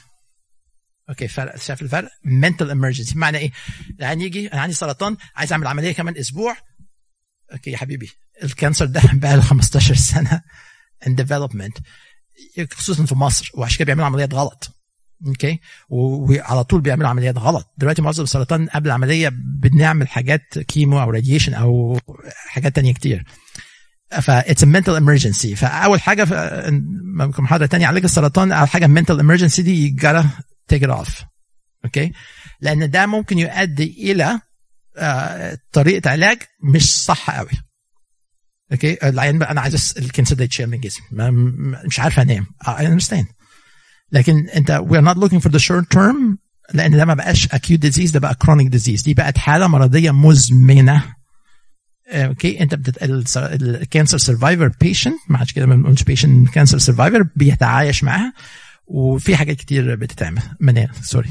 okay 1.09 1.29
فرق 1.29 1.57
شايف 1.57 1.83
الفرق؟ 1.83 2.09
mental 2.27 2.67
emergency. 2.71 3.17
معنى 3.17 3.39
إيه؟ 3.39 3.51
يعني 3.99 4.25
يجي 4.25 4.53
أنا 4.53 4.61
عندي 4.61 4.75
سرطان 4.75 5.17
عايز 5.37 5.53
اعمل 5.53 5.67
عملية 5.67 5.93
كمان 5.93 6.17
أسبوع. 6.17 6.57
okay 7.53 7.71
يا 7.71 7.77
حبيبي 7.77 8.11
ال 8.43 8.49
cancer 8.49 8.85
ده 8.87 9.03
بقى 9.13 9.37
له 9.37 9.43
15 9.43 9.95
سنة 9.95 10.43
in 11.07 11.13
development. 11.13 11.81
خصوصا 12.73 13.07
في 13.07 13.15
مصر 13.15 13.51
وعشان 13.55 13.79
كده 13.79 13.85
بيعملوا 13.87 14.07
عمليات 14.07 14.35
غلط. 14.35 14.78
okay؟ 15.27 15.61
وعلى 15.89 16.65
طول 16.65 16.81
بيعملوا 16.81 17.09
عمليات 17.09 17.39
غلط. 17.39 17.75
دلوقتي 17.79 18.03
معظم 18.03 18.23
السرطان 18.23 18.69
قبل 18.69 18.87
العملية 18.87 19.33
بنعمل 19.35 20.09
حاجات 20.09 20.59
chemo 20.59 21.03
أو 21.03 21.11
radiation 21.11 21.55
أو 21.55 22.01
حاجات 22.49 22.75
تانية 22.77 22.95
كتير. 22.95 23.25
ف 24.11 24.31
it's 24.31 24.63
a 24.63 24.67
mental 24.67 25.01
emergency. 25.01 25.55
فاول 25.55 26.01
حاجة 26.01 26.27
ممكن 27.03 27.43
محاضرة 27.43 27.67
تانية 27.67 27.87
علاج 27.87 28.05
السرطان 28.05 28.53
أول 28.53 28.69
حاجة 28.69 28.87
mental 28.87 29.21
emergency 29.21 29.61
دي 29.61 29.97
gotta 30.01 30.25
take 30.75 30.83
it 30.83 30.91
off. 30.91 31.25
okay؟ 31.85 32.13
لأن 32.61 32.91
ده 32.91 33.07
ممكن 33.07 33.39
يؤدي 33.39 34.13
إلى 34.13 34.41
طريقة 35.73 36.11
علاج 36.11 36.39
مش 36.63 37.05
صح 37.05 37.31
قوي 37.31 37.51
okay؟ 38.73 39.09
العيان 39.09 39.39
بقى 39.39 39.51
أنا 39.51 39.61
عايز 39.61 39.95
ال 39.99 40.04
cancer 40.04 40.35
ده 40.35 40.45
يتشال 40.45 40.71
من 40.71 40.81
جسمي. 40.81 41.07
مش 41.87 42.01
عارف 42.01 42.21
أنام. 42.21 42.47
I 42.65 42.83
understand. 42.83 43.38
لكن 44.13 44.49
انت 44.49 44.83
we 44.89 44.95
are 44.95 45.05
not 45.15 45.19
looking 45.19 45.41
for 45.41 45.51
the 45.53 45.59
short 45.61 45.85
term 45.99 46.37
لأن 46.75 46.97
ده 46.97 47.05
ما 47.05 47.15
بقاش 47.15 47.47
acute 47.49 47.81
disease 47.87 48.13
ده 48.13 48.21
بقى 48.21 48.37
chronic 48.45 48.69
disease. 48.79 49.05
دي 49.05 49.15
بقت 49.15 49.39
حالة 49.39 49.67
مرضية 49.67 50.11
مزمنة. 50.11 51.05
okay 52.13 52.61
انت. 52.61 52.79
ال 53.03 53.19
cancer 53.19 54.19
survivor 54.19 54.73
patient 54.81 55.15
ما 55.29 55.39
عادش 55.39 55.53
كده 55.53 55.67
ما 55.67 55.77
بنقولش 55.77 56.03
patient 56.03 56.49
cancer 56.49 56.79
survivor 56.79 57.23
بيتعايش 57.37 58.05
معاها 58.05 58.33
وفي 58.87 59.37
حاجات 59.37 59.57
كتير 59.57 59.95
بتتعمل. 59.95 60.43
منال 60.61 60.89
sorry 61.03 61.31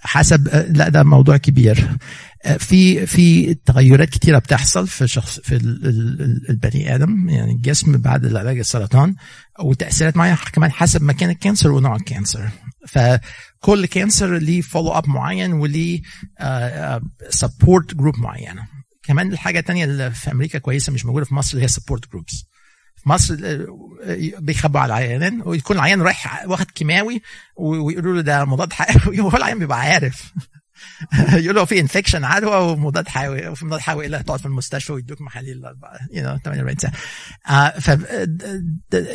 حسب 0.00 0.48
لا 0.76 0.88
ده 0.88 1.02
موضوع 1.02 1.36
كبير. 1.36 1.88
في 2.58 3.06
في 3.06 3.54
تغيرات 3.54 4.08
كتيرة 4.08 4.38
بتحصل 4.38 4.86
في 4.86 5.08
شخص 5.08 5.40
في 5.40 5.56
البني 6.50 6.94
آدم 6.94 7.28
يعني 7.28 7.52
الجسم 7.52 7.98
بعد 7.98 8.24
العلاج 8.24 8.58
السرطان 8.58 9.14
وتأثيرات 9.60 10.16
معينة 10.16 10.36
كمان 10.52 10.72
حسب 10.72 11.02
مكان 11.02 11.30
ال 11.30 11.36
cancer 11.36 11.70
ونوع 11.70 11.96
ال 11.96 12.02
cancer. 12.02 12.48
فكل 12.88 13.86
cancer 13.86 14.38
ليه 14.38 14.60
follow 14.60 14.92
up 14.92 15.08
معين 15.08 15.52
وليه 15.52 16.02
support 17.30 17.94
group 17.94 18.18
معينة. 18.18 18.66
كمان 19.02 19.32
الحاجة 19.32 19.58
الثانية 19.58 19.84
اللي 19.84 20.10
في 20.10 20.32
أمريكا 20.32 20.58
كويسة 20.58 20.92
مش 20.92 21.06
موجودة 21.06 21.24
في 21.24 21.34
مصر 21.34 21.52
اللي 21.52 21.64
هي 21.64 21.68
support 21.68 22.10
groups 22.10 22.44
مصر 23.06 23.36
بيخبوا 24.38 24.80
على 24.80 24.92
العيانين 24.92 25.42
ويكون 25.44 25.76
العيان 25.76 26.02
رايح 26.02 26.44
واخد 26.46 26.70
كيماوي 26.70 27.22
ويقولوا 27.56 28.14
له 28.14 28.20
ده 28.20 28.44
مضاد 28.44 28.72
حيوي. 28.72 29.20
وهو 29.24 29.36
العيان 29.36 29.58
بيبقى 29.58 29.80
عارف. 29.80 30.32
يقولوا 31.44 31.64
في 31.64 31.80
infection 31.80 32.24
عدوى 32.24 32.56
ومضاد 32.56 33.08
حيوي 33.08 33.48
وفي 33.48 33.64
مضاد 33.64 33.80
حيوي 33.80 34.06
إلا 34.06 34.22
تقعد 34.22 34.40
في 34.40 34.46
المستشفى 34.46 34.92
ويدوك 34.92 35.20
محاليل 35.20 35.62
you 36.12 36.28
know 36.28 36.38
48 36.38 36.76
ساعة. 36.78 36.92
آه 37.48 37.78
ف 37.78 37.90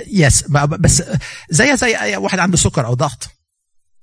yes 0.08 0.44
بس 0.52 1.04
زي 1.50 1.78
زي 1.78 1.98
أي 1.98 2.18
واحد 2.18 2.40
عنده 2.40 2.58
سكر 2.58 2.86
أو 2.86 2.94
ضغط. 2.94 3.30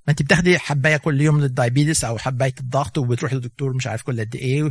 ما 0.07 0.11
انت 0.11 0.23
بتاخدي 0.23 0.59
حباية 0.59 0.97
كل 0.97 1.21
يوم 1.21 1.41
لل 1.41 1.54
diabetes 1.54 2.05
أو 2.05 2.19
حباية 2.19 2.55
الضغط 2.61 2.99
وبتروحي 2.99 3.35
للدكتور 3.35 3.73
مش 3.75 3.87
عارف 3.87 4.03
كل 4.03 4.21
قد 4.21 4.37
إيه 4.37 4.71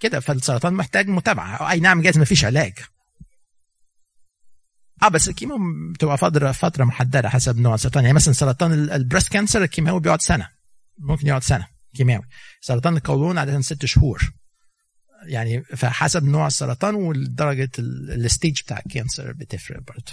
كده. 0.00 0.20
فالسرطان 0.20 0.74
محتاج 0.74 1.08
متابعة. 1.08 1.70
أي 1.70 1.80
نعم 1.80 2.02
جايز 2.02 2.18
ما 2.18 2.24
فيش 2.24 2.44
علاج. 2.44 2.72
آه 5.02 5.08
بس 5.08 5.28
ال 5.28 5.33
chemo 5.33 5.58
بتبقى 5.92 6.18
فتره 6.18 6.52
فترة 6.52 6.84
محددة 6.84 7.28
حسب 7.28 7.58
نوع 7.58 7.74
السرطان. 7.74 8.04
يعني 8.04 8.14
مثلا 8.14 8.34
سرطان 8.34 8.72
ال 8.72 8.80
breast 8.80 9.28
cancer 9.32 9.62
الكيماوي 9.62 10.00
بيقعد 10.00 10.20
سنة. 10.20 10.48
ممكن 10.98 11.26
يقعد 11.26 11.42
سنة 11.42 11.66
كيماوي. 11.94 12.24
سرطان 12.60 12.96
القولون 12.96 13.38
عادة 13.38 13.60
ست 13.60 13.84
شهور. 13.84 14.32
يعني 15.26 15.62
فحسب 15.62 16.24
نوع 16.24 16.46
السرطان 16.46 16.94
ودرجه 16.94 17.70
ال 17.78 17.92
stage 17.92 18.62
بتاع 18.62 18.82
ال 18.86 18.93
cancer 18.93 19.32
بتفرق 19.32 19.80
برضه. 19.80 20.12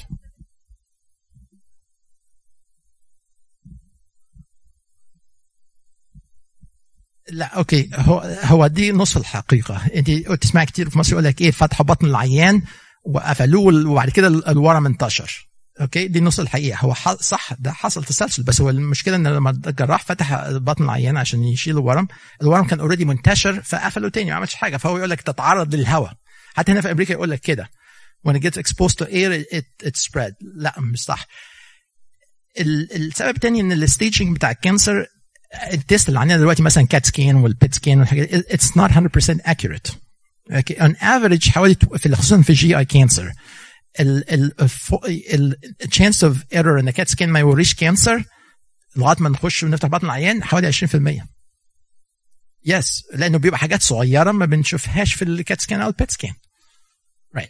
لا 7.32 7.46
okay. 7.46 7.90
هو 7.94 8.20
هو 8.44 8.68
دي 8.68 8.92
نص 8.92 9.18
الحقيقة. 9.18 9.86
أنت 9.96 10.12
تسمع 10.12 10.64
كتير 10.64 10.90
في 10.90 11.00
مصر 11.00 11.12
يقول 11.12 11.24
لك 11.24 11.42
إيه 11.42 11.52
فتح 11.52 11.82
بطن 11.82 12.06
العيان 12.06 12.62
وقفلوه 13.04 13.90
وبعد 13.92 14.10
كده 14.10 14.28
الورم 14.28 14.86
انتشر. 14.86 15.52
okay؟ 15.82 16.08
دي 16.08 16.22
نص 16.22 16.40
الحقيقة. 16.40 16.78
هو 16.82 16.94
صح 17.20 17.54
ده 17.60 17.72
حصل 17.72 18.04
تسلسل 18.04 18.44
بس 18.44 18.62
هو 18.62 18.70
المشكلة 18.70 19.16
إن 19.16 19.28
لما 19.28 19.50
الجراح 19.50 20.04
فتح 20.04 20.50
بطن 20.50 20.84
العيان 20.84 21.18
عشان 21.18 21.44
يشيل 21.44 21.78
الورم 21.78 22.08
الورم 22.42 22.68
كان 22.68 22.80
already 22.80 23.06
منتشر 23.06 23.62
فقفله 23.62 24.10
تاني 24.10 24.30
ما 24.30 24.36
عملش 24.36 24.54
حاجة. 24.56 24.78
فهو 24.78 24.98
يقول 24.98 25.10
لك 25.10 25.22
تتعرض 25.22 25.76
للهواء 25.76 26.14
حتى 26.54 26.72
هنا 26.72 26.82
في 26.82 26.92
أمريكا 26.92 27.14
يقول 27.14 27.30
لك 27.32 27.40
كده. 27.40 27.70
When 28.28 28.34
it 28.34 28.40
gets 28.40 28.58
exposed 28.58 28.98
to 28.98 29.06
air 29.06 29.32
it, 29.58 29.88
it 29.88 29.96
spread. 29.96 30.34
لا 30.56 30.74
مش 30.78 31.04
صح. 31.04 31.28
السبب 32.60 33.36
الثاني 33.36 33.62
إن 33.62 33.72
ال 33.72 33.80
staging 33.80 34.36
بتاع 34.36 34.52
ال 34.52 34.59
cancer 34.59 35.06
ال 35.74 35.81
test 35.81 36.10
اللي 36.10 36.20
عندنا 36.20 36.38
دلوقتي 36.38 36.64
مثلا 36.64 36.88
CAT 36.88 37.06
scan 37.06 37.36
وال 37.36 37.52
PET 37.52 37.76
scan 37.76 38.00
والحاجات 38.00 38.34
it's 38.34 38.78
not 38.78 38.92
100% 38.92 38.98
accurate. 39.52 39.92
okay 40.52 40.76
on 40.76 40.96
average 40.96 41.50
حوالي 41.50 41.76
في 41.76 42.16
خصوصا 42.16 42.42
في 42.42 42.50
ال 42.50 42.59
GI 42.59 42.78
cancer 42.78 43.32
ال 45.86 45.91
chance 45.91 46.24
of 46.24 46.44
error 46.54 46.80
ان 46.80 46.90
CAT 46.90 47.08
scan 47.10 47.30
ما 47.30 47.40
يوريش 47.40 47.76
cancer 47.76 48.24
لغاية 48.96 49.18
ما 49.20 49.30
نخش 49.30 49.64
ونفتح 49.64 49.88
بطن 49.88 50.06
العيان 50.06 50.44
حوالي 50.44 50.72
20% 50.74 51.26
yes 52.66 53.04
لأنه 53.14 53.38
بيبقى 53.38 53.60
حاجات 53.60 53.82
صغيرة 53.82 54.32
ما 54.32 54.46
بنشوفهاش 54.46 55.14
في 55.14 55.22
ال 55.22 55.32
CAT 55.32 55.62
scan 55.62 55.82
أو 55.82 55.88
ال 55.90 55.95
PET 55.95 56.12
scan 56.12 56.34
right. 57.38 57.50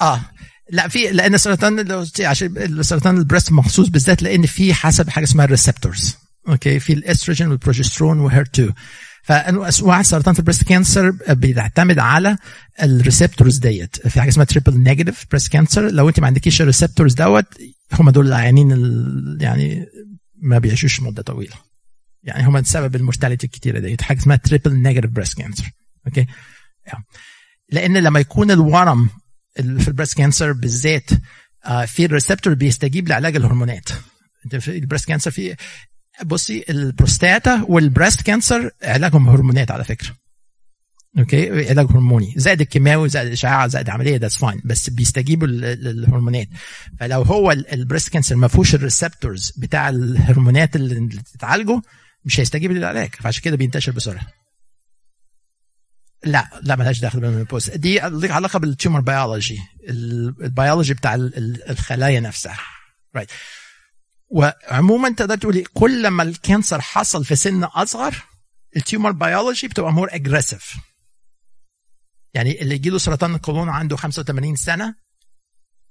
آه. 0.00 0.20
لا 0.70 0.88
في 0.88 1.10
لأن 1.10 1.34
السرطان 1.34 2.02
عشان 2.20 2.56
السرطان 2.56 3.16
ال 3.16 3.21
breast 3.21 3.52
مخصوص 3.52 3.88
بالذات 3.88 4.22
لأن 4.22 4.46
في 4.46 4.74
حسب 4.74 5.08
حاجة 5.08 5.24
اسمها 5.24 5.44
ال 5.44 5.51
receptors 5.51 6.16
okay 6.48 6.78
في 6.78 6.92
الاستروجين 6.92 7.48
والبروجسترون 7.48 8.20
و 8.20 8.42
HER2 8.42 8.72
فانواع 9.22 10.00
السرطان 10.00 10.34
في 10.34 10.40
ال 10.40 10.43
breast 10.43 10.64
cancer 10.64 11.10
بتعتمد 11.10 11.98
على 11.98 12.36
ال 12.82 12.90
receptors 12.90 13.58
ديت. 13.58 14.08
في 14.08 14.20
حاجة 14.20 14.28
اسمها 14.28 14.44
triple 14.44 14.78
negative 14.78 15.26
breast 15.30 15.52
cancer 15.52 15.90
لو 15.90 16.08
انت 16.08 16.20
ما 16.20 16.26
عندكيش 16.26 16.60
ال 16.60 16.65
receptors 16.65 17.14
دوت 17.14 17.44
هم 17.92 18.10
دول 18.10 18.26
العيانين 18.26 18.70
يعني 19.40 19.86
ما 20.42 20.58
بيعيشوش 20.58 21.00
مدة 21.00 21.22
طويلة. 21.22 21.56
يعني 22.22 22.46
هم 22.46 22.64
سبب 22.64 22.96
ال 22.96 23.01
mortality 23.01 23.46
الكتيرة 23.46 23.78
ديت. 23.78 24.02
حاجة 24.02 24.18
اسمها 24.18 24.36
triple 24.36 24.74
negative 24.74 25.10
breast 25.10 25.38
cancer 25.38 25.70
okay 26.06 26.26
لأن 27.72 27.96
لما 27.96 28.20
يكون 28.20 28.50
الورم 28.50 29.08
في 29.56 29.88
ال 29.88 29.92
breast 29.92 30.16
cancer 30.16 30.52
بالذات 30.52 31.10
في 31.86 32.04
ال 32.04 32.10
receptor 32.10 32.54
بيستجيب 32.54 33.08
لعلاج 33.08 33.36
الهرمونات. 33.36 33.88
ال 34.68 34.74
breast 34.74 35.08
cancer 35.08 35.30
في 35.30 35.56
بصي 36.24 36.64
البروستاتا 36.70 37.64
وال 37.68 37.81
breast 37.81 38.22
cancer 38.22 38.70
علاجهم 38.82 39.28
هرمونات 39.28 39.70
على 39.70 39.84
فكرة. 39.84 40.16
okay؟ 41.18 41.68
علاج 41.68 41.86
هرموني. 41.86 42.34
زائد 42.36 42.60
الكيماوي 42.60 43.08
زائد 43.08 43.26
الإشعاع 43.26 43.66
زائد 43.66 43.86
العملية 43.86 44.16
that's 44.16 44.36
fine 44.36 44.60
بس 44.64 44.90
بيستجيبوا 44.90 45.46
للهرمونات. 45.46 46.48
فلو 47.00 47.22
هو 47.22 47.52
ال 47.52 47.60
breast 47.60 48.08
cancer 48.08 48.36
ما 48.36 48.48
فيهوش 48.48 48.74
ال 48.74 48.82
receptors 48.82 49.52
بتاع 49.56 49.88
الهرمونات 49.88 50.76
اللي 50.76 51.22
تتعالجه 51.34 51.82
مش 52.24 52.40
هيستجيب 52.40 52.72
للعلاج. 52.72 53.14
فعشان 53.14 53.42
كده 53.42 53.56
بينتشر 53.56 53.92
بسرعة. 53.92 54.26
لا 56.24 56.60
لا 56.62 56.76
ملهاش 56.76 57.00
دخل 57.00 57.20
بال 57.20 57.29
menopause 57.29 57.70
دي 57.70 58.00
ليك 58.04 58.30
علاقة 58.30 58.58
بال 58.58 58.70
tumor 58.70 59.00
biology 59.00 59.58
البيولوجي 59.88 60.94
بتاع 60.94 61.14
الخلايا 61.14 62.20
نفسها. 62.20 62.58
right 63.16 63.30
right. 63.30 63.34
وعموما 64.28 65.10
تقدر 65.10 65.36
تقولي 65.36 65.62
كل 65.62 66.02
لما 66.02 66.22
ال 66.22 66.30
cancer 66.30 66.80
حصل 66.80 67.24
في 67.24 67.36
سن 67.36 67.64
أصغر 67.64 68.14
ال 68.76 68.82
tumor 68.82 69.10
biology 69.12 69.68
بتبقى 69.68 69.92
more 69.92 70.08
aggressive 70.14 70.76
يعني 72.34 72.62
اللي 72.62 72.74
يجي 72.74 72.90
له 72.90 72.98
سرطان 72.98 73.34
القولون 73.34 73.68
عنده 73.68 73.96
85 73.96 74.56
سنة 74.56 74.94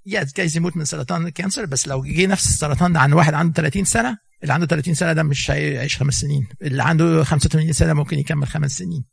yes 0.06 0.34
جايز 0.34 0.58
يموت 0.58 0.78
من 0.78 0.86
سرطان 0.86 1.28
ال 1.28 1.33
cancer 1.33 1.66
بس 1.66 1.88
لو 1.88 2.04
جه 2.04 2.26
نفس 2.26 2.48
السرطان 2.48 2.94
ده 2.94 3.00
عن 3.00 3.14
واحد 3.14 3.34
عنده 3.34 3.54
30 3.54 3.86
سنة 3.86 4.18
اللي 4.44 4.54
عنده 4.54 4.66
30 4.66 4.94
سنة 4.94 5.14
ده 5.14 5.24
مش 5.24 5.52
هيعيش 5.52 5.98
خمس 5.98 6.14
سنين. 6.22 6.48
اللي 6.62 6.84
عنده 6.84 7.24
85 7.24 7.74
سنة 7.74 7.94
ممكن 7.94 8.20
يكمل 8.20 8.48
خمس 8.48 8.72
سنين. 8.72 9.06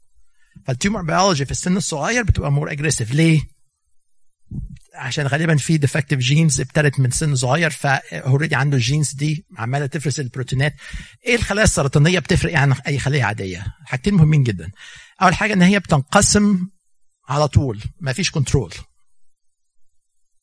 فال 0.66 0.77
tumor 0.77 1.02
biology 1.02 1.44
في 1.44 1.50
السن 1.50 1.76
الصغير 1.76 2.22
بتبقى 2.22 2.52
more 2.52 2.72
aggressive 2.72 3.14
ليه؟ 3.14 3.40
عشان 4.94 5.26
غالبا 5.26 5.56
في 5.56 5.76
defective 5.78 6.18
genes 6.18 6.60
ابتدت 6.60 7.00
من 7.00 7.10
سن 7.10 7.34
صغير 7.34 7.70
ف 7.70 7.81
already 7.81 8.54
عنده 8.54 8.76
ال 8.76 8.82
genes 8.82 9.12
دي 9.14 9.46
عمالة 9.58 9.86
تفرز 9.86 10.20
البروتينات. 10.20 10.74
إيه 11.26 11.34
الخلايا 11.36 11.64
السرطانية 11.64 12.18
بتفرق 12.18 12.58
عن 12.58 12.72
أي 12.72 12.98
خلية 12.98 13.24
عادية؟ 13.24 13.66
حاجتين 13.86 14.14
مهمين 14.14 14.42
جدا. 14.42 14.70
أول 15.22 15.34
حاجة 15.34 15.52
إن 15.52 15.62
هي 15.62 15.78
بتنقسم 15.78 16.68
على 17.28 17.48
طول 17.48 17.80
ما 18.00 18.12
فيش 18.12 18.30
control 18.30 18.74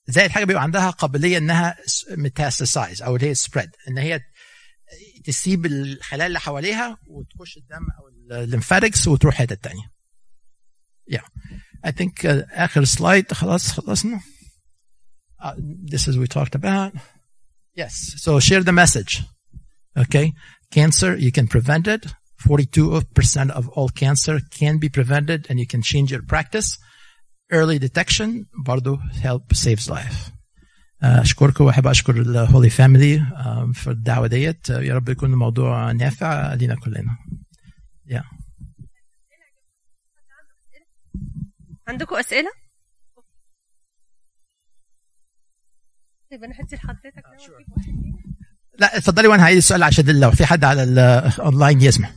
زائد 0.07 0.31
حاجة 0.31 0.43
بيبقى 0.45 0.63
عندها 0.63 0.89
قابلية 0.89 1.37
إنها 1.37 1.77
metastasize 2.11 3.01
أو 3.01 3.15
اللي 3.15 3.27
هي 3.29 3.35
spread 3.35 3.69
إن 3.87 3.97
هي 3.97 4.19
تسيب 5.25 5.65
الخلايا 5.65 6.27
اللي 6.27 6.39
حواليها 6.39 6.97
وتخش 7.07 7.57
الدم 7.57 7.87
أو 7.99 8.07
الليمفاتكس 8.43 9.07
وتروح 9.07 9.35
حتة 9.35 9.55
تانية. 9.55 9.98
yeah 11.08 11.26
I 11.84 11.90
think 11.90 12.24
uh, 12.24 12.42
آخر 12.50 12.84
سلايد 12.84 13.32
خلاص 13.32 13.72
خلصنا 13.72 14.20
uh, 15.42 15.54
this 15.92 16.08
is 16.08 16.18
we 16.18 16.26
talked 16.26 16.54
about 16.54 16.92
yes 17.76 17.94
so 18.24 18.40
share 18.40 18.62
the 18.62 18.72
message 18.72 19.22
okay 19.98 20.32
cancer 20.70 21.16
you 21.16 21.32
can 21.32 21.46
prevent 21.46 21.86
it 21.86 22.06
42% 22.48 23.50
of 23.50 23.68
all 23.70 23.88
cancer 23.88 24.38
can 24.50 24.76
be 24.78 24.88
prevented 24.88 25.46
and 25.48 25.58
you 25.58 25.66
can 25.66 25.82
change 25.82 26.10
your 26.12 26.22
practice 26.22 26.78
early 27.52 27.78
detection 27.78 28.46
برضو 28.66 28.98
help 29.22 29.54
saves 29.54 29.88
life 29.88 30.32
اشكركم 31.02 31.64
واحب 31.64 31.86
اشكر 31.86 32.20
الهولي 32.20 32.70
فاميلي 32.70 33.26
في 33.74 33.90
الدعوه 33.90 34.26
ديت 34.26 34.68
يا 34.68 34.94
رب 34.94 35.08
يكون 35.08 35.32
الموضوع 35.32 35.92
نافع 35.92 36.54
لينا 36.54 36.74
كلنا 36.74 37.16
yeah. 38.10 38.37
عندكم 41.89 42.15
أسئلة؟ 42.15 42.49
طيب 46.31 46.43
أنا 46.43 46.55
هدي 46.59 46.75
لحضرتك 46.75 47.25
آه، 47.25 47.37
لا 48.79 48.97
اتفضلي 48.97 49.27
وأنا 49.27 49.43
هعيد 49.43 49.57
السؤال 49.57 49.83
عشان 49.83 50.19
لو 50.19 50.31
في 50.31 50.45
حد 50.45 50.63
على 50.63 50.83
الاونلاين 50.83 51.81
يسمع. 51.81 52.09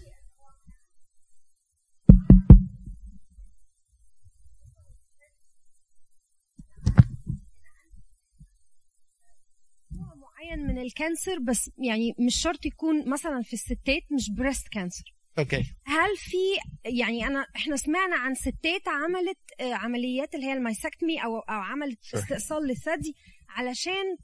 معين 10.16 10.66
من 10.66 10.78
ال 10.78 10.87
cancer 10.87 11.38
بس 11.38 11.70
يعني 11.78 12.14
مش 12.26 12.36
شرط 12.42 12.66
يكون 12.66 13.10
مثلا 13.10 13.42
في 13.42 13.52
الستات 13.52 14.02
مش 14.12 14.30
breast 14.30 14.68
cancer 14.68 15.11
okay. 15.38 15.64
هل 15.86 16.16
في 16.16 16.36
يعني 16.84 17.26
أنا 17.26 17.46
إحنا 17.56 17.76
سمعنا 17.76 18.16
عن 18.16 18.34
ستات 18.34 18.88
عملت 18.88 19.38
آه، 19.60 19.74
عمليات 19.74 20.34
اللي 20.34 20.46
هي 20.46 20.52
ال 20.52 20.59
mastectomy 20.59 21.24
أو 21.24 21.38
أو 21.38 21.54
عملت. 21.54 21.98
استئصال 22.14 22.66
للثدي 22.66 23.14
علشان 23.48 24.16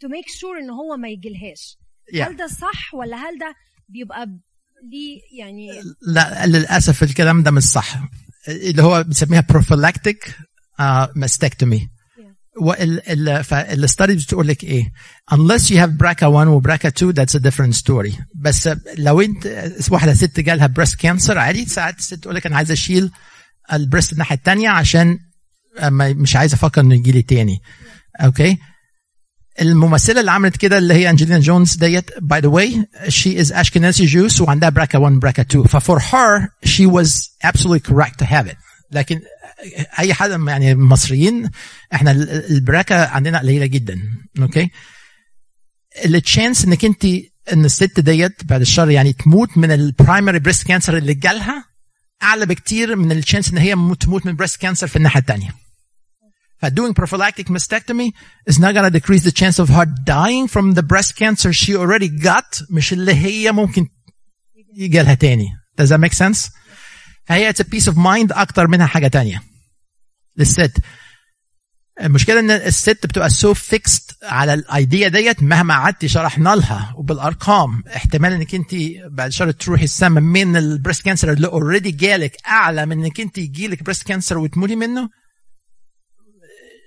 to 0.00 0.08
make 0.08 0.24
sure 0.28 0.58
ان 0.58 0.70
هو 0.70 0.96
ما 0.96 1.08
يجيلهاش. 1.08 1.78
Yeah. 2.14 2.20
هل 2.20 2.36
ده 2.36 2.46
صح 2.46 2.94
ولا 2.94 3.16
هل 3.16 3.38
ده 3.38 3.54
بيبقى 3.88 4.26
ليه 4.92 5.20
يعني؟ 5.38 5.68
لا 6.06 6.46
للأسف 6.46 7.02
الكلام 7.02 7.42
ده 7.42 7.50
مش 7.50 7.62
صح. 7.62 7.94
اللي 8.48 8.82
هو 8.82 9.02
بنسميها 9.02 9.46
prophylactic 9.52 10.30
mastectomy 11.16 11.88
فال 13.42 13.63
study 13.63 14.14
بتقول 14.14 14.48
لك 14.48 14.64
إيه 14.64 14.92
unless 15.34 15.62
you 15.70 15.74
have 15.76 15.90
BRCA 16.02 16.22
1 16.22 16.48
و 16.48 16.60
BRCA 16.62 16.86
2 16.86 17.12
that's 17.14 17.34
a 17.34 17.42
different 17.42 17.74
story. 17.74 18.12
بس 18.34 18.68
لو 18.98 19.20
انت 19.20 19.70
واحدة 19.90 20.14
ست 20.14 20.40
جالها 20.40 20.72
breast 20.80 20.94
cancer 21.06 21.30
عادي 21.36 21.66
ساعات 21.66 21.98
الست 21.98 22.14
تقول 22.14 22.34
لك 22.34 22.46
أنا 22.46 22.56
عايزة 22.56 22.72
أشيل 22.72 23.10
ال 23.72 23.78
breast 23.78 24.12
الناحية 24.12 24.36
الثانية 24.36 24.68
عشان 24.68 25.18
ما- 25.82 26.12
مش 26.12 26.36
عايزة 26.36 26.54
أفكر 26.54 26.80
إنه 26.80 26.94
يجي 26.94 27.12
لي 27.12 27.22
تاني. 27.22 27.58
okay 28.20 28.58
الممثلة 29.60 30.20
اللي 30.20 30.30
عملت 30.30 30.56
كده 30.56 30.78
اللي 30.78 30.94
هي 30.94 31.10
انجلينا 31.10 31.38
جونز 31.40 31.76
ديت 31.76 32.10
by 32.22 32.40
the 32.40 32.48
way 32.48 32.86
she 33.08 33.40
is 33.40 33.52
Ashkenazi 33.52 34.04
Jewish 34.04 34.40
وعندها 34.40 34.68
BRCA 34.68 34.98
1 34.98 35.12
BRCA 35.18 35.42
2 35.42 35.64
ف 35.64 35.73
for 35.73 35.98
her 36.12 36.48
she 36.64 36.86
was 36.86 37.28
absolutely 37.46 37.80
correct 37.90 38.24
to 38.24 38.26
have 38.26 38.46
it. 38.48 38.56
لكن 38.92 39.20
أي 39.98 40.14
حد 40.14 40.30
يعني 40.30 40.72
المصريين 40.72 41.50
إحنا 41.94 42.10
ال- 42.10 42.30
ال 42.50 42.61
BRCA 42.61 43.06
عندنا 43.08 43.38
قليلة 43.38 43.66
جدا 43.66 44.00
okay؟ 44.38 44.70
ال 46.04 46.13
chance 46.13 46.64
إنك 46.64 46.84
أنت 46.84 47.04
إن 47.52 47.64
الست 47.64 48.00
ديت 48.00 48.44
بعد 48.44 48.60
الشر 48.60 48.90
يعني 48.90 49.12
تموت 49.12 49.58
من 49.58 49.70
ال 49.70 49.78
primary 49.78 50.38
breast 50.38 50.66
cancer 50.66 50.96
اللي 50.96 51.14
جالها 51.14 51.64
أعلى 52.22 52.46
بكتير 52.46 52.96
من 52.96 53.12
ال 53.12 53.17
chance 53.17 53.50
إن 53.50 53.58
هي 53.58 53.74
مو- 53.74 53.94
تموت 53.94 54.26
من 54.26 54.36
breast 54.36 54.60
cancer 54.60 54.86
في 54.86 54.96
الناحية 54.96 55.20
الثانية 55.20 55.54
ف 56.66 56.70
doing 56.70 56.92
prophylactic 57.02 57.48
mastectomy 57.48 58.10
is 58.50 58.58
not 58.58 58.72
to 58.74 58.90
decrease 58.90 59.22
the 59.22 59.32
chance 59.40 59.58
of 59.60 59.68
her 59.68 59.86
dying 60.14 60.48
from 60.48 60.74
the 60.74 60.82
breast 60.82 61.14
cancer 61.16 61.52
she 61.52 61.72
already 61.76 62.08
got 62.08 62.62
مش 62.70 62.92
اللي 62.92 63.14
هي 63.14 63.52
ممكن 63.52 63.86
يجي 64.76 65.02
لها 65.02 65.14
تاني. 65.14 65.48
Does 65.80 65.84
that 65.88 66.00
make 66.00 66.12
sense? 66.14 66.50
فهي 67.24 67.52
it's 67.52 67.56
a 67.60 67.64
peace 67.64 67.86
of 67.92 67.94
mind 67.96 68.38
أكتر 68.38 68.66
منها 68.66 68.86
حاجة 68.86 69.08
تانية. 69.08 69.42
للست. 70.38 70.72
المشكلة 72.00 72.40
إن 72.40 72.50
الست 72.50 73.06
بتبقى 73.06 73.30
so 73.30 73.54
fixed 73.54 74.14
على 74.22 74.54
ال 74.54 74.65
idea 74.65 75.08
ديت 75.08 75.42
مهما 75.42 75.74
قعدتي 75.74 76.08
شرحنا 76.08 76.54
لها 76.56 76.94
وبالأرقام. 76.96 77.82
احتمال 77.96 78.32
إنك 78.32 78.54
أنت 78.54 78.74
بعد 79.10 79.30
شهر 79.30 79.50
تروحي 79.50 79.84
السما 79.84 80.20
من 80.20 80.56
ال 80.56 80.63
breast 80.63 81.04
cancer 81.04 81.32
اللي 81.32 81.46
already 81.46 81.90
جالك 81.90 82.36
أعلى 82.46 82.86
من 82.86 83.04
إنك 83.04 83.20
أنت 83.20 83.38
يجيلك 83.38 83.82
breast 83.82 84.02
cancer 84.06 84.38
وتموتي 84.38 84.76
منه 84.76 85.08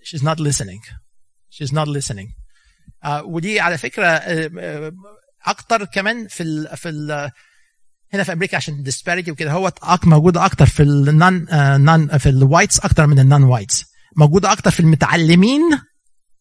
she's 0.09 0.23
not 0.23 0.39
listening. 0.39 0.81
She's 1.49 1.71
not 1.71 1.87
listening. 1.87 2.27
uh, 3.05 3.21
ودي 3.25 3.59
على 3.59 3.77
فكرة 3.77 4.17
uh, 4.17 4.49
uh, 4.51 4.93
أكتر 5.47 5.85
كمان 5.85 6.27
في 6.27 6.43
ال 6.43 6.77
في 6.77 6.89
ال 6.89 7.31
هنا 8.13 8.23
في 8.23 8.33
أمريكا 8.33 8.57
عشان 8.57 8.83
disparity 8.89 9.29
وكده 9.29 9.51
هو 9.51 9.71
موجوده 10.03 10.45
أكتر 10.45 10.65
في 10.65 10.83
ال 10.83 10.99
non 10.99 11.45
non 11.85 12.17
في 12.17 12.29
ال 12.29 12.36
whites 12.36 12.79
أكتر 12.79 13.07
من 13.07 13.19
ال 13.19 13.25
non 13.25 13.43
whites 13.43 13.85
موجوده 14.17 14.51
أكتر 14.51 14.71
في 14.71 14.79
المتعلمين 14.79 15.61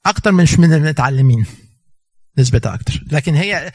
أكتر 0.06 0.32
مش 0.32 0.58
من 0.58 0.72
المتعلمين. 0.72 1.46
نسبتها 2.38 2.74
أكتر. 2.74 3.04
لكن 3.10 3.34
هي 3.34 3.72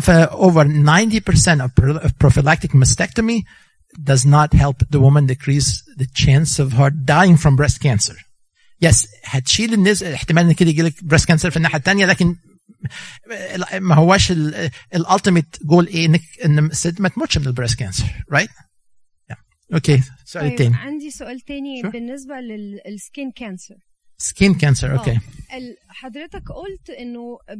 في 0.00 0.26
over 0.30 0.64
90% 0.64 1.60
of 1.62 1.70
pro- 1.80 2.06
of 2.06 2.10
prophylactic 2.24 2.70
mastectomy 2.74 3.42
does 4.10 4.24
not 4.26 4.58
help 4.58 4.76
the 4.92 5.00
woman 5.00 5.26
decrease 5.26 5.82
the 5.98 6.06
chance 6.24 6.58
of 6.58 6.72
her 6.72 6.90
dying 6.90 7.36
from 7.36 7.56
breast 7.56 7.80
cancer. 7.80 8.16
yes 8.82 9.06
هتشيل 9.24 9.74
النسبة 9.74 10.14
احتمال 10.14 10.44
ان 10.46 10.52
كده 10.52 10.70
يجيلك 10.70 11.04
breast 11.04 11.28
cancer 11.28 11.50
في 11.50 11.56
الناحية 11.56 11.78
الثانية 11.78 12.06
لكن 12.06 12.36
ما 13.88 13.94
هواش 13.94 14.32
ال 14.94 15.01
ultimate 15.01 15.56
goal 15.64 15.86
إيه؟ 15.86 16.06
انك 16.06 16.20
إن 16.44 16.58
الست 16.58 17.00
ما 17.00 17.08
تموتش 17.08 17.38
من 17.38 17.46
ال 17.46 17.51
breast 17.51 17.78
cancer 17.78 18.04
right؟ 18.32 18.50
okay 19.74 20.02
السؤال 20.24 20.44
طيب 20.44 20.52
الثاني 20.52 20.74
عندي 20.76 21.10
سؤال 21.10 21.40
تاني 21.40 21.82
Sure. 21.82 21.86
بالنسبة 21.86 22.34
لل 22.40 22.70
skin 22.70 23.30
cancer 23.30 23.74
skin 24.18 24.54
cancer 24.54 24.98
okay 24.98 25.10
ال- 25.54 25.76
حضرتك 25.88 26.42
قلت 26.48 26.90
إنه 26.90 27.38
uh, 27.50 27.54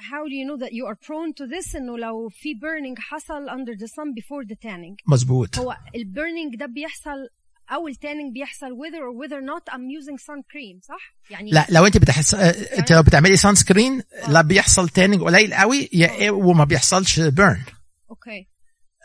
how 0.00 0.24
do 0.28 0.34
you 0.34 0.44
know 0.48 0.58
that 0.64 0.72
you 0.72 0.84
are 0.86 0.96
prone 1.06 1.32
to 1.40 1.46
this 1.46 1.76
إنه 1.76 1.98
لو 1.98 2.28
في 2.28 2.48
burning 2.54 2.98
حصل 3.00 3.48
under 3.50 3.78
the 3.78 3.88
sun 3.88 4.12
before 4.20 4.44
the 4.52 4.56
tanning. 4.68 4.96
مظبوط. 5.12 5.58
هو 5.58 5.76
ال 5.94 6.02
burning 6.02 6.56
ده 6.56 6.66
بيحصل 6.66 7.28
أو 7.70 7.88
ال 7.88 7.94
tanning 7.94 8.32
بيحصل 8.34 8.66
whether 8.66 9.00
or 9.00 9.12
whether 9.20 9.40
not 9.40 9.74
I'm 9.74 9.88
using 10.00 10.18
sun 10.18 10.42
cream 10.42 10.80
صح؟ 10.82 11.14
يعني 11.30 11.50
لا 11.50 11.66
لو 11.70 11.86
أنت 11.86 11.96
بتحس 11.96 12.34
أنت 12.34 12.92
لو 12.92 13.02
بتعملي 13.02 13.36
sunscreen 13.36 14.02
لا 14.28 14.42
بيحصل 14.42 14.88
تاني 14.88 15.16
قليل 15.16 15.54
قوي 15.54 15.88
yeah 15.92 16.30
وما 16.30 16.64
بيحصلش 16.64 17.20
burn 17.20 17.62
okay. 18.10 18.30
يعني 18.30 18.48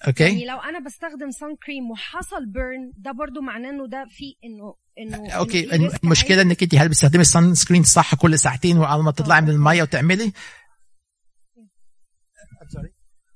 أوكي 0.08 0.46
لو 0.46 0.58
أنا 0.58 0.80
بستخدم 0.80 1.32
sun 1.32 1.56
cream 1.66 1.92
وحصل 1.92 2.46
burn 2.46 2.94
ده 2.98 3.12
برضو 3.12 3.42
معناه 3.42 3.70
إنه 3.70 3.88
ده 3.88 4.06
في 4.10 4.36
إنه 4.44 4.76
إنه 5.00 5.32
okay 5.32 5.76
المشكلة. 6.04 6.42
إنك 6.42 6.64
أنت 6.64 6.76
هل 6.76 6.90
بتستخدمي 6.90 7.22
ال 7.22 7.56
sunscreen 7.56 7.84
صح 7.84 8.16
كل 8.16 8.40
ساعتين 8.40 8.78
وأول 8.78 9.04
ما 9.04 9.12
تطلعي 9.12 9.42
من 9.42 9.50
المية 9.50 9.84
وتعملي؟ 9.84 10.34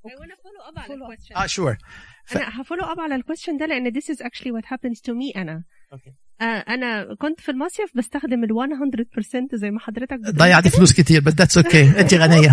I 0.06 0.16
want 0.20 0.30
to 0.30 0.36
follow 0.44 0.62
up. 0.68 1.36
آه 1.36 1.46
sure 1.46 1.76
أنا 2.32 2.60
ه 2.60 2.63
follow 2.63 2.84
up 2.84 3.00
على 3.00 3.14
ال 3.14 3.19
question 3.19 3.56
ده 3.56 3.66
لأن 3.66 3.92
this 3.92 4.04
is 4.04 4.18
actually 4.22 4.52
what 4.52 4.64
happens 4.64 4.98
to 5.00 5.12
me 5.14 5.36
أنا. 5.36 5.64
okay 5.92 6.10
آه 6.10 6.23
أنا 6.44 7.14
كنت 7.18 7.40
في 7.40 7.48
المصيف 7.48 7.90
بستخدم 7.94 8.44
ال 8.44 8.48
100% 8.52 9.54
زي 9.54 9.70
ما 9.70 9.80
حضرتك 9.80 10.18
بتقول. 10.18 10.34
ضيعتي. 10.36 10.70
فلوس 10.70 10.92
كتير 10.92 11.20
بس 11.20 11.32
that's 11.34 11.58
okay 11.58 12.00
أنت 12.00 12.14
غنية. 12.14 12.48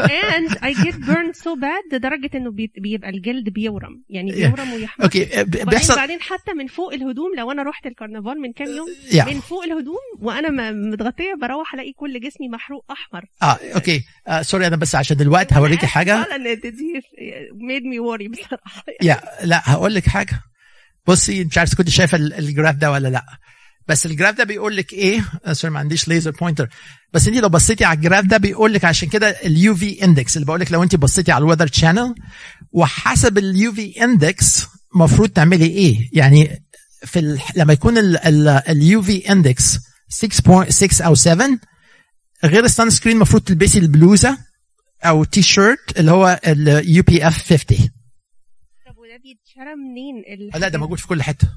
And 0.00 0.50
I 0.52 0.72
get 0.84 0.94
burned 0.94 1.36
so 1.44 1.50
bad 1.60 1.92
لدرجة 1.94 2.30
إنه 2.34 2.50
بي- 2.50 2.72
بيبقى 2.78 3.10
الجلد 3.10 3.48
بيورم. 3.48 4.02
يعني 4.10 4.32
بيورم 4.32 4.72
ويحمر. 4.72 5.04
okay 5.04 5.22
وبعدين 5.40 5.64
بيحصل 5.64 5.96
بعدين 5.96 6.20
حتى 6.20 6.52
من 6.54 6.66
فوق 6.66 6.92
الهدوم 6.92 7.30
لو 7.36 7.52
أنا 7.52 7.62
رحت 7.62 7.86
الكرنفال 7.86 8.40
من 8.40 8.52
كام 8.52 8.68
يوم 8.68 8.86
yeah 9.12 9.24
من 9.24 9.40
فوق 9.40 9.64
الهدوم 9.64 9.96
وأنا 10.20 10.70
متغطية 10.72 11.34
بروح 11.42 11.74
ألاقي 11.74 11.92
كل 11.92 12.20
جسمي 12.20 12.48
محروق 12.48 12.84
أحمر. 12.90 13.24
آه 13.42 13.58
okay 13.74 14.02
آه 14.28 14.42
sorry 14.42 14.66
أنا 14.66 14.76
بس 14.76 14.94
عشان 14.94 15.16
دلوقتي 15.16 15.54
هوريكي 15.54 15.86
حاجة. 15.86 16.22
فعلا 16.24 16.54
they 16.54 16.70
made 17.54 17.82
me 17.84 17.98
worry 17.98 18.28
بصراحة. 18.28 18.82
yeah 19.02 19.20
لا 19.44 19.62
هقول 19.64 19.94
لك 19.94 20.06
حاجة. 20.08 20.40
بصي 21.06 21.44
مش 21.44 21.58
عارف 21.58 21.74
كنت 21.74 21.88
شايفة 21.90 22.16
ال- 22.16 22.34
ال 22.34 22.41
graph 22.41 22.74
ده 22.76 22.90
ولا 22.90 23.08
لأ. 23.08 23.24
بس 23.88 24.06
ال 24.06 24.11
graph 24.11 24.34
ده 24.34 24.44
بيقول 24.44 24.76
لك 24.76 24.92
إيه؟ 24.92 25.24
آه، 25.44 25.52
sorry 25.52 25.72
ما 25.74 25.78
عنديش 25.78 26.08
laser 26.08 26.30
pointer 26.30 26.68
بس 27.12 27.28
انت 27.28 27.36
لو 27.36 27.48
بصيتي 27.48 27.84
على 27.84 27.96
ال 27.96 28.01
graph 28.01 28.24
ده 28.24 28.36
بيقول 28.36 28.72
لك 28.74 28.84
عشان 28.84 29.08
كده 29.08 29.28
ال 29.28 29.74
UV 29.74 30.04
index 30.04 30.36
اللي 30.36 30.46
بقول 30.46 30.60
لك 30.60 30.72
لو 30.72 30.82
انت 30.82 30.96
بصيتي 30.96 31.32
على 31.32 31.42
ال 31.42 31.45
Weather 31.45 31.68
Channel 31.72 32.14
وحسب 32.72 33.38
ال 33.38 33.72
UV 33.72 34.04
index 34.04 34.66
المفروض 34.94 35.28
تعملي 35.28 35.66
إيه؟ 35.66 36.08
يعني 36.12 36.62
في 37.04 37.18
ال... 37.18 37.40
لما 37.56 37.72
يكون 37.72 37.94
ال 37.98 39.02
UV 39.02 39.32
index 39.32 39.78
6.6 40.24 41.02
أو 41.02 41.14
7 41.14 41.48
غير 42.44 42.64
ال 42.64 42.90
sunscreen 42.90 43.16
المفروض 43.16 43.42
تلبسي 43.42 43.78
البلوزة 43.78 44.38
أو 45.04 45.24
تي 45.24 45.42
شيرت 45.42 45.98
اللي 46.00 46.10
هو 46.10 46.40
ال 46.46 47.02
UPF 47.02 47.42
50 47.52 47.78
طب 47.78 47.95
بيتشرى 49.56 49.74
منين؟ 49.74 50.50
لا 50.60 50.68
ده 50.68 50.78
موجود 50.78 50.98
في 50.98 51.06
كل 51.06 51.22
حتة. 51.22 51.48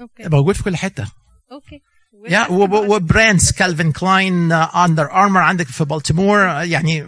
okay. 0.00 0.28
موجود 0.28 0.54
في 0.54 0.62
كل 0.62 0.76
حتة. 0.76 1.04
okay. 1.52 1.80
yeah 2.28 2.46
و 2.50 2.65
brands 2.65 3.52
كالفين 3.52 3.92
كلاين 3.92 4.52
اندر 4.52 5.12
ارمر 5.12 5.40
عندك 5.40 5.66
في 5.66 5.84
بالتيمور 5.84 6.38
يعني 6.62 7.06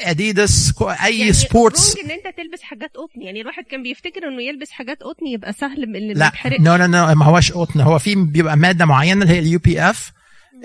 اديداس 0.00 0.74
أي 0.82 1.18
يعني 1.18 1.32
سبورتس 1.32 1.96
إن 1.96 2.10
أنت 2.10 2.36
تلبس 2.36 2.62
حاجات 2.62 2.90
قطن. 2.90 3.22
يعني 3.22 3.40
الواحد 3.40 3.64
كان 3.70 3.82
بيفتكر 3.82 4.28
إنه 4.28 4.42
يلبس 4.42 4.70
حاجات 4.70 5.02
قطن 5.02 5.26
يبقى 5.26 5.52
سهل 5.52 5.86
من 5.86 5.96
اللي 5.96 6.14
لا. 6.14 6.32
نو 6.60 6.76
نو 6.76 6.86
نو 6.86 7.14
ما 7.14 7.24
هوش 7.24 7.52
قطن. 7.52 7.80
هو 7.80 7.98
في 7.98 8.14
بيبقى 8.14 8.56
مادة 8.56 8.86
معينة 8.86 9.22
اللي 9.22 9.34
هي 9.34 9.38
ال 9.38 9.58
UPF 9.58 10.12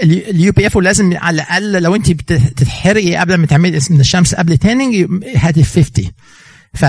ال 0.04 0.52
UPF 0.52 0.76
ولازم 0.76 1.18
على 1.18 1.36
الأقل 1.36 1.84
لو 1.84 1.96
أنت 1.96 2.12
بتتحرقي 2.12 3.16
قبل 3.16 3.36
ما 3.36 3.46
تعملي 3.46 3.80
من 3.90 4.00
الشمس 4.00 4.36
قبل 4.36 4.58
tanning 4.58 5.08
هاتي 5.36 5.64
50 5.64 6.12
ف 6.74 6.86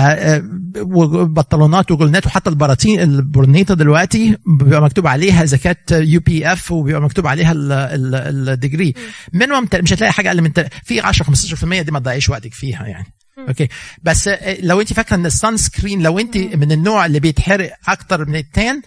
وبنطلونات 0.77 1.91
وجلنات 1.91 2.25
وحتى 2.25 2.49
البراطين 2.49 2.99
البرنيطة 2.99 3.73
دلوقتي 3.73 4.37
بيبقى 4.45 4.81
مكتوب 4.81 5.07
عليها 5.07 5.43
إذا 5.43 5.57
كانت 5.57 5.91
UPF 5.91 6.71
وبيبقى 6.71 7.01
مكتوب 7.01 7.27
عليها 7.27 7.53
ال 7.55 7.72
degree. 7.72 8.93
minimum 9.33 9.67
مش 9.75 9.93
هتلاقي 9.93 10.13
حاجة 10.13 10.27
أقل 10.27 10.41
من 10.41 10.51
في 10.83 10.99
10 10.99 11.25
15% 11.25 11.81
دي 11.81 11.91
ما 11.91 11.99
تضيعيش 11.99 12.29
وقتك 12.29 12.53
فيها 12.53 12.85
يعني. 12.87 13.05
okay. 13.47 13.67
بس 14.03 14.29
لو 14.59 14.81
أنت 14.81 14.93
فاكرة 14.93 15.15
إن 15.15 15.25
ال 15.25 15.57
sunscreen 15.57 16.01
لو 16.03 16.19
أنت 16.19 16.37
من 16.37 16.71
النوع 16.71 17.05
اللي 17.05 17.19
بيتحرق 17.19 17.71
أكتر 17.87 18.25
من 18.25 18.35
ال 18.35 18.47
tan 18.47 18.81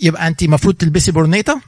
يبقى 0.00 0.28
أنت 0.28 0.42
المفروض 0.42 0.74
تلبسي 0.74 1.12
برنيطة. 1.12 1.60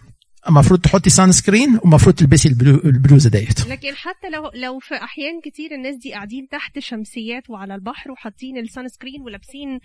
المفروض 0.49 0.81
تحطي 0.81 1.11
sunscreen 1.11 1.79
ومفروض 1.85 2.15
تلبسي 2.15 2.49
البلو 2.49 2.75
البلوزة 2.85 3.31
ديت. 3.31 3.67
لكن 3.67 3.95
حتى 3.95 4.31
لو 4.31 4.51
لو 4.55 4.79
في 4.79 4.95
أحيان 4.95 5.41
كتير 5.45 5.75
الناس 5.75 5.97
دي 5.97 6.13
قاعدين 6.13 6.49
تحت 6.49 6.79
شمسيات 6.79 7.51
وعلى 7.51 7.75
البحر 7.75 8.11
وحاطين 8.11 8.59
ال 8.59 8.89
sunscreen 8.89 9.23
ولابسين 9.23 9.81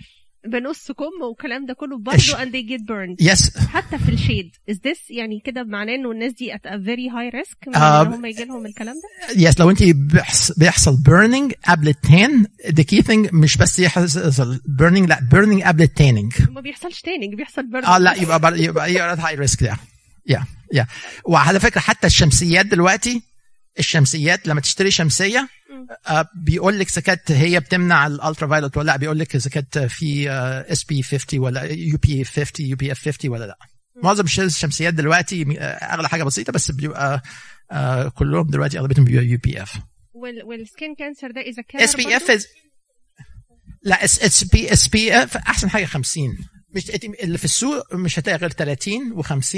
بنص 0.48 0.92
كم 0.92 1.26
والكلام 1.30 1.66
ده 1.66 1.74
كله؟ 1.74 1.98
برضه 1.98 2.18
and 2.18 2.48
they 2.52 2.70
get 2.72 2.82
burned. 2.86 3.26
yes 3.32 3.58
حتى 3.58 3.98
في 3.98 4.10
ال 4.10 4.16
shade. 4.16 4.52
Is 4.72 4.76
this 4.76 5.00
يعني 5.10 5.40
كده 5.46 5.64
معناه 5.64 5.96
إنه 5.96 6.12
الناس 6.12 6.34
دي 6.34 6.54
at 6.54 6.58
a 6.70 6.72
very 6.86 7.12
high 7.14 7.40
risk 7.42 7.76
آه، 7.78 8.02
إن 8.02 8.14
هم 8.14 8.26
يجي 8.26 8.46
لهم 8.46 8.66
الكلام 8.66 8.96
ده؟ 8.96 9.42
yes 9.50 9.60
لو 9.60 9.70
انت 9.70 9.84
بيحص- 9.84 10.52
بيحصل 10.60 11.04
burning 11.06 11.54
قبل 11.68 11.88
ال 11.88 12.02
tan 12.02 12.46
the 12.66 12.84
key 12.94 13.02
thing 13.04 13.34
مش 13.34 13.58
بس 13.58 13.80
يحصل 13.80 14.60
burning 14.66 15.10
لا 15.10 15.20
burning 15.32 15.62
قبل 15.64 15.82
ال 15.82 15.88
tanning. 15.88 16.34
ما 16.52 16.62
بيحصلش 16.62 17.02
تاني 17.02 17.36
بيحصل 17.36 17.70
برضه 17.70 17.88
آه 17.88 17.98
لا 17.98 18.14
يبقى 18.14 18.40
بر... 18.40 18.56
يبقى 18.58 18.92
يبقى 18.94 19.18
high 19.18 19.36
risk 19.36 19.64
ده 19.64 19.78
yeah 20.30 20.46
yeah 20.74 20.88
وعلى 21.26 21.60
فكرة 21.60 21.80
حتى 21.82 22.08
الشمسيات 22.08 22.66
دلوقتي 22.66 23.22
الشمسيات 23.80 24.48
لما 24.48 24.62
تشتري 24.62 24.92
شمسية 24.92 25.50
آه 26.08 26.26
بيقول 26.46 26.80
لك 26.80 26.90
إذا 26.90 27.02
كانت 27.02 27.32
هي 27.32 27.60
بتمنع 27.60 28.08
ال 28.08 28.48
ultraviolet 28.48 28.78
ولا 28.78 28.86
لأ 28.86 28.98
بيقول 28.98 29.20
لك 29.20 29.36
إذا 29.36 29.50
كانت 29.50 29.78
في 29.80 30.32
SP 30.72 31.04
50 31.04 31.40
ولا 31.40 31.64
UP 31.64 32.24
50 32.24 32.66
UPF 32.66 33.06
50 33.06 33.32
ولا 33.32 33.46
لأ. 33.46 33.58
معظم 34.04 34.24
الش- 34.24 34.40
الشمسيات 34.40 34.94
دلوقتي 34.94 35.46
آه، 35.60 35.64
أغلى 35.64 36.10
حاجة 36.10 36.24
بسيطة 36.24 36.54
بس 36.54 36.72
بيبقى 36.72 37.22
آه 37.72 38.08
كلهم 38.10 38.48
دلوقتي 38.48 38.80
أغلبيتهم 38.80 39.06
بيبقى 39.06 39.26
UPF 39.26 39.74
وال 40.14 40.44
وال 40.44 40.61
skin 40.61 40.96
cancer 40.96 41.32
ده 41.32 41.42
إذا 41.42 41.64
كان 41.70 41.82
SPF 41.82 42.46
لأ 43.84 44.06
S 44.06 44.24
SP 44.24 44.74
SPF 44.74 45.38
أحسن 45.38 45.70
حاجة 45.70 45.86
50 45.86 46.38
مش 46.76 46.90
اللي 47.24 47.38
في 47.38 47.46
السوق 47.46 47.96
مش 47.96 48.20
هتلاقي 48.20 48.38
غير 48.38 48.50
30 48.50 49.24
و50 49.24 49.58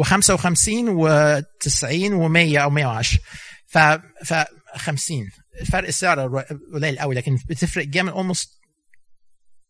و55 0.00 0.68
و90 0.88 2.10
و100 2.10 2.58
أو 2.58 2.70
110 2.70 3.18
ف 3.66 3.78
ف 4.24 4.34
50 4.76 5.30
فرق 5.66 5.86
السعر 5.86 6.44
قليل 6.74 6.98
قوي 6.98 7.14
لكن 7.14 7.38
بتفرق 7.48 7.84
جامد. 7.84 8.12
almost 8.12 8.50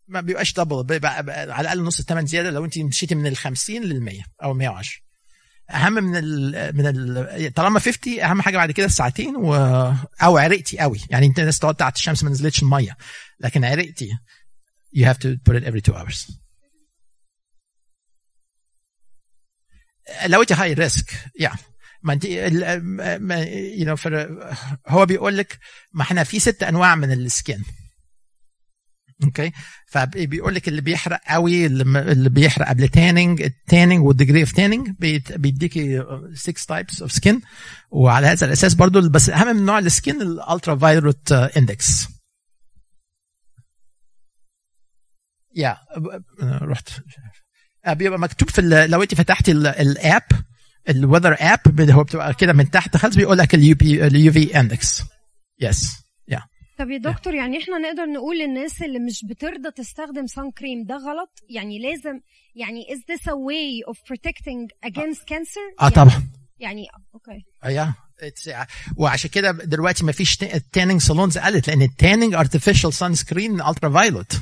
ما 0.08 0.20
بيبقاش 0.20 0.52
double 0.52 1.06
على 1.06 1.60
الأقل 1.60 1.82
نص 1.82 1.98
الثمن 1.98 2.26
زيادة 2.26 2.50
لو 2.50 2.64
انت 2.64 2.78
مشيتي 2.78 3.14
من 3.14 3.26
ال 3.26 3.36
50 3.36 3.82
لل 3.82 4.02
100 4.02 4.22
أو 4.42 4.54
110 4.54 5.06
أهم 5.70 5.92
من 5.92 6.16
ال 6.16 6.76
من 6.76 6.86
ال 6.86 7.54
طالما 7.54 7.80
50 7.80 8.20
أهم 8.20 8.42
حاجة 8.42 8.56
بعد 8.56 8.70
كده 8.70 8.86
الساعتين 8.86 9.36
و 9.36 9.54
أو 10.22 10.38
عرقتي 10.38 10.78
قوي. 10.78 10.98
يعني 11.10 11.26
انت 11.26 11.38
الناس 11.38 11.58
تقعد 11.58 11.74
تحت 11.74 11.96
الشمس 11.96 12.24
ما 12.24 12.30
نزلتش 12.30 12.62
المية 12.62 12.96
لكن 13.40 13.64
عرقتي. 13.64 14.10
You 14.96 15.04
have 15.04 15.18
to 15.18 15.28
put 15.48 15.56
it 15.56 15.64
every 15.64 15.80
two 15.80 15.94
hours. 15.94 16.32
لو 20.26 20.44
high 20.52 20.72
risk 20.72 21.10
yeah. 21.40 21.52
ما 22.02 22.12
انت 22.12 22.24
for- 23.96 24.54
هو 24.88 25.06
بيقول 25.06 25.36
لك 25.38 25.58
ما 25.94 26.02
إحنا 26.02 26.24
في 26.24 26.38
ست 26.40 26.62
انواع 26.62 26.94
من 26.94 27.12
ال 27.12 27.21
skin. 27.21 27.64
Okay 29.24 29.52
فبيقول 29.86 30.54
لك 30.54 30.68
اللي 30.68 30.80
بيحرق 30.80 31.20
قوي 31.28 31.66
اللي 31.66 32.28
بيحرق 32.30 32.68
قبل 32.68 32.88
tanning 32.88 33.42
ال 33.42 33.50
tanning 33.50 34.04
وال 34.04 34.13
degree 34.13 34.40
of 34.40 34.52
tanning 34.52 34.90
بيديكي 35.36 36.02
6 36.34 36.66
types 36.68 37.02
of 37.02 37.12
skin 37.12 37.40
وعلى 37.90 38.26
هذا 38.26 38.46
الأساس 38.46 38.74
برضو 38.74 39.08
بس 39.08 39.30
أهم 39.30 39.56
من 39.56 39.64
نوع 39.66 39.78
السكين 39.78 40.22
ال 40.22 40.76
ultraviolet 40.76 41.32
index 41.32 42.06
yeah. 45.54 45.78
Right. 46.42 46.88
آه، 46.90 47.00
بيبقى 47.94 48.18
مكتوب 48.18 48.50
في 48.50 48.62
لو 48.88 49.02
انت 49.02 49.14
فتحتي 49.14 49.52
ال- 49.52 49.66
ال 49.66 49.80
app 49.80 50.22
ال 50.88 50.94
weather 50.94 51.36
app 51.40 51.90
هو 51.90 52.04
بتبقى 52.04 52.34
كده 52.34 52.52
من 52.52 52.70
تحت 52.70 52.96
خالص 52.96 53.16
بيقول 53.16 53.38
لك 53.38 53.54
ال 53.54 53.74
UP 53.76 54.06
ال 54.06 54.32
UV 54.32 54.60
index 54.60 55.02
yes 55.60 55.90
yeah 56.28 56.40
طب 56.78 56.90
يا 56.90 56.98
دكتور 56.98 57.34
يعني 57.34 57.58
إحنا 57.62 57.78
نقدر 57.78 58.04
نقول 58.06 58.38
للناس 58.38 58.82
اللي 58.82 58.98
مش 58.98 59.24
بترضى 59.30 59.70
تستخدم 59.76 60.26
sun 60.26 60.50
cream 60.50 60.84
ده 60.84 60.94
غلط؟ 60.94 61.30
يعني 61.50 61.78
لازم 61.78 62.20
يعني 62.54 62.84
is 62.90 62.98
this 63.12 63.22
a 63.22 63.34
way 63.34 63.92
of 63.92 63.96
protecting 63.98 64.88
against 64.90 65.20
cancer 65.20 65.80
آه 65.80 65.82
يعني 65.82 65.94
طبعا. 65.94 66.22
يعني 66.58 66.86
okay 67.14 67.44
yeah 67.74 67.94
It's- 68.22 68.66
وعشان 68.96 69.30
كده 69.30 69.52
دلوقتي 69.52 70.04
ما 70.04 70.12
فيش 70.12 70.36
tanning 70.72 71.00
salons 71.00 71.38
قلت 71.38 71.68
لأن 71.68 71.82
ال 71.82 71.89
tanning 71.89 72.34
artificial 72.34 72.92
sunscreen 72.92 73.60
ultraviolet 73.60 74.32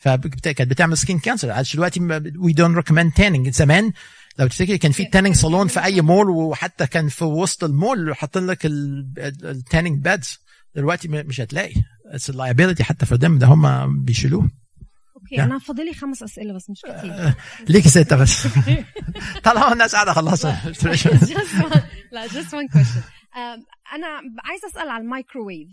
فكانت 0.00 0.62
بتعمل 0.62 0.96
skin 0.96 1.18
cancer 1.18 1.50
عشان 1.50 1.76
دلوقتي 1.76 2.00
we 2.38 2.52
don't 2.52 2.76
recommend 2.76 3.12
tanning 3.12 3.48
زمان 3.48 3.92
لو 4.38 4.46
تفتكري 4.46 4.78
كان 4.78 4.92
في 4.92 5.04
tanning 5.04 5.34
salon 5.34 5.68
في 5.68 5.84
أي 5.84 6.00
مول 6.00 6.30
وحتى 6.30 6.86
كان 6.86 7.08
في 7.08 7.24
وسط 7.24 7.64
المول 7.64 8.16
حاطين 8.16 8.46
لك 8.46 8.58
ال 8.66 8.83
tanning 8.83 10.04
beds 10.04 10.38
دلوقتي 10.74 11.08
مش 11.08 11.40
هتلاقي. 11.40 11.74
It's 12.06 12.30
liability 12.30 12.84
حتى 12.84 13.06
في 13.06 13.12
الدم 13.12 13.38
ده 13.38 13.46
هم 13.46 14.04
بيشيلوه. 14.04 14.42
Okay 14.42 15.36
Yeah. 15.36 15.40
أنا 15.40 15.58
فاضلي 15.58 15.94
خمس 15.94 16.22
أسئلة 16.22 16.52
بس 16.54 16.70
مش 16.70 16.80
كتير. 16.80 17.34
ليكي 17.72 17.88
ستة 17.88 18.16
بس. 18.16 18.46
طالما 19.44 19.72
الناس 19.72 19.94
قاعدة 19.94 20.12
خلصها 20.12 20.62
one, 20.72 21.80
لا 22.12 22.28
one 22.28 22.68
question. 22.72 23.02
um, 23.34 23.60
أنا 23.94 24.06
عايزة 24.44 24.68
أسأل 24.72 24.88
على 24.88 25.02
ال 25.02 25.09
microwave 25.09 25.68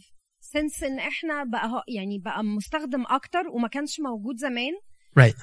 since 0.53 0.83
إن 0.83 0.99
إحنا 0.99 1.43
بقى 1.43 1.83
يعني 1.87 2.19
بقى 2.19 2.43
مستخدم 2.43 3.03
أكتر 3.09 3.47
وما 3.53 3.67
كانش 3.67 3.99
موجود 3.99 4.37
زمان. 4.37 4.71
Right 5.17 5.35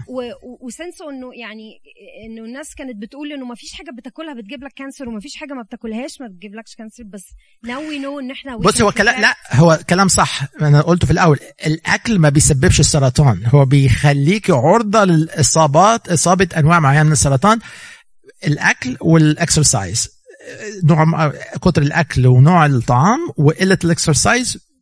و 0.61 0.68
since 0.68 1.03
إنه 1.03 1.31
يعني 1.35 1.81
إنه 2.27 2.45
الناس 2.45 2.75
كانت 2.75 2.97
بتقول 3.03 3.33
إنه 3.33 3.45
ما 3.47 3.55
فيش 3.55 3.73
حاجة 3.73 3.91
بتاكلها 3.99 4.35
بتجيب 4.35 4.65
لك 4.65 4.73
cancer 4.73 5.09
وما 5.09 5.21
فيش 5.21 5.37
حاجة 5.37 5.53
ما 5.55 5.63
بتاكلهاش 5.63 6.21
ما 6.21 6.27
بتجيبلكش 6.27 6.75
cancer 6.75 7.03
بس 7.05 7.25
now 7.67 7.69
we 7.91 8.03
know 8.05 8.19
إن 8.21 8.31
إحنا 8.31 8.57
بص 8.57 8.81
هو 8.83 8.93
كلام 8.93 9.21
لا 9.21 9.35
هو 9.51 9.79
كلام 9.91 10.09
صح. 10.09 10.41
أنا 10.63 10.81
قلته 10.81 11.07
في 11.07 11.13
الأول. 11.13 11.39
الأكل 11.67 12.19
ما 12.19 12.29
بيسببش 12.29 12.81
السرطان. 12.81 13.43
هو 13.47 13.65
بيخليك 13.65 14.51
عرضة 14.51 15.05
للإصابات 15.05 16.09
إصابة 16.09 16.49
أنواع 16.57 16.81
معينة 16.81 17.03
من 17.03 17.13
السرطان. 17.13 17.59
الأكل 18.47 18.97
وال 19.01 19.22
exercise 19.22 20.09
نوع 20.85 21.33
كتر 21.63 21.83
الأكل 21.83 22.27
ونوع 22.27 22.67
الطعام 22.67 23.19
وقلة 23.37 23.79
ال 23.85 23.95
exercise 23.95 24.74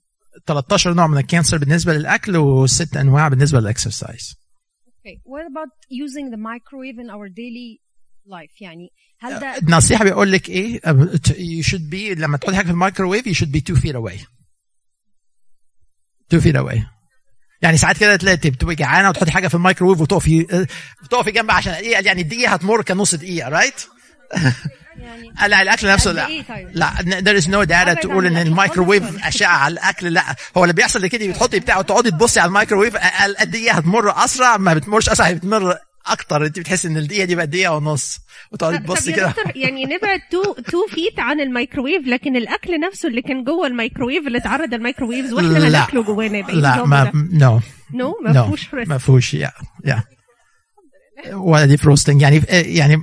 13 0.47 0.95
نوع 0.95 1.07
من 1.07 1.19
ال 1.19 1.24
cancer 1.24 1.59
بالنسبة 1.59 1.93
للأكل 1.95 2.37
وست 2.37 2.97
أنواع 2.97 3.29
بالنسبة 3.29 3.61
لل 3.61 3.74
exercise. 3.74 4.35
Okay. 4.89 5.19
What 5.25 5.45
about 5.53 5.71
using 5.91 6.31
the 6.31 6.37
microwave 6.37 6.99
in 6.99 7.11
our 7.11 7.29
daily 7.29 7.81
life? 8.27 8.61
يعني 8.61 8.89
هل 9.21 9.41
ده 9.41 9.57
النصيحة 9.57 10.05
بيقول 10.05 10.33
لك 10.33 10.49
إيه 10.49 10.81
you 11.61 11.65
should 11.67 11.91
be 11.93 12.19
لما 12.19 12.37
تحط 12.37 12.55
حاجة 12.55 12.67
في 12.67 12.71
ال 12.73 12.78
microwave 12.78 13.29
you 13.29 13.35
should 13.43 13.51
be 13.53 13.61
two 13.61 13.79
feet 13.81 13.95
away. 13.95 14.19
Two 16.35 16.41
feet 16.41 16.57
away. 16.57 16.79
يعني 17.63 17.77
ساعات 17.77 17.99
كده 17.99 18.17
تلاقي 18.17 18.51
بتبقي 18.51 18.75
جعانة 18.75 19.09
وتحطي 19.09 19.31
حاجة 19.31 19.49
في 19.49 19.55
الميكروويف 19.55 20.01
وتقفي 20.01 20.67
تقفي 21.11 21.31
جنبها 21.31 21.55
عشان 21.55 21.73
إيه 21.73 21.93
يعني 22.07 22.23
الدقيقة 22.23 22.53
هتمر 22.53 22.83
كنص 22.83 23.15
دقيقة 23.15 23.49
right 23.49 23.87
يعني 24.99 25.33
لا 25.49 25.63
الأكل 25.63 25.89
نفسه 25.89 26.11
قد 26.11 26.17
لا. 26.17 26.27
إيه 26.27 26.43
طيب؟ 26.43 26.69
لا 26.73 26.91
there 26.97 27.43
is 27.43 27.47
no 27.47 27.69
data 27.69 28.01
تقول 28.01 28.27
إن 28.27 28.37
الميكروويف. 28.37 29.27
أشعة 29.27 29.57
على 29.57 29.73
الأكل 29.73 30.13
لا. 30.13 30.23
هو 30.57 30.65
اللي 30.65 30.75
بيحصل 30.75 31.07
كده 31.07 31.27
بتحطي 31.27 31.61
بتاع 31.61 31.79
وتقعدي 31.79 32.11
تبصي 32.11 32.41
على 32.41 32.49
الميكروويف 32.49 32.97
ال- 32.97 33.41
الدقيقه 33.41 33.75
هتمر 33.77 34.25
أسرع 34.25 34.57
ما 34.57 34.75
بتمرش 34.75 35.09
أسرع 35.09 35.27
هي 35.27 35.35
بتمر 35.35 35.77
أكتر. 36.07 36.47
أنت 36.47 36.59
بتحسي 36.59 36.89
إن 36.89 36.97
الدقيقة 36.97 37.25
دي 37.25 37.35
بقت 37.35 37.49
دقيقة 37.49 37.77
ونص. 37.77 38.19
وتقعدي 38.53 38.79
تبصي 38.79 39.13
كده. 39.13 39.35
يعني 39.55 39.85
نبعد 39.85 40.21
two 40.31 40.43
two 40.53 40.87
feet 40.91 41.19
عن 41.21 41.41
الميكروويف 41.41 42.07
لكن 42.07 42.37
الأكل 42.37 42.81
نفسه 42.81 43.09
اللي 43.09 43.23
كان 43.23 43.45
جوه 43.45 43.67
الميكروويف 43.67 44.27
اللي 44.27 44.39
اتعرض 44.39 44.75
لل 44.75 44.85
microwaves 44.85 45.33
وإحنا 45.33 45.59
لا. 45.59 45.69
هناكله 45.69 46.03
جوانا 46.03 46.41
بقى 46.41 46.57
لا 46.57 46.85
ما 46.85 47.13
no 47.33 47.61
no 47.95 48.15
ما 48.25 48.33
فيهوش 48.33 48.75
ما 48.75 48.99
فيهوش 48.99 49.35
yeah 49.35 49.51
yeah 49.85 50.03
ولا 51.33 51.65
دي 51.65 51.77
roasting 51.85 52.23
يعني 52.23 52.43
يعني 52.51 53.03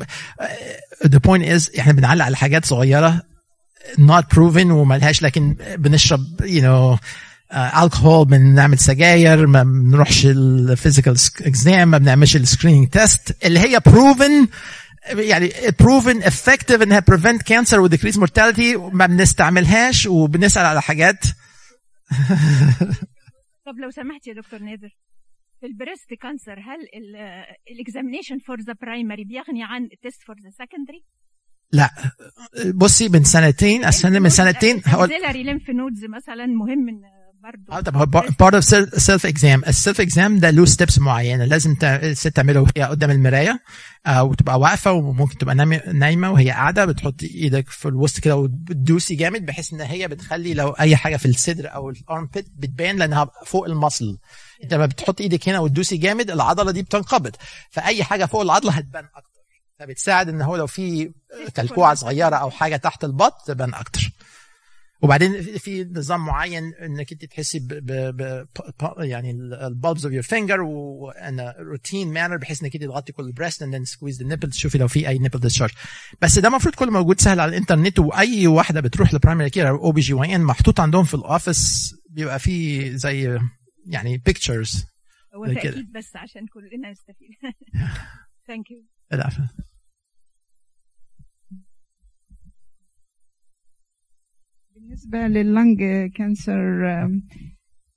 the 1.06 1.20
point 1.20 1.44
is 1.44 1.80
إحنا 1.80 1.94
بنعلق 1.94 2.26
على 2.26 2.38
حاجات 2.38 2.66
صغيرة 2.66 3.22
not 3.98 4.24
proven 4.36 4.66
وملهاش 4.66 5.22
لكن 5.22 5.56
بنشرب 5.78 6.42
you 6.42 6.62
know 6.62 7.00
الكحول 7.84 8.28
بنعمل 8.28 8.80
سجاير 8.80 9.48
ما 9.48 9.64
بنروحش 9.64 10.26
ال 10.26 10.36
physical 10.36 11.16
exam 11.42 11.92
ما 11.92 11.98
بنعملش 11.98 12.36
ال 12.36 12.41
screening 12.41 12.90
test 12.90 13.46
اللي 13.46 13.60
هي 13.60 13.80
proven 13.80 14.48
يعني 15.14 15.50
proven 15.84 16.24
effective 16.24 16.82
إنها 16.82 17.04
prevent 17.12 17.40
cancer 17.50 17.74
و 17.74 17.90
decrease 17.90 18.16
mortality 18.16 18.94
ما 18.94 19.06
بنستعملهاش 19.06 20.06
وبنسأل 20.06 20.66
على 20.66 20.82
حاجات. 20.82 21.26
طب 23.66 23.76
لو 23.84 23.92
سمحت 23.92 24.28
يا 24.28 24.34
دكتور 24.34 24.60
نادر. 24.60 24.90
ال 25.64 25.71
breast 25.71 26.14
cancer 26.14 26.60
هل 26.60 26.88
ال 27.72 27.77
examination 27.77 28.40
for 28.40 28.60
the 28.62 28.74
primary 28.82 29.24
بيغني 29.24 29.64
عن 29.64 29.84
ال 29.84 29.92
test 29.92 30.24
for 30.24 30.36
the 30.44 30.50
secondary؟ 30.50 31.04
لا 31.72 31.90
بصي 32.76 33.10
من 33.10 33.24
سنتين 33.24 33.86
السنة 33.86 34.20
من 34.20 34.30
سنتين 34.30 34.82
هقول 34.86 35.10
lymph 35.34 35.70
nodes 35.70 36.06
مثلا 36.06 36.46
مهم 36.46 36.90
إن 36.90 37.02
آه 37.72 37.80
طب 37.82 37.98
هو 37.98 38.06
part 38.06 38.42
of 38.42 38.64
self 39.02 39.26
exam 39.26 39.62
ال 39.68 39.74
self 39.74 40.02
exam 40.02 40.40
ده 40.40 40.50
له 40.50 40.66
steps 40.66 41.00
معينة. 41.00 41.46
لازم 41.46 41.76
الست 41.84 42.28
تعمله 42.28 42.62
وهي 42.62 42.84
قدام 42.84 43.12
المراية 43.12 43.60
آه 44.06 44.24
وتبقى 44.24 44.60
واقفة 44.60 44.92
وممكن 44.92 45.38
تبقى 45.38 45.56
نايمة 45.94 46.32
وهي 46.32 46.52
قاعدة 46.52 46.86
بتحط 46.86 47.24
إيدك 47.24 47.70
في 47.70 47.88
الوسط 47.88 48.20
كده 48.20 48.36
وتدوسي 48.36 49.16
جامد 49.16 49.46
بحيث 49.46 49.74
إن 49.74 49.82
هي 49.82 50.08
بتخلي 50.08 50.54
لو 50.54 50.70
أي 50.70 50.96
حاجة 50.96 51.18
في 51.18 51.26
الصدر 51.26 51.74
أو 51.74 51.90
ال 51.90 52.30
armpit 52.34 52.48
بتبان 52.58 52.98
لأنها 52.98 53.30
فوق 53.46 53.66
ال 53.66 53.72
muscle. 53.72 54.18
أنت 54.64 54.74
لما 54.74 54.86
بتحط 54.86 55.22
إيدك 55.22 55.50
هنا 55.50 55.60
وتدوسي 55.60 55.98
جامد 55.98 56.32
العضلة 56.32 56.72
دي 56.72 56.82
بتنقبض. 56.82 57.36
فأي 57.72 58.04
حاجة 58.04 58.26
فوق 58.26 58.42
العضلة 58.42 58.72
هتبان 58.72 59.06
أكتر. 59.16 59.30
فبتساعد 59.80 60.30
إن 60.30 60.42
هو 60.42 60.56
لو 60.56 60.68
في 60.68 61.12
كلكوعة 61.56 61.94
صغيرة 61.94 62.36
أو 62.36 62.52
حاجة 62.52 62.76
تحت 62.76 63.04
البط 63.04 63.34
تبان 63.48 63.74
أكتر. 63.74 64.12
وبعدين 65.02 65.42
في- 65.42 65.60
في 65.60 65.84
نظام 65.84 66.26
معين 66.26 66.74
انك 66.74 67.12
انت 67.12 67.26
تحسي 67.26 67.60
ب 67.60 67.68
ب 67.68 67.92
ب 68.22 68.46
يعني 69.00 69.32
ال 69.68 69.74
pulps 69.74 70.06
of 70.06 70.14
your 70.14 70.24
finger 70.24 70.62
و 70.62 70.93
in 70.93 71.56
a 71.60 71.66
routine 71.66 72.14
manner 72.14 72.38
بحيث 72.38 72.64
انك 72.64 72.76
انت 72.76 72.84
تغطي 72.84 73.12
كل 73.12 73.24
ال 73.24 73.29
breast 73.29 73.64
and 73.64 73.84
squeeze 73.86 74.22
the 74.24 74.28
nipple 74.30 74.50
تشوفي 74.50 74.78
لو 74.78 74.88
في 74.88 75.08
أي 75.08 75.18
nipple 75.20 75.40
discharge 75.40 75.72
بس 76.22 76.40
ده 76.40 76.48
المفروض 76.48 76.76
كله 76.76 76.92
موجود 76.92 77.22
سهل 77.22 77.40
على 77.40 77.50
الإنترنت 77.50 78.00
وأي 78.00 78.48
واحدة 78.48 78.82
بتروح 78.82 79.14
ل 79.14 79.18
primary 79.18 79.50
care 79.50 79.70
أو 79.70 79.92
OB-GYN 79.92 80.42
محطوط 80.44 80.80
عندهم 80.80 81.04
في 81.04 81.14
ال 81.14 81.25
office 81.25 81.94
بيبقى 82.10 82.40
فيه 82.40 82.92
زي 82.96 83.40
يعني 83.86 84.18
pictures 84.18 84.86
هو. 85.36 85.46
تأكيد 85.54 85.92
بس 85.92 86.16
عشان 86.16 86.46
كلنا 86.48 86.92
نستفيد. 86.92 87.30
Thank 88.48 88.72
you 88.72 88.84
بالنسبة 94.90 95.18
لل 95.18 95.49
lung 95.49 96.12
cancer 96.16 96.62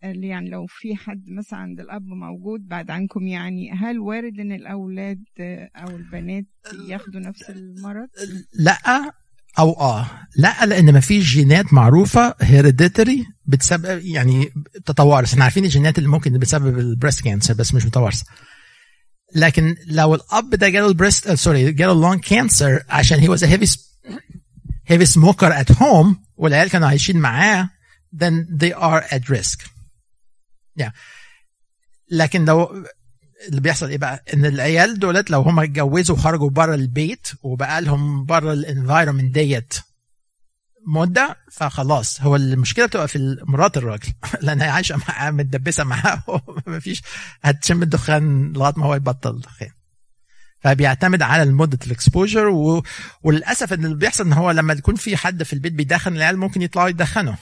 اللي 0.04 0.28
يعني 0.28 0.50
لو 0.50 0.66
في 0.68 0.96
حد 0.96 1.24
مثلا 1.28 1.58
عند 1.58 1.80
الأب 1.80 2.06
موجود 2.06 2.68
بعد 2.68 2.90
عنكم 2.90 3.26
يعني 3.26 3.72
هل 3.72 3.98
وارد 3.98 4.40
إن 4.40 4.52
الأولاد 4.52 5.24
آه، 5.40 5.70
أو 5.76 5.96
البنات 5.96 6.44
ياخدوا 6.88 7.20
نفس 7.20 7.50
المرض؟ 7.50 8.08
لا 8.54 8.78
أو 9.58 9.72
آه. 9.72 10.06
لا 10.36 10.66
لأن 10.66 10.92
ما 10.92 11.00
فيش 11.00 11.34
جينات 11.34 11.72
معروفة 11.72 12.34
hereditary 12.40 13.26
بتسبب 13.46 14.00
يعني 14.04 14.48
تتوارث 14.84 15.32
إحنا 15.32 15.44
عارفين 15.44 15.64
الجينات 15.64 15.98
اللي 15.98 16.08
ممكن 16.08 16.38
بتسبب 16.38 16.78
ال 16.78 16.85
breast 16.85 17.24
cancer 17.24 17.54
بس 17.54 17.74
مش 17.74 17.86
متوارثه 17.86 18.24
لكن 19.34 19.76
لو 19.86 20.14
الأب 20.14 20.50
ده 20.50 20.68
جاله 20.68 20.88
ال 20.88 20.95
breast 20.95 21.32
sorry 21.32 21.72
جاله 21.72 21.92
ال 21.92 21.98
lung 21.98 22.18
cancer 22.18 22.82
عشان 22.88 23.18
he 23.18 23.28
was 23.28 23.44
heavy 23.44 23.66
heavy 24.92 25.06
smoker 25.06 25.60
at 25.60 25.72
home 25.72 26.22
والعيال 26.36 26.70
كانوا 26.70 26.88
عايشين 26.88 27.16
معاه 27.16 27.70
then 28.16 28.46
they 28.60 28.72
are 28.72 29.02
at 29.14 29.28
risk. 29.28 29.68
Yeah. 30.80 30.90
لكن 32.10 32.44
لو 32.44 32.84
اللي 33.48 33.60
بيحصل 33.60 33.88
إيه 33.88 33.98
بقى؟ 33.98 34.24
إن 34.34 34.44
العيال 34.44 34.98
دولت 34.98 35.30
لو 35.30 35.42
هم 35.42 35.60
اتجوزوا 35.60 36.16
وخرجوا 36.16 36.50
بره 36.50 36.74
البيت 36.74 37.28
وبقى 37.42 37.82
لهم 37.82 38.24
بره 38.24 38.52
ال 38.52 38.59
environment 38.59 39.34
ديت 39.34 39.74
مدة 40.86 41.36
فخلاص. 41.52 42.20
هو 42.20 42.36
المشكلة 42.36 42.86
بتبقى 42.86 43.08
في 43.08 43.36
مرات 43.42 43.76
الراجل. 43.76 44.12
لأن 44.42 44.60
هي 44.60 44.68
عايشة 44.68 44.96
معاه 44.96 45.30
متدبسة 45.30 45.84
معاه 45.84 46.22
ومفيش 46.66 47.02
هتشم 47.42 47.82
الدخان 47.82 48.52
لغاية 48.52 48.74
ما 48.76 48.86
هو 48.86 48.94
يبطل 48.94 49.40
دخان 49.40 49.70
فبيعتمد 50.62 51.22
على 51.22 51.52
مده 51.52 51.78
ال 51.86 51.93
exposure 51.93 52.48
و... 52.48 52.82
وللأسف 53.22 53.72
إن 53.72 53.84
اللي 53.84 53.96
بيحصل 53.96 54.26
إن 54.26 54.32
هو 54.32 54.50
لما 54.50 54.72
يكون 54.72 54.94
في 54.94 55.16
حد 55.16 55.42
في 55.42 55.52
البيت 55.52 55.72
بيدخن 55.72 56.16
العيال 56.16 56.36
ممكن 56.38 56.62
يطلعوا 56.62 56.88
يدخنوا. 56.88 57.34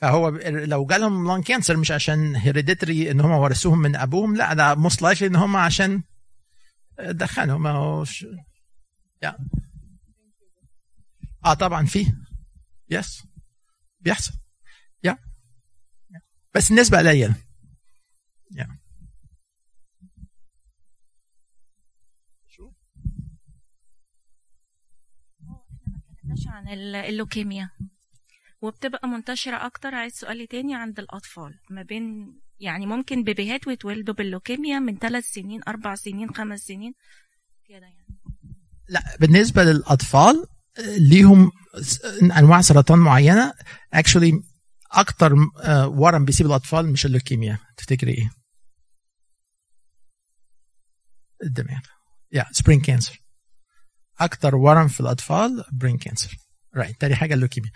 فهو 0.00 0.28
لو 0.48 0.86
جالهم 0.86 1.24
lung 1.24 1.42
cancer 1.42 1.76
مش 1.76 1.90
عشان 1.90 2.36
hereditary 2.36 3.10
إن 3.10 3.20
هم 3.20 3.30
ورثوهم 3.30 3.78
من 3.78 3.96
أبوهم 3.96 4.36
لا 4.36 4.54
ده 4.54 4.74
most 4.74 5.02
likely 5.02 5.28
إن 5.28 5.36
هم 5.36 5.56
عشان 5.56 6.02
دخنوا. 6.98 7.58
ما 7.58 7.70
هوش 7.70 8.26
yeah. 9.22 9.38
آه 11.44 11.54
طبعا 11.54 11.86
في. 11.86 12.12
yes 12.90 13.22
بيحصل. 14.00 14.32
yeah. 15.04 15.18
بس 16.54 16.70
النسبة 16.70 16.98
قليلة. 16.98 17.34
ما 22.60 22.70
اتكلمناش 26.12 26.46
عن 26.48 26.68
ال- 26.68 26.96
اللوكيميا. 26.96 27.70
وبتبقى 28.62 29.08
منتشرة 29.08 29.66
أكتر. 29.66 29.94
عايز 29.94 30.12
سؤالي 30.12 30.46
تاني 30.46 30.74
عند 30.74 30.98
الأطفال. 30.98 31.60
ما 31.70 31.82
بين 31.82 32.34
يعني 32.60 32.86
ممكن 32.86 33.24
بيبيهات 33.24 33.66
ويتولدوا 33.66 34.14
باللوكيميا 34.14 34.78
من 34.78 34.98
ثلاث 34.98 35.24
سنين 35.24 35.60
أربع 35.68 35.94
سنين 35.94 36.34
خمس 36.34 36.60
سنين؟ 36.60 36.92
كده 37.68 37.86
يعني. 37.86 38.06
لا 38.88 39.16
بالنسبة 39.20 39.62
للأطفال 39.64 40.46
آه، 40.78 40.96
ليهم 40.96 41.50
أنواع 42.38 42.60
سرطان 42.60 42.98
معينة. 42.98 43.52
actually 43.92 44.42
أكتر 44.92 45.34
آه، 45.64 45.88
ورم 45.88 46.24
بيصيب 46.24 46.46
الأطفال 46.46 46.92
مش 46.92 47.06
اللوكيميا. 47.06 47.58
تفتكري 47.76 48.12
إيه؟ 48.14 48.30
الدماغ. 51.44 51.80
yes 52.34 52.46
brain 52.52 52.80
cancer 52.80 53.20
أكتر 54.20 54.56
ورم 54.56 54.88
في 54.88 55.00
الأطفال 55.00 55.64
brain 55.72 55.98
cancer 55.98 56.36
right 56.76 57.00
تاني 57.00 57.14
حاجة 57.14 57.34
اللوكيميا 57.34 57.70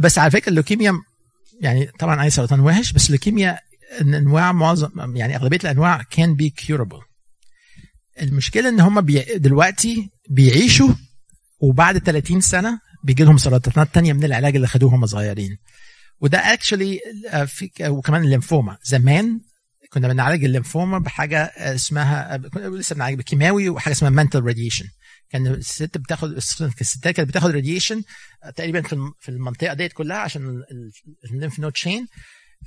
بس 0.00 0.18
على 0.18 0.30
فكرة 0.30 0.50
اللوكيميا 0.50 0.92
يعني 1.60 1.86
طبعا 1.86 2.22
أي 2.22 2.30
سرطان 2.30 2.60
وحش 2.60 2.92
بس 2.92 3.06
اللوكيميا 3.06 3.58
أنواع 4.00 4.52
معظم 4.52 5.16
يعني 5.16 5.36
أغلبية 5.36 5.58
الأنواع 5.64 6.02
can 6.10 6.34
be 6.34 6.50
curable 6.50 7.00
المشكلة 8.22 8.68
إن 8.68 8.80
هم 8.80 9.00
بي 9.00 9.22
دلوقتي 9.36 10.10
بيعيشوا 10.30 10.94
وبعد 11.60 11.98
30 11.98 12.40
سنة 12.40 12.80
بيجي 13.04 13.24
لهم 13.24 13.38
سرطانات 13.38 13.94
تانية 13.94 14.12
من 14.12 14.24
العلاج 14.24 14.54
اللي 14.54 14.66
خدوه 14.66 14.94
هم 14.94 15.06
صغيرين. 15.06 15.58
وده 16.20 16.38
actually 16.38 17.00
في 17.46 17.70
وكمان 17.88 18.24
الليمفوما. 18.24 18.78
زمان 18.82 19.40
كنا 19.92 20.08
بنعالج 20.08 20.44
الليمفوما 20.44 20.98
بحاجة 20.98 21.38
آه، 21.42 21.74
اسمها 21.74 22.34
آه، 22.34 22.40
لسه 22.68 22.94
بنعالج 22.94 23.18
بكيماوي 23.18 23.68
وحاجة 23.68 23.92
اسمها 23.92 24.10
mantle 24.10 24.44
radiation 24.44 24.84
كان 25.30 25.46
الست 25.46 25.98
بتاخد 25.98 26.30
الستات 26.32 27.14
كانت 27.14 27.28
بتاخد 27.28 27.50
radiation 27.50 28.02
تقريبا 28.56 28.82
في 28.82 28.92
الم- 28.92 29.12
في 29.20 29.28
المنطقة 29.28 29.74
ديت 29.74 29.92
كلها 29.92 30.16
عشان 30.16 30.62
ال 31.32 31.36
lymph 31.36 31.58
node 31.60 31.76
chain 31.76 32.06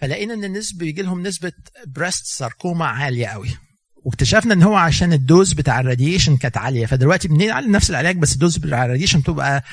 فلقينا 0.02 0.34
إن 0.34 0.44
النسبة 0.44 0.80
بيجي 0.80 1.02
لهم 1.02 1.22
نسبة 1.28 1.52
breast 1.88 2.26
sarcoma 2.26 2.86
عالية 2.86 3.28
قوي. 3.28 3.50
واكتشفنا 3.96 4.54
إن 4.54 4.64
هو 4.64 4.76
عشان 4.76 5.14
ال 5.14 5.22
dose 5.22 5.54
بتاع 5.54 5.80
ال 5.80 5.86
radiation 5.86 6.38
كانت 6.38 6.58
عالية. 6.58 6.86
فدلوقتي 6.86 7.28
بنعمل 7.28 7.72
نفس 7.72 7.90
العلاج 7.90 8.18
بس 8.18 8.34
ال 8.34 8.39
dose 8.39 8.58
بتاع 8.58 8.86
ال 8.86 8.89
radiation 8.89 9.20
بتبقى 9.20 9.64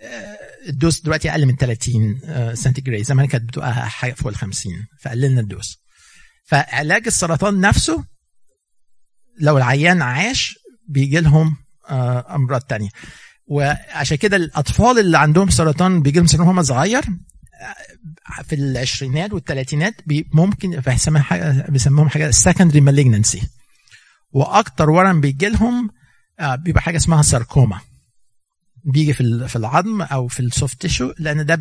آه، 0.00 0.36
ال 0.68 0.74
dose 0.74 1.00
دلوقتي 1.00 1.30
أقل 1.30 1.46
من 1.46 1.56
30 1.56 2.20
آه، 2.24 2.54
centigray 2.54 3.02
زمان 3.02 3.26
كانت 3.26 3.44
بتبقى 3.48 3.90
حاجة 3.90 4.12
فوق 4.12 4.28
ال 4.28 4.36
50 4.36 4.86
فقللنا 5.02 5.40
ال 5.40 5.47
dose. 5.47 5.83
فعلاج 6.44 7.02
السرطان 7.06 7.60
نفسه 7.60 8.04
لو 9.40 9.58
العيان 9.58 10.02
عاش 10.02 10.58
بيجي 10.88 11.20
لهم 11.20 11.56
آه، 11.90 12.34
أمراض 12.34 12.60
تانية. 12.60 12.88
وعشان 13.46 14.16
كده 14.16 14.36
الأطفال 14.36 14.98
اللي 14.98 15.18
عندهم 15.18 15.50
سرطان 15.50 16.02
بيجي 16.02 16.18
لهم 16.18 16.26
سرطان 16.26 16.46
وهم 16.46 16.62
صغير 16.62 17.02
آه، 17.02 18.42
في 18.42 18.54
العشرينات 18.54 19.32
والثلاثينات 19.32 19.94
ممكن 20.32 20.80
بيسموهم 21.68 22.08
حاجة 22.08 22.30
secondary 22.30 22.80
malignancy. 22.88 23.46
وأكتر 24.32 24.90
ورم 24.90 25.20
بيجي 25.20 25.48
لهم 25.48 25.90
آه، 26.40 26.54
بيبقى 26.54 26.82
حاجة 26.82 26.96
اسمها 26.96 27.22
ساركوما 27.22 27.80
بيجي 28.84 29.12
في 29.12 29.48
في 29.48 29.56
العظم 29.56 30.02
أو 30.02 30.28
في 30.28 30.40
ال 30.40 30.48
soft 30.48 30.80
tissue 30.80 31.12
لأن 31.18 31.46
ده 31.46 31.60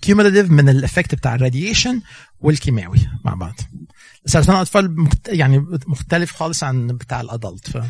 cumulative 0.00 0.50
من 0.50 0.68
ال 0.68 0.75
effect 0.75 1.14
بتاع 1.14 1.34
ال 1.34 1.41
radiation 1.41 2.00
والكيماوي 2.40 2.98
مع 3.24 3.34
بعض. 3.34 3.54
سرطان 4.26 4.56
الأطفال 4.56 5.08
يعني 5.28 5.58
مختلف 5.86 6.32
خالص 6.32 6.64
عن 6.64 6.86
بتاع 6.86 7.20
ال 7.20 7.29
adult. 7.29 7.82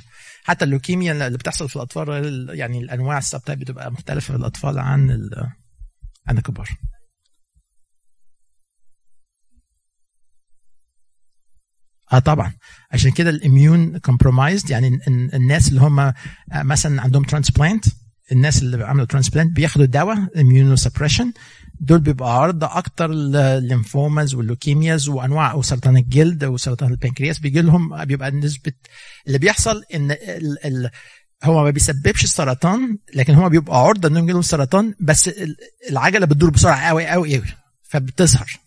حتى 0.44 0.64
اللوكيميا 0.64 1.12
اللي 1.26 1.38
بتحصل 1.38 1.68
في 1.68 1.76
الأطفال 1.76 2.10
ال- 2.10 2.58
يعني 2.58 2.78
الأنواع 2.78 3.18
ال 3.18 3.23
subtype 3.23 3.58
بتبقى 3.58 3.92
مختلفة 3.92 4.32
في 4.34 4.38
الأطفال 4.40 4.78
عن 4.78 5.10
ال- 5.10 5.50
عن 6.26 6.38
الكبار. 6.38 6.68
آه 12.12 12.18
طبعا. 12.18 12.52
عشان 12.92 13.10
كده 13.10 13.30
ال 13.30 13.40
immune 13.40 13.98
compromised 13.98 14.70
يعني 14.70 14.88
ال- 14.88 15.08
ال- 15.08 15.34
الناس 15.34 15.68
اللي 15.68 15.80
هم 15.80 16.00
آه، 16.00 16.14
مثلا 16.52 17.02
عندهم 17.02 17.22
transplant 17.22 17.84
الناس 18.32 18.62
اللي 18.62 18.84
عملوا 18.84 19.06
transplant 19.06 19.56
بياخدوا 19.56 19.86
دواء 19.86 20.40
immunosuppression 20.40 21.32
دول 21.80 21.98
بيبقى 22.00 22.36
عرضة 22.40 22.78
أكتر 22.78 23.10
للل 23.10 23.41
lymphomas 23.41 24.34
وال 24.34 24.48
leukemias 24.48 25.08
وأنواع 25.08 25.54
وسرطان 25.54 25.96
الجلد 25.96 26.44
وسرطان 26.44 26.90
البنكرياس. 26.90 27.38
بيجي 27.38 27.60
لهم 27.62 28.04
بيبقى 28.04 28.30
نسبة 28.30 28.72
اللي 29.26 29.38
بيحصل 29.38 29.82
إن 29.94 30.10
ال 30.10 30.66
ال 30.66 30.90
هو 31.44 31.64
ما 31.64 31.70
بيسببش 31.70 32.24
السرطان 32.24 32.98
لكن 33.14 33.34
هو 33.34 33.48
بيبقى 33.48 33.78
عرضة 33.78 34.08
إنهم 34.08 34.24
يجي 34.24 34.32
لهم 34.32 34.42
سرطان 34.42 34.94
بس 35.00 35.28
ال- 35.28 35.56
العجلة 35.90 36.26
بتدور 36.26 36.50
بسرعة 36.50 36.88
قوي 36.88 37.06
قوي 37.06 37.42
فبتظهر. 37.82 38.46
عرضه 38.46 38.48
قوي 38.50 38.60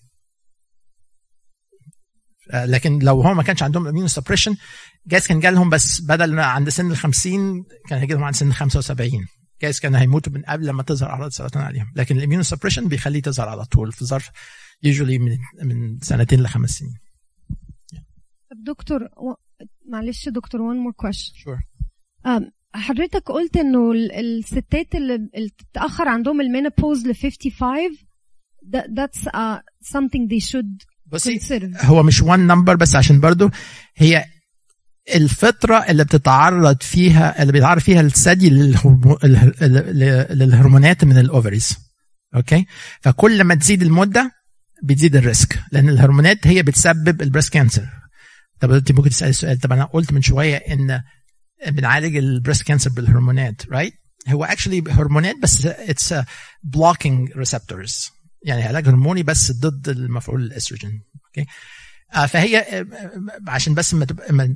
آه، 2.52 2.66
لكن 2.66 3.00
لو 3.00 3.22
هو 3.22 3.34
ما 3.34 3.44
كانش 3.44 3.64
عندهم 3.64 3.88
immunosuppression 3.88 4.56
جايز 5.08 5.28
كان 5.28 5.40
جالهم 5.40 5.70
بس 5.70 6.02
بدل 6.02 6.40
عند 6.40 6.70
سن 6.70 6.92
ال 6.92 6.98
50 6.98 7.64
كان 7.90 8.00
هيجي 8.00 8.14
لهم 8.14 8.24
عند 8.24 8.36
سن 8.36 8.54
75 8.54 9.26
جايز 9.64 9.80
كانوا 9.80 10.00
هيموتوا 10.00 10.34
من 10.34 10.42
قبل 10.42 10.68
لما 10.68 10.84
تظهر 10.84 11.10
أعراض 11.10 11.26
السرطان 11.26 11.64
عليهم. 11.64 11.92
لكن 11.96 12.18
ال 12.18 12.44
immunosuppression 12.44 12.88
بيخليه 12.88 13.22
تظهر 13.22 13.50
على 13.50 13.66
طول 13.66 13.92
في 13.92 14.06
ظرف 14.06 14.30
usually 14.84 15.20
من 15.20 15.38
من 15.64 16.00
سنتين 16.02 16.42
لخمس 16.44 16.70
سنين. 16.70 16.94
طب 18.52 18.64
دكتور 18.64 19.02
و... 19.04 19.34
معلش 19.90 20.30
دكتور 20.30 20.62
more 20.62 20.94
question. 21.08 21.34
Sure. 21.44 21.60
um, 22.28 22.44
حضرتك 22.76 23.24
قلت 23.32 23.58
إنه 23.58 23.92
ال- 23.92 24.12
الستات 24.12 24.96
اللي 24.96 25.16
اللي 25.16 25.50
تتأخر 25.50 26.08
عندهم 26.08 26.42
ال 26.42 26.49
menopause 26.49 27.08
ل 27.08 27.16
55 27.16 27.98
that, 28.76 28.86
that's 29.00 29.28
uh, 29.28 29.60
something 29.94 30.28
they 30.28 30.52
should 30.52 30.86
بصي 31.06 31.40
consider 31.40 31.86
هو 31.86 32.04
مش 32.04 32.22
one 32.22 32.48
number 32.48 32.76
بس 32.76 32.96
عشان 32.96 33.20
برضو 33.20 33.50
هي 33.96 34.26
الفترة 35.16 35.78
اللي 35.90 36.04
بتتعرض 36.04 36.82
فيها 36.82 37.42
اللي 37.42 37.54
بيتعرض 37.54 37.82
فيها 37.82 38.02
الثدي 38.02 38.50
للهرمونات 40.30 41.04
من 41.04 41.18
ال 41.18 41.25
ovaries 41.25 41.78
okay 42.36 42.66
فكل 43.02 43.44
ما 43.44 43.56
تزيد 43.56 43.82
المدة 43.82 44.32
بتزيد 44.84 45.16
ال 45.16 45.25
risk 45.25 45.60
لأن 45.72 45.90
الهرمونات 45.90 46.48
هي 46.48 46.64
بتسبب 46.64 47.22
ال 47.22 47.27
breast 47.27 47.54
cancer. 47.54 47.90
طب 48.60 48.72
أنت 48.72 48.92
ممكن 48.92 49.10
تسألي 49.10 49.30
السؤال 49.30 49.60
طب 49.60 49.74
أنا 49.74 49.86
قلت 49.86 50.14
من 50.14 50.22
شوية 50.22 50.56
إن 50.56 51.02
بنعالج 51.68 52.16
ال 52.18 52.24
breast 52.24 52.64
cancer 52.64 52.90
بالهرمونات 52.90 53.62
right 53.72 53.94
هو 54.28 54.44
actually 54.44 54.84
هرمونات 54.90 55.36
بس 55.44 55.66
it's 55.66 56.16
blocking 56.64 57.32
receptors 57.38 58.10
يعني 58.46 58.64
علاج 58.64 58.88
هرموني 58.88 59.24
بس 59.24 59.52
ضد 59.52 59.90
المفعول 59.90 60.44
الأستروجين. 60.44 61.02
okay 61.26 61.42
آه 61.42 61.46
فهي 62.14 62.58
آه، 62.60 62.86
عشان 63.48 63.74
بس 63.74 63.94
ما 63.94 64.06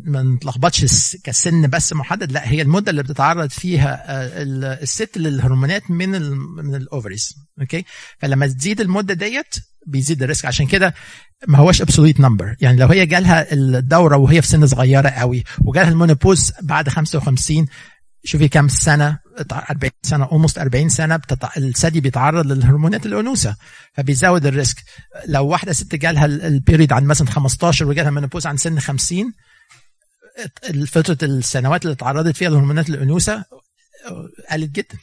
ما 0.06 0.24
نتلخبطش 0.24 0.86
كسن 1.24 1.68
بس 1.68 1.94
محدد 1.94 2.32
لا 2.32 2.50
هي 2.52 2.62
المدة 2.62 2.92
اللي 2.92 3.04
بتتعرض 3.04 3.50
فيها 3.50 4.04
آه، 4.08 4.44
ال- 4.44 4.64
الست 4.66 5.18
للهرمونات 5.18 5.92
من 5.92 6.10
من 6.32 6.76
ال 6.76 6.83
ovaries 6.83 7.36
okay 7.62 7.86
فلما 8.20 8.48
تزيد 8.48 8.82
المدة 8.82 9.14
ديت 9.14 9.56
بيزيد 9.88 10.24
ال 10.24 10.27
risk. 10.27 10.46
عشان 10.46 10.68
كده 10.68 10.94
ما 11.48 11.58
هوش 11.58 11.82
absolute 11.82 12.20
number 12.20 12.56
يعني 12.62 12.78
لو 12.78 12.88
هي 12.88 13.06
جالها 13.06 13.54
الدورة 13.54 14.18
وهي 14.18 14.42
في 14.42 14.48
سن 14.48 14.68
صغيرة 14.68 15.10
قوي 15.10 15.44
وجالها 15.62 15.90
ال 15.90 15.96
menopause 15.96 16.52
بعد 16.62 16.90
55 16.90 17.66
شوفي 18.24 18.48
كام 18.48 18.68
سنة 18.68 19.20
40 19.52 19.92
سنة 20.04 20.28
almost 20.28 20.58
40 20.58 20.90
سنة. 20.90 21.20
الثدي 21.58 22.02
بيتعرض 22.02 22.46
للهرمونات 22.52 23.06
الانوثه 23.06 23.56
فبيزود 23.94 24.46
ال 24.46 24.53
risk 24.53 24.84
لو 25.28 25.48
واحدة 25.48 25.74
ست 25.74 25.96
جالها 25.96 26.26
ال- 26.26 26.42
period 26.42 26.94
عند 26.94 27.06
مثلا 27.06 27.28
15 27.30 27.86
وجالها 27.86 28.12
menopause 28.12 28.48
عند 28.48 28.60
سن 28.60 28.80
50 28.80 29.34
فتره 30.88 31.18
السنوات 31.26 31.82
اللي 31.84 31.94
اتعرضت 31.94 32.36
فيها 32.38 32.50
لهرمونات 32.50 32.90
الانوثه 32.90 33.46
قلت 34.52 34.70
جدا 34.72 34.98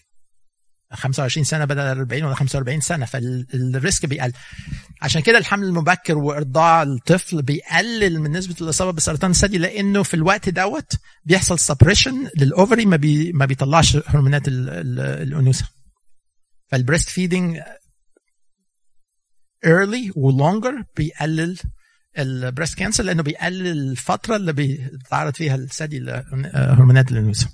25 0.97 1.45
سنة 1.45 1.65
بدل 1.65 1.81
40 1.81 2.23
ولا 2.25 2.35
45 2.35 2.81
سنة 2.81 3.07
فال 3.07 3.40
risk 3.40 4.07
بيقل. 4.07 4.33
عشان 5.03 5.23
كده 5.23 5.39
الحمل 5.39 5.65
المبكر 5.65 6.19
وإرضاع 6.19 6.83
الطفل 6.83 7.43
بيقلل 7.43 8.21
من 8.21 8.33
نسبة 8.33 8.55
الإصابة 8.61 8.91
بسرطان 8.93 9.31
الثدي 9.31 9.59
لأنه 9.59 10.03
في 10.03 10.15
الوقت 10.15 10.49
دوت 10.49 10.93
بيحصل 11.25 11.59
suppression 11.59 12.29
لل 12.37 12.51
ovary 12.51 12.87
ما 12.87 12.97
بي 12.97 13.33
ما 13.33 13.47
بيطلعش 13.47 13.97
هرمونات 14.07 14.49
ال- 14.49 14.71
ال- 14.71 15.01
الأنوثة. 15.01 15.67
فال 16.71 16.80
breast 16.80 17.09
feeding 17.09 17.59
early 19.67 20.13
و 20.17 20.26
longer 20.26 20.85
بيقلل 20.97 21.59
ال 22.19 22.27
breast 22.27 22.75
cancer 22.79 23.05
لأنه 23.05 23.23
بيقلل 23.23 23.67
الفترة 23.91 24.37
اللي 24.37 24.53
بيتعرض 24.53 25.35
فيها 25.35 25.55
الثدي 25.55 25.99
لهرمونات 25.99 27.11
الأنوثة. 27.13 27.49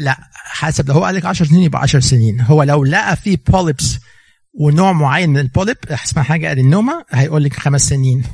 لا 0.00 0.16
حسب 0.34 0.88
لو 0.88 0.94
هو 0.94 1.04
قال 1.04 1.14
لك 1.14 1.24
10 1.24 1.46
سنين 1.46 1.62
يبقى 1.62 1.82
10 1.82 2.00
سنين. 2.00 2.40
هو 2.40 2.62
لو 2.62 2.84
لقى 2.84 3.16
فيه 3.16 3.38
polyps 3.48 3.98
ونوع 4.54 4.92
معين 4.92 5.30
من 5.30 5.38
ال 5.38 5.44
polyp 5.44 5.76
اسمها 5.88 6.24
حاجة 6.24 6.52
adenoma 6.52 7.04
هيقول 7.10 7.44
لك 7.44 7.60
خمس 7.60 7.88
سنين. 7.88 8.24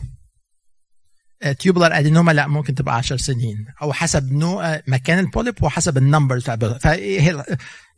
tubular 1.59 1.99
adenoma 1.99 2.33
لا 2.33 2.47
ممكن 2.47 2.75
تبقى 2.75 2.97
10 2.97 3.17
سنين. 3.17 3.67
أو 3.83 3.93
حسب 3.93 4.33
نوع 4.33 4.81
مكان 4.87 5.19
ال 5.19 5.26
polyp 5.26 5.63
وحسب 5.63 5.99
ال 5.99 6.04
number 6.04 6.39
بتاع 6.39 6.95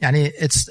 يعني 0.00 0.32
it's 0.38 0.70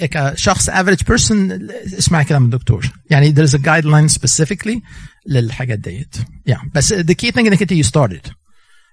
كشخص 0.00 0.68
average 0.68 1.04
person 1.04 1.68
اسمع 1.98 2.22
كلام 2.22 2.44
الدكتور. 2.44 2.92
يعني 3.10 3.34
there 3.34 3.48
is 3.48 3.54
a 3.54 3.58
guideline 3.58 4.18
specifically 4.18 4.80
للحاجات 5.26 5.78
ديت. 5.78 6.16
Yeah. 6.50 6.60
بس 6.74 6.94
the 6.94 7.14
key 7.22 7.30
thing 7.32 7.38
إنك 7.38 7.62
أنت 7.62 7.72
you 7.72 7.86
started. 7.90 8.32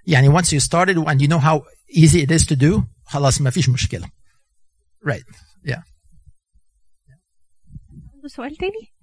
يعني 0.08 0.42
once 0.42 0.46
you 0.46 0.60
started 0.60 0.98
and 0.98 1.22
you 1.22 1.28
know 1.28 1.40
how 1.40 1.62
easy 1.96 2.22
it 2.26 2.32
is 2.32 2.46
to 2.46 2.56
do 2.56 2.84
خلاص 3.06 3.42
ما 3.42 3.50
فيش 3.50 3.70
مشكلة. 3.70 4.10
Right. 5.08 5.36
Yeah. 5.68 5.82
عنده 8.14 8.28
سؤال 8.28 8.56
تاني؟ 8.56 8.95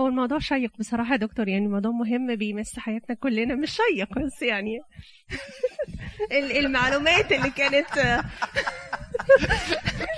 هو 0.00 0.06
الموضوع 0.06 0.38
شيق 0.38 0.70
بصراحة 0.78 1.12
يا 1.12 1.16
دكتور 1.18 1.48
يعني 1.48 1.64
الموضوع 1.66 1.90
مهم 1.90 2.36
بيمس 2.36 2.78
حياتنا 2.78 3.16
كلنا 3.16 3.54
مش 3.54 3.70
شيق 3.70 4.18
بس 4.18 4.42
يعني. 4.42 4.78
ال- 6.38 6.56
المعلومات 6.66 7.32
اللي 7.32 7.50
كانت 7.50 7.86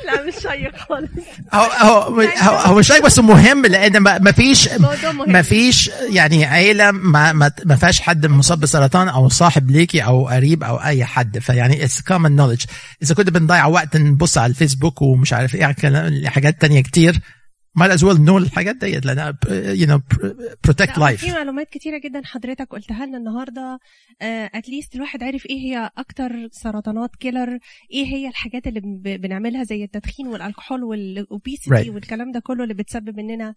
لا 0.06 0.22
مش 0.26 0.34
شيق 0.34 0.76
خالص. 0.76 1.10
هو 1.54 1.60
هو 1.62 2.20
هو, 2.20 2.56
هو 2.56 2.78
مش 2.78 2.86
شيق 2.86 3.02
بس 3.04 3.18
مهم 3.18 3.66
لأن 3.66 3.98
ما 4.02 4.32
فيش 4.32 4.68
ما 5.26 5.42
فيش 5.42 5.90
يعني 6.10 6.44
عيلة 6.44 6.90
ما 6.90 7.32
ما, 7.32 7.76
فيهاش 7.76 8.00
حد 8.00 8.26
مصاب 8.26 8.60
بسرطان 8.60 9.08
أو 9.08 9.28
صاحب 9.28 9.70
ليكي 9.70 10.04
أو 10.04 10.28
قريب 10.28 10.62
أو 10.64 10.76
أي 10.76 11.04
حد. 11.04 11.38
فيعني 11.38 11.84
it's 11.84 12.00
common 12.00 12.36
knowledge 12.36 12.64
إذا 13.02 13.14
كنت 13.14 13.30
بنضيع 13.30 13.66
وقت 13.66 13.96
نبص 13.96 14.38
على 14.38 14.50
الفيسبوك 14.50 15.02
ومش 15.02 15.32
عارف 15.32 15.54
إيه 15.54 15.72
كلام- 15.72 16.26
حاجات 16.26 16.60
تانية 16.60 16.82
كتير 16.82 17.20
ما 17.74 17.94
as 17.94 18.04
well 18.04 18.22
know 18.24 18.38
الحاجات 18.38 18.76
ديت 18.76 19.06
لأنها 19.06 19.38
you 19.50 19.86
know 19.86 20.00
protect 20.64 20.98
ل- 20.98 21.04
life 21.04 21.20
في 21.24 21.32
معلومات 21.32 21.68
كتيرة 21.70 21.98
جدا 22.04 22.20
حضرتك 22.24 22.68
قلتها 22.70 23.06
لنا 23.06 23.18
النهاردة. 23.18 23.78
at 24.54 24.65
least 24.65 24.94
الواحد 24.94 25.22
عارف 25.22 25.46
إيه 25.46 25.58
هي 25.58 25.90
أكتر 25.98 26.48
سرطانات 26.52 27.16
killer 27.16 27.58
إيه 27.92 28.04
هي 28.06 28.28
الحاجات 28.28 28.66
اللي 28.66 28.80
بن- 28.80 29.16
بنعملها 29.16 29.64
زي 29.64 29.84
التدخين 29.84 30.26
والألكحول 30.26 30.84
وال 30.84 31.03
obesity 31.03 31.70
Right. 31.70 31.94
والكلام 31.94 32.32
ده 32.32 32.40
كله 32.40 32.62
اللي 32.62 32.74
بتسبب 32.74 33.18
إننا 33.18 33.54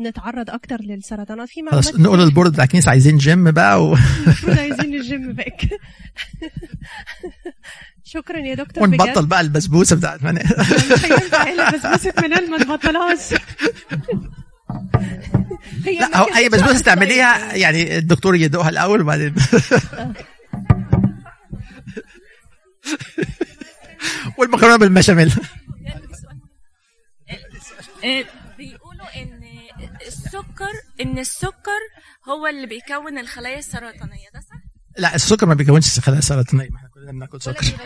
نتعرض 0.00 0.50
أكتر 0.50 0.80
للسرطانات. 0.80 1.48
في 1.48 1.62
معلومات 1.62 1.84
خلاص 1.84 2.00
نقول 2.00 2.16
كتير 2.16 2.28
لل 2.28 2.35
board 2.35 2.52
بتاع 2.52 2.64
الكنيسه 2.64 2.90
عايزين 2.90 3.16
جيم 3.18 3.50
بقى 3.50 3.84
و... 3.84 3.96
عايزين 4.58 4.94
الجيم 4.94 5.32
باك 5.32 5.60
شكرا 8.04 8.38
يا 8.38 8.54
دكتور 8.54 8.84
ونبطل 8.84 9.26
بقى 9.26 9.40
البسبوسة 9.40 9.96
بتاعت 9.96 10.22
من... 10.22 10.34
بجد. 10.34 10.92
مش 10.92 11.04
هينفع 11.04 11.50
الا 11.50 11.70
بسبوسه 11.70 12.12
منال 12.22 12.50
ما 12.50 12.58
نبطلهاش. 12.58 13.34
هي 15.86 15.98
لا 15.98 16.16
هو 16.16 16.24
أي 16.24 16.48
بسبوسة 16.48 16.82
تعمليها 16.82 17.54
يعني 17.54 17.98
الدكتور 17.98 18.34
يدوقها 18.36 18.68
الأول 18.68 19.00
وبعدين. 19.00 19.34
والمكرونة 24.38 24.76
بالبشاميل. 24.76 25.32
آه، 28.04 28.24
بيقولوا 28.58 29.22
إن 29.22 29.40
السكر 30.06 30.72
إن 31.00 31.18
السكر 31.18 31.80
هو 32.28 32.46
اللي 32.46 32.66
بيكون 32.66 33.18
الخلايا 33.18 33.58
السرطانية 33.58 34.28
ده 34.34 34.40
صح؟ 34.40 34.56
لا 34.98 35.14
السكر 35.14 35.46
ما 35.46 35.54
بيكونش 35.54 36.00
خلايا 36.00 36.20
سرطانية. 36.20 36.68
ما 36.70 36.76
إحنا 36.76 36.88
كلنا 37.04 37.12
بناكل 37.12 37.38
ولا 37.46 37.60
سكر. 37.62 37.76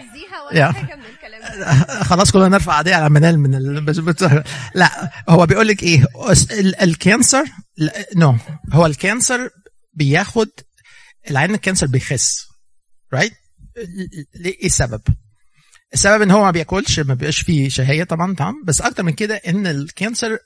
ولا 0.50 0.72
حاجة 0.72 0.96
من 0.96 1.04
الكلام 1.04 1.40
ده. 1.60 2.02
خلاص 2.10 2.30
كلنا 2.30 2.48
نرفع 2.48 2.78
قضيه 2.78 2.94
على 2.94 3.08
منال 3.10 3.38
من 3.38 3.54
البسبوسه 3.54 4.44
لا 4.74 5.10
هو 5.28 5.46
بيقول 5.46 5.68
لك 5.68 5.82
إيه؟ 5.82 6.04
ال- 6.50 6.80
ال 6.82 6.91
cancer 6.91 7.44
no 8.16 8.36
هو 8.72 8.86
ال 8.86 8.95
cancer 8.95 9.50
بياخد 9.92 10.48
العيان 11.30 11.54
ال 11.54 11.59
cancer 11.59 11.86
بيخس 11.86 12.46
right 13.12 13.32
إيه 14.36 14.66
السبب؟ 14.66 15.00
السبب 15.94 16.22
إن 16.22 16.30
هو 16.30 16.44
ما 16.44 16.50
بياكلش 16.50 17.00
ما 17.00 17.14
بيبقاش 17.14 17.40
فيه 17.40 17.68
شهية 17.68 18.04
طبعا 18.04 18.34
طعم 18.34 18.54
بس 18.64 18.80
أكتر 18.80 19.02
من 19.02 19.12
كده 19.12 19.34
إن 19.34 19.66
ال 19.66 19.77
cancer 19.77 20.38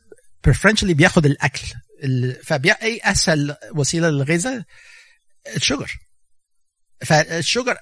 preferentially 0.48 0.84
بياخد 0.92 1.26
الأكل 1.26 1.62
ال- 2.04 2.36
فبي 2.44 2.72
أي 2.72 3.00
أسهل 3.04 3.56
وسيلة 3.74 4.10
للغذاء 4.10 4.62
ال 5.56 5.62
sugar 5.62 5.92
فال 7.04 7.25
sugar 7.25 7.76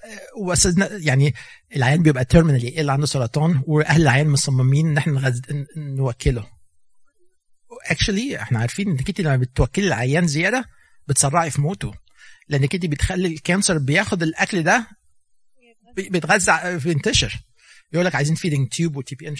يعني 0.91 1.35
العيان 1.77 2.03
بيبقى 2.03 2.25
terminally 2.25 2.81
اللي 2.81 2.93
عنده 2.93 3.07
سرطان 3.07 3.63
وأهل 3.67 4.03
العيان 4.03 4.29
مصممين 4.29 4.87
إن 4.89 4.97
إحنا 4.97 5.13
نغز... 5.13 5.43
نوكله. 5.77 6.47
actually 7.91 8.43
إحنا 8.43 8.59
عارفين 8.59 8.91
انك 8.91 9.09
انت 9.09 9.21
لما 9.21 9.37
بتوكلي 9.37 9.87
العيان 9.87 10.27
زيادة 10.27 10.65
بتسرعي 11.09 11.51
في 11.51 11.61
موته. 11.61 11.93
لانك 12.49 12.75
انت 12.75 12.87
بتخلي 12.87 13.29
ال 13.29 13.36
cancer 13.36 13.79
بياخد 13.79 14.23
الأكل 14.23 14.63
ده 14.63 14.87
بي- 15.97 16.09
بيتغذى 16.09 16.79
بينتشر. 16.79 17.41
يقول 17.93 18.07
لك 18.07 18.15
عايزين 18.15 18.35
feeding 18.37 18.69
tube 18.69 18.91
و 18.91 18.97
TPN 18.97 19.37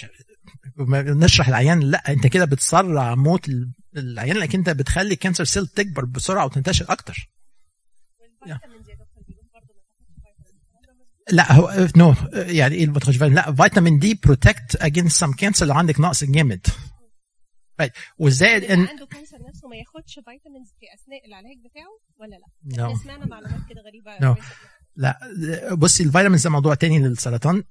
نشرح 1.19 1.47
العيان 1.47 1.79
لأ 1.79 2.11
أنت 2.11 2.27
كده 2.27 2.45
بتسرع 2.45 3.15
موت 3.15 3.49
ال- 3.49 3.71
العيان 3.97 4.35
لانك 4.37 4.55
أنت 4.55 4.69
بتخلي 4.69 5.13
ال 5.13 5.17
cancer 5.17 5.43
cell 5.43 5.67
تكبر 5.67 6.05
بسرعة 6.05 6.45
وتنتشر 6.45 6.85
أكتر 6.89 7.29
يا 8.47 8.95
دكتور 8.95 9.23
بيقول 9.27 9.45
برضه 9.53 9.73
ما 9.73 10.17
تاخدش 10.23 10.51
vitamins 10.71 11.11
لا 11.31 11.53
هو 11.53 11.87
no 11.95 12.15
يعني 12.33 12.75
إيه 12.75 12.87
ما 12.87 12.99
تاخدش 12.99 13.21
لا 13.21 13.53
vitamin 13.55 13.99
D 13.99 14.19
protect 14.23 14.75
against 14.75 15.19
some 15.19 15.33
cancer 15.33 15.65
لو 15.65 15.73
عندك 15.73 15.99
نقص 15.99 16.23
جامد 16.23 16.67
right. 17.81 17.91
وزائد 18.17 18.63
اللي 18.63 18.73
إن 18.73 18.87
عنده 18.87 19.05
cancer 19.05 19.37
نفسه 19.49 19.67
ما 19.67 19.75
ياخدش 19.75 20.13
vitamins 20.13 20.73
في 20.79 20.85
أثناء 20.93 21.27
العلاج 21.27 21.57
بتاعه 21.65 21.99
ولا 22.19 22.35
لا؟ 22.35 22.77
no. 22.77 22.91
إحنا 22.91 23.03
سمعنا 23.03 23.25
معلومات 23.25 23.59
كده 23.69 23.81
غريبة 23.81 24.33
No. 24.33 24.37
لا 24.95 25.19
بصي 25.75 26.03
ال 26.03 26.07
vitamins 26.07 26.43
ده 26.43 26.49
موضوع 26.49 26.75
تاني 26.75 26.99
للسرطان 26.99 27.63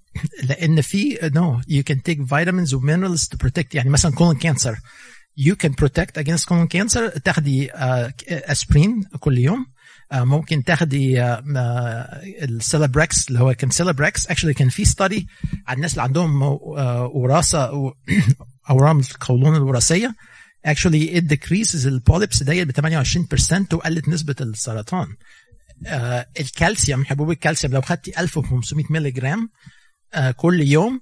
لأن 0.49 0.81
في 0.81 1.19
no 1.23 1.61
you 1.69 1.83
can 1.83 2.03
take 2.03 2.23
vitamins 2.27 2.75
و 2.75 2.81
minerals 2.81 3.29
to 3.29 3.37
protect 3.37 3.75
يعني 3.74 3.91
مثلا 3.91 4.12
colon 4.12 4.37
cancer 4.37 4.77
you 5.37 5.57
can 5.57 5.73
protect 5.73 6.19
against 6.19 6.49
colon 6.49 6.67
cancer 6.67 7.09
تاخدي 7.09 7.70
اسبرين 8.31 9.05
كل 9.20 9.39
يوم 9.39 9.59
آه، 9.59 9.80
ممكن 10.12 10.65
تاخدي 10.65 11.23
ال 12.43 12.52
Celebrex 12.52 13.29
اللي 13.28 13.41
هو 13.41 13.55
كان 13.55 13.70
Celebrex 13.71 14.27
actually 14.27 14.55
كان 14.55 14.69
في 14.69 14.85
study 14.85 15.29
على 15.66 15.77
الناس 15.77 15.93
اللي 15.93 16.03
عندهم 16.03 16.43
آه، 16.43 17.11
وراثة 17.15 17.70
أورام 18.70 18.99
القولون 18.99 19.57
الوراثية. 19.57 20.15
Actually 20.69 21.16
it 21.16 21.24
decreases 21.24 21.87
ال 21.87 21.95
polyps 21.95 22.43
ديت 22.43 22.69
ب 22.69 22.70
28% 22.70 23.74
وقلت 23.74 24.09
نسبة 24.09 24.35
السرطان. 24.41 25.07
آه 25.87 26.27
الكالسيوم 26.41 27.05
حبوب 27.05 27.31
الكالسيوم 27.31 27.73
لو 27.73 27.81
خدتي 27.81 28.20
1500 28.20 28.85
مللي 28.91 29.11
جرام 29.11 29.51
آه 30.15 30.31
كل 30.31 30.61
يوم 30.61 31.01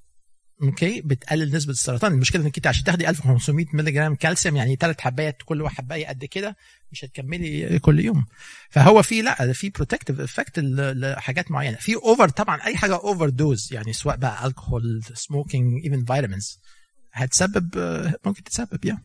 okay 0.63 1.01
بتقلل 1.01 1.57
نسبة 1.57 1.73
السرطان. 1.73 2.13
المشكلة 2.13 2.43
إنك 2.43 2.57
أنت 2.57 2.67
عشان 2.67 2.85
تاخدي 2.85 3.09
1500 3.09 3.67
مللي 3.73 3.91
جرام 3.91 4.15
كالسيوم 4.15 4.57
يعني 4.57 4.77
ثلاث 4.77 5.01
حبايات 5.01 5.37
كل 5.45 5.63
واحد 5.63 5.77
حبايه 5.77 6.07
قد 6.07 6.25
كده 6.25 6.57
مش 6.93 7.05
هتكملي 7.05 7.79
كل 7.79 8.01
يوم. 8.01 8.25
فهو 8.71 9.03
في 9.03 9.23
لا 9.23 9.53
في 9.53 9.71
protective 9.71 10.21
effect 10.21 10.59
لحاجات 10.59 11.51
معينة. 11.51 11.77
في 11.77 11.95
over 11.95 12.29
طبعا 12.29 12.65
أي 12.67 12.77
حاجة 12.77 12.95
overdose 12.95 13.69
يعني 13.73 13.93
سواء 13.93 14.17
بقى 14.17 14.47
الكحول 14.47 15.03
smoking 15.15 15.85
even 15.85 16.05
vitamins 16.05 16.59
هتسبب 17.13 17.69
ممكن 18.27 18.43
تسبب 18.45 18.85
يا 18.85 18.99